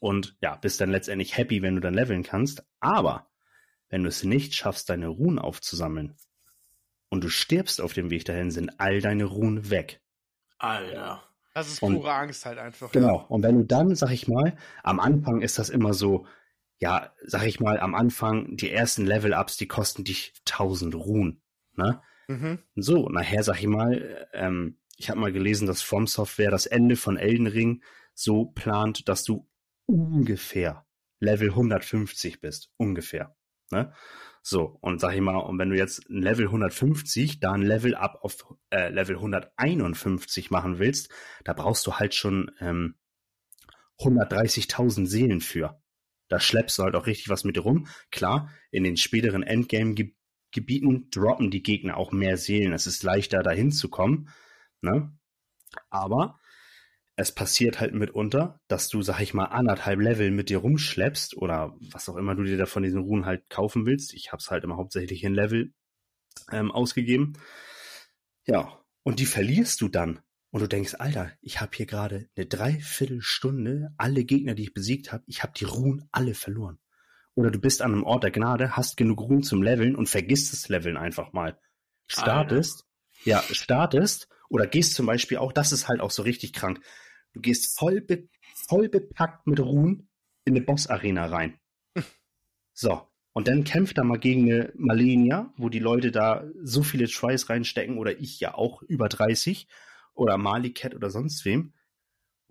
und 0.00 0.36
ja, 0.40 0.56
bist 0.56 0.80
dann 0.80 0.90
letztendlich 0.90 1.36
happy, 1.36 1.62
wenn 1.62 1.76
du 1.76 1.80
dann 1.80 1.94
leveln 1.94 2.24
kannst. 2.24 2.64
Aber 2.80 3.30
wenn 3.88 4.02
du 4.02 4.08
es 4.08 4.24
nicht 4.24 4.54
schaffst, 4.54 4.90
deine 4.90 5.06
Ruhen 5.06 5.38
aufzusammeln 5.38 6.16
und 7.10 7.22
du 7.22 7.28
stirbst 7.28 7.80
auf 7.80 7.92
dem 7.92 8.10
Weg 8.10 8.24
dahin, 8.24 8.50
sind 8.50 8.80
all 8.80 9.00
deine 9.00 9.24
Ruhen 9.24 9.70
weg. 9.70 10.00
Alter. 10.58 11.22
Das 11.54 11.68
ist 11.68 11.78
pure 11.78 11.94
und, 11.94 12.06
Angst 12.06 12.44
halt 12.44 12.58
einfach. 12.58 12.90
Genau. 12.90 13.18
Ja. 13.18 13.26
Und 13.28 13.44
wenn 13.44 13.58
du 13.58 13.64
dann, 13.64 13.94
sag 13.94 14.10
ich 14.10 14.26
mal, 14.26 14.56
am 14.82 14.98
Anfang 14.98 15.42
ist 15.42 15.60
das 15.60 15.70
immer 15.70 15.94
so, 15.94 16.26
ja, 16.78 17.12
sag 17.24 17.44
ich 17.44 17.60
mal, 17.60 17.78
am 17.78 17.94
Anfang, 17.94 18.56
die 18.56 18.72
ersten 18.72 19.06
Level-Ups, 19.06 19.58
die 19.58 19.68
kosten 19.68 20.02
dich 20.02 20.32
1000 20.48 20.96
Ruhen. 20.96 21.40
Ne? 21.76 22.02
Mhm. 22.28 22.58
So, 22.74 23.08
nachher 23.08 23.42
sag 23.42 23.60
ich 23.60 23.66
mal, 23.66 24.28
ähm, 24.32 24.78
ich 24.96 25.10
habe 25.10 25.20
mal 25.20 25.32
gelesen, 25.32 25.66
dass 25.66 25.82
From 25.82 26.06
Software 26.06 26.50
das 26.50 26.66
Ende 26.66 26.96
von 26.96 27.16
Elden 27.16 27.46
Ring 27.46 27.82
so 28.14 28.46
plant, 28.46 29.08
dass 29.08 29.24
du 29.24 29.48
ungefähr 29.86 30.86
Level 31.18 31.50
150 31.50 32.40
bist. 32.40 32.70
Ungefähr. 32.76 33.36
Ne? 33.70 33.92
So, 34.42 34.78
und 34.80 35.00
sag 35.00 35.14
ich 35.14 35.20
mal, 35.20 35.36
und 35.36 35.58
wenn 35.58 35.70
du 35.70 35.76
jetzt 35.76 36.08
ein 36.10 36.20
Level 36.20 36.46
150, 36.46 37.38
da 37.38 37.52
ein 37.52 37.62
Level 37.62 37.94
up 37.94 38.18
auf 38.22 38.44
äh, 38.70 38.88
Level 38.88 39.16
151 39.16 40.50
machen 40.50 40.78
willst, 40.78 41.10
da 41.44 41.52
brauchst 41.52 41.86
du 41.86 41.94
halt 41.94 42.14
schon 42.14 42.50
ähm, 42.60 42.96
130.000 44.00 45.06
Seelen 45.06 45.40
für. 45.40 45.80
Da 46.28 46.40
schleppst 46.40 46.78
du 46.78 46.82
halt 46.82 46.96
auch 46.96 47.06
richtig 47.06 47.28
was 47.28 47.44
mit 47.44 47.62
rum. 47.62 47.86
Klar, 48.10 48.50
in 48.70 48.82
den 48.82 48.96
späteren 48.96 49.42
Endgame 49.42 49.94
Gebieten 50.52 51.10
droppen 51.10 51.50
die 51.50 51.62
Gegner 51.62 51.96
auch 51.96 52.12
mehr 52.12 52.36
Seelen. 52.36 52.72
Es 52.72 52.86
ist 52.86 53.02
leichter, 53.02 53.42
dahin 53.42 53.72
zu 53.72 53.88
kommen. 53.88 54.28
Ne? 54.80 55.12
Aber 55.90 56.38
es 57.16 57.32
passiert 57.32 57.80
halt 57.80 57.94
mitunter, 57.94 58.60
dass 58.68 58.88
du, 58.88 59.02
sag 59.02 59.20
ich 59.20 59.34
mal, 59.34 59.46
anderthalb 59.46 60.00
Level 60.00 60.30
mit 60.30 60.48
dir 60.48 60.58
rumschleppst 60.58 61.36
oder 61.36 61.76
was 61.92 62.08
auch 62.08 62.16
immer 62.16 62.34
du 62.34 62.44
dir 62.44 62.56
da 62.56 62.66
von 62.66 62.82
diesen 62.82 63.00
Ruhen 63.02 63.26
halt 63.26 63.48
kaufen 63.50 63.84
willst. 63.86 64.14
Ich 64.14 64.32
hab's 64.32 64.50
halt 64.50 64.64
immer 64.64 64.76
hauptsächlich 64.76 65.22
in 65.24 65.34
Level 65.34 65.72
ähm, 66.50 66.72
ausgegeben. 66.72 67.34
Ja, 68.46 68.78
und 69.02 69.18
die 69.18 69.26
verlierst 69.26 69.80
du 69.80 69.88
dann. 69.88 70.20
Und 70.50 70.60
du 70.60 70.68
denkst, 70.68 70.96
Alter, 70.98 71.32
ich 71.40 71.60
habe 71.60 71.72
hier 71.74 71.86
gerade 71.86 72.28
eine 72.36 72.46
Dreiviertelstunde 72.46 73.94
alle 73.96 74.24
Gegner, 74.24 74.54
die 74.54 74.64
ich 74.64 74.74
besiegt 74.74 75.12
habe, 75.12 75.24
ich 75.26 75.42
habe 75.42 75.54
die 75.56 75.64
Ruhen 75.64 76.08
alle 76.12 76.34
verloren. 76.34 76.78
Oder 77.34 77.50
du 77.50 77.58
bist 77.58 77.82
an 77.82 77.92
einem 77.92 78.04
Ort 78.04 78.24
der 78.24 78.30
Gnade, 78.30 78.76
hast 78.76 78.96
genug 78.96 79.20
Ruhm 79.20 79.42
zum 79.42 79.62
Leveln 79.62 79.96
und 79.96 80.08
vergisst 80.08 80.52
das 80.52 80.68
Leveln 80.68 80.96
einfach 80.96 81.32
mal. 81.32 81.58
Startest, 82.06 82.84
Alter. 83.24 83.30
ja, 83.30 83.54
startest 83.54 84.28
oder 84.50 84.66
gehst 84.66 84.94
zum 84.94 85.06
Beispiel 85.06 85.38
auch, 85.38 85.52
das 85.52 85.72
ist 85.72 85.88
halt 85.88 86.00
auch 86.00 86.10
so 86.10 86.22
richtig 86.22 86.52
krank. 86.52 86.80
Du 87.32 87.40
gehst 87.40 87.78
voll, 87.78 88.02
be, 88.02 88.28
voll 88.68 88.88
bepackt 88.88 89.46
mit 89.46 89.60
Ruhen 89.60 90.10
in 90.44 90.54
eine 90.54 90.64
Boss-Arena 90.64 91.26
rein. 91.26 91.58
So. 92.74 93.06
Und 93.34 93.48
dann 93.48 93.64
kämpft 93.64 93.98
da 93.98 94.04
mal 94.04 94.18
gegen 94.18 94.50
eine 94.50 94.72
Malenia, 94.76 95.52
wo 95.58 95.68
die 95.68 95.78
Leute 95.78 96.10
da 96.10 96.44
so 96.62 96.82
viele 96.82 97.06
Tries 97.06 97.50
reinstecken 97.50 97.98
oder 97.98 98.18
ich 98.18 98.40
ja 98.40 98.54
auch 98.54 98.82
über 98.82 99.10
30 99.10 99.68
oder 100.14 100.38
Malikat 100.38 100.94
oder 100.94 101.10
sonst 101.10 101.44
wem. 101.44 101.74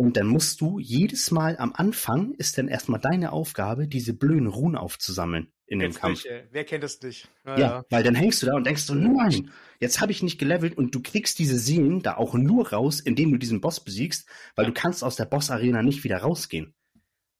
Und 0.01 0.17
dann 0.17 0.25
musst 0.25 0.61
du 0.61 0.79
jedes 0.79 1.29
Mal 1.29 1.57
am 1.59 1.73
Anfang 1.75 2.33
ist 2.33 2.57
dann 2.57 2.67
erstmal 2.67 2.99
deine 2.99 3.31
Aufgabe, 3.31 3.87
diese 3.87 4.15
blöden 4.15 4.47
Ruhen 4.47 4.75
aufzusammeln 4.75 5.53
in 5.67 5.77
dem 5.77 5.93
Kampf. 5.93 6.25
Nicht, 6.25 6.45
Wer 6.49 6.63
kennt 6.63 6.83
das 6.83 6.99
nicht? 7.03 7.29
Ja, 7.45 7.59
ja, 7.59 7.85
weil 7.91 8.01
dann 8.01 8.15
hängst 8.15 8.41
du 8.41 8.47
da 8.47 8.55
und 8.55 8.65
denkst 8.65 8.81
so, 8.81 8.95
nein, 8.95 9.51
jetzt 9.79 10.01
habe 10.01 10.11
ich 10.11 10.23
nicht 10.23 10.39
gelevelt 10.39 10.75
und 10.75 10.95
du 10.95 11.03
kriegst 11.03 11.37
diese 11.37 11.59
Seelen 11.59 12.01
da 12.01 12.17
auch 12.17 12.33
nur 12.33 12.69
raus, 12.69 12.99
indem 12.99 13.31
du 13.31 13.37
diesen 13.37 13.61
Boss 13.61 13.79
besiegst, 13.79 14.27
weil 14.55 14.65
ja. 14.65 14.71
du 14.71 14.73
kannst 14.73 15.03
aus 15.03 15.17
der 15.17 15.25
Boss-Arena 15.25 15.83
nicht 15.83 16.03
wieder 16.03 16.17
rausgehen. 16.17 16.73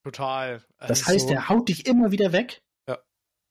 Total. 0.04 0.64
Also 0.78 0.88
das 0.88 1.08
heißt, 1.08 1.30
so... 1.30 1.34
er 1.34 1.50
haut 1.50 1.68
dich 1.68 1.88
immer 1.88 2.12
wieder 2.12 2.32
weg. 2.32 2.62
Ja. 2.88 3.00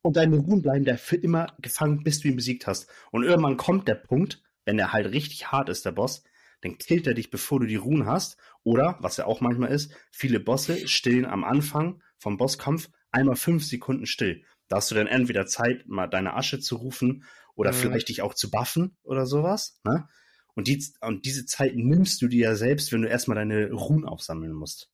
Und 0.02 0.18
deine 0.18 0.36
Ruhen 0.36 0.62
bleiben 0.62 0.84
da 0.84 0.96
für 0.96 1.16
immer 1.16 1.52
gefangen, 1.58 2.04
bis 2.04 2.20
du 2.20 2.28
ihn 2.28 2.36
besiegt 2.36 2.68
hast. 2.68 2.88
Und 3.10 3.24
irgendwann 3.24 3.56
kommt 3.56 3.88
der 3.88 3.96
Punkt, 3.96 4.40
wenn 4.66 4.78
er 4.78 4.92
halt 4.92 5.10
richtig 5.10 5.50
hart 5.50 5.68
ist, 5.68 5.84
der 5.84 5.90
Boss, 5.90 6.22
dann 6.62 6.78
killt 6.78 7.06
er 7.06 7.14
dich, 7.14 7.30
bevor 7.30 7.60
du 7.60 7.66
die 7.66 7.76
Ruhen 7.76 8.06
hast. 8.06 8.36
Oder, 8.62 8.98
was 9.00 9.16
ja 9.16 9.26
auch 9.26 9.40
manchmal 9.40 9.70
ist, 9.70 9.92
viele 10.10 10.40
Bosse 10.40 10.86
stillen 10.86 11.24
am 11.24 11.44
Anfang 11.44 12.02
vom 12.18 12.36
Bosskampf 12.36 12.90
einmal 13.10 13.36
fünf 13.36 13.64
Sekunden 13.64 14.06
still. 14.06 14.44
Da 14.68 14.76
hast 14.76 14.90
du 14.90 14.94
dann 14.94 15.06
entweder 15.06 15.46
Zeit, 15.46 15.88
mal 15.88 16.06
deine 16.06 16.34
Asche 16.34 16.60
zu 16.60 16.76
rufen 16.76 17.24
oder 17.54 17.72
mhm. 17.72 17.76
vielleicht 17.76 18.08
dich 18.08 18.22
auch 18.22 18.34
zu 18.34 18.50
buffen 18.50 18.96
oder 19.02 19.26
sowas. 19.26 19.80
Ne? 19.84 20.06
Und, 20.54 20.68
die, 20.68 20.84
und 21.00 21.24
diese 21.24 21.46
Zeit 21.46 21.74
nimmst 21.74 22.22
du 22.22 22.28
dir 22.28 22.50
ja 22.50 22.54
selbst, 22.54 22.92
wenn 22.92 23.02
du 23.02 23.08
erstmal 23.08 23.36
deine 23.36 23.72
Ruhen 23.72 24.04
aufsammeln 24.04 24.52
musst. 24.52 24.90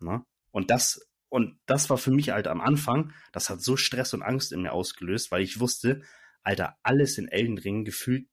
Na? 0.00 0.24
Und 0.50 0.70
das, 0.70 1.06
und 1.28 1.58
das 1.66 1.90
war 1.90 1.98
für 1.98 2.10
mich 2.10 2.30
halt 2.30 2.48
am 2.48 2.60
Anfang, 2.60 3.12
das 3.32 3.50
hat 3.50 3.62
so 3.62 3.76
Stress 3.76 4.14
und 4.14 4.22
Angst 4.22 4.52
in 4.52 4.62
mir 4.62 4.72
ausgelöst, 4.72 5.30
weil 5.30 5.42
ich 5.42 5.60
wusste, 5.60 6.02
Alter, 6.42 6.76
alles 6.82 7.18
in 7.18 7.28
Elden 7.28 7.58
Ring 7.58 7.84
gefühlt 7.84 8.26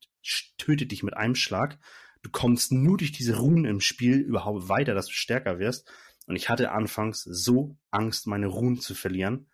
tötet 0.57 0.91
dich 0.91 1.03
mit 1.03 1.15
einem 1.15 1.35
Schlag. 1.35 1.79
Du 2.21 2.29
kommst 2.29 2.71
nur 2.71 2.97
durch 2.97 3.11
diese 3.11 3.37
Runen 3.37 3.65
im 3.65 3.81
Spiel 3.81 4.17
überhaupt 4.17 4.69
weiter, 4.69 4.93
dass 4.93 5.07
du 5.07 5.13
stärker 5.13 5.59
wirst. 5.59 5.89
Und 6.25 6.35
ich 6.35 6.49
hatte 6.49 6.71
anfangs 6.71 7.23
so 7.23 7.77
Angst, 7.91 8.27
meine 8.27 8.47
Runen 8.47 8.79
zu 8.79 8.95
verlieren. 8.95 9.49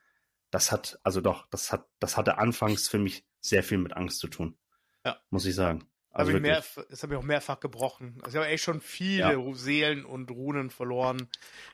Das 0.50 0.72
hat, 0.72 1.00
also 1.04 1.22
doch, 1.22 1.48
das 1.50 1.72
hat, 1.72 1.88
das 2.00 2.18
hatte 2.18 2.38
anfangs 2.38 2.88
für 2.88 3.00
mich 3.00 3.26
sehr 3.40 3.64
viel 3.64 3.78
mit 3.78 3.94
Angst 3.94 4.20
zu 4.20 4.28
tun. 4.28 4.58
Ja. 5.06 5.18
Muss 5.30 5.46
ich 5.46 5.56
sagen. 5.56 5.86
Also 6.12 6.32
hab 6.32 6.38
ich 6.38 6.42
mehr, 6.44 6.64
das 6.90 7.02
habe 7.02 7.16
ich 7.16 7.20
auch 7.20 7.24
mehrfach 7.24 7.60
gebrochen. 7.60 8.20
Also 8.22 8.38
ich 8.38 8.44
habe 8.44 8.54
echt 8.54 8.64
schon 8.64 8.82
viele 8.82 9.34
ja. 9.34 9.54
Seelen 9.54 10.06
und 10.06 10.30
Runen 10.30 10.70
verloren. 10.70 11.28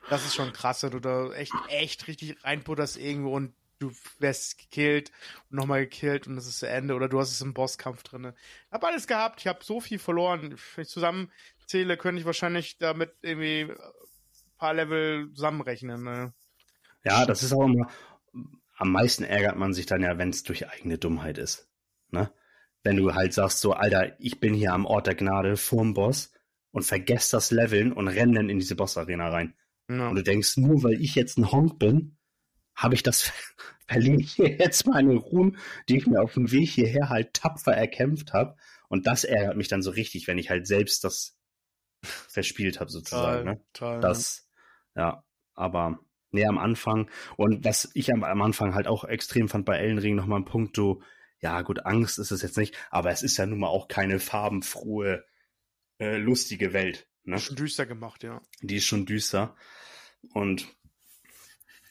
Das 0.09 0.25
ist 0.25 0.33
schon 0.33 0.53
krass, 0.53 0.81
wenn 0.83 0.91
du 0.91 0.99
da 0.99 1.31
echt, 1.33 1.53
echt 1.67 2.07
richtig 2.07 2.41
reinputterst 2.43 2.97
irgendwo 2.97 3.35
und 3.35 3.53
du 3.79 3.91
wärst 4.19 4.57
gekillt 4.57 5.11
und 5.49 5.57
nochmal 5.57 5.81
gekillt 5.81 6.27
und 6.27 6.35
das 6.35 6.47
ist 6.47 6.59
zu 6.59 6.67
Ende 6.67 6.93
oder 6.93 7.09
du 7.09 7.19
hast 7.19 7.31
es 7.31 7.41
im 7.41 7.53
Bosskampf 7.53 8.03
drin. 8.03 8.33
Ich 8.67 8.71
habe 8.71 8.87
alles 8.87 9.07
gehabt, 9.07 9.39
ich 9.39 9.47
habe 9.47 9.63
so 9.63 9.79
viel 9.79 9.99
verloren. 9.99 10.55
Wenn 10.75 10.83
ich 10.83 10.89
zusammenzähle, 10.89 11.97
könnte 11.97 12.19
ich 12.19 12.25
wahrscheinlich 12.25 12.77
damit 12.77 13.13
irgendwie 13.21 13.71
ein 13.71 14.57
paar 14.57 14.73
Level 14.73 15.31
zusammenrechnen. 15.33 16.03
Ne? 16.03 16.33
Ja, 17.03 17.25
das 17.25 17.43
ist 17.43 17.53
auch 17.53 17.65
immer, 17.65 17.89
am 18.77 18.91
meisten 18.91 19.23
ärgert 19.23 19.57
man 19.57 19.73
sich 19.73 19.85
dann 19.85 20.01
ja, 20.01 20.17
wenn 20.17 20.29
es 20.29 20.43
durch 20.43 20.69
eigene 20.69 20.97
Dummheit 20.97 21.37
ist. 21.37 21.69
Ne? 22.11 22.31
Wenn 22.83 22.97
du 22.97 23.13
halt 23.13 23.33
sagst 23.33 23.59
so, 23.59 23.73
Alter, 23.73 24.19
ich 24.19 24.39
bin 24.39 24.53
hier 24.53 24.73
am 24.73 24.85
Ort 24.85 25.07
der 25.07 25.15
Gnade 25.15 25.57
vorm 25.57 25.93
Boss 25.93 26.31
und 26.71 26.83
vergesst 26.83 27.33
das 27.33 27.51
Leveln 27.51 27.91
und 27.91 28.07
renn 28.07 28.33
dann 28.33 28.49
in 28.49 28.59
diese 28.59 28.75
Boss-Arena 28.75 29.29
rein. 29.29 29.53
Ja. 29.89 30.07
Und 30.07 30.15
du 30.15 30.23
denkst, 30.23 30.57
nur 30.57 30.83
weil 30.83 31.01
ich 31.01 31.15
jetzt 31.15 31.37
ein 31.37 31.51
Honk 31.51 31.79
bin, 31.79 32.18
habe 32.79 32.95
ich 32.95 33.03
das, 33.03 33.31
verliere 33.87 34.21
ich 34.21 34.37
jetzt 34.37 34.87
meine 34.87 35.13
Ruhen, 35.15 35.57
die 35.87 35.97
ich 35.97 36.07
mir 36.07 36.21
auf 36.21 36.33
dem 36.33 36.51
Weg 36.51 36.69
hierher 36.69 37.09
halt 37.09 37.33
tapfer 37.33 37.73
erkämpft 37.73 38.33
habe. 38.33 38.55
Und 38.87 39.05
das 39.05 39.23
ärgert 39.23 39.57
mich 39.57 39.67
dann 39.67 39.83
so 39.83 39.91
richtig, 39.91 40.27
wenn 40.27 40.39
ich 40.39 40.49
halt 40.49 40.65
selbst 40.65 41.03
das 41.03 41.37
verspielt 42.01 42.79
habe, 42.79 42.89
sozusagen. 42.89 43.45
Toll, 43.45 43.53
ne? 43.53 43.61
toll, 43.73 43.99
das, 43.99 44.49
ja, 44.95 45.23
aber 45.53 45.99
nee, 46.31 46.45
am 46.45 46.57
Anfang. 46.57 47.09
Und 47.35 47.65
was 47.65 47.91
ich 47.93 48.11
am, 48.13 48.23
am 48.23 48.41
Anfang 48.41 48.73
halt 48.73 48.87
auch 48.87 49.03
extrem 49.03 49.49
fand 49.49 49.65
bei 49.65 49.77
Ellenring 49.77 50.15
nochmal 50.15 50.39
ein 50.39 50.45
Punkt, 50.45 50.75
so, 50.75 51.01
ja 51.41 51.61
gut, 51.61 51.85
Angst 51.85 52.17
ist 52.17 52.31
es 52.31 52.41
jetzt 52.41 52.57
nicht, 52.57 52.75
aber 52.89 53.11
es 53.11 53.21
ist 53.21 53.37
ja 53.37 53.45
nun 53.45 53.59
mal 53.59 53.67
auch 53.67 53.87
keine 53.87 54.19
farbenfrohe, 54.19 55.25
äh, 55.99 56.17
lustige 56.17 56.73
Welt. 56.73 57.07
Ne? 57.23 57.37
Schon 57.37 57.57
düster 57.57 57.85
gemacht, 57.85 58.23
ja. 58.23 58.41
Die 58.61 58.77
ist 58.77 58.85
schon 58.85 59.05
düster. 59.05 59.55
Und 60.33 60.67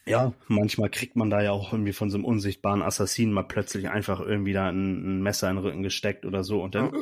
ja, 0.09 0.33
manchmal 0.47 0.91
kriegt 0.91 1.17
man 1.17 1.31
da 1.31 1.43
ja 1.43 1.53
auch 1.53 1.73
irgendwie 1.73 1.93
von 1.93 2.11
so 2.11 2.17
einem 2.17 2.25
unsichtbaren 2.25 2.83
Assassinen 2.83 3.33
mal 3.33 3.45
plötzlich 3.45 3.89
einfach 3.89 4.21
irgendwie 4.21 4.53
da 4.53 4.69
ein, 4.69 5.19
ein 5.19 5.23
Messer 5.23 5.49
in 5.51 5.57
den 5.57 5.65
Rücken 5.65 5.83
gesteckt 5.83 6.25
oder 6.25 6.45
so 6.45 6.63
und 6.63 6.75
dann, 6.75 6.95
ja. 6.95 7.01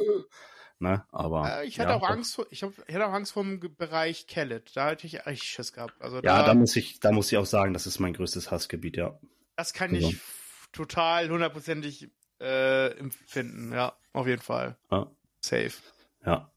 ne, 0.78 1.04
aber. 1.10 1.60
Äh, 1.60 1.66
ich 1.66 1.78
hatte 1.80 1.90
ja, 1.90 1.96
auch 1.96 2.08
Angst 2.08 2.34
vor, 2.34 2.46
ich, 2.50 2.62
hab, 2.62 2.72
ich 2.86 2.94
hatte 2.94 3.06
auch 3.06 3.12
Angst 3.12 3.32
vor 3.32 3.44
dem 3.44 3.60
Bereich 3.76 4.26
Kellet. 4.26 4.76
Da 4.76 4.86
hatte 4.86 5.06
ich 5.06 5.26
echt 5.26 5.44
Schiss 5.44 5.72
gehabt. 5.72 5.94
Also 6.00 6.16
ja, 6.16 6.22
da, 6.40 6.46
da, 6.46 6.54
muss 6.54 6.76
ich, 6.76 7.00
da 7.00 7.12
muss 7.12 7.30
ich 7.32 7.38
auch 7.38 7.46
sagen, 7.46 7.72
das 7.72 7.86
ist 7.86 7.98
mein 7.98 8.12
größtes 8.12 8.50
Hassgebiet, 8.50 8.96
ja. 8.96 9.18
Das 9.56 9.72
kann 9.72 9.94
also. 9.94 10.08
ich 10.08 10.18
total 10.72 11.30
hundertprozentig 11.30 12.10
äh, 12.40 12.88
empfinden, 12.98 13.72
ja, 13.72 13.96
auf 14.12 14.26
jeden 14.26 14.42
Fall. 14.42 14.76
Ja. 14.90 15.10
Safe. 15.40 15.72
Ja. 16.24 16.50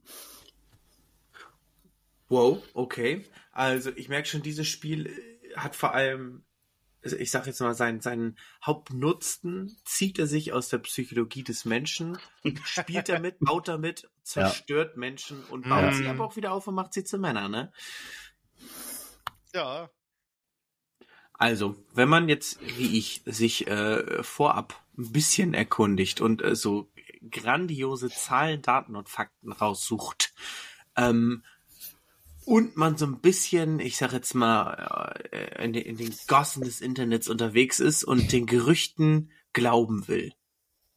Wow, 2.28 2.62
okay. 2.74 3.26
Also 3.52 3.92
ich 3.96 4.10
merke 4.10 4.28
schon, 4.28 4.44
dieses 4.44 4.68
Spiel 4.68 5.39
hat 5.64 5.76
vor 5.76 5.94
allem, 5.94 6.44
also 7.04 7.16
ich 7.16 7.32
sag 7.32 7.48
jetzt 7.48 7.60
mal, 7.62 7.74
seinen, 7.74 8.02
seinen 8.02 8.38
Hauptnutzen 8.66 9.78
zieht 9.86 10.20
er 10.20 10.28
sich 10.28 10.54
aus 10.54 10.70
der 10.70 10.80
Psychologie 10.80 11.44
des 11.44 11.66
Menschen, 11.66 12.18
spielt 12.64 13.10
damit, 13.10 13.38
baut 13.40 13.68
damit, 13.68 14.10
zerstört 14.24 14.94
ja. 14.94 15.00
Menschen 15.00 15.44
und 15.46 15.64
baut 15.68 15.84
ja. 15.84 15.94
sie 15.94 16.08
aber 16.08 16.26
auch 16.26 16.36
wieder 16.36 16.52
auf 16.52 16.68
und 16.68 16.76
macht 16.76 16.94
sie 16.94 17.04
zu 17.04 17.18
Männern, 17.18 17.52
ne? 17.52 17.72
Ja. 19.54 19.90
Also, 21.34 21.76
wenn 21.94 22.10
man 22.10 22.28
jetzt, 22.28 22.60
wie 22.78 22.98
ich, 22.98 23.22
sich 23.26 23.68
äh, 23.68 24.24
vorab 24.24 24.84
ein 24.98 25.12
bisschen 25.14 25.54
erkundigt 25.54 26.20
und 26.20 26.44
äh, 26.44 26.56
so 26.56 26.92
grandiose 27.32 28.10
Zahlen, 28.10 28.62
Daten 28.62 28.96
und 28.96 29.10
Fakten 29.10 29.52
raussucht, 29.52 30.34
ähm, 30.98 31.44
und 32.50 32.76
man 32.78 32.98
so 32.98 33.06
ein 33.06 33.22
bisschen, 33.22 33.80
ich 33.80 33.98
sag 33.98 34.12
jetzt 34.12 34.34
mal, 34.34 35.20
äh, 35.32 35.64
in, 35.64 35.72
den, 35.72 35.84
in 35.84 35.98
den 35.98 36.16
Gossen 36.26 36.64
des 36.64 36.82
Internets 36.82 37.30
unterwegs 37.30 37.80
ist 37.80 38.04
und 38.04 38.32
den 38.32 38.48
Gerüchten 38.48 39.32
glauben 39.54 40.08
will, 40.08 40.34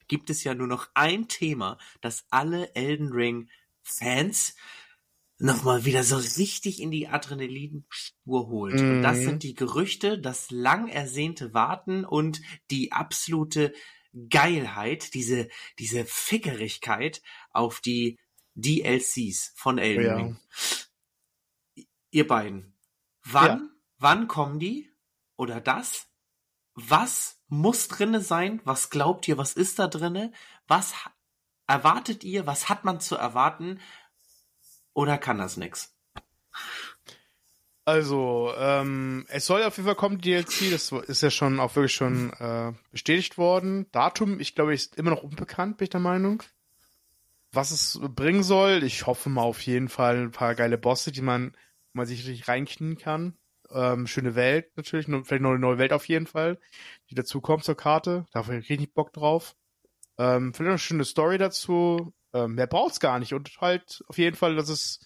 gibt 0.09 0.31
es 0.31 0.45
ja 0.45 0.55
nur 0.55 0.67
noch 0.67 0.89
ein 0.95 1.29
Thema, 1.29 1.77
das 2.01 2.25
alle 2.31 2.75
Elden 2.75 3.13
Ring 3.13 3.51
Fans 3.83 4.57
nochmal 5.37 5.85
wieder 5.85 6.05
so 6.05 6.17
richtig 6.17 6.81
in 6.81 6.91
die 6.91 7.09
Adrenalinspur 7.09 8.49
holt. 8.49 8.81
Mhm. 8.81 8.91
Und 8.91 9.03
das 9.03 9.19
mhm. 9.19 9.25
sind 9.25 9.43
die 9.43 9.55
Gerüchte, 9.55 10.19
das 10.19 10.51
lang 10.51 10.89
ersehnte 10.89 11.53
Warten 11.53 12.07
und 12.07 12.41
die 12.71 12.93
absolute 12.93 13.75
Geilheit, 14.31 15.13
diese, 15.13 15.51
diese 15.79 16.07
Fickerigkeit 16.07 17.21
auf 17.51 17.81
die 17.81 18.19
DLCs 18.55 19.53
von 19.55 19.77
Elden 19.77 20.15
Ring. 20.15 20.29
Ja 20.31 20.82
ihr 22.13 22.29
beiden, 22.29 22.73
wann, 23.25 23.47
ja. 23.47 23.69
wann 23.99 24.29
kommen 24.29 24.61
die? 24.61 24.89
Oder 25.37 25.61
das? 25.61 26.07
Was 26.75 27.41
muss 27.49 27.89
drinne 27.89 28.21
sein? 28.21 28.61
Was 28.65 28.91
glaubt 28.91 29.27
ihr? 29.27 29.37
Was 29.39 29.55
ist 29.55 29.81
da 29.81 29.89
drinne? 29.89 30.33
Was 30.69 30.95
erwartet 31.67 32.23
ihr? 32.23 32.47
Was 32.47 32.69
hat 32.69 32.85
man 32.85 33.01
zu 33.01 33.17
erwarten? 33.17 33.81
Oder 34.95 35.19
kann 35.19 35.39
das 35.39 35.57
nix? 35.57 35.97
Also, 37.85 38.53
ähm, 38.57 39.27
es 39.29 39.47
soll 39.47 39.65
auf 39.65 39.77
jeden 39.77 39.87
Fall 39.87 39.97
kommen, 39.97 40.21
DLC, 40.21 40.71
das 40.71 40.93
ist 40.93 41.23
ja 41.23 41.31
schon 41.31 41.59
auch 41.59 41.75
wirklich 41.75 41.95
schon 41.95 42.33
äh, 42.35 42.73
bestätigt 42.93 43.39
worden. 43.39 43.87
Datum, 43.91 44.39
ich 44.39 44.55
glaube, 44.55 44.73
ist 44.73 44.97
immer 44.97 45.11
noch 45.11 45.25
unbekannt, 45.25 45.79
bin 45.79 45.87
ich 45.87 45.91
der 45.91 46.01
Meinung. 46.01 46.45
Was 47.51 47.73
es 47.73 47.99
bringen 48.01 48.45
soll, 48.45 48.85
ich 48.85 49.07
hoffe 49.07 49.31
mal 49.31 49.43
auf 49.43 49.61
jeden 49.63 49.89
Fall 49.89 50.17
ein 50.19 50.31
paar 50.31 50.55
geile 50.55 50.79
Bosse, 50.79 51.11
die 51.11 51.23
man 51.23 51.57
wo 51.93 51.99
man 51.99 52.07
sich 52.07 52.27
richtig 52.27 52.49
reinknien 52.49 52.97
kann. 52.97 53.37
Ähm, 53.71 54.07
schöne 54.07 54.35
Welt 54.35 54.77
natürlich, 54.77 55.07
vielleicht 55.07 55.43
noch 55.43 55.51
eine 55.51 55.59
neue 55.59 55.79
Welt 55.79 55.93
auf 55.93 56.07
jeden 56.09 56.27
Fall, 56.27 56.59
die 57.11 57.15
dazu 57.15 57.41
kommt 57.41 57.65
zur 57.65 57.77
Karte. 57.77 58.27
Da 58.33 58.41
habe 58.41 58.59
ich 58.59 58.69
richtig 58.69 58.93
Bock 58.93 59.13
drauf. 59.13 59.57
Ähm, 60.19 60.53
vielleicht 60.53 60.67
noch 60.67 60.73
eine 60.73 60.79
schöne 60.79 61.05
Story 61.05 61.39
dazu. 61.39 62.13
Ähm, 62.35 62.55
mehr 62.55 62.67
braucht's 62.67 63.01
gar 63.01 63.19
nicht 63.19 63.35
und 63.35 63.51
halt 63.61 64.03
auf 64.09 64.19
jeden 64.19 64.37
Fall, 64.37 64.57
dass 64.57 64.69
es 64.69 65.01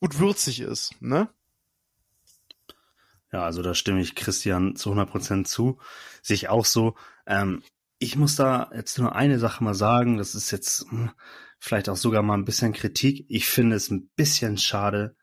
gut 0.00 0.18
würzig 0.18 0.60
ist, 0.60 1.00
ne? 1.00 1.28
Ja, 3.32 3.44
also 3.44 3.62
da 3.62 3.74
stimme 3.74 4.00
ich 4.00 4.14
Christian 4.14 4.76
zu 4.76 4.90
100% 4.92 5.46
zu. 5.46 5.78
Sehe 6.22 6.34
ich 6.34 6.48
auch 6.50 6.66
so. 6.66 6.96
Ähm, 7.26 7.62
ich 7.98 8.16
muss 8.16 8.36
da 8.36 8.70
jetzt 8.74 8.98
nur 8.98 9.14
eine 9.14 9.38
Sache 9.38 9.64
mal 9.64 9.74
sagen. 9.74 10.18
Das 10.18 10.34
ist 10.34 10.50
jetzt 10.50 10.84
hm, 10.90 11.10
vielleicht 11.58 11.88
auch 11.88 11.96
sogar 11.96 12.22
mal 12.22 12.34
ein 12.34 12.44
bisschen 12.44 12.72
Kritik. 12.74 13.24
Ich 13.28 13.46
finde 13.46 13.76
es 13.76 13.90
ein 13.90 14.10
bisschen 14.16 14.58
schade, 14.58 15.16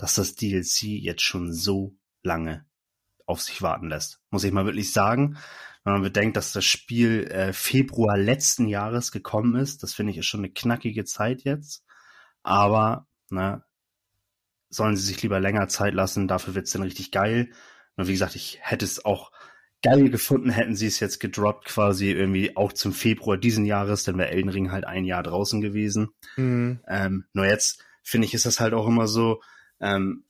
dass 0.00 0.14
das 0.14 0.34
DLC 0.34 0.82
jetzt 0.84 1.22
schon 1.22 1.52
so 1.52 1.94
lange 2.22 2.64
auf 3.26 3.42
sich 3.42 3.60
warten 3.60 3.88
lässt. 3.88 4.18
Muss 4.30 4.44
ich 4.44 4.52
mal 4.52 4.64
wirklich 4.64 4.92
sagen. 4.92 5.36
Wenn 5.84 5.92
man 5.92 6.02
bedenkt, 6.02 6.36
dass 6.36 6.52
das 6.52 6.64
Spiel 6.64 7.26
äh, 7.30 7.52
Februar 7.52 8.16
letzten 8.16 8.66
Jahres 8.66 9.12
gekommen 9.12 9.56
ist, 9.56 9.82
das 9.82 9.94
finde 9.94 10.12
ich 10.12 10.18
ist 10.18 10.26
schon 10.26 10.40
eine 10.40 10.50
knackige 10.50 11.04
Zeit 11.04 11.42
jetzt. 11.42 11.84
Aber, 12.42 13.06
ne, 13.28 13.62
sollen 14.70 14.96
sie 14.96 15.06
sich 15.06 15.22
lieber 15.22 15.38
länger 15.38 15.68
Zeit 15.68 15.92
lassen, 15.92 16.28
dafür 16.28 16.54
wird's 16.54 16.72
dann 16.72 16.82
richtig 16.82 17.10
geil. 17.10 17.50
Und 17.96 18.08
wie 18.08 18.12
gesagt, 18.12 18.36
ich 18.36 18.58
hätte 18.62 18.86
es 18.86 19.04
auch 19.04 19.32
geil 19.82 20.08
gefunden, 20.08 20.50
hätten 20.50 20.76
sie 20.76 20.86
es 20.86 21.00
jetzt 21.00 21.20
gedroppt, 21.20 21.66
quasi 21.66 22.10
irgendwie 22.10 22.56
auch 22.56 22.72
zum 22.72 22.92
Februar 22.92 23.36
diesen 23.36 23.66
Jahres, 23.66 24.04
dann 24.04 24.16
wäre 24.16 24.30
Elden 24.30 24.50
Ring 24.50 24.72
halt 24.72 24.84
ein 24.84 25.04
Jahr 25.04 25.22
draußen 25.22 25.60
gewesen. 25.60 26.08
Mhm. 26.36 26.80
Ähm, 26.88 27.24
nur 27.34 27.46
jetzt, 27.46 27.84
finde 28.02 28.26
ich, 28.26 28.34
ist 28.34 28.46
das 28.46 28.60
halt 28.60 28.72
auch 28.72 28.86
immer 28.86 29.06
so, 29.06 29.42
ähm, 29.80 30.24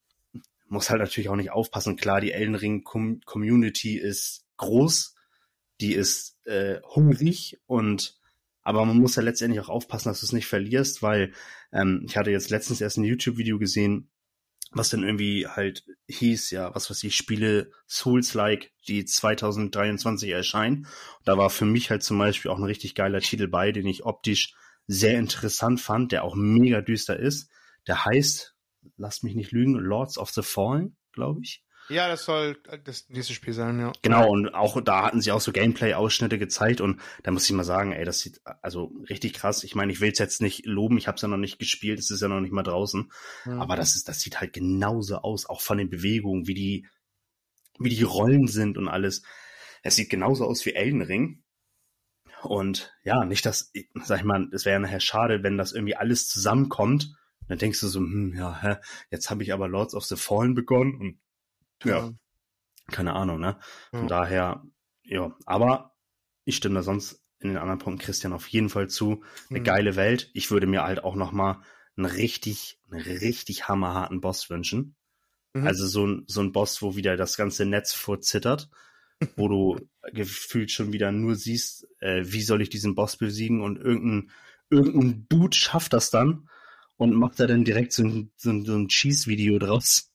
muss 0.68 0.90
halt 0.90 1.00
natürlich 1.00 1.28
auch 1.28 1.36
nicht 1.36 1.50
aufpassen. 1.50 1.96
Klar, 1.96 2.20
die 2.20 2.32
Elden 2.32 2.54
Ring 2.54 2.84
Com 2.84 3.20
Community 3.24 3.98
ist 3.98 4.44
groß, 4.56 5.14
die 5.80 5.94
ist 5.94 6.38
äh, 6.46 6.80
hungrig 6.94 7.58
und 7.66 8.18
aber 8.62 8.84
man 8.84 8.98
muss 8.98 9.16
ja 9.16 9.22
letztendlich 9.22 9.60
auch 9.60 9.68
aufpassen, 9.68 10.10
dass 10.10 10.20
du 10.20 10.26
es 10.26 10.32
nicht 10.32 10.46
verlierst, 10.46 11.02
weil 11.02 11.32
ähm, 11.72 12.04
ich 12.06 12.16
hatte 12.16 12.30
jetzt 12.30 12.50
letztens 12.50 12.80
erst 12.80 12.98
ein 12.98 13.04
YouTube-Video 13.04 13.58
gesehen, 13.58 14.10
was 14.72 14.90
dann 14.90 15.02
irgendwie 15.02 15.46
halt 15.46 15.84
hieß, 16.08 16.50
ja, 16.50 16.74
was 16.74 16.90
weiß 16.90 17.02
ich, 17.04 17.16
Spiele 17.16 17.72
Souls-like, 17.88 18.70
die 18.86 19.04
2023 19.04 20.30
erscheinen. 20.30 20.86
Und 21.18 21.26
da 21.26 21.36
war 21.36 21.50
für 21.50 21.64
mich 21.64 21.90
halt 21.90 22.02
zum 22.02 22.18
Beispiel 22.18 22.50
auch 22.50 22.58
ein 22.58 22.64
richtig 22.64 22.94
geiler 22.94 23.20
Titel 23.20 23.48
bei, 23.48 23.72
den 23.72 23.86
ich 23.86 24.04
optisch 24.04 24.54
sehr 24.86 25.18
interessant 25.18 25.80
fand, 25.80 26.12
der 26.12 26.22
auch 26.22 26.36
mega 26.36 26.80
düster 26.80 27.18
ist. 27.18 27.50
Der 27.86 28.04
heißt, 28.04 28.54
lasst 28.96 29.24
mich 29.24 29.34
nicht 29.34 29.52
lügen, 29.52 29.74
Lords 29.74 30.18
of 30.18 30.30
the 30.30 30.42
Fallen, 30.42 30.96
glaube 31.12 31.40
ich. 31.42 31.64
Ja, 31.88 32.06
das 32.06 32.24
soll 32.24 32.56
das 32.84 33.08
nächste 33.08 33.34
Spiel 33.34 33.52
sein, 33.52 33.80
ja. 33.80 33.92
Genau, 34.02 34.30
und 34.30 34.54
auch 34.54 34.80
da 34.80 35.04
hatten 35.04 35.20
sie 35.20 35.32
auch 35.32 35.40
so 35.40 35.50
Gameplay-Ausschnitte 35.50 36.38
gezeigt 36.38 36.80
und 36.80 37.00
da 37.24 37.32
muss 37.32 37.50
ich 37.50 37.56
mal 37.56 37.64
sagen, 37.64 37.92
ey, 37.92 38.04
das 38.04 38.20
sieht 38.20 38.40
also 38.62 38.92
richtig 39.08 39.34
krass. 39.34 39.64
Ich 39.64 39.74
meine, 39.74 39.90
ich 39.90 40.00
will 40.00 40.12
es 40.12 40.20
jetzt 40.20 40.40
nicht 40.40 40.66
loben, 40.66 40.98
ich 40.98 41.08
habe 41.08 41.16
es 41.16 41.22
ja 41.22 41.28
noch 41.28 41.36
nicht 41.36 41.58
gespielt, 41.58 41.98
es 41.98 42.10
ist 42.10 42.22
ja 42.22 42.28
noch 42.28 42.40
nicht 42.40 42.52
mal 42.52 42.62
draußen, 42.62 43.10
mhm. 43.44 43.60
aber 43.60 43.74
das 43.74 43.96
ist, 43.96 44.08
das 44.08 44.20
sieht 44.20 44.40
halt 44.40 44.52
genauso 44.52 45.16
aus, 45.18 45.46
auch 45.46 45.60
von 45.60 45.78
den 45.78 45.90
Bewegungen, 45.90 46.46
wie 46.46 46.54
die, 46.54 46.86
wie 47.80 47.90
die 47.90 48.04
Rollen 48.04 48.46
sind 48.46 48.78
und 48.78 48.86
alles. 48.86 49.22
Es 49.82 49.96
sieht 49.96 50.10
genauso 50.10 50.44
aus 50.44 50.64
wie 50.66 50.74
Elden 50.74 51.02
Ring. 51.02 51.42
Und 52.42 52.94
ja, 53.02 53.24
nicht, 53.24 53.44
dass, 53.44 53.72
sag 54.04 54.18
ich 54.18 54.24
mal, 54.24 54.48
es 54.52 54.64
wäre 54.64 54.80
nachher 54.80 55.00
schade, 55.00 55.42
wenn 55.42 55.58
das 55.58 55.72
irgendwie 55.72 55.96
alles 55.96 56.28
zusammenkommt. 56.28 57.14
Dann 57.50 57.58
denkst 57.58 57.80
du 57.80 57.88
so, 57.88 57.98
hm, 57.98 58.32
ja, 58.36 58.62
hä, 58.62 58.76
jetzt 59.10 59.28
habe 59.28 59.42
ich 59.42 59.52
aber 59.52 59.66
Lords 59.66 59.96
of 59.96 60.04
the 60.04 60.14
Fallen 60.14 60.54
begonnen 60.54 60.94
und 60.94 61.18
ja, 61.82 62.12
keine 62.92 63.14
Ahnung, 63.14 63.40
ne? 63.40 63.58
Von 63.90 64.02
ja. 64.02 64.06
daher, 64.06 64.64
ja, 65.02 65.36
aber 65.46 65.96
ich 66.44 66.54
stimme 66.54 66.76
da 66.76 66.84
sonst 66.84 67.24
in 67.40 67.48
den 67.48 67.56
anderen 67.56 67.80
Punkten 67.80 68.04
Christian 68.04 68.32
auf 68.34 68.46
jeden 68.46 68.68
Fall 68.68 68.88
zu. 68.88 69.24
Eine 69.48 69.58
mhm. 69.58 69.64
geile 69.64 69.96
Welt. 69.96 70.30
Ich 70.32 70.52
würde 70.52 70.68
mir 70.68 70.84
halt 70.84 71.02
auch 71.02 71.16
noch 71.16 71.32
mal 71.32 71.60
einen 71.96 72.06
richtig, 72.06 72.78
einen 72.88 73.00
richtig 73.00 73.66
hammerharten 73.66 74.20
Boss 74.20 74.48
wünschen. 74.48 74.94
Mhm. 75.52 75.66
Also 75.66 75.88
so 75.88 76.06
ein, 76.06 76.24
so 76.28 76.42
ein 76.42 76.52
Boss, 76.52 76.80
wo 76.82 76.94
wieder 76.94 77.16
das 77.16 77.36
ganze 77.36 77.66
Netz 77.66 77.92
vorzittert, 77.92 78.70
wo 79.34 79.48
du 79.48 79.76
gefühlt 80.12 80.70
schon 80.70 80.92
wieder 80.92 81.10
nur 81.10 81.34
siehst, 81.34 81.88
äh, 81.98 82.22
wie 82.26 82.42
soll 82.42 82.62
ich 82.62 82.70
diesen 82.70 82.94
Boss 82.94 83.16
besiegen 83.16 83.60
und 83.60 83.76
irgendein, 83.76 84.30
irgendein 84.68 85.26
Dude 85.28 85.56
schafft 85.56 85.94
das 85.94 86.10
dann 86.10 86.48
und 87.00 87.14
macht 87.14 87.40
da 87.40 87.46
dann 87.46 87.64
direkt 87.64 87.94
so 87.94 88.04
ein, 88.04 88.30
so 88.36 88.50
ein, 88.50 88.66
so 88.66 88.76
ein 88.76 88.88
Cheese-Video 88.88 89.58
draus. 89.58 90.12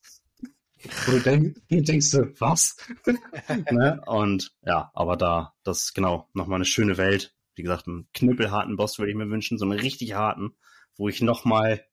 Wo 1.06 1.12
du 1.12 1.20
denk, 1.20 1.56
denkst 1.68 2.12
du, 2.12 2.32
was? 2.38 2.76
ne? 3.72 4.00
Und 4.06 4.54
ja, 4.62 4.92
aber 4.94 5.16
da, 5.16 5.56
das 5.64 5.94
genau, 5.94 6.28
nochmal 6.32 6.58
eine 6.58 6.64
schöne 6.64 6.96
Welt. 6.96 7.34
Wie 7.56 7.64
gesagt, 7.64 7.88
einen 7.88 8.06
knüppelharten 8.14 8.76
Boss 8.76 9.00
würde 9.00 9.10
ich 9.10 9.16
mir 9.16 9.28
wünschen, 9.28 9.58
so 9.58 9.64
einen 9.64 9.80
richtig 9.80 10.12
harten, 10.12 10.54
wo 10.96 11.08
ich 11.08 11.22
nochmal 11.22 11.84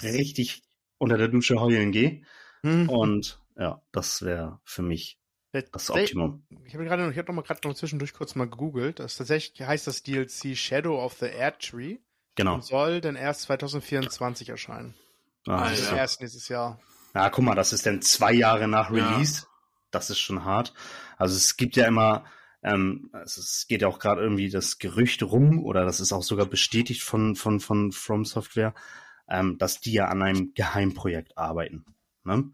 richtig 0.00 0.62
unter 0.98 1.18
der 1.18 1.26
Dusche 1.26 1.60
heulen 1.60 1.90
gehe. 1.90 2.22
Mhm. 2.62 2.88
Und 2.90 3.42
ja, 3.58 3.82
das 3.90 4.22
wäre 4.22 4.60
für 4.62 4.82
mich 4.82 5.18
das 5.50 5.90
Optimum. 5.90 6.46
Ich 6.64 6.74
habe 6.74 6.84
gerade, 6.84 7.10
ich 7.10 7.18
habe 7.18 7.26
noch 7.26 7.34
mal 7.34 7.42
gerade 7.42 7.66
noch 7.66 7.74
zwischendurch 7.74 8.12
kurz 8.12 8.36
mal 8.36 8.48
gegoogelt. 8.48 9.00
Das 9.00 9.16
tatsächlich 9.16 9.66
heißt 9.66 9.88
das 9.88 10.04
DLC 10.04 10.56
Shadow 10.56 11.04
of 11.04 11.14
the 11.14 11.26
Air 11.26 11.58
Tree. 11.58 11.98
Genau. 12.34 12.54
Und 12.54 12.64
soll 12.64 13.00
dann 13.00 13.16
erst 13.16 13.42
2024 13.42 14.48
erscheinen. 14.48 14.94
Ah, 15.46 15.62
also 15.62 15.92
ja. 15.92 15.98
erst 15.98 16.20
nächstes 16.20 16.48
Jahr. 16.48 16.80
Ja, 17.14 17.28
guck 17.28 17.44
mal, 17.44 17.54
das 17.54 17.72
ist 17.72 17.84
dann 17.86 18.00
zwei 18.00 18.32
Jahre 18.32 18.68
nach 18.68 18.90
Release. 18.90 19.42
Ja. 19.42 19.48
Das 19.90 20.08
ist 20.08 20.20
schon 20.20 20.44
hart. 20.44 20.72
Also 21.18 21.36
es 21.36 21.56
gibt 21.56 21.76
ja 21.76 21.86
immer, 21.86 22.24
ähm, 22.62 23.10
es 23.22 23.66
geht 23.68 23.82
ja 23.82 23.88
auch 23.88 23.98
gerade 23.98 24.22
irgendwie 24.22 24.48
das 24.48 24.78
Gerücht 24.78 25.22
rum, 25.22 25.62
oder 25.64 25.84
das 25.84 26.00
ist 26.00 26.12
auch 26.12 26.22
sogar 26.22 26.46
bestätigt 26.46 27.02
von, 27.02 27.36
von, 27.36 27.60
von 27.60 27.92
From 27.92 28.24
Software, 28.24 28.74
ähm, 29.28 29.58
dass 29.58 29.80
die 29.80 29.92
ja 29.92 30.06
an 30.06 30.22
einem 30.22 30.54
Geheimprojekt 30.54 31.36
arbeiten. 31.36 31.84
Ne? 32.24 32.50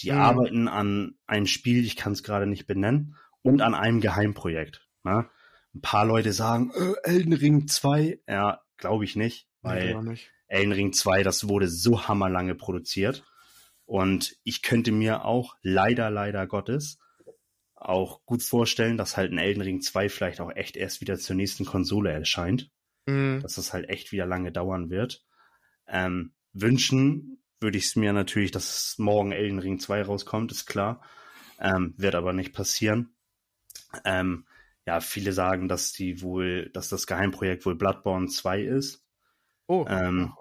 Die 0.00 0.12
mhm. 0.12 0.18
arbeiten 0.18 0.68
an 0.68 1.14
einem 1.26 1.46
Spiel, 1.46 1.84
ich 1.84 1.96
kann 1.96 2.12
es 2.12 2.22
gerade 2.22 2.46
nicht 2.46 2.66
benennen, 2.66 3.16
und 3.40 3.62
an 3.62 3.74
einem 3.74 4.00
Geheimprojekt. 4.00 4.86
Ne? 5.04 5.28
Ein 5.74 5.80
paar 5.80 6.04
Leute 6.04 6.32
sagen, 6.32 6.70
äh, 6.74 7.08
Elden 7.08 7.32
Ring 7.32 7.66
2, 7.66 8.20
ja, 8.28 8.60
glaube 8.82 9.04
ich 9.04 9.16
nicht, 9.16 9.46
weil 9.62 9.94
nee, 9.94 10.10
nicht. 10.10 10.30
Elden 10.48 10.72
Ring 10.72 10.92
2, 10.92 11.22
das 11.22 11.48
wurde 11.48 11.68
so 11.68 12.08
hammerlange 12.08 12.56
produziert. 12.56 13.24
Und 13.86 14.36
ich 14.42 14.62
könnte 14.62 14.90
mir 14.90 15.24
auch 15.24 15.56
leider, 15.62 16.10
leider 16.10 16.46
Gottes 16.46 16.98
auch 17.76 18.24
gut 18.26 18.42
vorstellen, 18.42 18.96
dass 18.96 19.16
halt 19.16 19.32
ein 19.32 19.38
Elden 19.38 19.62
Ring 19.62 19.80
2 19.80 20.08
vielleicht 20.08 20.40
auch 20.40 20.50
echt 20.50 20.76
erst 20.76 21.00
wieder 21.00 21.16
zur 21.16 21.36
nächsten 21.36 21.64
Konsole 21.64 22.10
erscheint. 22.10 22.70
Mhm. 23.06 23.40
Dass 23.40 23.54
das 23.54 23.72
halt 23.72 23.88
echt 23.88 24.12
wieder 24.12 24.26
lange 24.26 24.52
dauern 24.52 24.90
wird. 24.90 25.24
Ähm, 25.86 26.34
wünschen 26.52 27.42
würde 27.60 27.78
ich 27.78 27.86
es 27.86 27.96
mir 27.96 28.12
natürlich, 28.12 28.50
dass 28.50 28.96
morgen 28.98 29.30
Elden 29.30 29.60
Ring 29.60 29.78
2 29.78 30.02
rauskommt, 30.02 30.50
ist 30.50 30.66
klar. 30.66 31.02
Ähm, 31.60 31.94
wird 31.96 32.16
aber 32.16 32.32
nicht 32.32 32.52
passieren. 32.52 33.14
Ähm, 34.04 34.44
ja, 34.86 35.00
viele 35.00 35.32
sagen, 35.32 35.68
dass 35.68 35.92
die 35.92 36.22
wohl, 36.22 36.70
dass 36.70 36.88
das 36.88 37.06
Geheimprojekt 37.06 37.64
wohl 37.66 37.76
Bloodborne 37.76 38.28
2 38.28 38.62
ist. 38.62 39.04
Oh. 39.66 39.86
Ähm, 39.88 40.34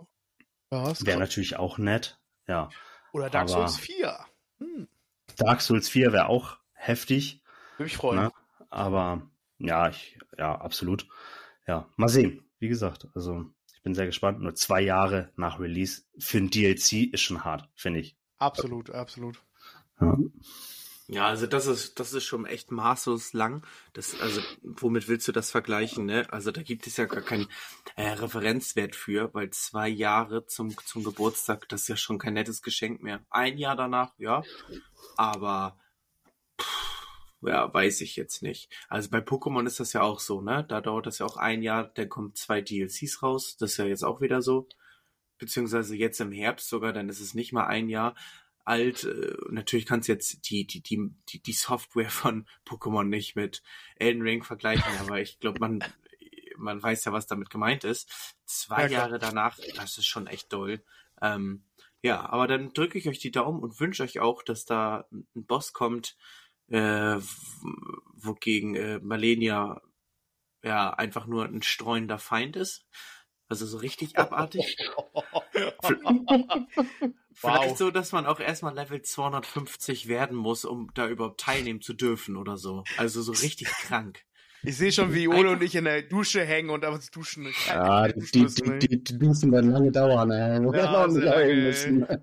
Wäre 0.70 1.20
natürlich 1.20 1.58
auch 1.58 1.78
nett. 1.78 2.20
Ja. 2.48 2.70
Oder 3.14 3.30
Dark 3.30 3.50
Aber 3.50 3.68
Souls 3.68 3.78
4. 3.78 4.18
Hm. 4.60 4.88
Dark 5.38 5.62
Souls 5.62 5.90
4 5.90 6.14
wäre 6.14 6.28
auch 6.28 6.58
heftig. 6.74 7.44
Würde 7.78 7.84
mich 7.84 7.98
freuen. 7.98 8.20
Ne? 8.20 8.32
Aber 8.70 9.30
ja, 9.60 9.90
ich, 9.90 10.18
ja, 10.38 10.56
absolut. 10.56 11.08
Ja, 11.68 11.88
mal 11.98 12.10
sehen. 12.10 12.44
Wie 12.60 12.68
gesagt, 12.68 13.08
also 13.14 13.46
ich 13.74 13.82
bin 13.84 13.94
sehr 13.94 14.06
gespannt. 14.06 14.40
Nur 14.42 14.56
zwei 14.56 14.82
Jahre 14.82 15.32
nach 15.36 15.60
Release 15.60 16.04
für 16.18 16.38
ein 16.38 16.50
DLC 16.50 17.14
ist 17.14 17.22
schon 17.22 17.44
hart, 17.44 17.70
finde 17.76 18.00
ich. 18.00 18.18
Absolut, 18.38 18.90
absolut. 18.90 19.42
Ja. 20.00 20.18
Ja, 21.14 21.28
also 21.28 21.46
das 21.46 21.68
ist, 21.68 22.00
das 22.00 22.14
ist 22.14 22.24
schon 22.24 22.46
echt 22.46 22.72
maßlos 22.72 23.34
lang. 23.34 23.68
Das, 23.92 24.18
also, 24.22 24.40
womit 24.64 25.10
willst 25.10 25.28
du 25.28 25.34
das 25.34 25.52
vergleichen, 25.52 26.06
ne? 26.06 26.26
Also 26.32 26.52
da 26.52 26.64
gibt 26.64 26.88
es 26.88 26.96
ja 26.96 27.04
gar 27.04 27.22
keinen 27.22 27.50
äh, 27.98 28.12
Referenzwert 28.12 28.96
für, 28.96 29.34
weil 29.34 29.50
zwei 29.50 29.90
Jahre 29.90 30.46
zum, 30.46 30.74
zum 30.78 31.04
Geburtstag, 31.04 31.68
das 31.68 31.82
ist 31.82 31.88
ja 31.90 31.98
schon 31.98 32.18
kein 32.18 32.36
nettes 32.36 32.62
Geschenk 32.62 33.04
mehr. 33.04 33.20
Ein 33.30 33.58
Jahr 33.58 33.76
danach, 33.76 34.14
ja. 34.20 34.42
Aber 35.18 35.78
pff, 36.62 37.38
ja, 37.42 37.74
weiß 37.74 38.00
ich 38.00 38.16
jetzt 38.16 38.42
nicht. 38.42 38.70
Also 38.88 39.10
bei 39.10 39.20
Pokémon 39.20 39.68
ist 39.68 39.82
das 39.82 39.92
ja 39.92 40.04
auch 40.04 40.22
so, 40.22 40.40
ne? 40.40 40.66
Da 40.70 40.80
dauert 40.80 41.08
das 41.08 41.20
ja 41.20 41.26
auch 41.26 41.36
ein 41.36 41.62
Jahr, 41.62 41.92
dann 41.94 42.08
kommen 42.08 42.36
zwei 42.36 42.62
DLCs 42.62 43.22
raus. 43.22 43.58
Das 43.58 43.72
ist 43.72 43.78
ja 43.78 43.86
jetzt 43.86 44.06
auch 44.06 44.22
wieder 44.22 44.42
so. 44.42 44.70
Beziehungsweise 45.40 45.94
jetzt 45.98 46.22
im 46.22 46.32
Herbst 46.32 46.70
sogar, 46.70 46.94
dann 46.94 47.10
ist 47.10 47.20
es 47.20 47.34
nicht 47.34 47.52
mal 47.52 47.66
ein 47.68 47.90
Jahr 47.90 48.16
alt. 48.66 49.04
Äh, 49.04 49.36
natürlich 49.50 49.86
kannst 49.86 50.08
du 50.08 50.14
jetzt 50.14 50.50
die, 50.50 50.66
die, 50.66 50.82
die, 50.82 51.12
die, 51.30 51.42
die 51.42 51.54
Software 51.54 52.10
von 52.10 52.48
Pokémon 52.66 53.04
nicht 53.04 53.36
mit 53.36 53.64
Elden 53.96 54.22
Ring 54.22 54.44
vergleichen, 54.44 54.92
aber 55.00 55.20
ich 55.22 55.40
glaube, 55.40 55.60
man, 55.60 55.84
man 56.58 56.82
weiß 56.82 57.06
ja, 57.06 57.14
was 57.14 57.28
damit 57.28 57.50
gemeint 57.50 57.84
ist. 57.84 58.36
Zwei 58.46 58.84
ja, 58.84 59.00
Jahre 59.00 59.20
danach, 59.20 59.58
das 59.76 59.98
ist 59.98 60.08
schon 60.08 60.28
echt 60.28 60.52
doll. 60.52 60.84
Ähm, 61.22 61.64
ja, 62.04 62.28
aber 62.30 62.48
dann 62.48 62.74
drücke 62.74 62.98
ich 62.98 63.08
euch 63.08 63.20
die 63.20 63.32
Daumen 63.32 63.62
und 63.62 63.80
wünsche 63.80 64.04
euch 64.04 64.20
auch, 64.20 64.42
dass 64.44 64.66
da 64.66 65.08
ein 65.12 65.46
Boss 65.46 65.74
kommt, 65.74 66.18
äh, 66.68 67.18
wogegen 68.14 68.76
äh, 68.76 69.00
Malenia 69.00 69.82
ja 70.64 70.92
einfach 70.92 71.28
nur 71.28 71.46
ein 71.46 71.62
streuender 71.62 72.18
Feind 72.18 72.56
ist. 72.56 72.86
Also 73.48 73.66
so 73.66 73.78
richtig 73.78 74.18
abartig. 74.18 74.78
Vielleicht 77.34 77.70
wow. 77.70 77.78
so, 77.78 77.92
dass 77.92 78.12
man 78.12 78.26
auch 78.26 78.40
erstmal 78.40 78.76
Level 78.76 79.02
250 79.02 80.08
werden 80.08 80.38
muss, 80.38 80.66
um 80.66 80.92
da 80.94 81.08
überhaupt 81.08 81.40
teilnehmen 81.40 81.82
zu 81.82 81.94
dürfen 81.94 82.36
oder 82.38 82.58
so. 82.58 82.84
Also 82.98 83.22
so 83.22 83.32
richtig 83.32 83.68
krank. 83.68 84.24
Ich 84.64 84.78
sehe 84.78 84.92
schon, 84.92 85.12
wie 85.16 85.28
Ole 85.28 85.50
und 85.50 85.64
ich 85.64 85.74
in 85.74 85.86
der 85.86 86.04
Dusche 86.04 86.46
hängen 86.46 86.70
und 86.70 86.86
aber 86.86 87.00
duschen. 87.12 87.48
Ja, 87.68 88.08
die, 88.08 88.20
die, 88.20 88.46
die, 88.80 89.04
die, 89.04 89.18
Duschen 89.18 89.52
werden 89.52 89.72
lange 89.72 89.92
dauern, 89.92 90.30
ey. 90.30 90.64
Ja, 90.78 91.06
lange. 91.06 91.72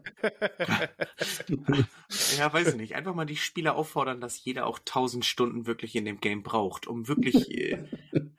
ja, 2.38 2.52
weiß 2.52 2.68
ich 2.68 2.76
nicht. 2.76 2.94
Einfach 2.94 3.14
mal 3.14 3.24
die 3.24 3.34
Spieler 3.34 3.74
auffordern, 3.74 4.20
dass 4.20 4.44
jeder 4.44 4.68
auch 4.68 4.78
1000 4.78 5.24
Stunden 5.24 5.66
wirklich 5.66 5.96
in 5.96 6.04
dem 6.04 6.20
Game 6.20 6.44
braucht, 6.44 6.86
um 6.86 7.08
wirklich, 7.08 7.50
äh, 7.50 7.78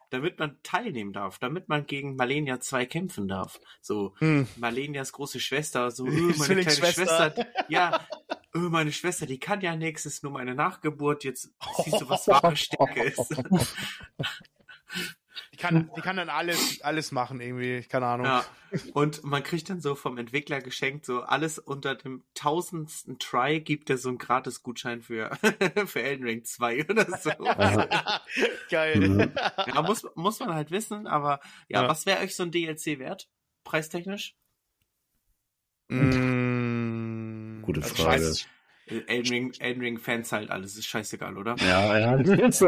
damit 0.10 0.40
man 0.40 0.58
teilnehmen 0.64 1.14
darf, 1.14 1.40
damit 1.40 1.70
man 1.70 1.86
gegen 1.86 2.16
Malenia 2.16 2.60
2 2.60 2.86
kämpfen 2.86 3.28
darf. 3.28 3.60
So, 3.82 4.16
hm. 4.20 4.48
Malenias 4.58 5.12
große 5.12 5.40
Schwester, 5.40 5.92
so, 5.92 6.08
äh, 6.08 6.12
meine 6.38 6.62
kleine 6.62 6.94
Schwester, 6.94 7.34
ja, 7.68 8.06
öh, 8.56 8.60
meine 8.70 8.92
Schwester, 8.92 9.26
die 9.26 9.40
kann 9.40 9.62
ja 9.62 9.76
nichts, 9.76 10.06
ist 10.06 10.24
nur 10.24 10.32
meine 10.32 10.56
Nachgeburt, 10.56 11.24
jetzt 11.24 11.52
siehst 11.84 12.02
du, 12.02 12.10
was 12.10 12.28
wahre 12.28 12.56
Stärke 12.56 13.04
ist. 13.04 13.36
Die 15.60 15.62
kann, 15.62 15.92
die 15.94 16.02
kann 16.02 16.16
dann 16.16 16.30
alles, 16.30 16.82
alles 16.82 17.12
machen 17.12 17.42
irgendwie, 17.42 17.82
keine 17.84 18.06
Ahnung. 18.06 18.28
Ja. 18.28 18.46
Und 18.94 19.26
man 19.26 19.44
kriegt 19.44 19.70
dann 19.70 19.82
so 19.82 19.94
vom 19.94 20.18
Entwickler 20.18 20.62
geschenkt, 20.62 21.06
so 21.06 21.22
alles 21.22 21.60
unter 21.60 21.96
dem 21.96 22.24
tausendsten 22.34 23.20
Try 23.20 23.60
gibt 23.60 23.90
er 23.90 23.98
so 23.98 24.08
einen 24.08 24.20
Gratis-Gutschein 24.20 25.02
für, 25.02 25.32
für 25.86 26.02
Elden 26.02 26.26
Ring 26.26 26.46
2 26.46 26.86
oder 26.90 27.06
so. 27.18 27.30
Geil. 28.70 29.00
Mhm. 29.00 29.32
Ja, 29.68 29.82
muss, 29.82 30.08
muss 30.16 30.40
man 30.40 30.54
halt 30.54 30.72
wissen, 30.72 31.08
aber 31.08 31.42
ja, 31.68 31.82
ja. 31.82 31.90
was 31.90 32.06
wäre 32.06 32.22
euch 32.22 32.38
so 32.38 32.44
ein 32.44 32.52
DLC 32.52 32.98
wert? 33.00 33.28
Preistechnisch? 33.66 34.36
Mmh. 35.90 37.64
Gute 37.64 37.82
also 37.82 37.96
Frage. 37.96 38.24
Äh, 38.24 38.34
Elden 39.08 39.30
Ring, 39.30 39.54
Elden 39.60 39.82
Ring 39.82 39.98
Fans 40.00 40.32
halt 40.32 40.50
alles, 40.50 40.76
ist 40.76 40.86
scheißegal, 40.88 41.38
oder? 41.38 41.56
Ja, 41.60 42.18
ja, 42.18 42.52
so. 42.52 42.68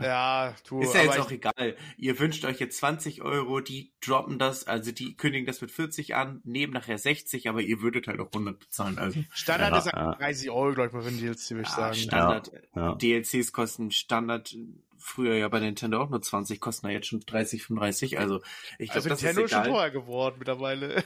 Ja, 0.00 0.54
du. 0.68 0.80
Ist 0.80 0.94
ja 0.94 1.02
jetzt 1.02 1.16
aber 1.16 1.26
auch 1.26 1.30
egal. 1.30 1.76
Ihr 1.96 2.18
wünscht 2.18 2.44
euch 2.44 2.58
jetzt 2.60 2.78
20 2.78 3.22
Euro, 3.22 3.60
die 3.60 3.92
droppen 4.00 4.38
das, 4.38 4.66
also 4.66 4.92
die 4.92 5.16
kündigen 5.16 5.46
das 5.46 5.60
mit 5.60 5.70
40 5.70 6.14
an, 6.14 6.40
nehmen 6.44 6.72
nachher 6.72 6.98
60, 6.98 7.48
aber 7.48 7.60
ihr 7.62 7.80
würdet 7.82 8.06
halt 8.06 8.20
auch 8.20 8.28
100 8.32 8.58
bezahlen. 8.58 8.98
Also 8.98 9.20
ich, 9.20 9.26
Standard 9.32 9.72
Ja, 9.72 9.78
ist 9.78 9.86
ja. 9.86 10.14
30 10.14 10.50
Euro, 10.50 10.72
glaube 10.74 10.88
ich 10.88 10.92
mal, 10.92 11.02
für 11.02 11.08
ein 11.08 11.18
DLC, 11.18 11.50
würde 11.50 11.62
ich 11.62 11.68
ja, 11.68 11.74
sagen. 11.74 11.94
Standard 11.94 12.52
Ja. 12.74 12.94
DLCs 12.94 13.52
kosten 13.52 13.90
Standard 13.90 14.54
früher 14.98 15.34
ja 15.36 15.48
bei 15.48 15.60
Nintendo 15.60 16.02
auch 16.02 16.10
nur 16.10 16.20
20, 16.20 16.60
kosten 16.60 16.86
ja 16.88 16.92
jetzt 16.94 17.06
schon 17.06 17.20
30, 17.20 17.62
35. 17.62 18.18
Also 18.18 18.40
ich 18.78 18.90
glaube, 18.90 19.08
Also 19.08 19.08
das 19.10 19.22
Nintendo 19.22 19.44
ist 19.44 19.52
ist 19.52 19.52
schon 19.52 19.62
egal. 19.66 19.72
teuer 19.72 19.90
geworden 19.90 20.36
mittlerweile. 20.38 21.04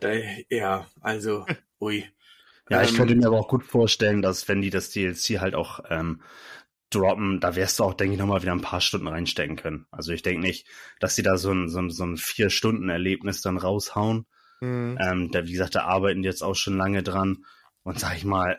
Da, 0.00 0.10
ja, 0.50 0.86
also, 1.00 1.46
ui. 1.80 2.04
Ja, 2.68 2.82
ich 2.82 2.90
Ähm, 2.90 2.96
könnte 2.96 3.14
mir 3.14 3.26
aber 3.26 3.38
auch 3.38 3.48
gut 3.48 3.64
vorstellen, 3.64 4.22
dass 4.22 4.48
wenn 4.48 4.62
die 4.62 4.70
das 4.70 4.90
DLC 4.90 5.40
halt 5.40 5.54
auch 5.54 5.80
ähm, 5.88 6.20
droppen, 6.90 7.40
da 7.40 7.56
wirst 7.56 7.78
du 7.78 7.84
auch, 7.84 7.94
denke 7.94 8.14
ich, 8.14 8.18
nochmal 8.18 8.42
wieder 8.42 8.52
ein 8.52 8.60
paar 8.60 8.80
Stunden 8.80 9.08
reinstecken 9.08 9.56
können. 9.56 9.86
Also 9.90 10.12
ich 10.12 10.22
denke 10.22 10.40
nicht, 10.40 10.66
dass 11.00 11.16
sie 11.16 11.22
da 11.22 11.36
so 11.36 11.52
ein, 11.52 11.68
so 11.68 11.80
ein, 11.80 11.90
so 11.90 12.04
ein 12.04 12.16
Vier-Stunden-Erlebnis 12.16 13.40
dann 13.42 13.58
raushauen. 13.58 14.26
Hm. 14.60 14.98
Ähm, 15.00 15.30
da, 15.30 15.44
wie 15.46 15.52
gesagt, 15.52 15.74
da 15.74 15.84
arbeiten 15.84 16.22
die 16.22 16.28
jetzt 16.28 16.42
auch 16.42 16.54
schon 16.54 16.76
lange 16.76 17.02
dran. 17.02 17.44
Und 17.82 17.98
sag 18.00 18.16
ich 18.16 18.24
mal, 18.24 18.58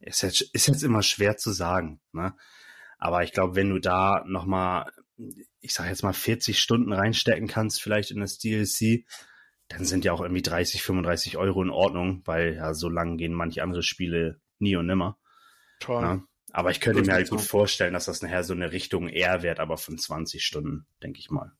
ist 0.00 0.22
jetzt, 0.22 0.42
ist 0.52 0.68
jetzt 0.68 0.82
immer 0.82 1.02
schwer 1.02 1.36
zu 1.36 1.50
sagen. 1.50 2.00
Ne? 2.12 2.34
Aber 2.98 3.22
ich 3.22 3.32
glaube, 3.32 3.56
wenn 3.56 3.70
du 3.70 3.78
da 3.78 4.24
nochmal, 4.26 4.92
ich 5.60 5.74
sag 5.74 5.88
jetzt 5.88 6.02
mal 6.02 6.12
40 6.12 6.60
Stunden 6.60 6.92
reinstecken 6.92 7.48
kannst, 7.48 7.82
vielleicht 7.82 8.10
in 8.10 8.20
das 8.20 8.38
DLC, 8.38 9.04
dann 9.70 9.84
sind 9.84 10.04
ja 10.04 10.12
auch 10.12 10.20
irgendwie 10.20 10.42
30, 10.42 10.82
35 10.82 11.36
Euro 11.36 11.62
in 11.62 11.70
Ordnung, 11.70 12.22
weil 12.26 12.54
ja 12.56 12.74
so 12.74 12.88
lang 12.88 13.16
gehen 13.16 13.32
manche 13.32 13.62
andere 13.62 13.82
Spiele 13.82 14.40
nie 14.58 14.76
und 14.76 14.86
nimmer. 14.86 15.16
Toll. 15.78 16.02
Ne? 16.02 16.22
Aber 16.52 16.70
ich 16.70 16.80
könnte 16.80 17.02
mir 17.02 17.12
halt 17.12 17.30
gut 17.30 17.40
vorstellen, 17.40 17.94
dass 17.94 18.06
das 18.06 18.20
nachher 18.22 18.42
so 18.42 18.52
eine 18.52 18.72
Richtung 18.72 19.08
eher 19.08 19.42
wird, 19.42 19.60
aber 19.60 19.78
von 19.78 19.96
20 19.96 20.44
Stunden, 20.44 20.86
denke 21.02 21.20
ich 21.20 21.30
mal. 21.30 21.52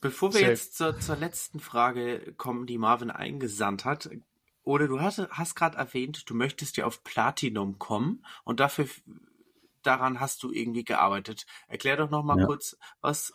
Bevor 0.00 0.32
wir 0.32 0.40
Safe. 0.40 0.50
jetzt 0.50 0.76
zur, 0.76 0.98
zur 0.98 1.16
letzten 1.16 1.60
Frage 1.60 2.32
kommen, 2.38 2.66
die 2.66 2.78
Marvin 2.78 3.10
eingesandt 3.10 3.84
hat, 3.84 4.08
oder 4.62 4.88
du 4.88 5.00
hast, 5.00 5.18
hast 5.30 5.54
gerade 5.54 5.76
erwähnt, 5.76 6.28
du 6.28 6.34
möchtest 6.34 6.78
ja 6.78 6.86
auf 6.86 7.04
Platinum 7.04 7.78
kommen 7.78 8.24
und 8.44 8.58
dafür 8.58 8.88
daran 9.82 10.18
hast 10.18 10.42
du 10.42 10.50
irgendwie 10.50 10.84
gearbeitet. 10.84 11.46
Erklär 11.68 11.96
doch 11.96 12.10
noch 12.10 12.24
mal 12.24 12.40
Ja. 12.40 12.46
kurz, 12.46 12.76
was 13.00 13.32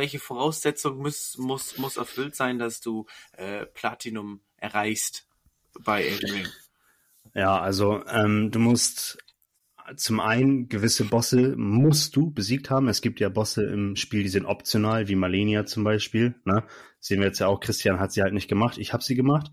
welche 0.00 0.18
Voraussetzung 0.18 0.98
muss, 0.98 1.36
muss, 1.38 1.76
muss 1.78 1.96
erfüllt 1.98 2.34
sein, 2.34 2.58
dass 2.58 2.80
du 2.80 3.06
äh, 3.32 3.66
Platinum 3.66 4.40
erreichst 4.56 5.28
bei 5.78 6.04
Elden? 6.04 6.48
Ja, 7.34 7.60
also 7.60 8.02
ähm, 8.06 8.50
du 8.50 8.58
musst 8.58 9.18
zum 9.96 10.20
einen 10.20 10.68
gewisse 10.68 11.04
Bosse 11.04 11.54
musst 11.56 12.16
du 12.16 12.30
besiegt 12.30 12.70
haben. 12.70 12.88
Es 12.88 13.02
gibt 13.02 13.20
ja 13.20 13.28
Bosse 13.28 13.64
im 13.64 13.96
Spiel, 13.96 14.22
die 14.22 14.28
sind 14.28 14.46
optional, 14.46 15.08
wie 15.08 15.16
Malenia 15.16 15.66
zum 15.66 15.84
Beispiel. 15.84 16.34
Ne? 16.44 16.64
Sehen 17.00 17.20
wir 17.20 17.26
jetzt 17.26 17.40
ja 17.40 17.48
auch, 17.48 17.60
Christian 17.60 17.98
hat 17.98 18.12
sie 18.12 18.22
halt 18.22 18.32
nicht 18.32 18.48
gemacht, 18.48 18.78
ich 18.78 18.92
habe 18.92 19.02
sie 19.02 19.14
gemacht. 19.14 19.50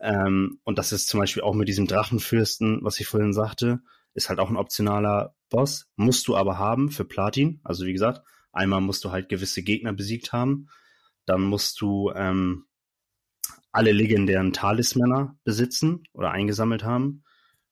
Ähm, 0.00 0.60
und 0.64 0.78
das 0.78 0.92
ist 0.92 1.08
zum 1.08 1.20
Beispiel 1.20 1.42
auch 1.42 1.54
mit 1.54 1.68
diesem 1.68 1.86
Drachenfürsten, 1.86 2.80
was 2.82 3.00
ich 3.00 3.06
vorhin 3.06 3.32
sagte, 3.32 3.80
ist 4.14 4.28
halt 4.28 4.38
auch 4.38 4.50
ein 4.50 4.56
optionaler 4.56 5.34
Boss. 5.48 5.86
Musst 5.96 6.28
du 6.28 6.36
aber 6.36 6.58
haben 6.58 6.90
für 6.90 7.04
Platin. 7.04 7.60
Also 7.64 7.86
wie 7.86 7.92
gesagt, 7.92 8.22
einmal 8.58 8.80
musst 8.80 9.04
du 9.04 9.10
halt 9.10 9.28
gewisse 9.28 9.62
Gegner 9.62 9.92
besiegt 9.92 10.32
haben. 10.32 10.68
Dann 11.24 11.42
musst 11.42 11.80
du 11.80 12.10
ähm, 12.14 12.66
alle 13.72 13.92
legendären 13.92 14.52
Talismänner 14.52 15.36
besitzen 15.44 16.02
oder 16.12 16.30
eingesammelt 16.30 16.84
haben. 16.84 17.24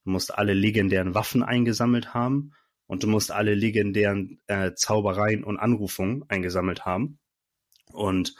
Du 0.05 0.11
musst 0.11 0.33
alle 0.33 0.55
legendären 0.55 1.15
Waffen 1.15 1.43
eingesammelt 1.43 2.15
haben 2.15 2.53
und 2.87 3.03
du 3.03 3.09
musst 3.09 3.31
alle 3.31 3.55
legendären 3.55 4.41
äh, 4.47 4.73
Zaubereien 4.75 5.43
und 5.43 5.59
Anrufungen 5.59 6.25
eingesammelt 6.29 6.85
haben. 6.85 7.19
Und 7.93 8.35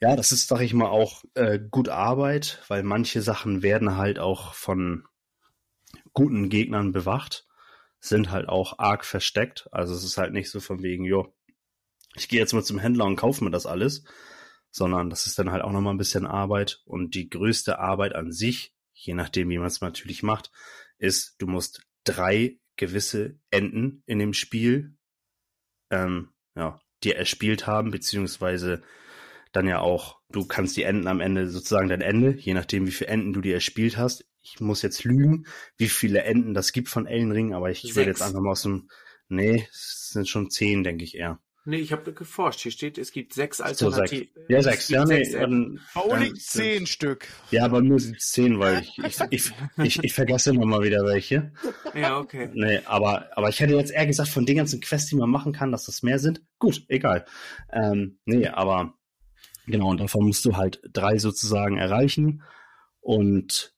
ja, 0.00 0.16
das 0.16 0.32
ist, 0.32 0.48
sag 0.48 0.60
ich 0.62 0.74
mal, 0.74 0.88
auch 0.88 1.22
äh, 1.34 1.60
gut 1.70 1.88
Arbeit, 1.88 2.62
weil 2.66 2.82
manche 2.82 3.22
Sachen 3.22 3.62
werden 3.62 3.96
halt 3.96 4.18
auch 4.18 4.54
von 4.54 5.04
guten 6.12 6.48
Gegnern 6.48 6.90
bewacht, 6.92 7.46
sind 8.00 8.32
halt 8.32 8.48
auch 8.48 8.80
arg 8.80 9.04
versteckt. 9.04 9.68
Also 9.70 9.94
es 9.94 10.02
ist 10.02 10.18
halt 10.18 10.32
nicht 10.32 10.50
so 10.50 10.58
von 10.58 10.82
wegen, 10.82 11.04
jo, 11.04 11.32
ich 12.14 12.28
gehe 12.28 12.40
jetzt 12.40 12.52
mal 12.52 12.64
zum 12.64 12.78
Händler 12.78 13.04
und 13.04 13.16
kaufe 13.16 13.44
mir 13.44 13.50
das 13.50 13.66
alles, 13.66 14.04
sondern 14.70 15.10
das 15.10 15.26
ist 15.26 15.38
dann 15.38 15.50
halt 15.50 15.62
auch 15.62 15.72
nochmal 15.72 15.94
ein 15.94 15.98
bisschen 15.98 16.26
Arbeit. 16.26 16.80
Und 16.84 17.14
die 17.14 17.28
größte 17.28 17.78
Arbeit 17.78 18.14
an 18.14 18.32
sich, 18.32 18.74
je 18.92 19.14
nachdem, 19.14 19.48
wie 19.48 19.58
man 19.58 19.66
es 19.66 19.80
natürlich 19.80 20.22
macht, 20.22 20.50
ist, 20.98 21.36
du 21.38 21.46
musst 21.46 21.82
drei 22.04 22.58
gewisse 22.76 23.38
Enden 23.50 24.02
in 24.06 24.18
dem 24.18 24.32
Spiel 24.32 24.96
ähm, 25.90 26.30
ja, 26.54 26.80
dir 27.04 27.16
erspielt 27.16 27.66
haben, 27.66 27.90
beziehungsweise 27.90 28.82
dann 29.52 29.66
ja 29.66 29.80
auch, 29.80 30.20
du 30.30 30.46
kannst 30.46 30.76
die 30.76 30.82
Enden 30.82 31.06
am 31.06 31.20
Ende 31.20 31.48
sozusagen 31.48 31.88
dein 31.88 32.00
Ende, 32.00 32.34
je 32.38 32.54
nachdem, 32.54 32.86
wie 32.86 32.92
viele 32.92 33.10
Enden 33.10 33.32
du 33.32 33.42
dir 33.42 33.54
erspielt 33.54 33.98
hast. 33.98 34.24
Ich 34.40 34.60
muss 34.60 34.82
jetzt 34.82 35.04
lügen, 35.04 35.46
wie 35.76 35.88
viele 35.88 36.22
Enden 36.22 36.54
das 36.54 36.72
gibt 36.72 36.88
von 36.88 37.06
Elden 37.06 37.30
Ring, 37.30 37.54
aber 37.54 37.70
ich 37.70 37.82
Sechs. 37.82 37.94
jetzt 38.06 38.22
einfach 38.22 38.40
mal 38.40 38.52
aus 38.52 38.62
dem, 38.62 38.88
nee, 39.28 39.68
es 39.70 40.08
sind 40.12 40.28
schon 40.28 40.50
zehn, 40.50 40.82
denke 40.82 41.04
ich 41.04 41.16
eher. 41.16 41.38
Nee, 41.64 41.76
ich 41.76 41.92
habe 41.92 42.12
geforscht. 42.12 42.60
Hier 42.60 42.72
steht, 42.72 42.98
es 42.98 43.12
gibt 43.12 43.34
sechs 43.34 43.58
So, 43.58 43.64
sechs. 43.64 43.82
Alternativen. 43.82 44.28
Ja, 44.48 44.58
es 44.58 44.64
sechs, 44.64 44.86
gibt 44.88 44.96
ja, 44.96 45.04
nee, 45.04 45.24
sechs 45.24 45.32
dann, 45.38 45.80
Pauli, 45.94 46.26
dann- 46.28 46.36
zehn 46.36 46.86
Stück. 46.86 47.28
Ja, 47.52 47.64
aber 47.64 47.80
nur 47.82 47.98
zehn, 47.98 48.58
weil 48.58 48.80
ich, 48.82 48.98
ich, 48.98 49.20
ich, 49.30 49.52
ich, 49.82 50.04
ich 50.04 50.12
vergesse 50.12 50.50
immer 50.50 50.66
mal 50.66 50.82
wieder 50.82 51.04
welche. 51.04 51.52
Ja, 51.94 52.18
okay. 52.18 52.50
Nee, 52.52 52.80
aber, 52.84 53.28
aber 53.36 53.48
ich 53.48 53.60
hätte 53.60 53.74
jetzt 53.74 53.92
eher 53.92 54.06
gesagt, 54.06 54.28
von 54.30 54.44
den 54.44 54.56
ganzen 54.56 54.80
Quests, 54.80 55.10
die 55.10 55.16
man 55.16 55.30
machen 55.30 55.52
kann, 55.52 55.70
dass 55.70 55.86
das 55.86 56.02
mehr 56.02 56.18
sind. 56.18 56.42
Gut, 56.58 56.84
egal. 56.88 57.24
Ähm, 57.72 58.18
nee, 58.24 58.48
aber 58.48 58.94
genau, 59.66 59.90
und 59.90 60.00
davon 60.00 60.26
musst 60.26 60.44
du 60.44 60.56
halt 60.56 60.80
drei 60.92 61.18
sozusagen 61.18 61.78
erreichen. 61.78 62.42
Und 63.00 63.72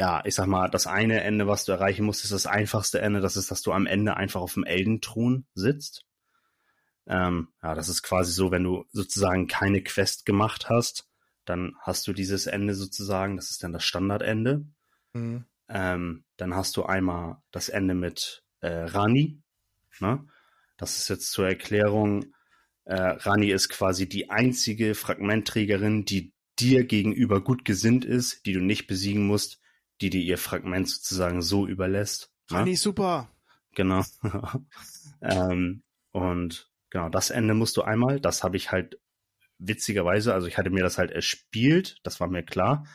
ja, 0.00 0.22
ich 0.24 0.34
sag 0.34 0.46
mal, 0.46 0.68
das 0.68 0.86
eine 0.86 1.22
Ende, 1.22 1.46
was 1.46 1.64
du 1.64 1.72
erreichen 1.72 2.04
musst, 2.04 2.24
ist 2.24 2.32
das 2.32 2.46
einfachste 2.46 3.00
Ende. 3.00 3.20
Das 3.20 3.36
ist, 3.36 3.50
dass 3.50 3.62
du 3.62 3.72
am 3.72 3.86
Ende 3.86 4.16
einfach 4.16 4.40
auf 4.40 4.54
dem 4.54 4.64
Eldenthron 4.64 5.46
sitzt. 5.54 6.04
Ähm, 7.08 7.48
ja, 7.62 7.74
das 7.74 7.88
ist 7.88 8.02
quasi 8.02 8.32
so, 8.32 8.50
wenn 8.50 8.64
du 8.64 8.84
sozusagen 8.92 9.46
keine 9.46 9.82
Quest 9.82 10.26
gemacht 10.26 10.68
hast, 10.68 11.08
dann 11.46 11.74
hast 11.80 12.06
du 12.06 12.12
dieses 12.12 12.46
Ende 12.46 12.74
sozusagen, 12.74 13.36
das 13.36 13.50
ist 13.50 13.64
dann 13.64 13.72
das 13.72 13.84
Standardende. 13.84 14.66
Mhm. 15.14 15.46
Ähm, 15.68 16.24
dann 16.36 16.54
hast 16.54 16.76
du 16.76 16.84
einmal 16.84 17.42
das 17.50 17.70
Ende 17.70 17.94
mit 17.94 18.44
äh, 18.60 18.68
Rani. 18.68 19.42
Ne? 20.00 20.26
Das 20.76 20.98
ist 20.98 21.08
jetzt 21.08 21.32
zur 21.32 21.48
Erklärung. 21.48 22.34
Äh, 22.84 22.94
Rani 22.94 23.50
ist 23.50 23.70
quasi 23.70 24.08
die 24.08 24.30
einzige 24.30 24.94
Fragmentträgerin, 24.94 26.04
die 26.04 26.34
dir 26.58 26.84
gegenüber 26.84 27.42
gut 27.42 27.64
gesinnt 27.64 28.04
ist, 28.04 28.44
die 28.44 28.52
du 28.52 28.60
nicht 28.60 28.86
besiegen 28.86 29.26
musst, 29.26 29.60
die 30.00 30.10
dir 30.10 30.20
ihr 30.20 30.38
Fragment 30.38 30.88
sozusagen 30.88 31.40
so 31.40 31.66
überlässt. 31.66 32.30
ne? 32.50 32.58
Rani, 32.58 32.76
super. 32.76 33.30
Genau. 33.74 34.04
ähm, 35.22 35.82
und 36.12 36.67
genau, 36.90 37.08
das 37.08 37.30
Ende 37.30 37.54
musst 37.54 37.76
du 37.76 37.82
einmal. 37.82 38.20
Das 38.20 38.44
habe 38.44 38.56
ich 38.56 38.72
halt 38.72 39.00
witzigerweise, 39.58 40.34
also 40.34 40.46
ich 40.46 40.56
hatte 40.58 40.70
mir 40.70 40.82
das 40.82 40.98
halt 40.98 41.10
erspielt, 41.10 41.98
das 42.04 42.20
war 42.20 42.28
mir 42.28 42.42
klar. 42.42 42.86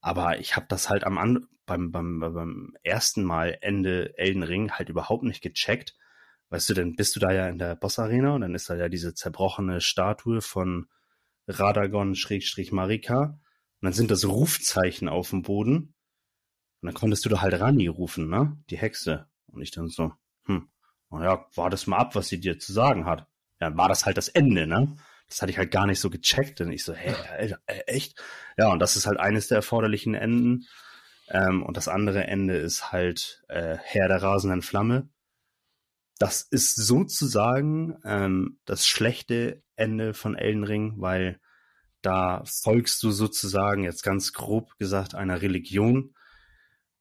Aber 0.00 0.38
ich 0.38 0.56
habe 0.56 0.66
das 0.68 0.90
halt 0.90 1.04
am 1.04 1.18
An 1.18 1.46
beim, 1.66 1.90
beim, 1.90 2.20
beim 2.20 2.76
ersten 2.82 3.24
Mal 3.24 3.56
Ende 3.62 4.16
Elden 4.18 4.42
Ring 4.42 4.72
halt 4.72 4.90
überhaupt 4.90 5.22
nicht 5.22 5.42
gecheckt. 5.42 5.96
Weißt 6.50 6.68
du, 6.68 6.74
dann 6.74 6.94
bist 6.94 7.16
du 7.16 7.20
da 7.20 7.32
ja 7.32 7.48
in 7.48 7.58
der 7.58 7.74
Boss-Arena 7.74 8.34
und 8.34 8.42
dann 8.42 8.54
ist 8.54 8.68
da 8.68 8.76
ja 8.76 8.88
diese 8.88 9.14
zerbrochene 9.14 9.80
Statue 9.80 10.42
von 10.42 10.88
Radagon-Marika. 11.48 13.22
Und 13.22 13.40
dann 13.80 13.92
sind 13.92 14.10
das 14.10 14.26
Rufzeichen 14.26 15.08
auf 15.08 15.30
dem 15.30 15.42
Boden. 15.42 15.94
Und 16.82 16.86
dann 16.86 16.94
konntest 16.94 17.24
du 17.24 17.30
da 17.30 17.40
halt 17.40 17.58
Rani 17.58 17.86
rufen, 17.86 18.28
ne? 18.28 18.58
Die 18.68 18.76
Hexe. 18.76 19.26
Und 19.46 19.62
ich 19.62 19.70
dann 19.70 19.88
so, 19.88 20.12
hm, 20.44 20.68
naja, 21.18 21.46
war 21.54 21.70
das 21.70 21.86
mal 21.86 21.98
ab, 21.98 22.14
was 22.14 22.28
sie 22.28 22.40
dir 22.40 22.58
zu 22.58 22.72
sagen 22.72 23.06
hat. 23.06 23.26
Ja, 23.60 23.76
war 23.76 23.88
das 23.88 24.06
halt 24.06 24.16
das 24.16 24.28
Ende, 24.28 24.66
ne? 24.66 24.96
Das 25.28 25.40
hatte 25.40 25.50
ich 25.50 25.58
halt 25.58 25.70
gar 25.70 25.86
nicht 25.86 26.00
so 26.00 26.10
gecheckt. 26.10 26.60
Und 26.60 26.72
ich 26.72 26.84
so, 26.84 26.94
hä, 26.94 27.14
Alter, 27.32 27.58
äh, 27.66 27.80
echt? 27.86 28.22
Ja, 28.56 28.70
und 28.72 28.78
das 28.78 28.96
ist 28.96 29.06
halt 29.06 29.18
eines 29.18 29.48
der 29.48 29.56
erforderlichen 29.56 30.14
Enden. 30.14 30.66
Ähm, 31.28 31.62
und 31.62 31.76
das 31.76 31.88
andere 31.88 32.24
Ende 32.26 32.56
ist 32.56 32.92
halt 32.92 33.42
äh, 33.48 33.76
Herr 33.82 34.08
der 34.08 34.22
rasenden 34.22 34.62
Flamme. 34.62 35.08
Das 36.18 36.42
ist 36.42 36.76
sozusagen 36.76 37.98
ähm, 38.04 38.58
das 38.64 38.86
schlechte 38.86 39.62
Ende 39.76 40.14
von 40.14 40.36
Elden 40.36 40.64
Ring, 40.64 40.94
weil 40.98 41.40
da 42.02 42.44
folgst 42.44 43.02
du 43.02 43.10
sozusagen, 43.10 43.82
jetzt 43.82 44.02
ganz 44.02 44.32
grob 44.32 44.76
gesagt, 44.78 45.14
einer 45.14 45.42
Religion 45.42 46.14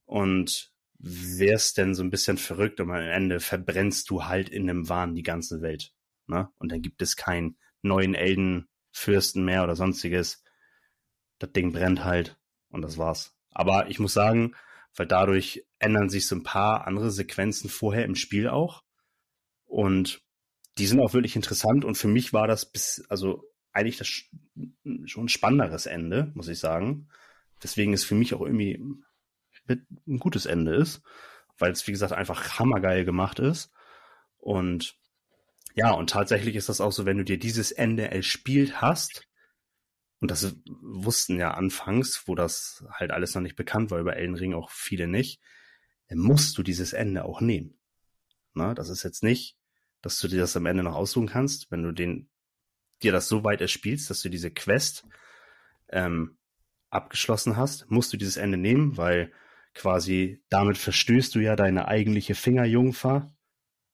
und 0.06 0.73
wärst 1.06 1.78
denn 1.78 1.94
so 1.94 2.02
ein 2.02 2.10
bisschen 2.10 2.38
verrückt 2.38 2.80
und 2.80 2.90
am 2.90 2.96
Ende 2.96 3.42
verbrennst 3.42 4.10
du 4.10 4.24
halt 4.24 4.48
in 4.48 4.70
einem 4.70 4.88
Wahn 4.88 5.16
die 5.16 5.24
ganze 5.24 5.62
Welt. 5.62 5.94
Ne? 6.28 6.50
Und 6.58 6.72
dann 6.72 6.82
gibt 6.82 7.02
es 7.02 7.18
keinen 7.18 7.58
neuen 7.82 8.16
Eldenfürsten 8.16 9.44
mehr 9.44 9.64
oder 9.64 9.76
sonstiges. 9.76 10.44
Das 11.40 11.52
Ding 11.52 11.74
brennt 11.74 12.06
halt 12.06 12.40
und 12.70 12.84
das 12.84 12.98
war's. 12.98 13.36
Aber 13.52 13.90
ich 13.90 14.00
muss 14.00 14.14
sagen, 14.14 14.56
weil 14.96 15.06
dadurch 15.06 15.66
ändern 15.78 16.08
sich 16.08 16.26
so 16.26 16.36
ein 16.36 16.44
paar 16.44 16.88
andere 16.88 17.12
Sequenzen 17.12 17.70
vorher 17.70 18.06
im 18.06 18.16
Spiel 18.16 18.48
auch. 18.48 18.84
Und 19.66 20.22
die 20.78 20.88
sind 20.88 21.02
auch 21.02 21.14
wirklich 21.14 21.36
interessant 21.36 21.84
und 21.84 21.98
für 21.98 22.08
mich 22.08 22.32
war 22.32 22.48
das 22.48 22.72
bis, 22.72 23.04
also 23.10 23.44
eigentlich 23.74 23.98
das 23.98 24.08
schon 24.08 25.26
ein 25.26 25.30
spannenderes 25.30 25.86
Ende, 25.86 26.32
muss 26.34 26.48
ich 26.48 26.60
sagen. 26.60 27.10
Deswegen 27.62 27.92
ist 27.92 28.06
für 28.06 28.16
mich 28.16 28.34
auch 28.34 28.42
irgendwie 28.42 28.82
ein 29.68 30.20
gutes 30.20 30.46
Ende 30.46 30.76
ist, 30.76 31.02
weil 31.58 31.72
es, 31.72 31.88
wie 31.88 31.92
gesagt, 31.92 32.14
einfach 32.14 32.60
hammergeil 32.60 33.06
gemacht 33.06 33.40
ist. 33.40 33.72
Und 34.38 34.96
ja, 35.76 35.92
und 35.92 36.10
tatsächlich 36.10 36.56
ist 36.56 36.70
das 36.70 36.82
auch 36.82 36.92
so, 36.92 37.06
wenn 37.06 37.18
du 37.18 37.24
dir 37.24 37.40
dieses 37.40 37.72
Ende 37.72 38.12
erspielt 38.12 38.82
hast, 38.82 39.28
und 40.20 40.32
das 40.32 40.56
wussten 40.66 41.38
ja 41.38 41.52
anfangs, 41.52 42.28
wo 42.28 42.36
das 42.36 42.86
halt 42.90 43.12
alles 43.12 43.36
noch 43.36 43.42
nicht 43.42 43.58
bekannt 43.58 43.92
war, 43.92 44.00
über 44.00 44.16
Elden 44.16 44.36
Ring 44.36 44.54
auch 44.54 44.72
viele 44.72 45.06
nicht, 45.06 45.42
dann 46.08 46.20
musst 46.20 46.58
du 46.58 46.64
dieses 46.64 46.94
Ende 46.94 47.26
auch 47.26 47.42
nehmen. 47.42 47.78
Na, 48.54 48.74
das 48.74 48.88
ist 48.88 49.04
jetzt 49.04 49.22
nicht, 49.24 49.58
dass 50.02 50.20
du 50.20 50.30
dir 50.30 50.40
das 50.40 50.56
am 50.56 50.66
Ende 50.66 50.84
noch 50.84 50.96
aussuchen 50.96 51.28
kannst, 51.28 51.72
wenn 51.72 51.84
du 51.84 51.92
den, 51.92 52.30
dir 53.02 53.12
das 53.12 53.28
so 53.28 53.44
weit 53.44 53.60
erspielst, 53.60 54.10
dass 54.10 54.22
du 54.22 54.30
diese 54.30 54.52
Quest 54.52 55.06
ähm, 55.90 56.38
abgeschlossen 56.90 57.58
hast, 57.58 57.92
musst 57.92 58.14
du 58.14 58.18
dieses 58.18 58.38
Ende 58.38 58.58
nehmen, 58.58 58.96
weil 58.96 59.34
quasi 59.74 60.42
damit 60.50 60.78
verstößt 60.78 61.36
du 61.36 61.40
ja 61.40 61.56
deine 61.56 61.88
eigentliche 61.88 62.36
Fingerjungfer. 62.36 63.36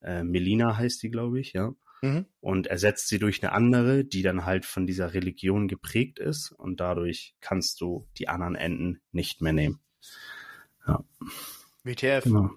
Äh, 0.02 0.24
Melina 0.24 0.78
heißt 0.78 1.02
die, 1.04 1.10
glaube 1.10 1.40
ich, 1.40 1.54
ja. 1.54 1.74
Mhm. 2.02 2.26
Und 2.40 2.68
ersetzt 2.68 3.10
sie 3.10 3.20
durch 3.20 3.44
eine 3.44 3.52
andere, 3.52 4.06
die 4.06 4.22
dann 4.22 4.46
halt 4.46 4.66
von 4.66 4.88
dieser 4.88 5.14
Religion 5.14 5.68
geprägt 5.68 6.20
ist 6.20 6.52
und 6.52 6.80
dadurch 6.80 7.36
kannst 7.42 7.82
du 7.82 8.08
die 8.18 8.30
anderen 8.30 8.56
Enden 8.56 9.02
nicht 9.12 9.42
mehr 9.42 9.54
nehmen. 9.54 9.82
Ja. 10.88 11.04
WTF. 11.84 12.24
Genau. 12.24 12.52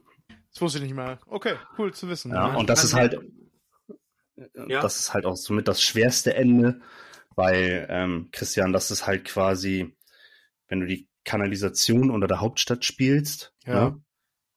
Das 0.53 0.61
wusste 0.61 0.78
ich 0.78 0.85
nicht 0.85 0.94
mal. 0.94 1.19
Okay, 1.27 1.55
cool 1.78 1.93
zu 1.93 2.09
wissen. 2.09 2.32
Ja, 2.32 2.55
und 2.55 2.69
das 2.69 2.85
ist 2.85 2.94
halt, 2.94 3.19
ja. 4.36 4.81
das 4.81 5.01
ist 5.01 5.15
halt 5.15 5.24
auch 5.24 5.36
somit 5.36 5.66
das 5.66 5.82
schwerste 5.82 6.35
Ende, 6.35 6.81
weil, 7.35 7.86
ähm, 7.89 8.28
Christian, 8.32 8.73
das 8.73 8.90
ist 8.90 9.07
halt 9.07 9.24
quasi, 9.24 9.97
wenn 10.69 10.81
du 10.81 10.86
die 10.86 11.09
Kanalisation 11.24 12.11
unter 12.11 12.27
der 12.27 12.40
Hauptstadt 12.40 12.85
spielst, 12.85 13.55
ja. 13.65 13.90
ne, 13.90 14.03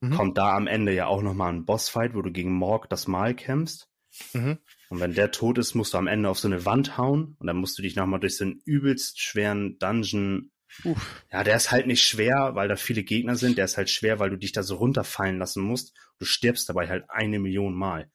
mhm. 0.01 0.11
kommt 0.11 0.37
da 0.37 0.55
am 0.55 0.67
Ende 0.67 0.93
ja 0.93 1.07
auch 1.07 1.21
nochmal 1.21 1.53
ein 1.53 1.65
Bossfight, 1.65 2.15
wo 2.15 2.21
du 2.21 2.31
gegen 2.31 2.53
Morg 2.53 2.89
das 2.89 3.07
Mal 3.07 3.35
kämpfst. 3.35 3.89
Mhm. 4.33 4.59
Und 4.89 4.99
wenn 4.99 5.13
der 5.13 5.31
tot 5.31 5.57
ist, 5.57 5.75
musst 5.75 5.93
du 5.93 5.97
am 5.97 6.07
Ende 6.07 6.29
auf 6.29 6.39
so 6.39 6.47
eine 6.47 6.65
Wand 6.65 6.97
hauen 6.97 7.35
und 7.39 7.47
dann 7.47 7.57
musst 7.57 7.77
du 7.77 7.81
dich 7.81 7.95
nochmal 7.95 8.19
durch 8.19 8.37
so 8.37 8.45
einen 8.45 8.61
übelst 8.63 9.19
schweren 9.19 9.77
Dungeon. 9.79 10.51
Uff. 10.83 11.23
Ja, 11.31 11.43
der 11.43 11.55
ist 11.55 11.71
halt 11.71 11.87
nicht 11.87 12.03
schwer, 12.03 12.51
weil 12.53 12.67
da 12.67 12.75
viele 12.75 13.03
Gegner 13.03 13.35
sind. 13.35 13.57
Der 13.57 13.65
ist 13.65 13.77
halt 13.77 13.89
schwer, 13.89 14.19
weil 14.19 14.29
du 14.29 14.37
dich 14.37 14.51
da 14.51 14.63
so 14.63 14.75
runterfallen 14.75 15.37
lassen 15.37 15.63
musst. 15.63 15.93
Du 16.17 16.25
stirbst 16.25 16.69
dabei 16.69 16.87
halt 16.87 17.09
eine 17.09 17.39
Million 17.39 17.73
Mal. 17.73 18.09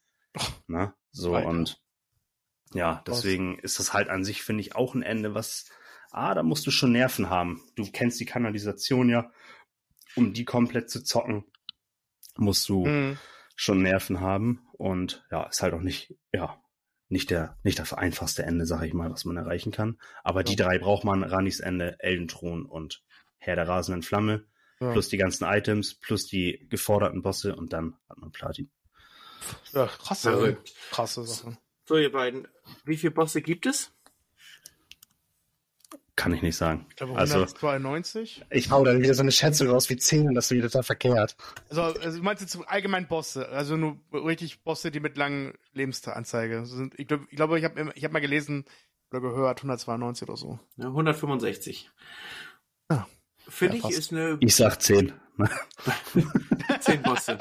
Ne? 0.68 0.94
So 1.12 1.32
Weiter. 1.32 1.48
und 1.48 1.80
ja, 2.72 3.02
deswegen 3.06 3.58
ist 3.58 3.80
das 3.80 3.92
halt 3.92 4.08
an 4.08 4.24
sich, 4.24 4.42
finde 4.42 4.60
ich, 4.60 4.76
auch 4.76 4.94
ein 4.94 5.02
Ende, 5.02 5.34
was 5.34 5.66
ah, 6.10 6.34
da 6.34 6.42
musst 6.42 6.66
du 6.66 6.70
schon 6.70 6.92
Nerven 6.92 7.30
haben. 7.30 7.62
Du 7.76 7.90
kennst 7.90 8.20
die 8.20 8.26
Kanalisation 8.26 9.08
ja. 9.08 9.30
Um 10.16 10.32
die 10.32 10.44
komplett 10.44 10.90
zu 10.90 11.04
zocken, 11.04 11.44
musst 12.36 12.68
du 12.68 12.84
mhm. 12.84 13.18
schon 13.54 13.82
Nerven 13.82 14.20
haben. 14.20 14.66
Und 14.72 15.24
ja, 15.30 15.44
ist 15.44 15.62
halt 15.62 15.74
auch 15.74 15.82
nicht, 15.82 16.14
ja, 16.32 16.60
nicht 17.08 17.30
der, 17.30 17.56
nicht 17.62 17.78
das 17.78 17.92
einfachste 17.92 18.42
Ende, 18.42 18.66
sag 18.66 18.82
ich 18.82 18.92
mal, 18.92 19.10
was 19.10 19.24
man 19.24 19.36
erreichen 19.36 19.72
kann. 19.72 19.98
Aber 20.24 20.40
ja. 20.40 20.44
die 20.44 20.56
drei 20.56 20.78
braucht 20.78 21.04
man, 21.04 21.22
Ranis 21.22 21.60
Ende, 21.60 21.96
Eldenthron 22.00 22.66
und 22.66 23.02
Herr 23.38 23.56
der 23.56 23.68
rasenden 23.68 24.02
Flamme. 24.02 24.46
Ja. 24.80 24.92
Plus 24.92 25.08
die 25.08 25.18
ganzen 25.18 25.44
Items, 25.44 25.94
plus 25.94 26.26
die 26.26 26.66
geforderten 26.70 27.22
Bosse 27.22 27.54
und 27.54 27.72
dann 27.72 27.96
hat 28.08 28.18
man 28.18 28.32
Platin. 28.32 28.70
Ja, 29.72 29.86
krasse, 29.86 30.58
krasse 30.90 31.24
Sachen. 31.24 31.58
So, 31.86 31.96
ihr 31.96 32.12
beiden, 32.12 32.48
wie 32.84 32.96
viele 32.96 33.12
Bosse 33.12 33.42
gibt 33.42 33.66
es? 33.66 33.92
Kann 36.20 36.34
ich 36.34 36.42
nicht 36.42 36.56
sagen. 36.56 36.84
Ich 36.90 36.96
glaube 36.96 37.14
192. 37.14 38.42
Also, 38.42 38.46
ich 38.50 38.70
hau 38.70 38.84
dann 38.84 39.00
wieder 39.00 39.14
so 39.14 39.22
eine 39.22 39.32
Schätzung 39.32 39.70
raus 39.70 39.88
wie 39.88 39.96
10 39.96 40.28
und 40.28 40.34
das 40.34 40.50
ist 40.50 40.50
wieder 40.50 40.68
da 40.68 40.82
verkehrt. 40.82 41.34
Also, 41.70 41.80
also 41.80 42.22
meinst 42.22 42.42
du 42.42 42.46
zum 42.46 42.62
allgemein 42.68 43.08
Bosse? 43.08 43.48
Also 43.48 43.78
nur 43.78 43.96
richtig 44.12 44.62
Bosse, 44.62 44.90
die 44.90 45.00
mit 45.00 45.16
langen 45.16 45.54
Lebensanzeige 45.72 46.66
sind. 46.66 46.92
Ich 46.98 47.08
glaube, 47.08 47.24
ich, 47.30 47.36
glaub, 47.36 47.56
ich 47.56 47.64
habe 47.64 47.92
ich 47.94 48.04
hab 48.04 48.12
mal 48.12 48.20
gelesen 48.20 48.66
oder 49.10 49.22
gehört 49.22 49.60
192 49.60 50.28
oder 50.28 50.36
so. 50.36 50.58
Ja, 50.76 50.88
165. 50.88 51.90
Ja. 52.90 53.08
Finde 53.48 53.78
ja, 53.78 53.88
ich 53.88 53.96
ist 53.96 54.12
eine. 54.12 54.36
Ich 54.40 54.54
sag 54.54 54.82
10. 54.82 55.14
10 56.80 57.02
Bosse. 57.02 57.38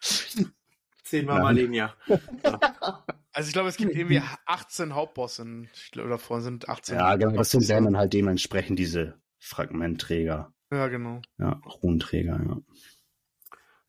10 1.04 1.24
mal 1.24 1.42
Malenia. 1.42 1.94
Ja. 2.44 3.04
Also 3.34 3.48
ich 3.48 3.52
glaube, 3.52 3.68
es 3.68 3.76
gibt 3.76 3.96
irgendwie 3.96 4.22
18 4.46 4.94
Hauptbosse 4.94 5.44
oder 5.94 6.08
davon 6.08 6.40
sind 6.40 6.68
18. 6.68 6.96
Ja, 6.96 7.16
genau, 7.16 7.36
das 7.36 7.50
sind 7.50 7.68
dann 7.68 7.96
halt 7.96 8.12
dementsprechend 8.12 8.78
diese 8.78 9.20
Fragmentträger. 9.38 10.54
Ja, 10.70 10.86
genau. 10.86 11.20
Ja, 11.38 11.60
Runenträger, 11.82 12.40
ja. 12.46 12.60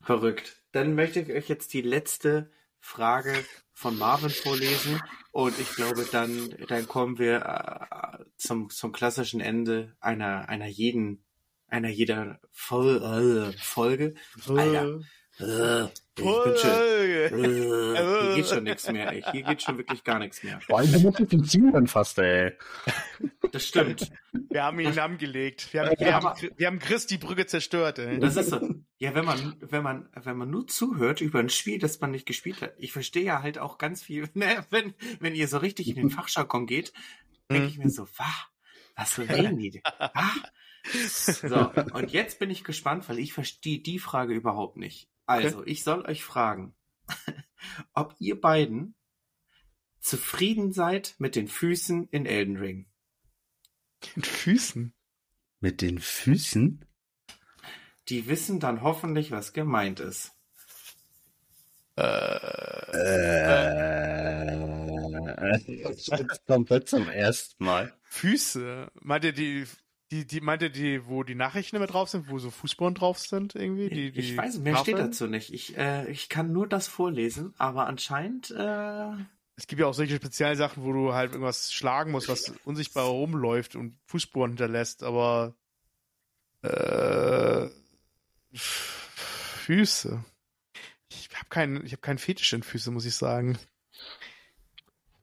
Verrückt. 0.01 0.63
Dann 0.71 0.95
möchte 0.95 1.19
ich 1.19 1.31
euch 1.31 1.47
jetzt 1.47 1.73
die 1.73 1.81
letzte 1.81 2.51
Frage 2.79 3.33
von 3.71 3.97
Marvin 3.97 4.31
vorlesen 4.31 4.99
und 5.31 5.59
ich 5.59 5.75
glaube, 5.75 6.07
dann, 6.11 6.55
dann 6.67 6.87
kommen 6.87 7.19
wir 7.19 7.41
äh, 7.45 8.23
zum, 8.37 8.71
zum 8.71 8.91
klassischen 8.93 9.41
Ende 9.41 9.95
einer, 9.99 10.49
einer 10.49 10.67
jeden, 10.67 11.23
einer 11.67 11.89
jeder 11.89 12.39
Vol 12.51 13.53
äh, 13.53 13.57
Folge. 13.59 14.15
Alter, 14.47 15.01
äh, 15.39 15.87
schon, 16.17 16.55
äh, 16.65 17.29
hier 17.29 18.35
geht 18.35 18.47
schon 18.47 18.63
nichts 18.63 18.89
mehr, 18.89 19.11
ey. 19.11 19.23
Hier 19.31 19.43
geht 19.43 19.61
schon 19.61 19.77
wirklich 19.77 20.03
gar 20.03 20.19
nichts 20.19 20.43
mehr. 20.43 20.61
Vor 20.61 20.79
allem, 20.79 20.91
wir 20.91 20.99
multiplizieren 20.99 21.87
fast, 21.87 22.17
ey. 22.19 22.53
Das 23.51 23.67
stimmt. 23.67 24.11
Wir 24.49 24.63
haben 24.63 24.79
ihn 24.79 24.93
lahmgelegt. 24.93 25.73
Wir 25.73 25.81
haben, 25.81 25.95
wir, 25.97 26.13
haben, 26.13 26.49
wir 26.55 26.67
haben 26.67 26.79
Chris 26.79 27.07
die 27.07 27.17
Brücke 27.17 27.45
zerstört, 27.45 27.99
ey. 27.99 28.19
Das 28.19 28.37
ist 28.37 28.49
so. 28.49 28.75
Ja, 28.97 29.13
wenn 29.13 29.25
man, 29.25 29.57
wenn 29.59 29.83
man, 29.83 30.09
wenn 30.15 30.37
man 30.37 30.49
nur 30.49 30.67
zuhört 30.67 31.19
über 31.19 31.39
ein 31.39 31.49
Spiel, 31.49 31.79
das 31.79 31.99
man 31.99 32.11
nicht 32.11 32.25
gespielt 32.25 32.61
hat. 32.61 32.73
Ich 32.77 32.93
verstehe 32.93 33.23
ja 33.23 33.41
halt 33.41 33.57
auch 33.57 33.77
ganz 33.77 34.01
viel, 34.01 34.29
ne, 34.33 34.65
wenn, 34.69 34.93
wenn 35.19 35.35
ihr 35.35 35.47
so 35.47 35.57
richtig 35.57 35.89
in 35.89 35.95
den 35.95 36.09
Fachjargon 36.09 36.65
geht, 36.65 36.93
denke 37.51 37.67
ich 37.67 37.77
mir 37.77 37.89
so, 37.89 38.07
wah, 38.17 38.47
was 38.95 39.19
reden 39.19 39.57
die 39.57 39.71
denn? 39.71 39.81
Ah. 39.99 40.31
So, 41.07 41.71
und 41.93 42.11
jetzt 42.11 42.37
bin 42.37 42.51
ich 42.51 42.63
gespannt, 42.63 43.09
weil 43.09 43.17
ich 43.17 43.33
verstehe 43.33 43.79
die 43.79 43.97
Frage 43.97 44.35
überhaupt 44.35 44.77
nicht. 44.77 45.09
Also, 45.25 45.59
okay. 45.59 45.71
ich 45.71 45.83
soll 45.83 46.05
euch 46.05 46.23
fragen, 46.23 46.75
ob 47.93 48.15
ihr 48.19 48.39
beiden 48.39 48.95
zufrieden 49.99 50.71
seid 50.71 51.15
mit 51.17 51.35
den 51.35 51.47
Füßen 51.47 52.07
in 52.09 52.25
Elden 52.25 52.57
Ring. 52.57 52.87
Den 54.15 54.23
Füßen? 54.23 54.93
Mit 55.59 55.81
den 55.81 55.99
Füßen? 55.99 56.85
Die 58.09 58.27
wissen 58.27 58.59
dann 58.59 58.81
hoffentlich, 58.81 59.31
was 59.31 59.53
gemeint 59.53 59.99
ist. 59.99 60.31
Äh, 61.97 62.03
äh, 62.93 63.65
komplett 66.47 66.87
zum 66.89 67.09
ersten 67.09 67.63
Mal. 67.63 67.97
Füße? 68.03 68.91
Meint 69.01 69.23
ihr 69.23 69.33
die 69.33 69.65
die, 70.11 70.25
die 70.25 70.41
meinte 70.41 70.69
die, 70.69 71.07
wo 71.07 71.23
die 71.23 71.35
Nachrichten 71.35 71.75
immer 71.75 71.87
drauf 71.87 72.09
sind, 72.09 72.29
wo 72.29 72.37
so 72.37 72.51
Fußspuren 72.51 72.93
drauf 72.93 73.19
sind 73.19 73.55
irgendwie? 73.55 73.89
Die, 73.89 74.11
die 74.11 74.19
ich 74.19 74.37
weiß, 74.37 74.59
mehr 74.59 74.77
steht 74.77 74.99
dazu 74.99 75.27
nicht. 75.27 75.51
Ich, 75.53 75.77
äh, 75.77 76.09
ich 76.11 76.29
kann 76.29 76.51
nur 76.51 76.67
das 76.67 76.87
vorlesen, 76.87 77.53
aber 77.57 77.87
anscheinend. 77.87 78.51
Äh... 78.51 79.11
Es 79.55 79.67
gibt 79.67 79.79
ja 79.79 79.87
auch 79.87 79.93
solche 79.93 80.17
Spezialsachen, 80.17 80.83
wo 80.83 80.93
du 80.93 81.13
halt 81.13 81.31
irgendwas 81.31 81.73
schlagen 81.73 82.11
musst, 82.11 82.29
was 82.29 82.53
unsichtbar 82.65 83.05
rumläuft 83.05 83.75
und 83.75 83.97
Fußspuren 84.05 84.51
hinterlässt, 84.51 85.01
aber 85.01 85.55
äh, 86.61 87.67
Füße. 88.53 90.23
Ich 91.09 91.29
habe 91.35 91.49
keinen, 91.49 91.85
ich 91.85 91.93
habe 91.93 92.01
keinen 92.01 92.19
Fetisch 92.19 92.53
in 92.53 92.63
Füße, 92.63 92.91
muss 92.91 93.05
ich 93.05 93.15
sagen. 93.15 93.57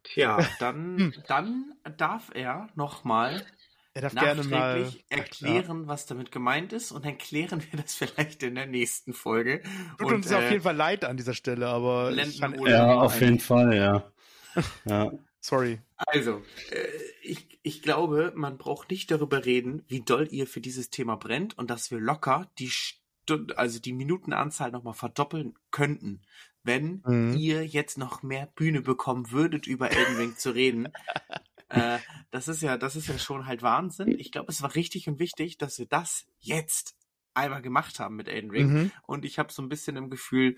Tja, 0.02 0.44
dann, 0.59 0.98
hm. 0.98 1.14
dann 1.28 1.74
darf 1.96 2.30
er 2.34 2.68
nochmal 2.74 3.46
er 3.94 4.02
darf 4.02 4.14
gerne 4.14 4.43
mal 4.44 4.90
erklären, 5.10 5.82
ja. 5.82 5.86
was 5.86 6.06
damit 6.06 6.32
gemeint 6.32 6.73
ist 6.73 6.93
und 6.93 7.05
dann 7.05 7.19
klären 7.19 7.62
wir 7.70 7.81
das 7.81 7.94
vielleicht 7.94 8.43
in 8.43 8.55
der 8.55 8.66
nächsten 8.66 9.12
Folge. 9.12 9.62
Tut 9.98 10.09
und, 10.09 10.14
uns 10.14 10.31
äh, 10.31 10.36
auf 10.36 10.51
jeden 10.51 10.62
Fall 10.62 10.77
leid 10.77 11.05
an 11.05 11.16
dieser 11.16 11.35
Stelle, 11.35 11.69
aber 11.69 12.14
kann, 12.40 12.59
ja, 12.66 12.94
auf 12.94 13.20
jeden 13.20 13.39
Fall, 13.39 13.77
ja. 13.77 14.12
ja. 14.86 15.12
Sorry. 15.40 15.81
Also, 15.97 16.43
äh, 16.70 16.86
ich, 17.23 17.59
ich 17.62 17.82
glaube, 17.82 18.32
man 18.35 18.59
braucht 18.59 18.90
nicht 18.90 19.10
darüber 19.10 19.44
reden, 19.44 19.85
wie 19.89 20.01
doll 20.01 20.28
ihr 20.31 20.47
für 20.47 20.60
dieses 20.60 20.89
Thema 20.89 21.16
brennt 21.16 21.59
und 21.59 21.69
dass 21.69 21.90
wir 21.90 21.98
locker 21.98 22.48
die 22.59 22.70
Stunde, 22.70 23.59
also 23.59 23.81
die 23.81 23.93
Minutenanzahl 23.93 24.70
nochmal 24.70 24.94
verdoppeln 24.94 25.55
könnten, 25.70 26.23
wenn 26.62 27.02
mhm. 27.05 27.36
ihr 27.36 27.66
jetzt 27.66 27.98
noch 27.98 28.23
mehr 28.23 28.47
Bühne 28.55 28.82
bekommen 28.82 29.32
würdet, 29.32 29.66
über 29.66 29.90
Elden 29.90 30.16
Ring 30.16 30.36
zu 30.36 30.51
reden. 30.52 30.89
Äh, 31.73 31.99
das 32.31 32.49
ist 32.49 32.61
ja, 32.62 32.77
das 32.77 32.97
ist 32.97 33.09
ja 33.09 33.19
schon 33.19 33.47
halt 33.47 33.62
Wahnsinn. 33.62 34.19
Ich 34.19 34.31
glaube, 34.31 34.53
es 34.53 34.62
war 34.62 34.74
richtig 34.74 35.09
und 35.09 35.19
wichtig, 35.19 35.57
dass 35.57 35.78
wir 35.78 35.86
das 35.86 36.27
jetzt 36.39 36.94
einmal 37.35 37.62
gemacht 37.62 37.99
haben 37.99 38.16
mit 38.16 38.28
Elden 38.28 38.51
Ring. 38.51 38.73
Mhm. 38.73 38.93
Und 39.07 39.24
ich 39.24 39.39
habe 39.39 39.53
so 39.53 39.62
ein 39.62 39.70
bisschen 39.70 39.97
im 39.97 40.11
Gefühl, 40.11 40.57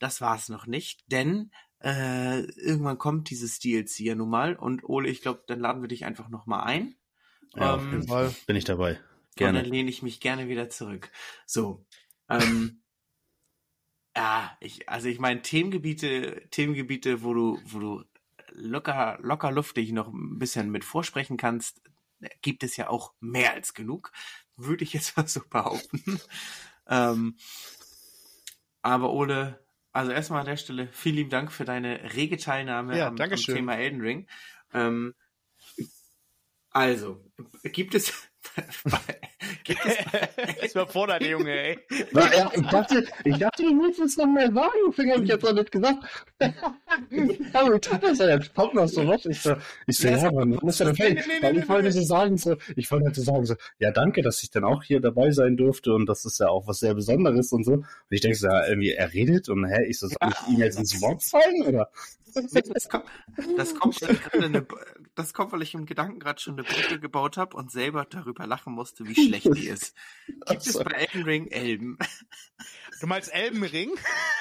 das 0.00 0.20
war's 0.20 0.48
noch 0.48 0.66
nicht, 0.66 1.04
denn 1.06 1.52
äh, 1.80 2.40
irgendwann 2.40 2.98
kommt 2.98 3.30
dieses 3.30 3.60
DLC 3.60 4.00
ja 4.00 4.14
nun 4.16 4.28
mal. 4.30 4.56
Und 4.56 4.82
Ole, 4.84 5.08
ich 5.08 5.22
glaube, 5.22 5.44
dann 5.46 5.60
laden 5.60 5.82
wir 5.82 5.88
dich 5.88 6.04
einfach 6.04 6.28
noch 6.28 6.46
mal 6.46 6.64
ein. 6.64 6.96
Ja, 7.54 7.76
auf 7.76 7.82
Ähm, 7.82 7.92
jeden 7.92 8.08
Fall. 8.08 8.34
Bin 8.46 8.56
ich 8.56 8.64
dabei. 8.64 8.94
Und 8.94 9.36
Gerne. 9.36 9.62
dann 9.62 9.70
lehne 9.70 9.88
ich 9.88 10.02
mich 10.02 10.20
gerne 10.20 10.48
wieder 10.48 10.68
zurück. 10.68 11.12
So. 11.46 11.86
Ähm, 12.28 12.82
ja, 14.16 14.56
ich, 14.60 14.88
also 14.88 15.08
ich 15.08 15.20
meine, 15.20 15.42
Themengebiete, 15.42 16.48
Themengebiete, 16.50 17.22
wo 17.22 17.34
du, 17.34 17.60
wo 17.64 17.78
du 17.78 18.04
locker, 18.54 19.18
locker 19.22 19.50
luftig 19.50 19.92
noch 19.92 20.08
ein 20.08 20.38
bisschen 20.38 20.70
mit 20.70 20.84
vorsprechen 20.84 21.36
kannst, 21.36 21.82
gibt 22.40 22.62
es 22.62 22.76
ja 22.76 22.88
auch 22.88 23.14
mehr 23.20 23.52
als 23.52 23.74
genug. 23.74 24.12
Würde 24.56 24.84
ich 24.84 24.92
jetzt 24.92 25.16
mal 25.16 25.26
so 25.26 25.40
behaupten. 25.48 26.20
ähm, 26.86 27.36
aber 28.82 29.12
Ole, 29.12 29.64
also 29.92 30.10
erstmal 30.10 30.40
an 30.40 30.46
der 30.46 30.56
Stelle 30.56 30.88
vielen 30.92 31.16
lieben 31.16 31.30
Dank 31.30 31.52
für 31.52 31.64
deine 31.64 32.14
rege 32.14 32.36
Teilnahme 32.36 32.98
Ja, 32.98 33.08
am, 33.08 33.16
am. 33.16 33.54
Thema 33.54 33.76
Elden 33.76 34.00
Ring. 34.00 34.28
Ähm, 34.72 35.14
also, 36.70 37.24
gibt 37.64 37.94
es, 37.94 38.12
gibt 38.54 39.31
es 39.68 40.56
Das 40.60 40.72
überfordert, 40.72 41.20
der 41.22 41.30
Junge, 41.30 41.50
ey. 41.50 41.78
Na, 42.12 42.34
ja, 42.34 42.50
ich 42.54 42.66
dachte, 42.66 43.04
ich 43.24 43.38
dachte, 43.38 43.62
du 43.62 43.80
willst 43.82 44.00
es 44.00 44.16
noch 44.16 44.26
mal 44.26 44.52
sagen, 44.52 44.72
deswegen 44.88 45.12
habe 45.12 45.22
ich 45.24 45.28
jetzt 45.30 45.42
noch 45.42 45.52
nicht 45.52 45.72
gesagt. 45.72 45.98
Aber 47.52 47.74
ich 47.74 47.80
dachte, 47.82 48.06
das 48.08 48.18
jetzt 48.18 48.54
kommt 48.54 48.74
noch 48.74 48.88
so 48.88 49.06
was. 49.06 49.24
Ich 49.26 49.40
so, 49.40 49.54
ich 49.86 49.96
so 49.98 50.08
Ja, 50.08 50.16
ja, 50.16 50.32
man 50.32 50.50
mal, 50.50 50.58
muss 50.62 50.78
ja 50.78 50.86
was- 50.90 50.96
dann 50.98 51.12
nee, 51.14 51.20
nee, 51.52 51.58
ich 51.60 51.68
wollte 51.68 51.84
nee. 51.84 51.90
so 51.90 52.02
sagen, 52.02 52.36
so, 52.36 52.56
ich 52.76 52.90
wollte 52.90 53.06
halt 53.06 53.16
so 53.16 53.22
sagen, 53.22 53.44
so, 53.46 53.54
ja, 53.78 53.90
danke, 53.90 54.22
dass 54.22 54.42
ich 54.42 54.50
dann 54.50 54.64
auch 54.64 54.82
hier 54.82 55.00
dabei 55.00 55.30
sein 55.30 55.56
durfte 55.56 55.92
und 55.92 56.06
das 56.06 56.24
ist 56.24 56.38
ja 56.40 56.48
auch 56.48 56.66
was 56.66 56.80
sehr 56.80 56.94
Besonderes 56.94 57.52
und 57.52 57.64
so. 57.64 57.72
Und 57.72 57.86
ich 58.10 58.20
denke 58.20 58.36
so, 58.36 58.46
ja, 58.46 58.66
irgendwie, 58.66 58.90
er 58.92 59.12
redet 59.12 59.48
und 59.48 59.64
hä, 59.66 59.84
ich 59.88 59.98
so, 59.98 60.06
soll 60.08 60.16
ich 60.30 60.52
ihm 60.54 60.60
jetzt 60.60 60.78
ins 60.78 61.00
Wort 61.00 61.22
fallen, 61.22 61.62
oder? 61.66 61.90
Das 62.34 62.88
kommt, 62.88 63.04
das 63.58 63.74
kommt, 63.74 64.00
weil 64.00 64.12
ich 64.12 64.22
gerade 64.22 64.44
eine, 64.46 64.66
das 65.14 65.34
kommt, 65.34 65.52
weil 65.52 65.60
ich 65.60 65.74
im 65.74 65.84
Gedanken 65.84 66.18
gerade 66.18 66.40
schon 66.40 66.54
eine 66.54 66.62
Brücke 66.62 66.98
gebaut 66.98 67.36
habe 67.36 67.54
und 67.58 67.70
selber 67.70 68.06
darüber 68.08 68.46
lachen 68.46 68.72
musste, 68.72 69.06
wie 69.06 69.12
schlecht 69.40 69.56
die 69.56 69.68
ist. 69.68 69.94
Gibt 70.46 70.66
es 70.66 70.78
bei 70.78 70.90
Elden 70.92 71.22
Ring 71.22 71.46
Elben? 71.48 71.98
Du 73.00 73.08
meinst 73.08 73.34
Elbenring? 73.34 73.90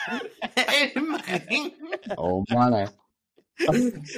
Elbenring? 0.55 1.71
Oh 2.15 2.43
Mann, 2.47 2.73
ey. 2.73 2.89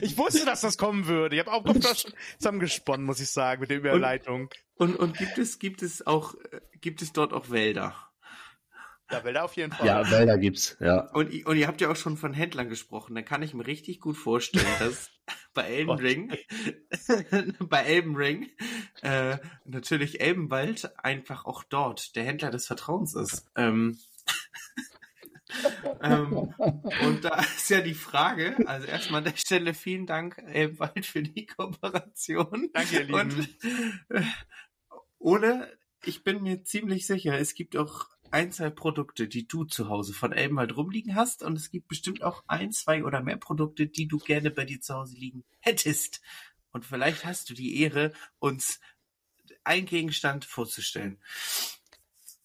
Ich 0.02 0.18
wusste, 0.18 0.44
dass 0.44 0.60
das 0.60 0.78
kommen 0.78 1.08
würde. 1.08 1.38
Ich 1.38 1.40
habe 1.40 1.54
auch 1.54 1.64
schon 1.64 2.14
zusammengesponnen, 2.40 3.06
muss 3.06 3.22
ich 3.22 3.30
sagen, 3.30 3.62
mit 3.62 3.70
der 3.70 3.78
Überleitung. 3.78 4.50
Und, 4.76 4.98
und 4.98 5.18
gibt 5.18 5.38
es, 5.38 5.60
gibt 5.60 5.82
es 5.82 6.06
auch, 6.06 6.34
äh, 6.52 6.60
gibt 6.82 7.02
es 7.02 7.14
dort 7.14 7.32
auch 7.32 7.52
Wälder? 7.52 7.96
Ja, 9.12 9.24
will 9.24 9.36
er 9.36 9.46
auf 9.46 9.56
jeden 9.56 9.72
Fall. 9.72 9.86
Ja, 9.86 10.10
Wälder 10.10 10.38
gibt's, 10.38 10.78
ja. 10.80 11.12
Und, 11.12 11.46
und 11.46 11.58
ihr 11.58 11.68
habt 11.68 11.82
ja 11.82 11.92
auch 11.92 11.96
schon 11.96 12.18
von 12.18 12.34
Händlern 12.34 12.70
gesprochen. 12.70 13.16
Dann 13.16 13.26
kann 13.26 13.44
ich 13.44 13.54
mir 13.54 13.68
richtig 13.68 14.00
gut 14.00 14.18
vorstellen, 14.18 14.66
dass 14.80 15.12
bei 15.54 15.84
Gott. 15.84 16.02
Ring, 16.02 16.34
bei 17.60 17.84
Elben 17.84 18.16
Ring, 18.16 18.50
äh, 19.02 19.38
natürlich 19.66 20.22
Elbenwald 20.22 20.98
einfach 20.98 21.46
auch 21.46 21.64
dort 21.64 22.16
der 22.16 22.24
Händler 22.24 22.50
des 22.50 22.66
Vertrauens 22.66 23.14
ist. 23.14 23.46
Ähm, 23.56 24.00
ähm, 26.02 26.54
und 27.04 27.24
da 27.24 27.40
ist 27.42 27.70
ja 27.70 27.82
die 27.82 27.94
Frage, 27.94 28.58
also 28.66 28.88
erstmal 28.88 29.20
an 29.20 29.26
der 29.26 29.38
Stelle 29.38 29.74
vielen 29.74 30.08
Dank, 30.08 30.38
Elbenwald, 30.48 31.06
für 31.06 31.22
die 31.22 31.46
Kooperation. 31.46 32.70
Danke, 32.74 32.96
ihr 32.96 33.04
Lieben. 33.04 33.14
Und 33.14 33.50
äh, 34.10 34.24
ohne, 35.20 35.72
ich 36.04 36.24
bin 36.24 36.42
mir 36.42 36.64
ziemlich 36.64 37.06
sicher, 37.06 37.38
es 37.38 37.54
gibt 37.54 37.78
auch 37.78 38.08
ein, 38.34 38.52
zwei 38.52 38.72
Produkte, 38.72 39.28
die 39.28 39.48
du 39.48 39.64
zu 39.64 39.90
Hause 39.90 40.14
von 40.14 40.34
Elbenwald 40.34 40.76
rumliegen 40.76 41.16
hast 41.16 41.44
und 41.44 41.56
es 41.56 41.70
gibt 41.70 41.88
bestimmt 41.88 42.24
auch 42.24 42.44
ein, 42.48 42.72
zwei 42.72 43.04
oder 43.04 43.22
mehr 43.22 43.38
Produkte, 43.38 43.86
die 43.86 44.08
du 44.08 44.18
gerne 44.18 44.50
bei 44.50 44.66
dir 44.66 44.82
zu 44.82 44.96
Hause 44.96 45.16
liegen 45.18 45.44
hättest. 45.60 46.20
Und 46.72 46.84
vielleicht 46.84 47.26
hast 47.26 47.52
du 47.52 47.54
die 47.54 47.80
Ehre, 47.80 48.12
uns 48.40 48.80
einen 49.64 49.86
Gegenstand 49.86 50.46
vorzustellen. 50.46 51.20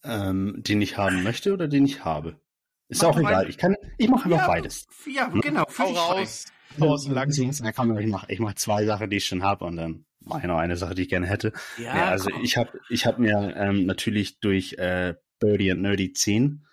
Ähm, 0.03 0.55
den 0.57 0.79
ich 0.81 0.97
haben 0.97 1.23
möchte 1.23 1.51
oder 1.53 1.67
den 1.67 1.85
ich 1.85 2.05
habe? 2.05 2.39
Ist 2.87 3.01
Mach 3.01 3.09
auch 3.09 3.17
egal. 3.17 3.49
Ich 3.49 3.57
kann, 3.57 3.75
ich 3.97 4.09
mache 4.09 4.25
einfach 4.25 4.41
ja, 4.41 4.47
beides. 4.47 4.87
Ja, 5.07 5.27
genau. 5.27 5.61
Hau 5.61 5.69
fühl 5.71 5.87
dich 5.87 5.97
frei. 5.97 6.19
raus. 6.19 6.45
Aus 6.79 7.03
dem 7.05 7.99
ich 7.99 8.07
mache 8.07 8.31
ich 8.31 8.39
mach 8.39 8.53
zwei 8.53 8.85
Sachen, 8.85 9.09
die 9.09 9.17
ich 9.17 9.25
schon 9.25 9.41
habe 9.41 9.65
und 9.65 9.75
dann 9.75 10.05
mache 10.19 10.41
ich 10.41 10.45
noch 10.47 10.59
eine 10.59 10.77
Sache, 10.77 10.93
die 10.93 11.01
ich 11.01 11.09
gerne 11.09 11.25
hätte. 11.25 11.51
Ja, 11.77 11.97
Ja, 11.97 12.05
also 12.09 12.29
komm. 12.29 12.43
ich 12.43 12.57
habe 12.57 12.79
ich 12.89 13.07
hab 13.07 13.17
mir 13.17 13.55
ähm, 13.57 13.87
natürlich 13.87 14.39
durch 14.39 14.73
äh, 14.73 15.15
Birdie 15.39 15.71
and 15.71 15.81
Nerdy 15.81 16.13
10 16.13 16.65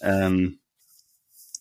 ähm, 0.00 0.60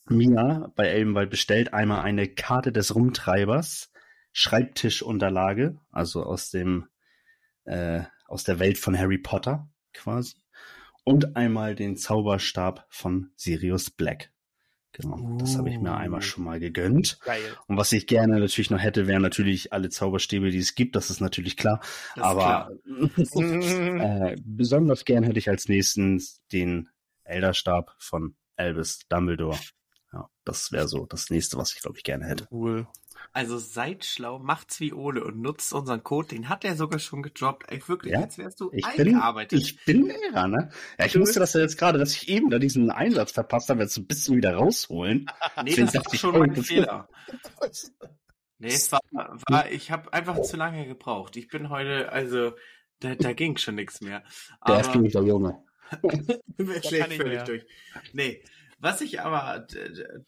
Mia 0.06 0.72
bei 0.76 0.88
Elbenwald 0.88 1.30
bestellt 1.30 1.74
einmal 1.74 2.02
eine 2.02 2.28
Karte 2.28 2.74
des 2.74 2.94
Rumtreibers, 2.94 3.92
Schreibtischunterlage, 4.34 5.80
also 5.92 6.24
aus 6.24 6.50
dem 6.50 6.88
äh, 7.64 8.04
aus 8.28 8.44
der 8.44 8.60
Welt 8.60 8.78
von 8.78 8.98
Harry 8.98 9.18
Potter 9.18 9.70
quasi, 9.94 10.36
und 11.06 11.38
einmal 11.38 11.76
den 11.76 11.96
Zauberstab 11.96 12.86
von 12.90 13.32
Sirius 13.36 13.92
Black. 13.92 14.33
Genau, 14.94 15.38
das 15.40 15.58
habe 15.58 15.70
ich 15.70 15.80
mir 15.80 15.92
Uh. 15.92 15.96
einmal 15.96 16.22
schon 16.22 16.44
mal 16.44 16.60
gegönnt. 16.60 17.20
Geil. 17.26 17.42
Und 17.68 17.78
was 17.78 17.92
ich 17.92 18.06
gerne 18.06 18.40
natürlich 18.40 18.70
noch 18.70 18.80
hätte, 18.80 19.08
wären 19.08 19.24
natürlich 19.24 19.74
alle 19.74 19.90
Zauberstäbe, 19.90 20.52
die 20.52 20.60
es 20.60 20.76
gibt, 20.76 20.96
das 20.96 21.10
ist 21.10 21.20
natürlich 21.20 21.58
klar. 21.58 21.82
Das 22.16 22.24
aber 22.24 22.72
klar. 22.86 24.32
äh, 24.32 24.36
besonders 24.46 25.04
gern 25.04 25.24
hätte 25.24 25.40
ich 25.40 25.50
als 25.50 25.68
nächstens 25.68 26.42
den 26.52 26.90
Elderstab 27.24 27.96
von 27.98 28.36
Albus 28.56 29.00
Dumbledore. 29.10 29.58
Ja, 30.12 30.30
das 30.46 30.72
wäre 30.72 30.88
so 30.88 31.08
das 31.08 31.32
nächste, 31.32 31.58
was 31.58 31.74
ich 31.74 31.82
glaube 31.82 31.98
ich 31.98 32.04
gerne 32.04 32.26
hätte. 32.26 32.48
Cool. 32.52 32.88
Also 33.32 33.58
seid 33.58 34.06
schlau, 34.06 34.40
macht's 34.40 34.80
wie 34.80 34.94
Ole 34.94 35.24
und 35.24 35.40
nutzt 35.42 35.74
unseren 35.74 36.04
Code. 36.04 36.30
Den 36.30 36.50
hat 36.50 36.66
er 36.66 36.76
sogar 36.76 37.00
schon 37.00 37.24
gedroppt. 37.24 37.72
Ey, 37.72 37.82
wirklich, 37.88 38.14
Ja, 38.14 38.22
als 38.22 38.38
wärst 38.38 38.60
du 38.60 38.70
Ich 38.74 38.86
bin, 38.96 39.08
eingearbeitet. 39.08 39.60
ich 39.60 39.84
bin 39.86 40.06
Lehrer, 40.08 40.48
ne? 40.48 40.70
Ja, 41.00 41.06
ich 41.06 41.14
Du 41.14 41.20
musste 41.20 41.40
das 41.40 41.54
ja 41.54 41.62
jetzt 41.62 41.78
gerade, 41.78 41.98
dass 41.98 42.14
ich 42.14 42.28
eben 42.30 42.50
da 42.50 42.60
diesen 42.60 42.92
Einsatz 42.92 43.32
verpasst 43.32 43.70
habe, 43.70 43.82
jetzt 43.82 43.98
ein 43.98 44.06
bisschen 44.06 44.36
wieder 44.38 44.56
rausholen. 44.56 45.26
nee, 45.58 45.64
deswegen 45.76 45.88
das 45.88 46.06
war 46.06 46.16
schon 46.16 46.36
oh, 46.36 46.40
mein 46.40 46.54
das- 46.54 46.68
Fehler. 46.68 47.08
Nee, 48.60 48.70
es 48.70 48.92
war, 48.94 49.02
war 49.12 49.70
ich 49.72 49.92
habe 49.92 50.14
einfach 50.14 50.42
zu 50.42 50.56
lange 50.56 50.88
gebraucht. 50.88 51.36
Ich 51.36 51.50
bin 51.50 51.70
heute, 51.70 52.12
also, 52.14 52.54
da, 53.00 53.16
da 53.16 53.34
ging 53.34 53.58
schon 53.58 53.76
nichts 53.76 54.00
mehr. 54.00 54.20
Der 54.66 54.76
Aber 54.76 54.80
ist 54.80 54.94
nämlich 54.94 55.12
der 55.14 55.24
Junge. 55.24 55.62
kann 55.90 56.32
ich 56.58 56.90
völlig 56.90 57.20
mehr. 57.20 57.44
durch. 57.44 57.66
Nee, 58.14 58.42
was 58.80 59.02
ich 59.02 59.20
aber 59.20 59.68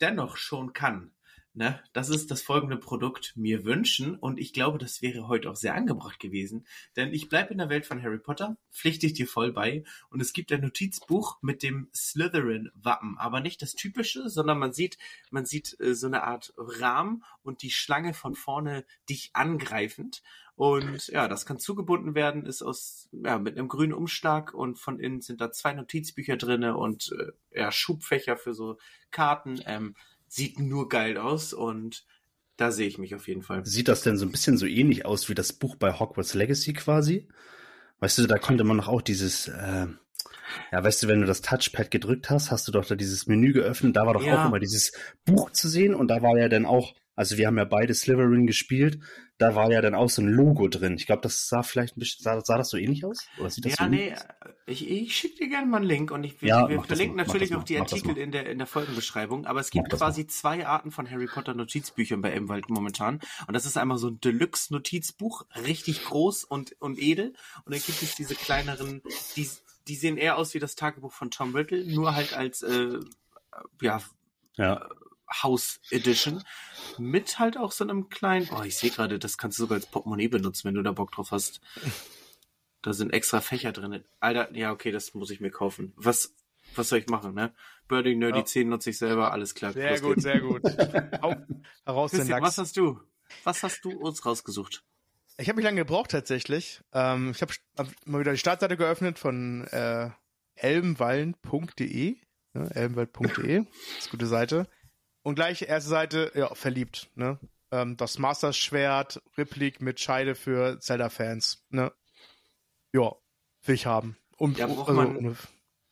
dennoch 0.02 0.36
schon 0.36 0.74
kann, 0.74 1.12
ne, 1.56 1.82
das 1.94 2.10
ist 2.10 2.30
das 2.32 2.42
folgende 2.42 2.78
Produkt 2.78 3.34
mir 3.36 3.66
wünschen 3.66 4.16
und 4.16 4.40
ich 4.40 4.54
glaube, 4.54 4.78
das 4.78 5.02
wäre 5.02 5.28
heute 5.28 5.50
auch 5.50 5.56
sehr 5.56 5.74
angebracht 5.74 6.20
gewesen, 6.20 6.68
denn 6.96 7.14
ich 7.14 7.30
bleibe 7.30 7.52
in 7.52 7.58
der 7.58 7.70
Welt 7.70 7.86
von 7.86 8.04
Harry 8.04 8.20
Potter, 8.20 8.58
pflichte 8.72 9.08
ich 9.08 9.14
dir 9.14 9.28
voll 9.28 9.54
bei 9.54 9.84
und 10.10 10.22
es 10.22 10.34
gibt 10.34 10.52
ein 10.52 10.62
Notizbuch 10.62 11.38
mit 11.42 11.64
dem 11.64 11.90
Slytherin-Wappen, 11.96 13.18
aber 13.18 13.40
nicht 13.40 13.62
das 13.62 13.74
typische, 13.74 14.30
sondern 14.30 14.60
man 14.60 14.74
sieht, 14.74 14.98
man 15.32 15.46
sieht 15.46 15.80
äh, 15.80 15.96
so 15.96 16.08
eine 16.08 16.24
Art 16.24 16.54
Rahmen 16.58 17.24
und 17.42 17.62
die 17.62 17.72
Schlange 17.72 18.14
von 18.14 18.36
vorne 18.36 18.86
dich 19.10 19.32
angreifend 19.34 20.22
und 20.56 21.08
ja, 21.08 21.28
das 21.28 21.46
kann 21.46 21.60
zugebunden 21.60 22.16
werden, 22.16 22.46
ist 22.46 22.62
aus, 22.62 23.10
ja, 23.12 23.38
mit 23.38 23.58
einem 23.58 23.68
grünen 23.68 23.94
Umschlag 23.94 24.54
und 24.54 24.80
von 24.80 25.00
innen 25.00 25.22
sind 25.22 25.42
da 25.42 25.52
zwei 25.52 25.74
Notizbücher 25.74 26.38
drinne 26.38 26.78
und 26.78 27.12
äh, 27.12 27.60
ja, 27.60 27.72
Schubfächer 27.74 28.38
für 28.38 28.54
so 28.54 28.78
Karten. 29.12 29.62
Ähm, 29.66 29.96
sieht 30.28 30.60
nur 30.60 30.90
geil 30.90 31.18
aus 31.18 31.54
und 31.54 32.06
da 32.58 32.72
sehe 32.72 32.88
ich 32.88 32.98
mich 32.98 33.16
auf 33.16 33.28
jeden 33.28 33.42
Fall. 33.42 33.66
Sieht 33.66 33.88
das 33.88 34.02
denn 34.02 34.18
so 34.18 34.26
ein 34.26 34.32
bisschen 34.32 34.58
so 34.58 34.66
ähnlich 34.66 35.06
aus 35.06 35.30
wie 35.30 35.36
das 35.36 35.54
Buch 35.54 35.76
bei 35.76 35.92
Hogwarts 35.94 36.34
Legacy 36.34 36.74
quasi? 36.74 37.28
Weißt 38.00 38.18
du, 38.18 38.28
da 38.28 38.38
konnte 38.38 38.64
man 38.64 38.78
noch 38.78 38.88
auch 38.88 39.02
dieses, 39.02 39.48
äh, 39.48 39.88
ja, 40.72 40.84
weißt 40.84 41.04
du, 41.04 41.08
wenn 41.08 41.22
du 41.22 41.28
das 41.28 41.42
Touchpad 41.42 41.92
gedrückt 41.92 42.30
hast, 42.30 42.52
hast 42.52 42.68
du 42.68 42.72
doch 42.72 42.86
da 42.86 42.96
dieses 42.96 43.28
Menü 43.28 43.54
geöffnet, 43.54 43.96
da 43.96 44.06
war 44.06 44.14
doch 44.14 44.24
Ja. 44.24 44.42
auch 44.42 44.46
immer 44.46 44.60
dieses 44.60 44.94
Buch 45.26 45.52
zu 45.52 45.68
sehen 45.68 45.94
und 45.96 46.08
da 46.10 46.22
war 46.22 46.38
ja 46.38 46.50
dann 46.50 46.66
auch, 46.66 46.94
also 47.16 47.38
wir 47.38 47.48
haben 47.48 47.58
ja 47.58 47.66
beide 47.66 47.94
Slytherin 47.94 48.48
gespielt, 48.48 49.00
da 49.38 49.54
war 49.56 49.70
ja 49.72 49.82
dann 49.82 49.96
auch 49.96 50.10
so 50.10 50.22
ein 50.22 50.30
Logo 50.30 50.68
drin. 50.70 50.96
Ich 50.96 51.06
glaube, 51.08 51.22
das 51.22 51.48
sah 51.50 51.62
vielleicht 51.64 51.98
ein 51.98 52.00
bisschen, 52.00 52.24
sah, 52.24 52.40
sah 52.42 52.58
das 52.58 52.70
so 52.70 52.78
ähnlich 52.78 53.04
aus? 53.06 53.28
Oder 53.38 53.50
sieht 53.50 53.66
das 53.66 53.78
Ja, 53.78 53.86
so 53.86 53.90
nee, 53.90 54.14
aus? 54.14 54.26
ich, 54.66 54.90
ich 54.90 55.16
schicke 55.16 55.36
dir 55.44 55.50
gerne 55.50 55.68
mal 55.68 55.78
einen 55.78 55.86
Link 55.86 56.12
und 56.12 56.24
ich, 56.24 56.42
wir, 56.42 56.50
Ja, 56.50 56.70
wir 56.70 56.82
verlinken 56.84 57.18
mal, 57.18 57.26
natürlich 57.26 57.54
auch 57.54 57.60
mal, 57.60 57.66
die 57.66 57.78
Artikel 57.78 58.14
mal. 58.14 58.18
in 58.18 58.32
der, 58.32 58.50
in 58.50 58.58
der 58.58 58.68
Folgenbeschreibung, 58.68 59.46
aber 59.46 59.60
es 59.60 59.72
gibt 59.72 59.90
quasi 59.90 60.26
zwei 60.28 60.66
Arten 60.66 60.92
von 60.92 61.10
Harry 61.10 61.28
Potter 61.28 61.54
Notizbüchern 61.54 62.22
bei 62.22 62.32
Emwald 62.32 62.70
momentan 62.70 63.20
und 63.48 63.54
das 63.54 63.66
ist 63.66 63.78
einmal 63.78 63.98
so 63.98 64.08
ein 64.10 64.22
Deluxe 64.22 64.74
Notizbuch, 64.74 65.46
richtig 65.66 66.04
groß 66.06 66.46
und, 66.46 66.76
und 66.82 66.98
edel 66.98 67.34
und 67.66 67.76
dann 67.76 67.82
gibt 67.82 68.02
es 68.02 68.16
diese 68.16 68.36
kleineren, 68.36 69.02
die, 69.36 69.50
die 69.88 69.96
sehen 69.96 70.18
eher 70.18 70.38
aus 70.38 70.54
wie 70.54 70.60
das 70.60 70.76
Tagebuch 70.76 71.12
von 71.14 71.30
Tom 71.30 71.54
Riddle, 71.56 71.86
nur 71.94 72.16
halt 72.16 72.34
als, 72.34 72.62
äh, 72.64 73.00
ja, 73.82 74.02
Ja, 74.58 74.88
House 75.30 75.80
Edition 75.92 76.44
mit 76.98 77.40
halt 77.40 77.58
auch 77.58 77.72
so 77.72 77.84
einem 77.84 78.10
kleinen, 78.10 78.48
oh, 78.52 78.64
ich 78.64 78.78
sehe 78.78 78.90
gerade, 78.92 79.20
das 79.20 79.38
kannst 79.38 79.58
du 79.58 79.64
sogar 79.64 79.78
als 79.78 79.88
Portemonnaie 79.88 80.28
benutzen, 80.28 80.66
wenn 80.68 80.76
du 80.76 80.84
da 80.84 80.92
Bock 80.92 81.12
drauf 81.12 81.32
hast. 81.32 81.62
Da 82.82 82.94
sind 82.94 83.12
extra 83.12 83.42
Fächer 83.42 83.72
drin. 83.72 84.04
Alter, 84.20 84.56
ja, 84.56 84.72
okay, 84.72 84.92
das 84.92 85.14
muss 85.14 85.32
ich 85.32 85.40
mir 85.42 85.50
kaufen. 85.50 85.94
Was, 85.96 86.36
was 86.76 86.90
soll 86.90 87.00
ich 87.00 87.08
machen, 87.08 87.34
ne? 87.34 87.54
Birding 87.88 88.20
Nerdy 88.20 88.40
Ja. 88.40 88.46
10 88.46 88.70
nutze 88.70 88.92
ich 88.92 88.98
selber, 88.98 89.32
alles 89.32 89.56
klar. 89.56 89.74
Sehr 89.74 90.00
gut, 90.00 90.22
sehr 90.22 90.40
gut. 90.40 90.62
Auf, 91.22 91.36
heraus 91.86 92.12
den 92.12 92.20
Christian, 92.20 92.42
was 92.42 92.58
Lachs. 92.58 92.70
hast 92.70 92.78
du? 92.78 93.00
Was 93.44 93.64
hast 93.64 93.84
du 93.84 93.92
uns 93.92 94.26
rausgesucht? 94.26 94.84
Ich 95.38 95.50
habe 95.50 95.58
mich 95.58 95.66
lange 95.66 95.82
gebraucht 95.82 96.12
tatsächlich. 96.12 96.82
Ähm, 96.94 97.32
ich 97.32 97.42
habe 97.42 97.54
hab 97.78 97.88
mal 98.06 98.22
wieder 98.22 98.32
die 98.32 98.38
Startseite 98.38 98.78
geöffnet 98.78 99.20
von 99.20 99.66
äh, 99.68 100.10
elbenwallen.de. 100.56 102.18
Ne, 102.54 102.72
elbenwald.de. 102.74 103.26
Das 103.26 103.68
ist 104.00 104.04
eine 104.04 104.12
gute 104.12 104.28
Seite. 104.28 104.68
Und 105.26 105.34
gleich 105.34 105.64
erste 105.64 105.90
Seite, 105.90 106.32
ja, 106.36 106.54
verliebt. 106.54 107.10
Ne? 107.16 107.40
Ähm, 107.72 107.98
das 107.98 108.20
Masters 108.20 108.56
Schwert, 108.58 109.24
Replik 109.38 109.82
mit 109.82 110.00
Scheide 110.00 110.36
für 110.36 110.80
Zelda-Fans. 110.80 111.66
Ne? 111.70 111.92
Ja, 112.94 113.12
will 113.64 113.74
ich 113.74 113.88
haben. 113.88 114.18
Um, 114.38 114.54
Ja, 114.54 114.68
also, 114.68 114.94
man- 114.94 115.16
um- 115.18 115.38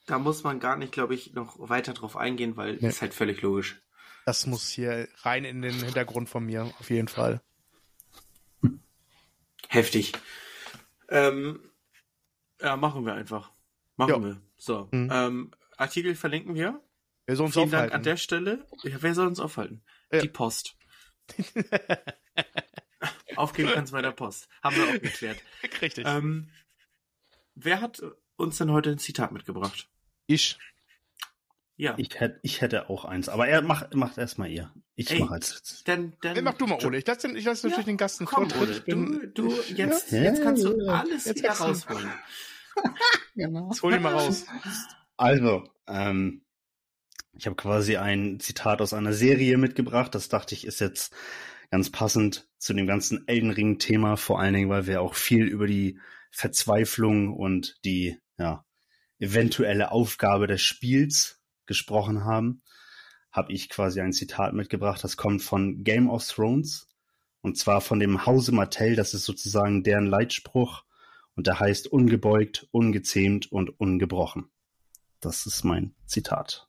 Da 0.05 0.19
muss 0.19 0.43
man 0.43 0.60
gar 0.60 0.77
nicht, 0.77 0.91
glaube 0.91 1.15
ich, 1.15 1.34
noch 1.34 1.55
weiter 1.57 1.93
drauf 1.93 2.15
eingehen, 2.15 2.57
weil 2.57 2.76
Nee. 2.76 2.89
ist 2.89 3.01
halt 3.01 3.14
völlig 3.15 3.41
logisch. 3.41 3.81
das 4.26 4.45
muss 4.45 4.69
hier 4.69 5.07
rein 5.23 5.45
in 5.45 5.61
den 5.64 5.73
Hintergrund 5.84 6.30
von 6.30 6.45
mir, 6.45 6.72
auf 6.80 6.89
jeden 6.91 7.07
Fall. 7.07 7.41
Heftig. 9.68 10.14
Ähm, 11.10 11.60
ja, 12.61 12.77
machen 12.77 13.05
wir 13.05 13.14
einfach. 13.15 13.51
Machen 13.97 14.10
Ja. 14.11 14.22
wir. 14.23 14.41
So. 14.57 14.88
Mhm. 14.91 15.10
Ähm, 15.11 15.51
Artikel 15.77 16.15
verlinken 16.15 16.55
wir. 16.55 16.80
Wir 17.26 17.36
sollen 17.36 17.48
uns 17.48 17.56
Vielen 17.56 17.72
Dank 17.72 17.82
aufhalten. 17.86 17.95
an 17.95 18.04
der 18.04 18.18
Stelle. 18.18 18.68
Ja, 18.84 18.98
wer 19.02 19.14
soll 19.16 19.28
uns 19.28 19.40
aufhalten? 19.40 19.84
Ja. 20.12 20.20
Die 20.22 20.28
Post. 20.30 20.76
Aufgeben 23.36 23.70
kannst 23.74 23.91
bei 23.94 24.02
der 24.02 24.12
Post. 24.12 24.48
Haben 24.62 24.76
wir 24.76 24.84
auch 24.88 24.94
geklärt. 25.02 25.38
Richtig. 25.82 26.06
Ähm, 26.08 26.50
wer 27.56 27.82
hat 27.82 28.02
uns 28.36 28.58
denn 28.58 28.72
heute 28.72 28.91
ein 28.91 28.98
Zitat 29.00 29.32
mitgebracht? 29.32 29.90
ich. 30.28 30.58
Ja, 31.76 31.95
Ich 31.98 32.20
hätte, 32.20 32.40
ich 32.44 32.62
hätte 32.62 32.88
auch 32.91 33.04
eins, 33.04 33.30
aber 33.30 33.48
er 33.48 33.64
macht, 33.64 33.95
macht 33.95 34.20
erstmal 34.20 34.48
ihr. 34.52 34.72
Ich 34.95 35.10
Ey. 35.10 35.20
mache 35.22 35.34
als 35.34 35.84
dann, 35.86 36.14
dann 36.22 36.36
Nee, 36.36 36.44
mach 36.44 36.54
du 36.54 36.68
mal, 36.68 36.78
Ole. 36.86 37.00
Ich 37.00 37.08
lasse 37.08 37.32
ich 37.36 37.44
lass 37.45 37.64
natürlich 37.64 37.86
den 37.86 37.98
Gast 37.98 38.20
einen 38.20 38.28
Komm, 38.28 38.48
Vortritt. 38.48 38.70
Ole, 38.70 38.82
bin- 38.82 39.32
du, 39.34 39.48
du, 39.48 39.62
jetzt, 39.74 40.12
Ja. 40.12 40.22
jetzt 40.22 40.44
kannst 40.44 40.64
du 40.64 40.78
Ja, 40.78 40.86
ja. 40.86 41.00
alles 41.02 41.26
Jetzt 41.26 41.44
du- 41.44 41.48
rausholen. 41.50 42.12
Genau. 43.36 43.70
Jetzt 43.72 43.82
hol 43.82 43.94
ihn 43.95 44.02
mal 44.04 44.14
raus. 44.14 44.45
Also, 45.18 45.68
ähm, 45.88 46.43
ich 47.38 47.45
habe 47.45 47.55
quasi 47.55 47.97
ein 47.97 48.39
Zitat 48.39 48.81
aus 48.81 48.93
einer 48.93 49.14
Serie 49.14 49.57
mitgebracht. 49.57 50.14
Das 50.15 50.30
dachte 50.30 50.55
ich 50.55 50.65
ist 50.65 50.80
jetzt 50.80 51.14
ganz 51.72 51.89
passend 51.89 52.47
zu 52.57 52.73
dem 52.73 52.88
ganzen 52.88 53.27
Elden 53.27 53.51
Ring 53.51 53.80
Thema, 53.80 54.15
vor 54.15 54.39
allen 54.39 54.53
Dingen, 54.53 54.69
weil 54.69 54.88
wir 54.88 55.01
auch 55.01 55.15
viel 55.15 55.45
über 55.45 55.68
die 55.68 55.99
Verzweiflung 56.31 57.34
und 57.34 57.77
die 57.84 58.18
ja, 58.38 58.65
eventuelle 59.19 59.91
Aufgabe 59.91 60.47
des 60.47 60.61
Spiels 60.61 61.41
gesprochen 61.65 62.26
haben, 62.26 62.61
habe 63.31 63.51
ich 63.51 63.69
quasi 63.69 64.01
ein 64.01 64.14
Zitat 64.14 64.53
mitgebracht. 64.53 65.03
Das 65.03 65.18
kommt 65.18 65.41
von 65.41 65.84
Game 65.84 66.10
of 66.10 66.27
Thrones 66.27 66.88
und 67.41 67.57
zwar 67.57 67.81
von 67.81 67.99
dem 67.99 68.26
Hause 68.26 68.51
Martell. 68.51 68.95
Das 68.95 69.14
ist 69.14 69.26
sozusagen 69.26 69.84
deren 69.84 70.05
Leitspruch 70.05 70.84
und 71.35 71.47
der 71.47 71.60
heißt 71.60 71.88
ungebeugt, 71.88 72.68
ungezähmt 72.72 73.51
und 73.51 73.80
ungebrochen. 73.80 74.51
Das 75.19 75.45
ist 75.45 75.64
mein 75.64 75.95
Zitat, 76.05 76.68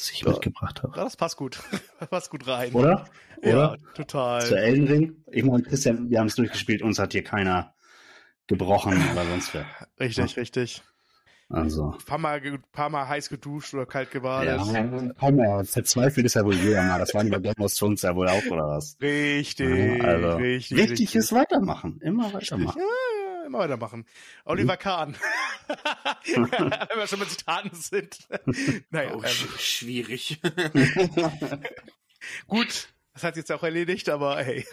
das 0.00 0.10
ich 0.10 0.20
Ja. 0.22 0.30
mitgebracht 0.30 0.82
habe. 0.82 0.96
Ja, 0.96 1.04
das 1.04 1.16
passt 1.16 1.36
gut. 1.36 1.60
Das 1.98 2.08
passt 2.10 2.30
gut 2.30 2.46
rein. 2.46 2.72
Oder? 2.72 3.04
Ja, 3.42 3.72
Oder? 3.72 3.76
total. 3.94 4.44
Zu 4.44 4.56
Elden 4.56 4.86
Ring. 4.88 5.16
Ich 5.30 5.44
meine, 5.44 5.62
Christian, 5.62 6.10
wir 6.10 6.18
haben 6.20 6.26
es 6.26 6.34
durchgespielt, 6.34 6.82
uns 6.82 6.98
hat 6.98 7.12
hier 7.12 7.24
keiner 7.24 7.74
gebrochen 8.46 8.94
oder 9.12 9.24
sonst 9.26 9.54
wer. 9.54 9.64
Richtig, 9.98 10.36
richtig. 10.36 10.82
Also. 11.52 11.96
Paar 12.06 12.18
mal, 12.18 12.40
paar 12.70 12.90
mal 12.90 13.08
heiß 13.08 13.28
geduscht 13.28 13.74
oder 13.74 13.84
kalt 13.84 14.12
gebadet. 14.12 14.60
Ja, 14.72 15.12
komm 15.18 15.36
mal, 15.36 15.64
verzweifelt 15.64 16.24
ist 16.26 16.34
ja 16.34 16.44
wohl 16.44 16.54
jeder 16.54 16.82
mal. 16.84 16.98
Das 17.00 17.12
waren 17.12 17.26
die 17.26 17.32
bei 17.32 17.40
Game 17.40 17.54
of 17.58 17.74
Thrones 17.74 18.02
ja 18.02 18.14
wohl 18.14 18.28
auch, 18.28 18.44
oder 18.46 18.68
was? 18.68 18.96
Richtig, 19.00 19.98
Ja, 19.98 20.04
also, 20.04 20.36
richtig. 20.36 20.76
Wichtig 20.78 20.90
richtig. 21.00 21.14
ist 21.16 21.32
weitermachen. 21.32 21.98
Immer 22.02 22.32
weitermachen. 22.32 22.78
Ja, 22.78 22.84
ja, 22.84 23.09
immer 23.50 23.58
weitermachen. 23.58 24.06
Oliver 24.44 24.76
Kahn. 24.76 25.14
Wenn 26.24 26.98
wir 26.98 27.06
schon 27.06 27.18
mit 27.18 27.30
Zitaten 27.30 27.74
sind. 27.74 28.18
naja, 28.90 29.14
Oh, 29.14 29.22
sch 29.24 29.60
schwierig. 29.60 30.40
gut. 32.46 32.88
Das 33.12 33.24
hat 33.24 33.36
jetzt 33.36 33.50
auch 33.50 33.64
erledigt, 33.64 34.08
aber 34.08 34.42
hey. 34.42 34.64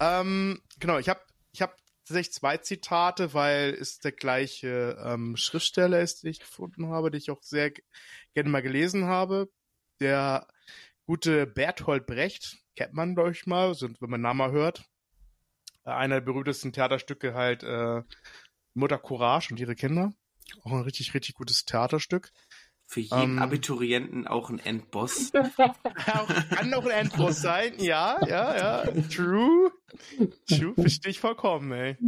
ähm, 0.00 0.62
genau, 0.78 0.98
ich 0.98 1.08
habe 1.08 1.20
ich 1.52 1.60
hab 1.60 1.76
tatsächlich 2.04 2.32
zwei 2.32 2.56
Zitate, 2.58 3.34
weil 3.34 3.74
es 3.74 3.98
der 3.98 4.12
gleiche 4.12 4.96
ähm, 5.04 5.36
Schriftsteller 5.36 6.00
ist, 6.00 6.22
den 6.22 6.30
ich 6.30 6.40
gefunden 6.40 6.88
habe, 6.88 7.10
den 7.10 7.18
ich 7.18 7.32
auch 7.32 7.42
sehr 7.42 7.72
gerne 8.32 8.48
mal 8.48 8.62
gelesen 8.62 9.06
habe. 9.06 9.50
Der 10.00 10.46
gute 11.04 11.48
Berthold 11.48 12.06
Brecht, 12.06 12.58
kennt 12.76 12.94
man 12.94 13.16
glaube 13.16 13.32
ich 13.32 13.44
mal, 13.46 13.74
sind, 13.74 14.00
wenn 14.00 14.10
man 14.10 14.20
Namen 14.20 14.38
mal 14.38 14.52
hört. 14.52 14.84
Einer 15.96 16.16
der 16.16 16.20
berühmtesten 16.22 16.72
Theaterstücke 16.72 17.34
halt 17.34 17.62
äh, 17.62 18.02
Mutter 18.74 18.98
Courage 18.98 19.48
und 19.50 19.60
ihre 19.60 19.74
Kinder. 19.74 20.12
Auch 20.62 20.72
ein 20.72 20.82
richtig, 20.82 21.14
richtig 21.14 21.34
gutes 21.34 21.64
Theaterstück. 21.64 22.30
Für 22.86 23.00
jeden 23.00 23.36
Ähm. 23.36 23.38
Abiturienten 23.38 24.26
auch 24.26 24.48
ein 24.48 24.58
Endboss. 24.58 25.30
kann 25.56 26.74
auch 26.74 26.84
ein 26.84 26.90
Endboss 26.90 27.42
sein, 27.42 27.74
ja, 27.78 28.18
ja, 28.26 28.56
ja. 28.56 29.02
True. 29.10 29.70
True, 30.48 30.74
verstehe 30.74 31.10
ich 31.10 31.20
vollkommen, 31.20 31.70
ey. 31.72 31.98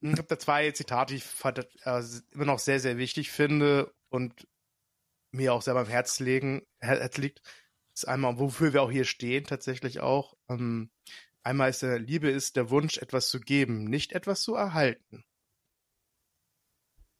Ich 0.00 0.12
habe 0.12 0.26
da 0.28 0.38
zwei 0.38 0.70
Zitate, 0.72 1.14
die 1.14 1.18
ich 1.18 1.24
fand, 1.24 1.60
äh, 1.84 2.02
immer 2.32 2.44
noch 2.46 2.58
sehr, 2.58 2.80
sehr 2.80 2.98
wichtig 2.98 3.30
finde 3.30 3.94
und 4.10 4.46
mir 5.30 5.54
auch 5.54 5.62
sehr 5.62 5.76
am 5.76 5.86
Herz 5.86 6.18
legen, 6.18 6.62
Her 6.80 6.98
Herz 6.98 7.16
liegt. 7.16 7.40
Das 7.92 8.02
ist 8.02 8.08
einmal, 8.08 8.38
wofür 8.38 8.72
wir 8.72 8.82
auch 8.82 8.90
hier 8.90 9.04
stehen, 9.04 9.44
tatsächlich 9.44 10.00
auch. 10.00 10.36
Ähm, 10.48 10.90
einmal 11.48 11.70
ist 11.70 11.82
der 11.82 11.98
Liebe 11.98 12.28
ist 12.30 12.56
der 12.56 12.68
Wunsch, 12.70 12.98
etwas 12.98 13.28
zu 13.28 13.40
geben, 13.40 13.84
nicht 13.84 14.12
etwas 14.12 14.42
zu 14.42 14.54
erhalten. 14.54 15.24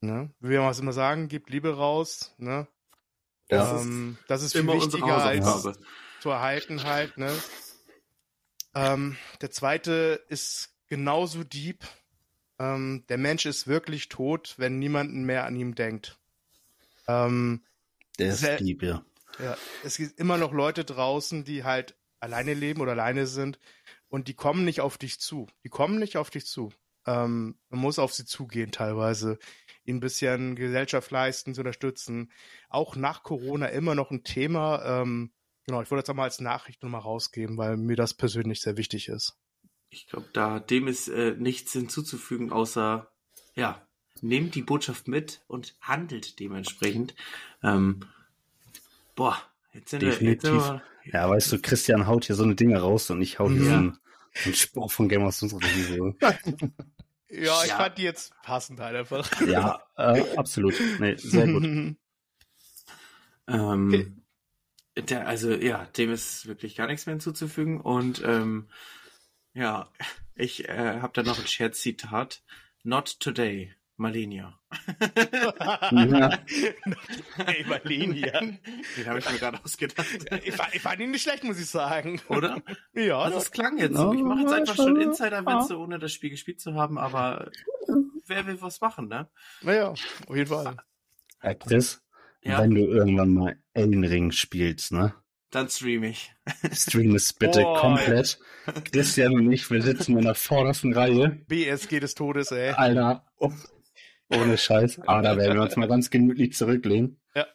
Ne? 0.00 0.30
Wie 0.38 0.50
wir 0.50 0.58
immer 0.78 0.92
sagen, 0.92 1.28
gib 1.28 1.48
Liebe 1.50 1.76
raus, 1.76 2.34
ne? 2.38 2.68
Das 3.48 3.80
ist 3.80 3.86
ähm, 3.86 4.18
das 4.28 4.42
ist 4.42 4.52
viel 4.52 4.66
wichtiger 4.66 5.24
als 5.24 5.66
zu 6.20 6.28
erhalten 6.30 6.84
halt, 6.84 7.16
ne? 7.16 7.34
Ähm, 8.74 9.16
der 9.40 9.50
zweite 9.50 10.22
ist 10.28 10.74
genauso 10.88 11.42
deep. 11.42 11.84
Ähm, 12.58 13.04
der 13.08 13.18
Mensch 13.18 13.46
ist 13.46 13.66
wirklich 13.66 14.08
tot, 14.08 14.54
wenn 14.58 14.78
niemand 14.78 15.14
mehr 15.14 15.46
an 15.46 15.56
ihm 15.56 15.74
denkt. 15.74 16.18
Ähm, 17.06 17.64
Der 18.18 18.28
ist 18.34 18.40
Sehr- 18.40 18.60
lieb, 18.60 18.82
ja. 18.82 19.02
ja, 19.38 19.56
es 19.84 19.96
gibt 19.96 20.18
immer 20.18 20.36
noch 20.36 20.52
Leute 20.52 20.84
draußen, 20.84 21.44
die 21.44 21.64
halt 21.64 21.96
alleine 22.20 22.54
leben 22.54 22.80
oder 22.80 22.92
alleine 22.92 23.26
sind 23.26 23.58
und 24.08 24.28
die 24.28 24.34
kommen 24.34 24.64
nicht 24.64 24.80
auf 24.80 24.98
dich 24.98 25.20
zu. 25.20 25.46
Die 25.64 25.68
kommen 25.68 25.98
nicht 25.98 26.16
auf 26.16 26.30
dich 26.30 26.46
zu. 26.46 26.72
Ähm, 27.06 27.58
man 27.70 27.80
muss 27.80 27.98
auf 27.98 28.12
sie 28.12 28.26
zugehen 28.26 28.70
teilweise, 28.70 29.38
ihnen 29.84 29.98
ein 29.98 30.00
bisschen 30.00 30.56
Gesellschaft 30.56 31.10
leisten, 31.10 31.54
zu 31.54 31.62
unterstützen. 31.62 32.30
Auch 32.68 32.96
nach 32.96 33.22
Corona 33.22 33.66
immer 33.66 33.94
noch 33.94 34.10
ein 34.10 34.24
Thema. 34.24 34.84
Ähm, 34.84 35.32
genau, 35.64 35.80
ich 35.80 35.90
wollte 35.90 36.02
das 36.02 36.10
auch 36.10 36.16
mal 36.16 36.24
als 36.24 36.40
Nachricht 36.40 36.82
nochmal 36.82 37.00
rausgeben, 37.00 37.56
weil 37.56 37.76
mir 37.76 37.96
das 37.96 38.14
persönlich 38.14 38.60
sehr 38.60 38.76
wichtig 38.76 39.08
ist. 39.08 39.38
Ich 39.90 40.06
glaube, 40.06 40.28
da 40.32 40.60
dem 40.60 40.86
ist 40.86 41.08
äh, 41.08 41.34
nichts 41.38 41.72
hinzuzufügen, 41.72 42.52
außer 42.52 43.10
ja, 43.54 43.86
nehmt 44.20 44.54
die 44.54 44.62
Botschaft 44.62 45.08
mit 45.08 45.42
und 45.46 45.76
handelt 45.80 46.38
dementsprechend. 46.40 47.14
Ähm, 47.62 48.00
boah, 49.14 49.40
jetzt 49.72 49.90
sind 49.90 50.00
wir, 50.02 50.08
jetzt 50.08 50.22
sind 50.22 50.32
Definitiv. 50.32 50.50
wir 50.50 50.82
Ja, 51.12 51.28
weißt 51.28 51.52
du, 51.52 51.60
Christian 51.60 52.06
haut 52.06 52.24
hier 52.24 52.36
so 52.36 52.44
eine 52.44 52.54
Dinge 52.54 52.78
raus 52.80 53.10
und 53.10 53.22
ich 53.22 53.38
hau 53.38 53.48
hier 53.48 53.60
Ja. 53.62 53.70
so 53.70 53.72
einen, 53.76 53.98
so 54.34 54.44
einen 54.46 54.54
Spruch 54.54 54.90
von 54.92 55.08
Game 55.08 55.24
of 55.24 55.36
Thrones. 55.38 55.52
Ja, 57.30 57.62
ich 57.62 57.68
Ja. 57.68 57.76
fand 57.76 57.98
die 57.98 58.02
jetzt 58.04 58.32
passend 58.42 58.80
halt 58.80 58.96
einfach. 58.96 59.30
Ja, 59.46 59.82
äh, 59.96 60.36
absolut. 60.36 60.74
Nee, 60.98 61.16
sehr 61.16 61.46
gut. 61.48 61.62
Ähm, 63.50 63.88
Okay. 63.88 64.12
der, 65.08 65.26
also 65.26 65.52
ja, 65.54 65.86
dem 65.96 66.10
ist 66.12 66.46
wirklich 66.46 66.76
gar 66.76 66.86
nichts 66.86 67.06
mehr 67.06 67.14
hinzuzufügen. 67.14 67.80
Und 67.80 68.22
ähm, 68.24 68.68
ja, 69.54 69.90
ich 70.34 70.68
äh, 70.68 71.00
habe 71.00 71.12
da 71.14 71.22
noch 71.22 71.38
ein 71.38 71.46
Scherzzitat. 71.46 72.42
Not 72.84 73.18
today, 73.20 73.74
Malenia. 73.98 74.58
Ja. 75.90 76.30
Ey, 77.46 77.64
Marlenia. 77.68 78.40
Den 78.40 79.06
habe 79.06 79.18
ich 79.18 79.30
mir 79.30 79.38
gerade 79.38 79.58
ausgedacht. 79.64 80.06
Ich, 80.44 80.54
fand- 80.54 80.74
ich 80.74 80.80
fand 80.82 81.00
ihn 81.00 81.10
nicht 81.10 81.22
schlecht, 81.22 81.44
muss 81.44 81.58
ich 81.58 81.66
sagen. 81.68 82.20
Oder? 82.28 82.62
Ja, 82.94 83.18
Also 83.18 83.34
das 83.36 83.44
es 83.46 83.50
klang 83.50 83.76
jetzt 83.78 83.96
so. 83.96 84.12
Ich 84.12 84.22
mache 84.22 84.40
jetzt 84.42 84.52
einfach 84.52 84.76
schon 84.76 85.00
Insider-Witze, 85.00 85.76
ohne 85.78 85.98
das 85.98 86.12
Spiel 86.12 86.30
gespielt 86.30 86.60
zu 86.60 86.74
haben, 86.74 86.96
aber 86.98 87.50
wer 88.26 88.46
will 88.46 88.60
was 88.62 88.80
machen, 88.80 89.08
ne? 89.08 89.28
naja, 89.62 89.88
auf 89.90 90.36
jeden 90.36 90.46
Fall. 90.48 90.76
Äh, 91.40 91.54
Chris, 91.56 92.00
Ja. 92.42 92.60
wenn 92.60 92.74
du 92.74 92.82
irgendwann 92.86 93.34
mal 93.34 93.56
Elden 93.74 94.04
Ring 94.04 94.30
spielst, 94.32 94.92
ne? 94.92 95.14
Dann 95.50 95.68
stream 95.70 96.02
ich. 96.04 96.34
Stream 96.72 97.14
es 97.14 97.32
bitte 97.32 97.62
Boah. 97.62 97.80
komplett. 97.80 98.38
Christian 98.92 99.32
und 99.32 99.50
ich, 99.50 99.70
wir 99.70 99.80
sitzen 99.82 100.18
in 100.18 100.24
der 100.24 100.34
vordersten 100.34 100.92
Reihe. 100.92 101.40
BSG 101.48 102.00
des 102.00 102.14
Todes, 102.14 102.50
ey. 102.50 102.70
Alter, 102.72 103.24
oh, 103.38 103.50
ohne 104.30 104.58
Scheiß. 104.58 105.00
Aber 105.06 105.22
da 105.22 105.36
werden 105.36 105.54
wir 105.56 105.62
uns 105.62 105.76
mal 105.76 105.88
ganz 105.88 106.10
gemütlich 106.10 106.54
zurücklehnen. 106.54 107.20
Ja. 107.34 107.46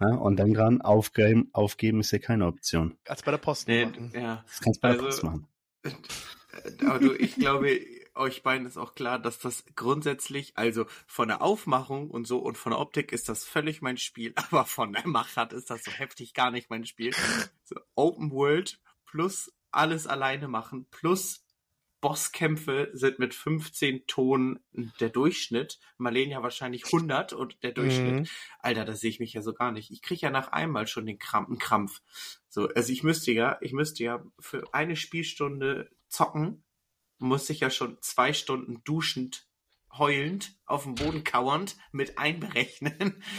Ja, 0.00 0.14
und 0.14 0.36
dann 0.36 0.54
dran, 0.54 0.80
aufgeben, 0.80 1.50
aufgeben 1.52 2.00
ist 2.00 2.12
ja 2.12 2.18
keine 2.18 2.46
Option. 2.46 2.96
Als 3.06 3.22
bei 3.22 3.30
der 3.32 3.38
Post. 3.38 3.66
Nee, 3.68 3.86
machen. 3.86 4.12
ja. 4.14 4.44
Das 4.46 4.60
kannst 4.60 4.78
du 4.78 4.80
bei 4.82 4.92
der 4.94 5.02
Also- 5.04 5.06
Post 5.06 5.22
machen. 5.24 5.48
Aber 6.86 6.98
du, 6.98 7.14
ich 7.14 7.36
glaube, 7.36 7.80
euch 8.14 8.42
beiden 8.42 8.66
ist 8.66 8.76
auch 8.76 8.94
klar, 8.94 9.18
dass 9.18 9.38
das 9.38 9.64
grundsätzlich, 9.76 10.56
also 10.56 10.86
von 11.06 11.28
der 11.28 11.40
Aufmachung 11.42 12.10
und 12.10 12.26
so 12.26 12.38
und 12.38 12.58
von 12.58 12.70
der 12.72 12.80
Optik 12.80 13.12
ist 13.12 13.28
das 13.28 13.44
völlig 13.44 13.80
mein 13.80 13.96
Spiel, 13.96 14.32
aber 14.50 14.64
von 14.64 14.92
der 14.92 15.06
Machart 15.06 15.52
ist 15.52 15.70
das 15.70 15.84
so 15.84 15.90
heftig 15.92 16.34
gar 16.34 16.50
nicht 16.50 16.68
mein 16.70 16.84
Spiel. 16.84 17.12
So 17.64 17.76
Open 17.94 18.30
World 18.32 18.80
plus 19.06 19.52
alles 19.70 20.06
alleine 20.06 20.48
machen 20.48 20.86
plus 20.90 21.44
Bosskämpfe 22.00 22.90
sind 22.92 23.18
mit 23.18 23.34
15 23.34 24.06
Tonen 24.06 24.60
der 25.00 25.08
Durchschnitt. 25.08 25.80
Marlene 25.96 26.32
ja 26.32 26.42
wahrscheinlich 26.42 26.84
100 26.86 27.32
und 27.32 27.62
der 27.62 27.72
Durchschnitt. 27.72 28.20
Mhm. 28.20 28.26
Alter, 28.60 28.84
das 28.84 29.00
sehe 29.00 29.10
ich 29.10 29.20
mich 29.20 29.32
ja 29.32 29.42
so 29.42 29.52
gar 29.52 29.72
nicht. 29.72 29.90
Ich 29.90 30.02
kriege 30.02 30.20
ja 30.20 30.30
nach 30.30 30.52
einmal 30.52 30.86
schon 30.86 31.06
den 31.06 31.18
Krampf, 31.18 31.48
einen 31.48 31.58
Krampf. 31.58 32.00
So, 32.48 32.68
also 32.68 32.92
ich 32.92 33.02
müsste 33.02 33.32
ja, 33.32 33.58
ich 33.60 33.72
müsste 33.72 34.04
ja 34.04 34.24
für 34.38 34.62
eine 34.72 34.96
Spielstunde 34.96 35.90
zocken, 36.08 36.62
muss 37.18 37.50
ich 37.50 37.60
ja 37.60 37.70
schon 37.70 37.98
zwei 38.00 38.32
Stunden 38.32 38.82
duschend, 38.84 39.46
heulend, 39.92 40.56
auf 40.66 40.84
dem 40.84 40.94
Boden 40.94 41.24
kauernd 41.24 41.76
mit 41.92 42.18
einberechnen. 42.18 43.22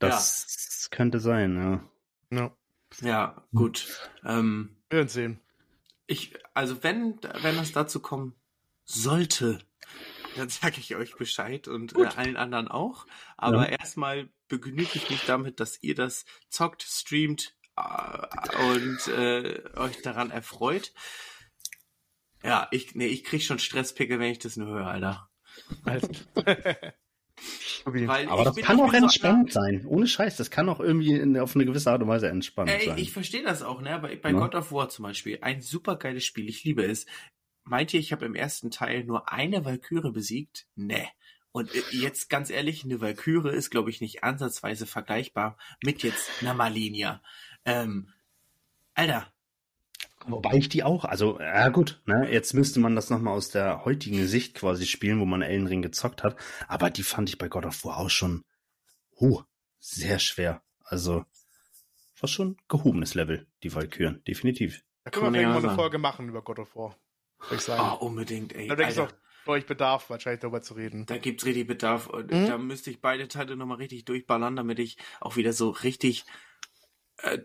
Das 0.00 0.88
könnte 0.90 1.18
sein, 1.18 1.56
ja. 1.56 2.36
Ja. 2.36 2.56
Ja, 3.00 3.46
gut. 3.54 4.10
Ähm, 4.22 4.76
Wir 4.90 4.98
werden 4.98 5.08
sehen. 5.08 5.40
Ich, 6.06 6.34
also 6.54 6.82
wenn, 6.82 7.18
wenn 7.42 7.58
es 7.58 7.72
dazu 7.72 8.00
kommen 8.00 8.34
sollte, 8.84 9.58
dann 10.36 10.48
sage 10.48 10.76
ich 10.78 10.96
euch 10.96 11.16
Bescheid 11.16 11.68
und 11.68 11.96
äh, 11.96 12.06
allen 12.06 12.36
anderen 12.36 12.68
auch. 12.68 13.06
Aber 13.36 13.68
erstmal 13.68 14.28
begnüge 14.48 14.90
ich 14.94 15.10
mich 15.10 15.24
damit, 15.26 15.60
dass 15.60 15.82
ihr 15.82 15.94
das 15.94 16.24
zockt, 16.48 16.82
streamt 16.82 17.54
äh, 17.76 18.64
und 18.72 19.08
äh, 19.08 19.62
euch 19.76 20.02
daran 20.02 20.30
erfreut. 20.30 20.92
Ja, 22.42 22.68
ich, 22.72 22.94
nee, 22.94 23.06
ich 23.06 23.24
krieg 23.24 23.42
schon 23.42 23.58
Stresspickel, 23.58 24.18
wenn 24.18 24.32
ich 24.32 24.38
das 24.38 24.56
nur 24.56 24.68
höre, 24.68 24.86
Alter. 24.86 25.30
Also. 25.84 26.08
Weil 27.84 28.28
Aber 28.28 28.40
ich 28.40 28.48
das 28.48 28.56
kann 28.56 28.80
auch 28.80 28.90
so 28.90 28.96
entspannt 28.96 29.52
sein. 29.52 29.84
Ohne 29.86 30.06
Scheiß, 30.06 30.36
das 30.36 30.50
kann 30.50 30.68
auch 30.68 30.80
irgendwie 30.80 31.12
in, 31.14 31.38
auf 31.38 31.54
eine 31.54 31.66
gewisse 31.66 31.90
Art 31.90 32.02
und 32.02 32.08
Weise 32.08 32.28
entspannt 32.28 32.70
Ey, 32.70 32.86
sein. 32.86 32.98
ich 32.98 33.12
verstehe 33.12 33.42
das 33.42 33.62
auch, 33.62 33.80
ne? 33.80 33.98
Bei, 34.00 34.16
bei 34.16 34.30
Ja. 34.30 34.38
God 34.38 34.54
of 34.54 34.72
War 34.72 34.88
zum 34.88 35.02
Beispiel, 35.04 35.38
ein 35.42 35.60
super 35.60 35.96
geiles 35.96 36.24
Spiel, 36.24 36.48
ich 36.48 36.64
liebe 36.64 36.84
es. 36.84 37.06
Meint 37.64 37.92
ihr, 37.94 38.00
ich 38.00 38.12
habe 38.12 38.24
im 38.26 38.34
ersten 38.34 38.70
Teil 38.70 39.04
nur 39.04 39.32
eine 39.32 39.64
Valkyrie 39.64 40.12
besiegt? 40.12 40.66
Nee. 40.76 41.08
Und 41.52 41.74
äh, 41.74 41.82
jetzt 41.92 42.30
ganz 42.30 42.50
ehrlich, 42.50 42.84
eine 42.84 43.00
Valkyrie 43.00 43.54
ist, 43.54 43.70
glaube 43.70 43.90
ich, 43.90 44.00
nicht 44.00 44.24
ansatzweise 44.24 44.86
vergleichbar 44.86 45.56
mit 45.82 46.02
jetzt 46.02 46.30
einer 46.40 46.54
Malinia. 46.54 47.22
Ähm, 47.64 48.12
Alter, 48.94 49.32
Wobei 50.26 50.54
ich 50.54 50.68
die 50.68 50.82
auch, 50.82 51.04
also, 51.04 51.38
ja 51.40 51.68
gut, 51.68 52.02
ne, 52.06 52.30
jetzt 52.30 52.54
müsste 52.54 52.80
man 52.80 52.96
das 52.96 53.10
nochmal 53.10 53.34
aus 53.34 53.50
der 53.50 53.84
heutigen 53.84 54.26
Sicht 54.26 54.54
quasi 54.54 54.86
spielen, 54.86 55.20
wo 55.20 55.24
man 55.26 55.42
Elden 55.42 55.66
Ring 55.66 55.82
gezockt 55.82 56.22
hat, 56.22 56.36
aber 56.66 56.90
die 56.90 57.02
fand 57.02 57.28
ich 57.28 57.38
bei 57.38 57.48
God 57.48 57.66
of 57.66 57.84
War 57.84 57.98
auch 57.98 58.10
schon, 58.10 58.44
huh, 59.20 59.42
sehr 59.78 60.18
schwer. 60.18 60.62
Also, 60.84 61.24
war 62.20 62.28
schon 62.28 62.56
gehobenes 62.68 63.14
Level, 63.14 63.46
die 63.62 63.74
Valkyren, 63.74 64.22
definitiv. 64.24 64.82
Da 65.04 65.10
Kann 65.10 65.20
können 65.20 65.24
man 65.32 65.34
wir 65.34 65.40
irgendwann 65.42 65.66
eine. 65.70 65.74
Folge 65.76 65.98
machen 65.98 66.28
über 66.28 66.42
God 66.42 66.60
of 66.60 66.74
War. 66.76 66.96
Würde 67.40 67.56
ich 67.56 67.60
sagen. 67.60 67.98
oh, 68.00 68.06
unbedingt, 68.06 68.54
ey. 68.54 68.68
da 68.68 69.02
auch 69.02 69.12
bei 69.44 69.52
euch 69.52 69.66
Bedarf, 69.66 70.08
wahrscheinlich 70.08 70.40
darüber 70.40 70.62
zu 70.62 70.74
reden. 70.74 71.04
Da 71.06 71.18
gibt's 71.18 71.44
richtig 71.44 71.66
Bedarf. 71.66 72.06
Und 72.06 72.30
Mhm. 72.30 72.46
Da 72.46 72.58
müsste 72.58 72.90
ich 72.90 73.00
beide 73.00 73.28
Teile 73.28 73.56
nochmal 73.56 73.76
richtig 73.76 74.04
durchballern, 74.06 74.56
damit 74.56 74.78
ich 74.78 74.96
auch 75.20 75.36
wieder 75.36 75.52
so 75.52 75.68
richtig 75.70 76.24
äh, 77.24 77.38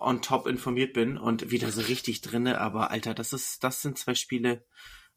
on 0.00 0.22
top 0.22 0.46
informiert 0.46 0.92
bin 0.92 1.18
und 1.18 1.50
wieder 1.50 1.70
so 1.72 1.80
richtig 1.82 2.20
drinne. 2.20 2.60
Aber 2.60 2.90
Alter, 2.90 3.14
das 3.14 3.32
ist, 3.32 3.64
das 3.64 3.82
sind 3.82 3.98
zwei 3.98 4.14
Spiele. 4.14 4.64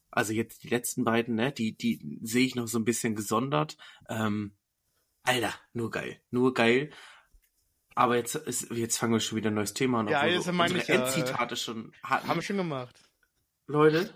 Also 0.09 0.33
jetzt 0.33 0.63
die 0.63 0.69
letzten 0.69 1.03
beiden, 1.03 1.35
ne? 1.35 1.51
Die, 1.51 1.75
die 1.75 2.19
sehe 2.21 2.45
ich 2.45 2.55
noch 2.55 2.67
so 2.67 2.79
ein 2.79 2.85
bisschen 2.85 3.15
gesondert. 3.15 3.77
Ähm, 4.09 4.55
Alter, 5.23 5.53
nur 5.73 5.91
geil, 5.91 6.21
nur 6.31 6.53
geil. 6.53 6.91
Aber 7.95 8.15
jetzt 8.15 8.35
ist, 8.35 8.71
jetzt 8.71 8.97
fangen 8.97 9.13
wir 9.13 9.19
schon 9.19 9.37
wieder 9.37 9.51
ein 9.51 9.55
neues 9.55 9.73
Thema 9.73 9.99
an. 9.99 10.07
Ja, 10.07 10.23
wir 10.25 10.53
meine 10.53 10.77
ich 10.77 10.87
ja, 10.87 10.95
Endzitate 10.95 11.55
schon 11.55 11.91
hatten. 12.03 12.27
Haben 12.27 12.37
wir 12.37 12.43
schon 12.43 12.57
gemacht. 12.57 12.95
Leute, 13.67 14.13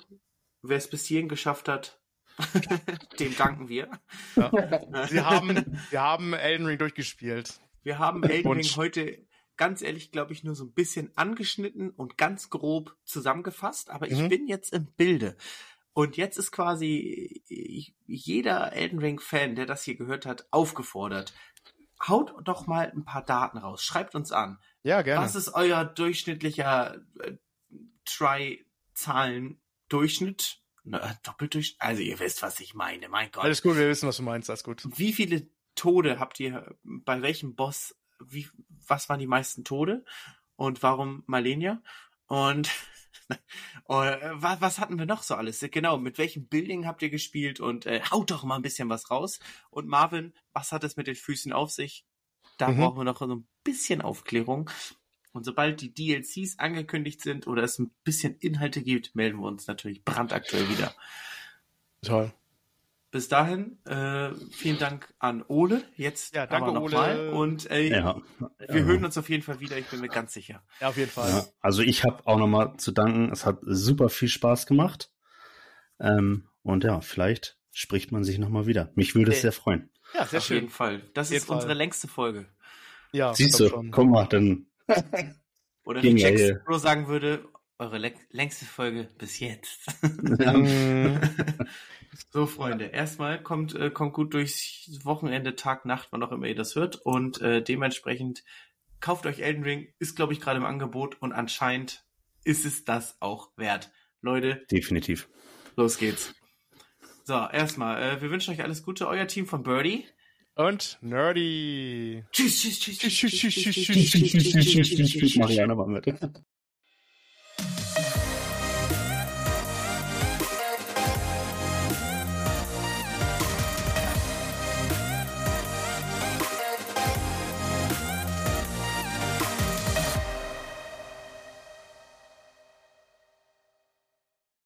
wer 0.61 0.77
es 0.77 0.89
bis 0.89 1.05
hierhin 1.05 1.29
geschafft 1.29 1.67
hat, 1.67 1.99
dem 3.19 3.35
danken 3.35 3.69
wir. 3.69 3.89
Ja. 4.35 4.51
Wir 4.51 5.25
haben, 5.25 5.79
wir 5.89 6.01
haben 6.01 6.33
Elden 6.33 6.65
Ring 6.65 6.77
durchgespielt. 6.77 7.59
Wir 7.83 7.99
haben 7.99 8.23
Elden 8.23 8.51
Ring 8.51 8.65
heute 8.75 9.25
ganz 9.57 9.81
ehrlich, 9.81 10.11
glaube 10.11 10.33
ich, 10.33 10.43
nur 10.43 10.55
so 10.55 10.65
ein 10.65 10.73
bisschen 10.73 11.11
angeschnitten 11.15 11.89
und 11.91 12.17
ganz 12.17 12.49
grob 12.49 12.95
zusammengefasst, 13.05 13.89
aber 13.89 14.07
ich 14.09 14.19
Mhm. 14.19 14.29
bin 14.29 14.47
jetzt 14.47 14.73
im 14.73 14.85
Bilde. 14.85 15.37
Und 15.93 16.17
jetzt 16.17 16.37
ist 16.37 16.51
quasi 16.51 17.41
ich- 17.47 17.95
jeder 18.05 18.73
Elden 18.73 18.99
Ring-Fan, 18.99 19.55
der 19.55 19.65
das 19.65 19.83
hier 19.83 19.95
gehört 19.95 20.25
hat, 20.25 20.45
aufgefordert. 20.51 21.33
Haut 22.05 22.33
doch 22.43 22.67
mal 22.67 22.91
ein 22.93 23.05
paar 23.05 23.23
Daten 23.23 23.57
raus. 23.57 23.81
Schreibt 23.81 24.13
uns 24.15 24.33
an. 24.33 24.59
Ja, 24.83 25.01
gerne. 25.01 25.23
Was 25.23 25.35
ist 25.35 25.53
euer 25.53 25.85
durchschnittlicher 25.85 26.97
äh, 27.21 27.37
Try-Zahlen-Durchschnitt? 28.03 30.59
Na, 30.83 31.17
Doppeldurchschnitt? 31.23 31.81
Also 31.81 32.01
ihr 32.01 32.19
wisst, 32.19 32.41
was 32.43 32.59
ich 32.59 32.73
meine. 32.75 33.09
Mein 33.09 33.31
Gott. 33.31 33.43
Alles 33.43 33.61
gut, 33.61 33.75
wir 33.77 33.87
wissen, 33.89 34.07
was 34.07 34.17
du 34.17 34.23
meinst, 34.23 34.49
alles 34.49 34.63
gut. 34.63 34.83
Wie 34.97 35.13
viele 35.13 35.47
Tode 35.75 36.19
habt 36.19 36.39
ihr 36.39 36.75
bei 36.83 37.21
welchem 37.21 37.55
Boss? 37.55 37.95
Wie, 38.23 38.47
was 38.87 39.09
waren 39.09 39.19
die 39.19 39.27
meisten 39.27 39.63
Tode? 39.63 40.05
Und 40.55 40.83
warum 40.83 41.23
Malenia? 41.27 41.81
Und 42.27 42.69
äh, 43.29 44.17
was, 44.33 44.61
was 44.61 44.79
hatten 44.79 44.97
wir 44.99 45.05
noch 45.05 45.23
so 45.23 45.35
alles? 45.35 45.59
Genau, 45.71 45.97
mit 45.97 46.17
welchem 46.17 46.47
Building 46.47 46.85
habt 46.85 47.01
ihr 47.01 47.09
gespielt? 47.09 47.59
Und 47.59 47.85
äh, 47.85 48.01
haut 48.11 48.31
doch 48.31 48.43
mal 48.43 48.55
ein 48.55 48.61
bisschen 48.61 48.89
was 48.89 49.11
raus. 49.11 49.39
Und 49.69 49.87
Marvin, 49.87 50.33
was 50.53 50.71
hat 50.71 50.83
es 50.83 50.95
mit 50.97 51.07
den 51.07 51.15
Füßen 51.15 51.53
auf 51.53 51.71
sich? 51.71 52.05
Da 52.57 52.69
Mhm. 52.69 52.77
brauchen 52.77 52.97
wir 52.97 53.03
noch 53.03 53.19
so 53.19 53.27
ein 53.27 53.47
bisschen 53.63 54.01
Aufklärung. 54.01 54.69
Und 55.33 55.43
sobald 55.43 55.81
die 55.81 55.93
DLCs 55.93 56.59
angekündigt 56.59 57.21
sind 57.21 57.45
oder 57.47 57.63
es 57.63 57.77
ein 57.77 57.91
bisschen 58.05 58.37
Inhalte 58.37 58.81
gibt, 58.81 59.15
melden 59.15 59.39
wir 59.39 59.47
uns 59.47 59.67
natürlich 59.67 60.05
brandaktuell 60.05 60.69
wieder. 60.69 60.95
Toll. 62.01 62.31
Bis 63.15 63.29
dahin, 63.29 63.77
äh, 63.85 64.33
vielen 64.51 64.77
Dank 64.77 65.07
an 65.19 65.41
Ole. 65.47 65.81
Jetzt 65.95 66.35
Ja, 66.35 66.47
danke, 66.47 66.65
aber 66.71 66.81
noch 66.81 66.91
mal. 66.91 67.17
Ole. 67.29 67.31
Und 67.31 67.71
äh, 67.71 67.87
Ja. 67.87 68.21
wir 68.59 68.79
ja. 68.81 68.83
hören 68.83 69.05
uns 69.05 69.17
auf 69.17 69.29
jeden 69.29 69.41
Fall 69.41 69.61
wieder, 69.61 69.77
ich 69.77 69.85
bin 69.85 70.01
mir 70.01 70.09
ganz 70.09 70.33
sicher. 70.33 70.63
Ja, 70.81 70.89
auf 70.89 70.97
jeden 70.97 71.09
Fall. 71.09 71.29
Ja, 71.29 71.45
also 71.61 71.81
ich 71.81 72.03
habe 72.03 72.27
auch 72.27 72.37
nochmal 72.37 72.75
zu 72.75 72.91
danken. 72.91 73.31
Es 73.31 73.45
hat 73.45 73.59
super 73.61 74.09
viel 74.09 74.27
Spaß 74.27 74.65
gemacht. 74.65 75.11
Ähm, 75.97 76.49
und 76.61 76.83
ja, 76.83 76.99
vielleicht 76.99 77.57
spricht 77.71 78.11
man 78.11 78.25
sich 78.25 78.37
nochmal 78.37 78.67
wieder. 78.67 78.91
Mich 78.95 79.15
würde 79.15 79.31
es 79.31 79.43
sehr 79.43 79.53
freuen. 79.53 79.89
Ja, 80.13 80.25
sehr 80.25 80.39
auf 80.39 80.49
jeden 80.49 80.63
schön. 80.63 80.69
Fall. 80.69 81.01
Das 81.13 81.29
Jeden 81.29 81.41
ist 81.43 81.49
unsere 81.49 81.69
Fall. 81.69 81.77
längste 81.77 82.09
Folge. 82.09 82.47
Ja, 83.13 83.33
Siehst 83.33 83.61
du, 83.61 83.69
schon. 83.69 83.91
guck 83.91 84.09
mal, 84.09 84.25
dann 84.25 84.67
Oder 85.85 86.03
wie 86.03 86.09
Genial. 86.09 86.37
Jack 86.37 86.61
Sparrow 86.63 86.81
sagen 86.81 87.07
würde, 87.07 87.45
eure 87.77 87.97
lä- 87.97 88.13
längste 88.31 88.65
Folge 88.65 89.09
bis 89.17 89.39
jetzt. 89.39 89.81
Mhm. 90.01 91.19
so, 92.31 92.45
Freunde, 92.45 92.85
erstmal 92.85 93.41
kommt, 93.41 93.75
äh, 93.75 93.89
kommt 93.89 94.13
gut 94.13 94.33
durchs 94.33 94.99
Wochenende, 95.03 95.55
Tag, 95.55 95.85
Nacht, 95.85 96.09
wann 96.11 96.23
auch 96.23 96.31
immer 96.31 96.47
ihr 96.47 96.55
das 96.55 96.75
hört. 96.75 96.95
Und 96.97 97.41
äh, 97.41 97.61
dementsprechend 97.61 98.43
kauft 98.99 99.25
euch 99.25 99.39
Elden 99.39 99.63
Ring, 99.63 99.93
ist, 99.99 100.15
glaube 100.15 100.33
ich, 100.33 100.39
gerade 100.39 100.57
im 100.57 100.65
Angebot 100.65 101.21
und 101.21 101.33
anscheinend 101.33 102.03
ist 102.43 102.65
es 102.65 102.85
das 102.85 103.17
auch 103.21 103.49
wert. 103.57 103.91
Leute, 104.21 104.65
definitiv. 104.71 105.27
Los 105.75 105.97
geht's. 105.97 106.33
So, 107.25 107.33
erstmal, 107.33 108.01
äh, 108.01 108.21
wir 108.21 108.29
wünschen 108.31 108.53
euch 108.53 108.63
alles 108.63 108.83
Gute, 108.83 109.07
euer 109.07 109.27
Team 109.27 109.45
von 109.47 109.63
Birdie. 109.63 110.05
Und 110.55 110.97
Nerdy. 111.01 112.23
Tschüss, 112.31 112.61
tschüss, 112.61 112.79
tschüss, 112.79 112.97
Tschüss, 112.97 113.13
tschüss, 113.13 113.33
tschüss, 113.33 113.53
tschüss, 113.53 113.73
Tschüss, 113.73 114.11
tschüss, 114.11 114.31
tschüss, 114.31 114.53
tschüss, 114.53 114.89
tschüss, 114.95 115.11
tschüss, 115.11 115.35
Marianne 115.35 115.77
war 115.77 115.87
mit. 115.87 116.05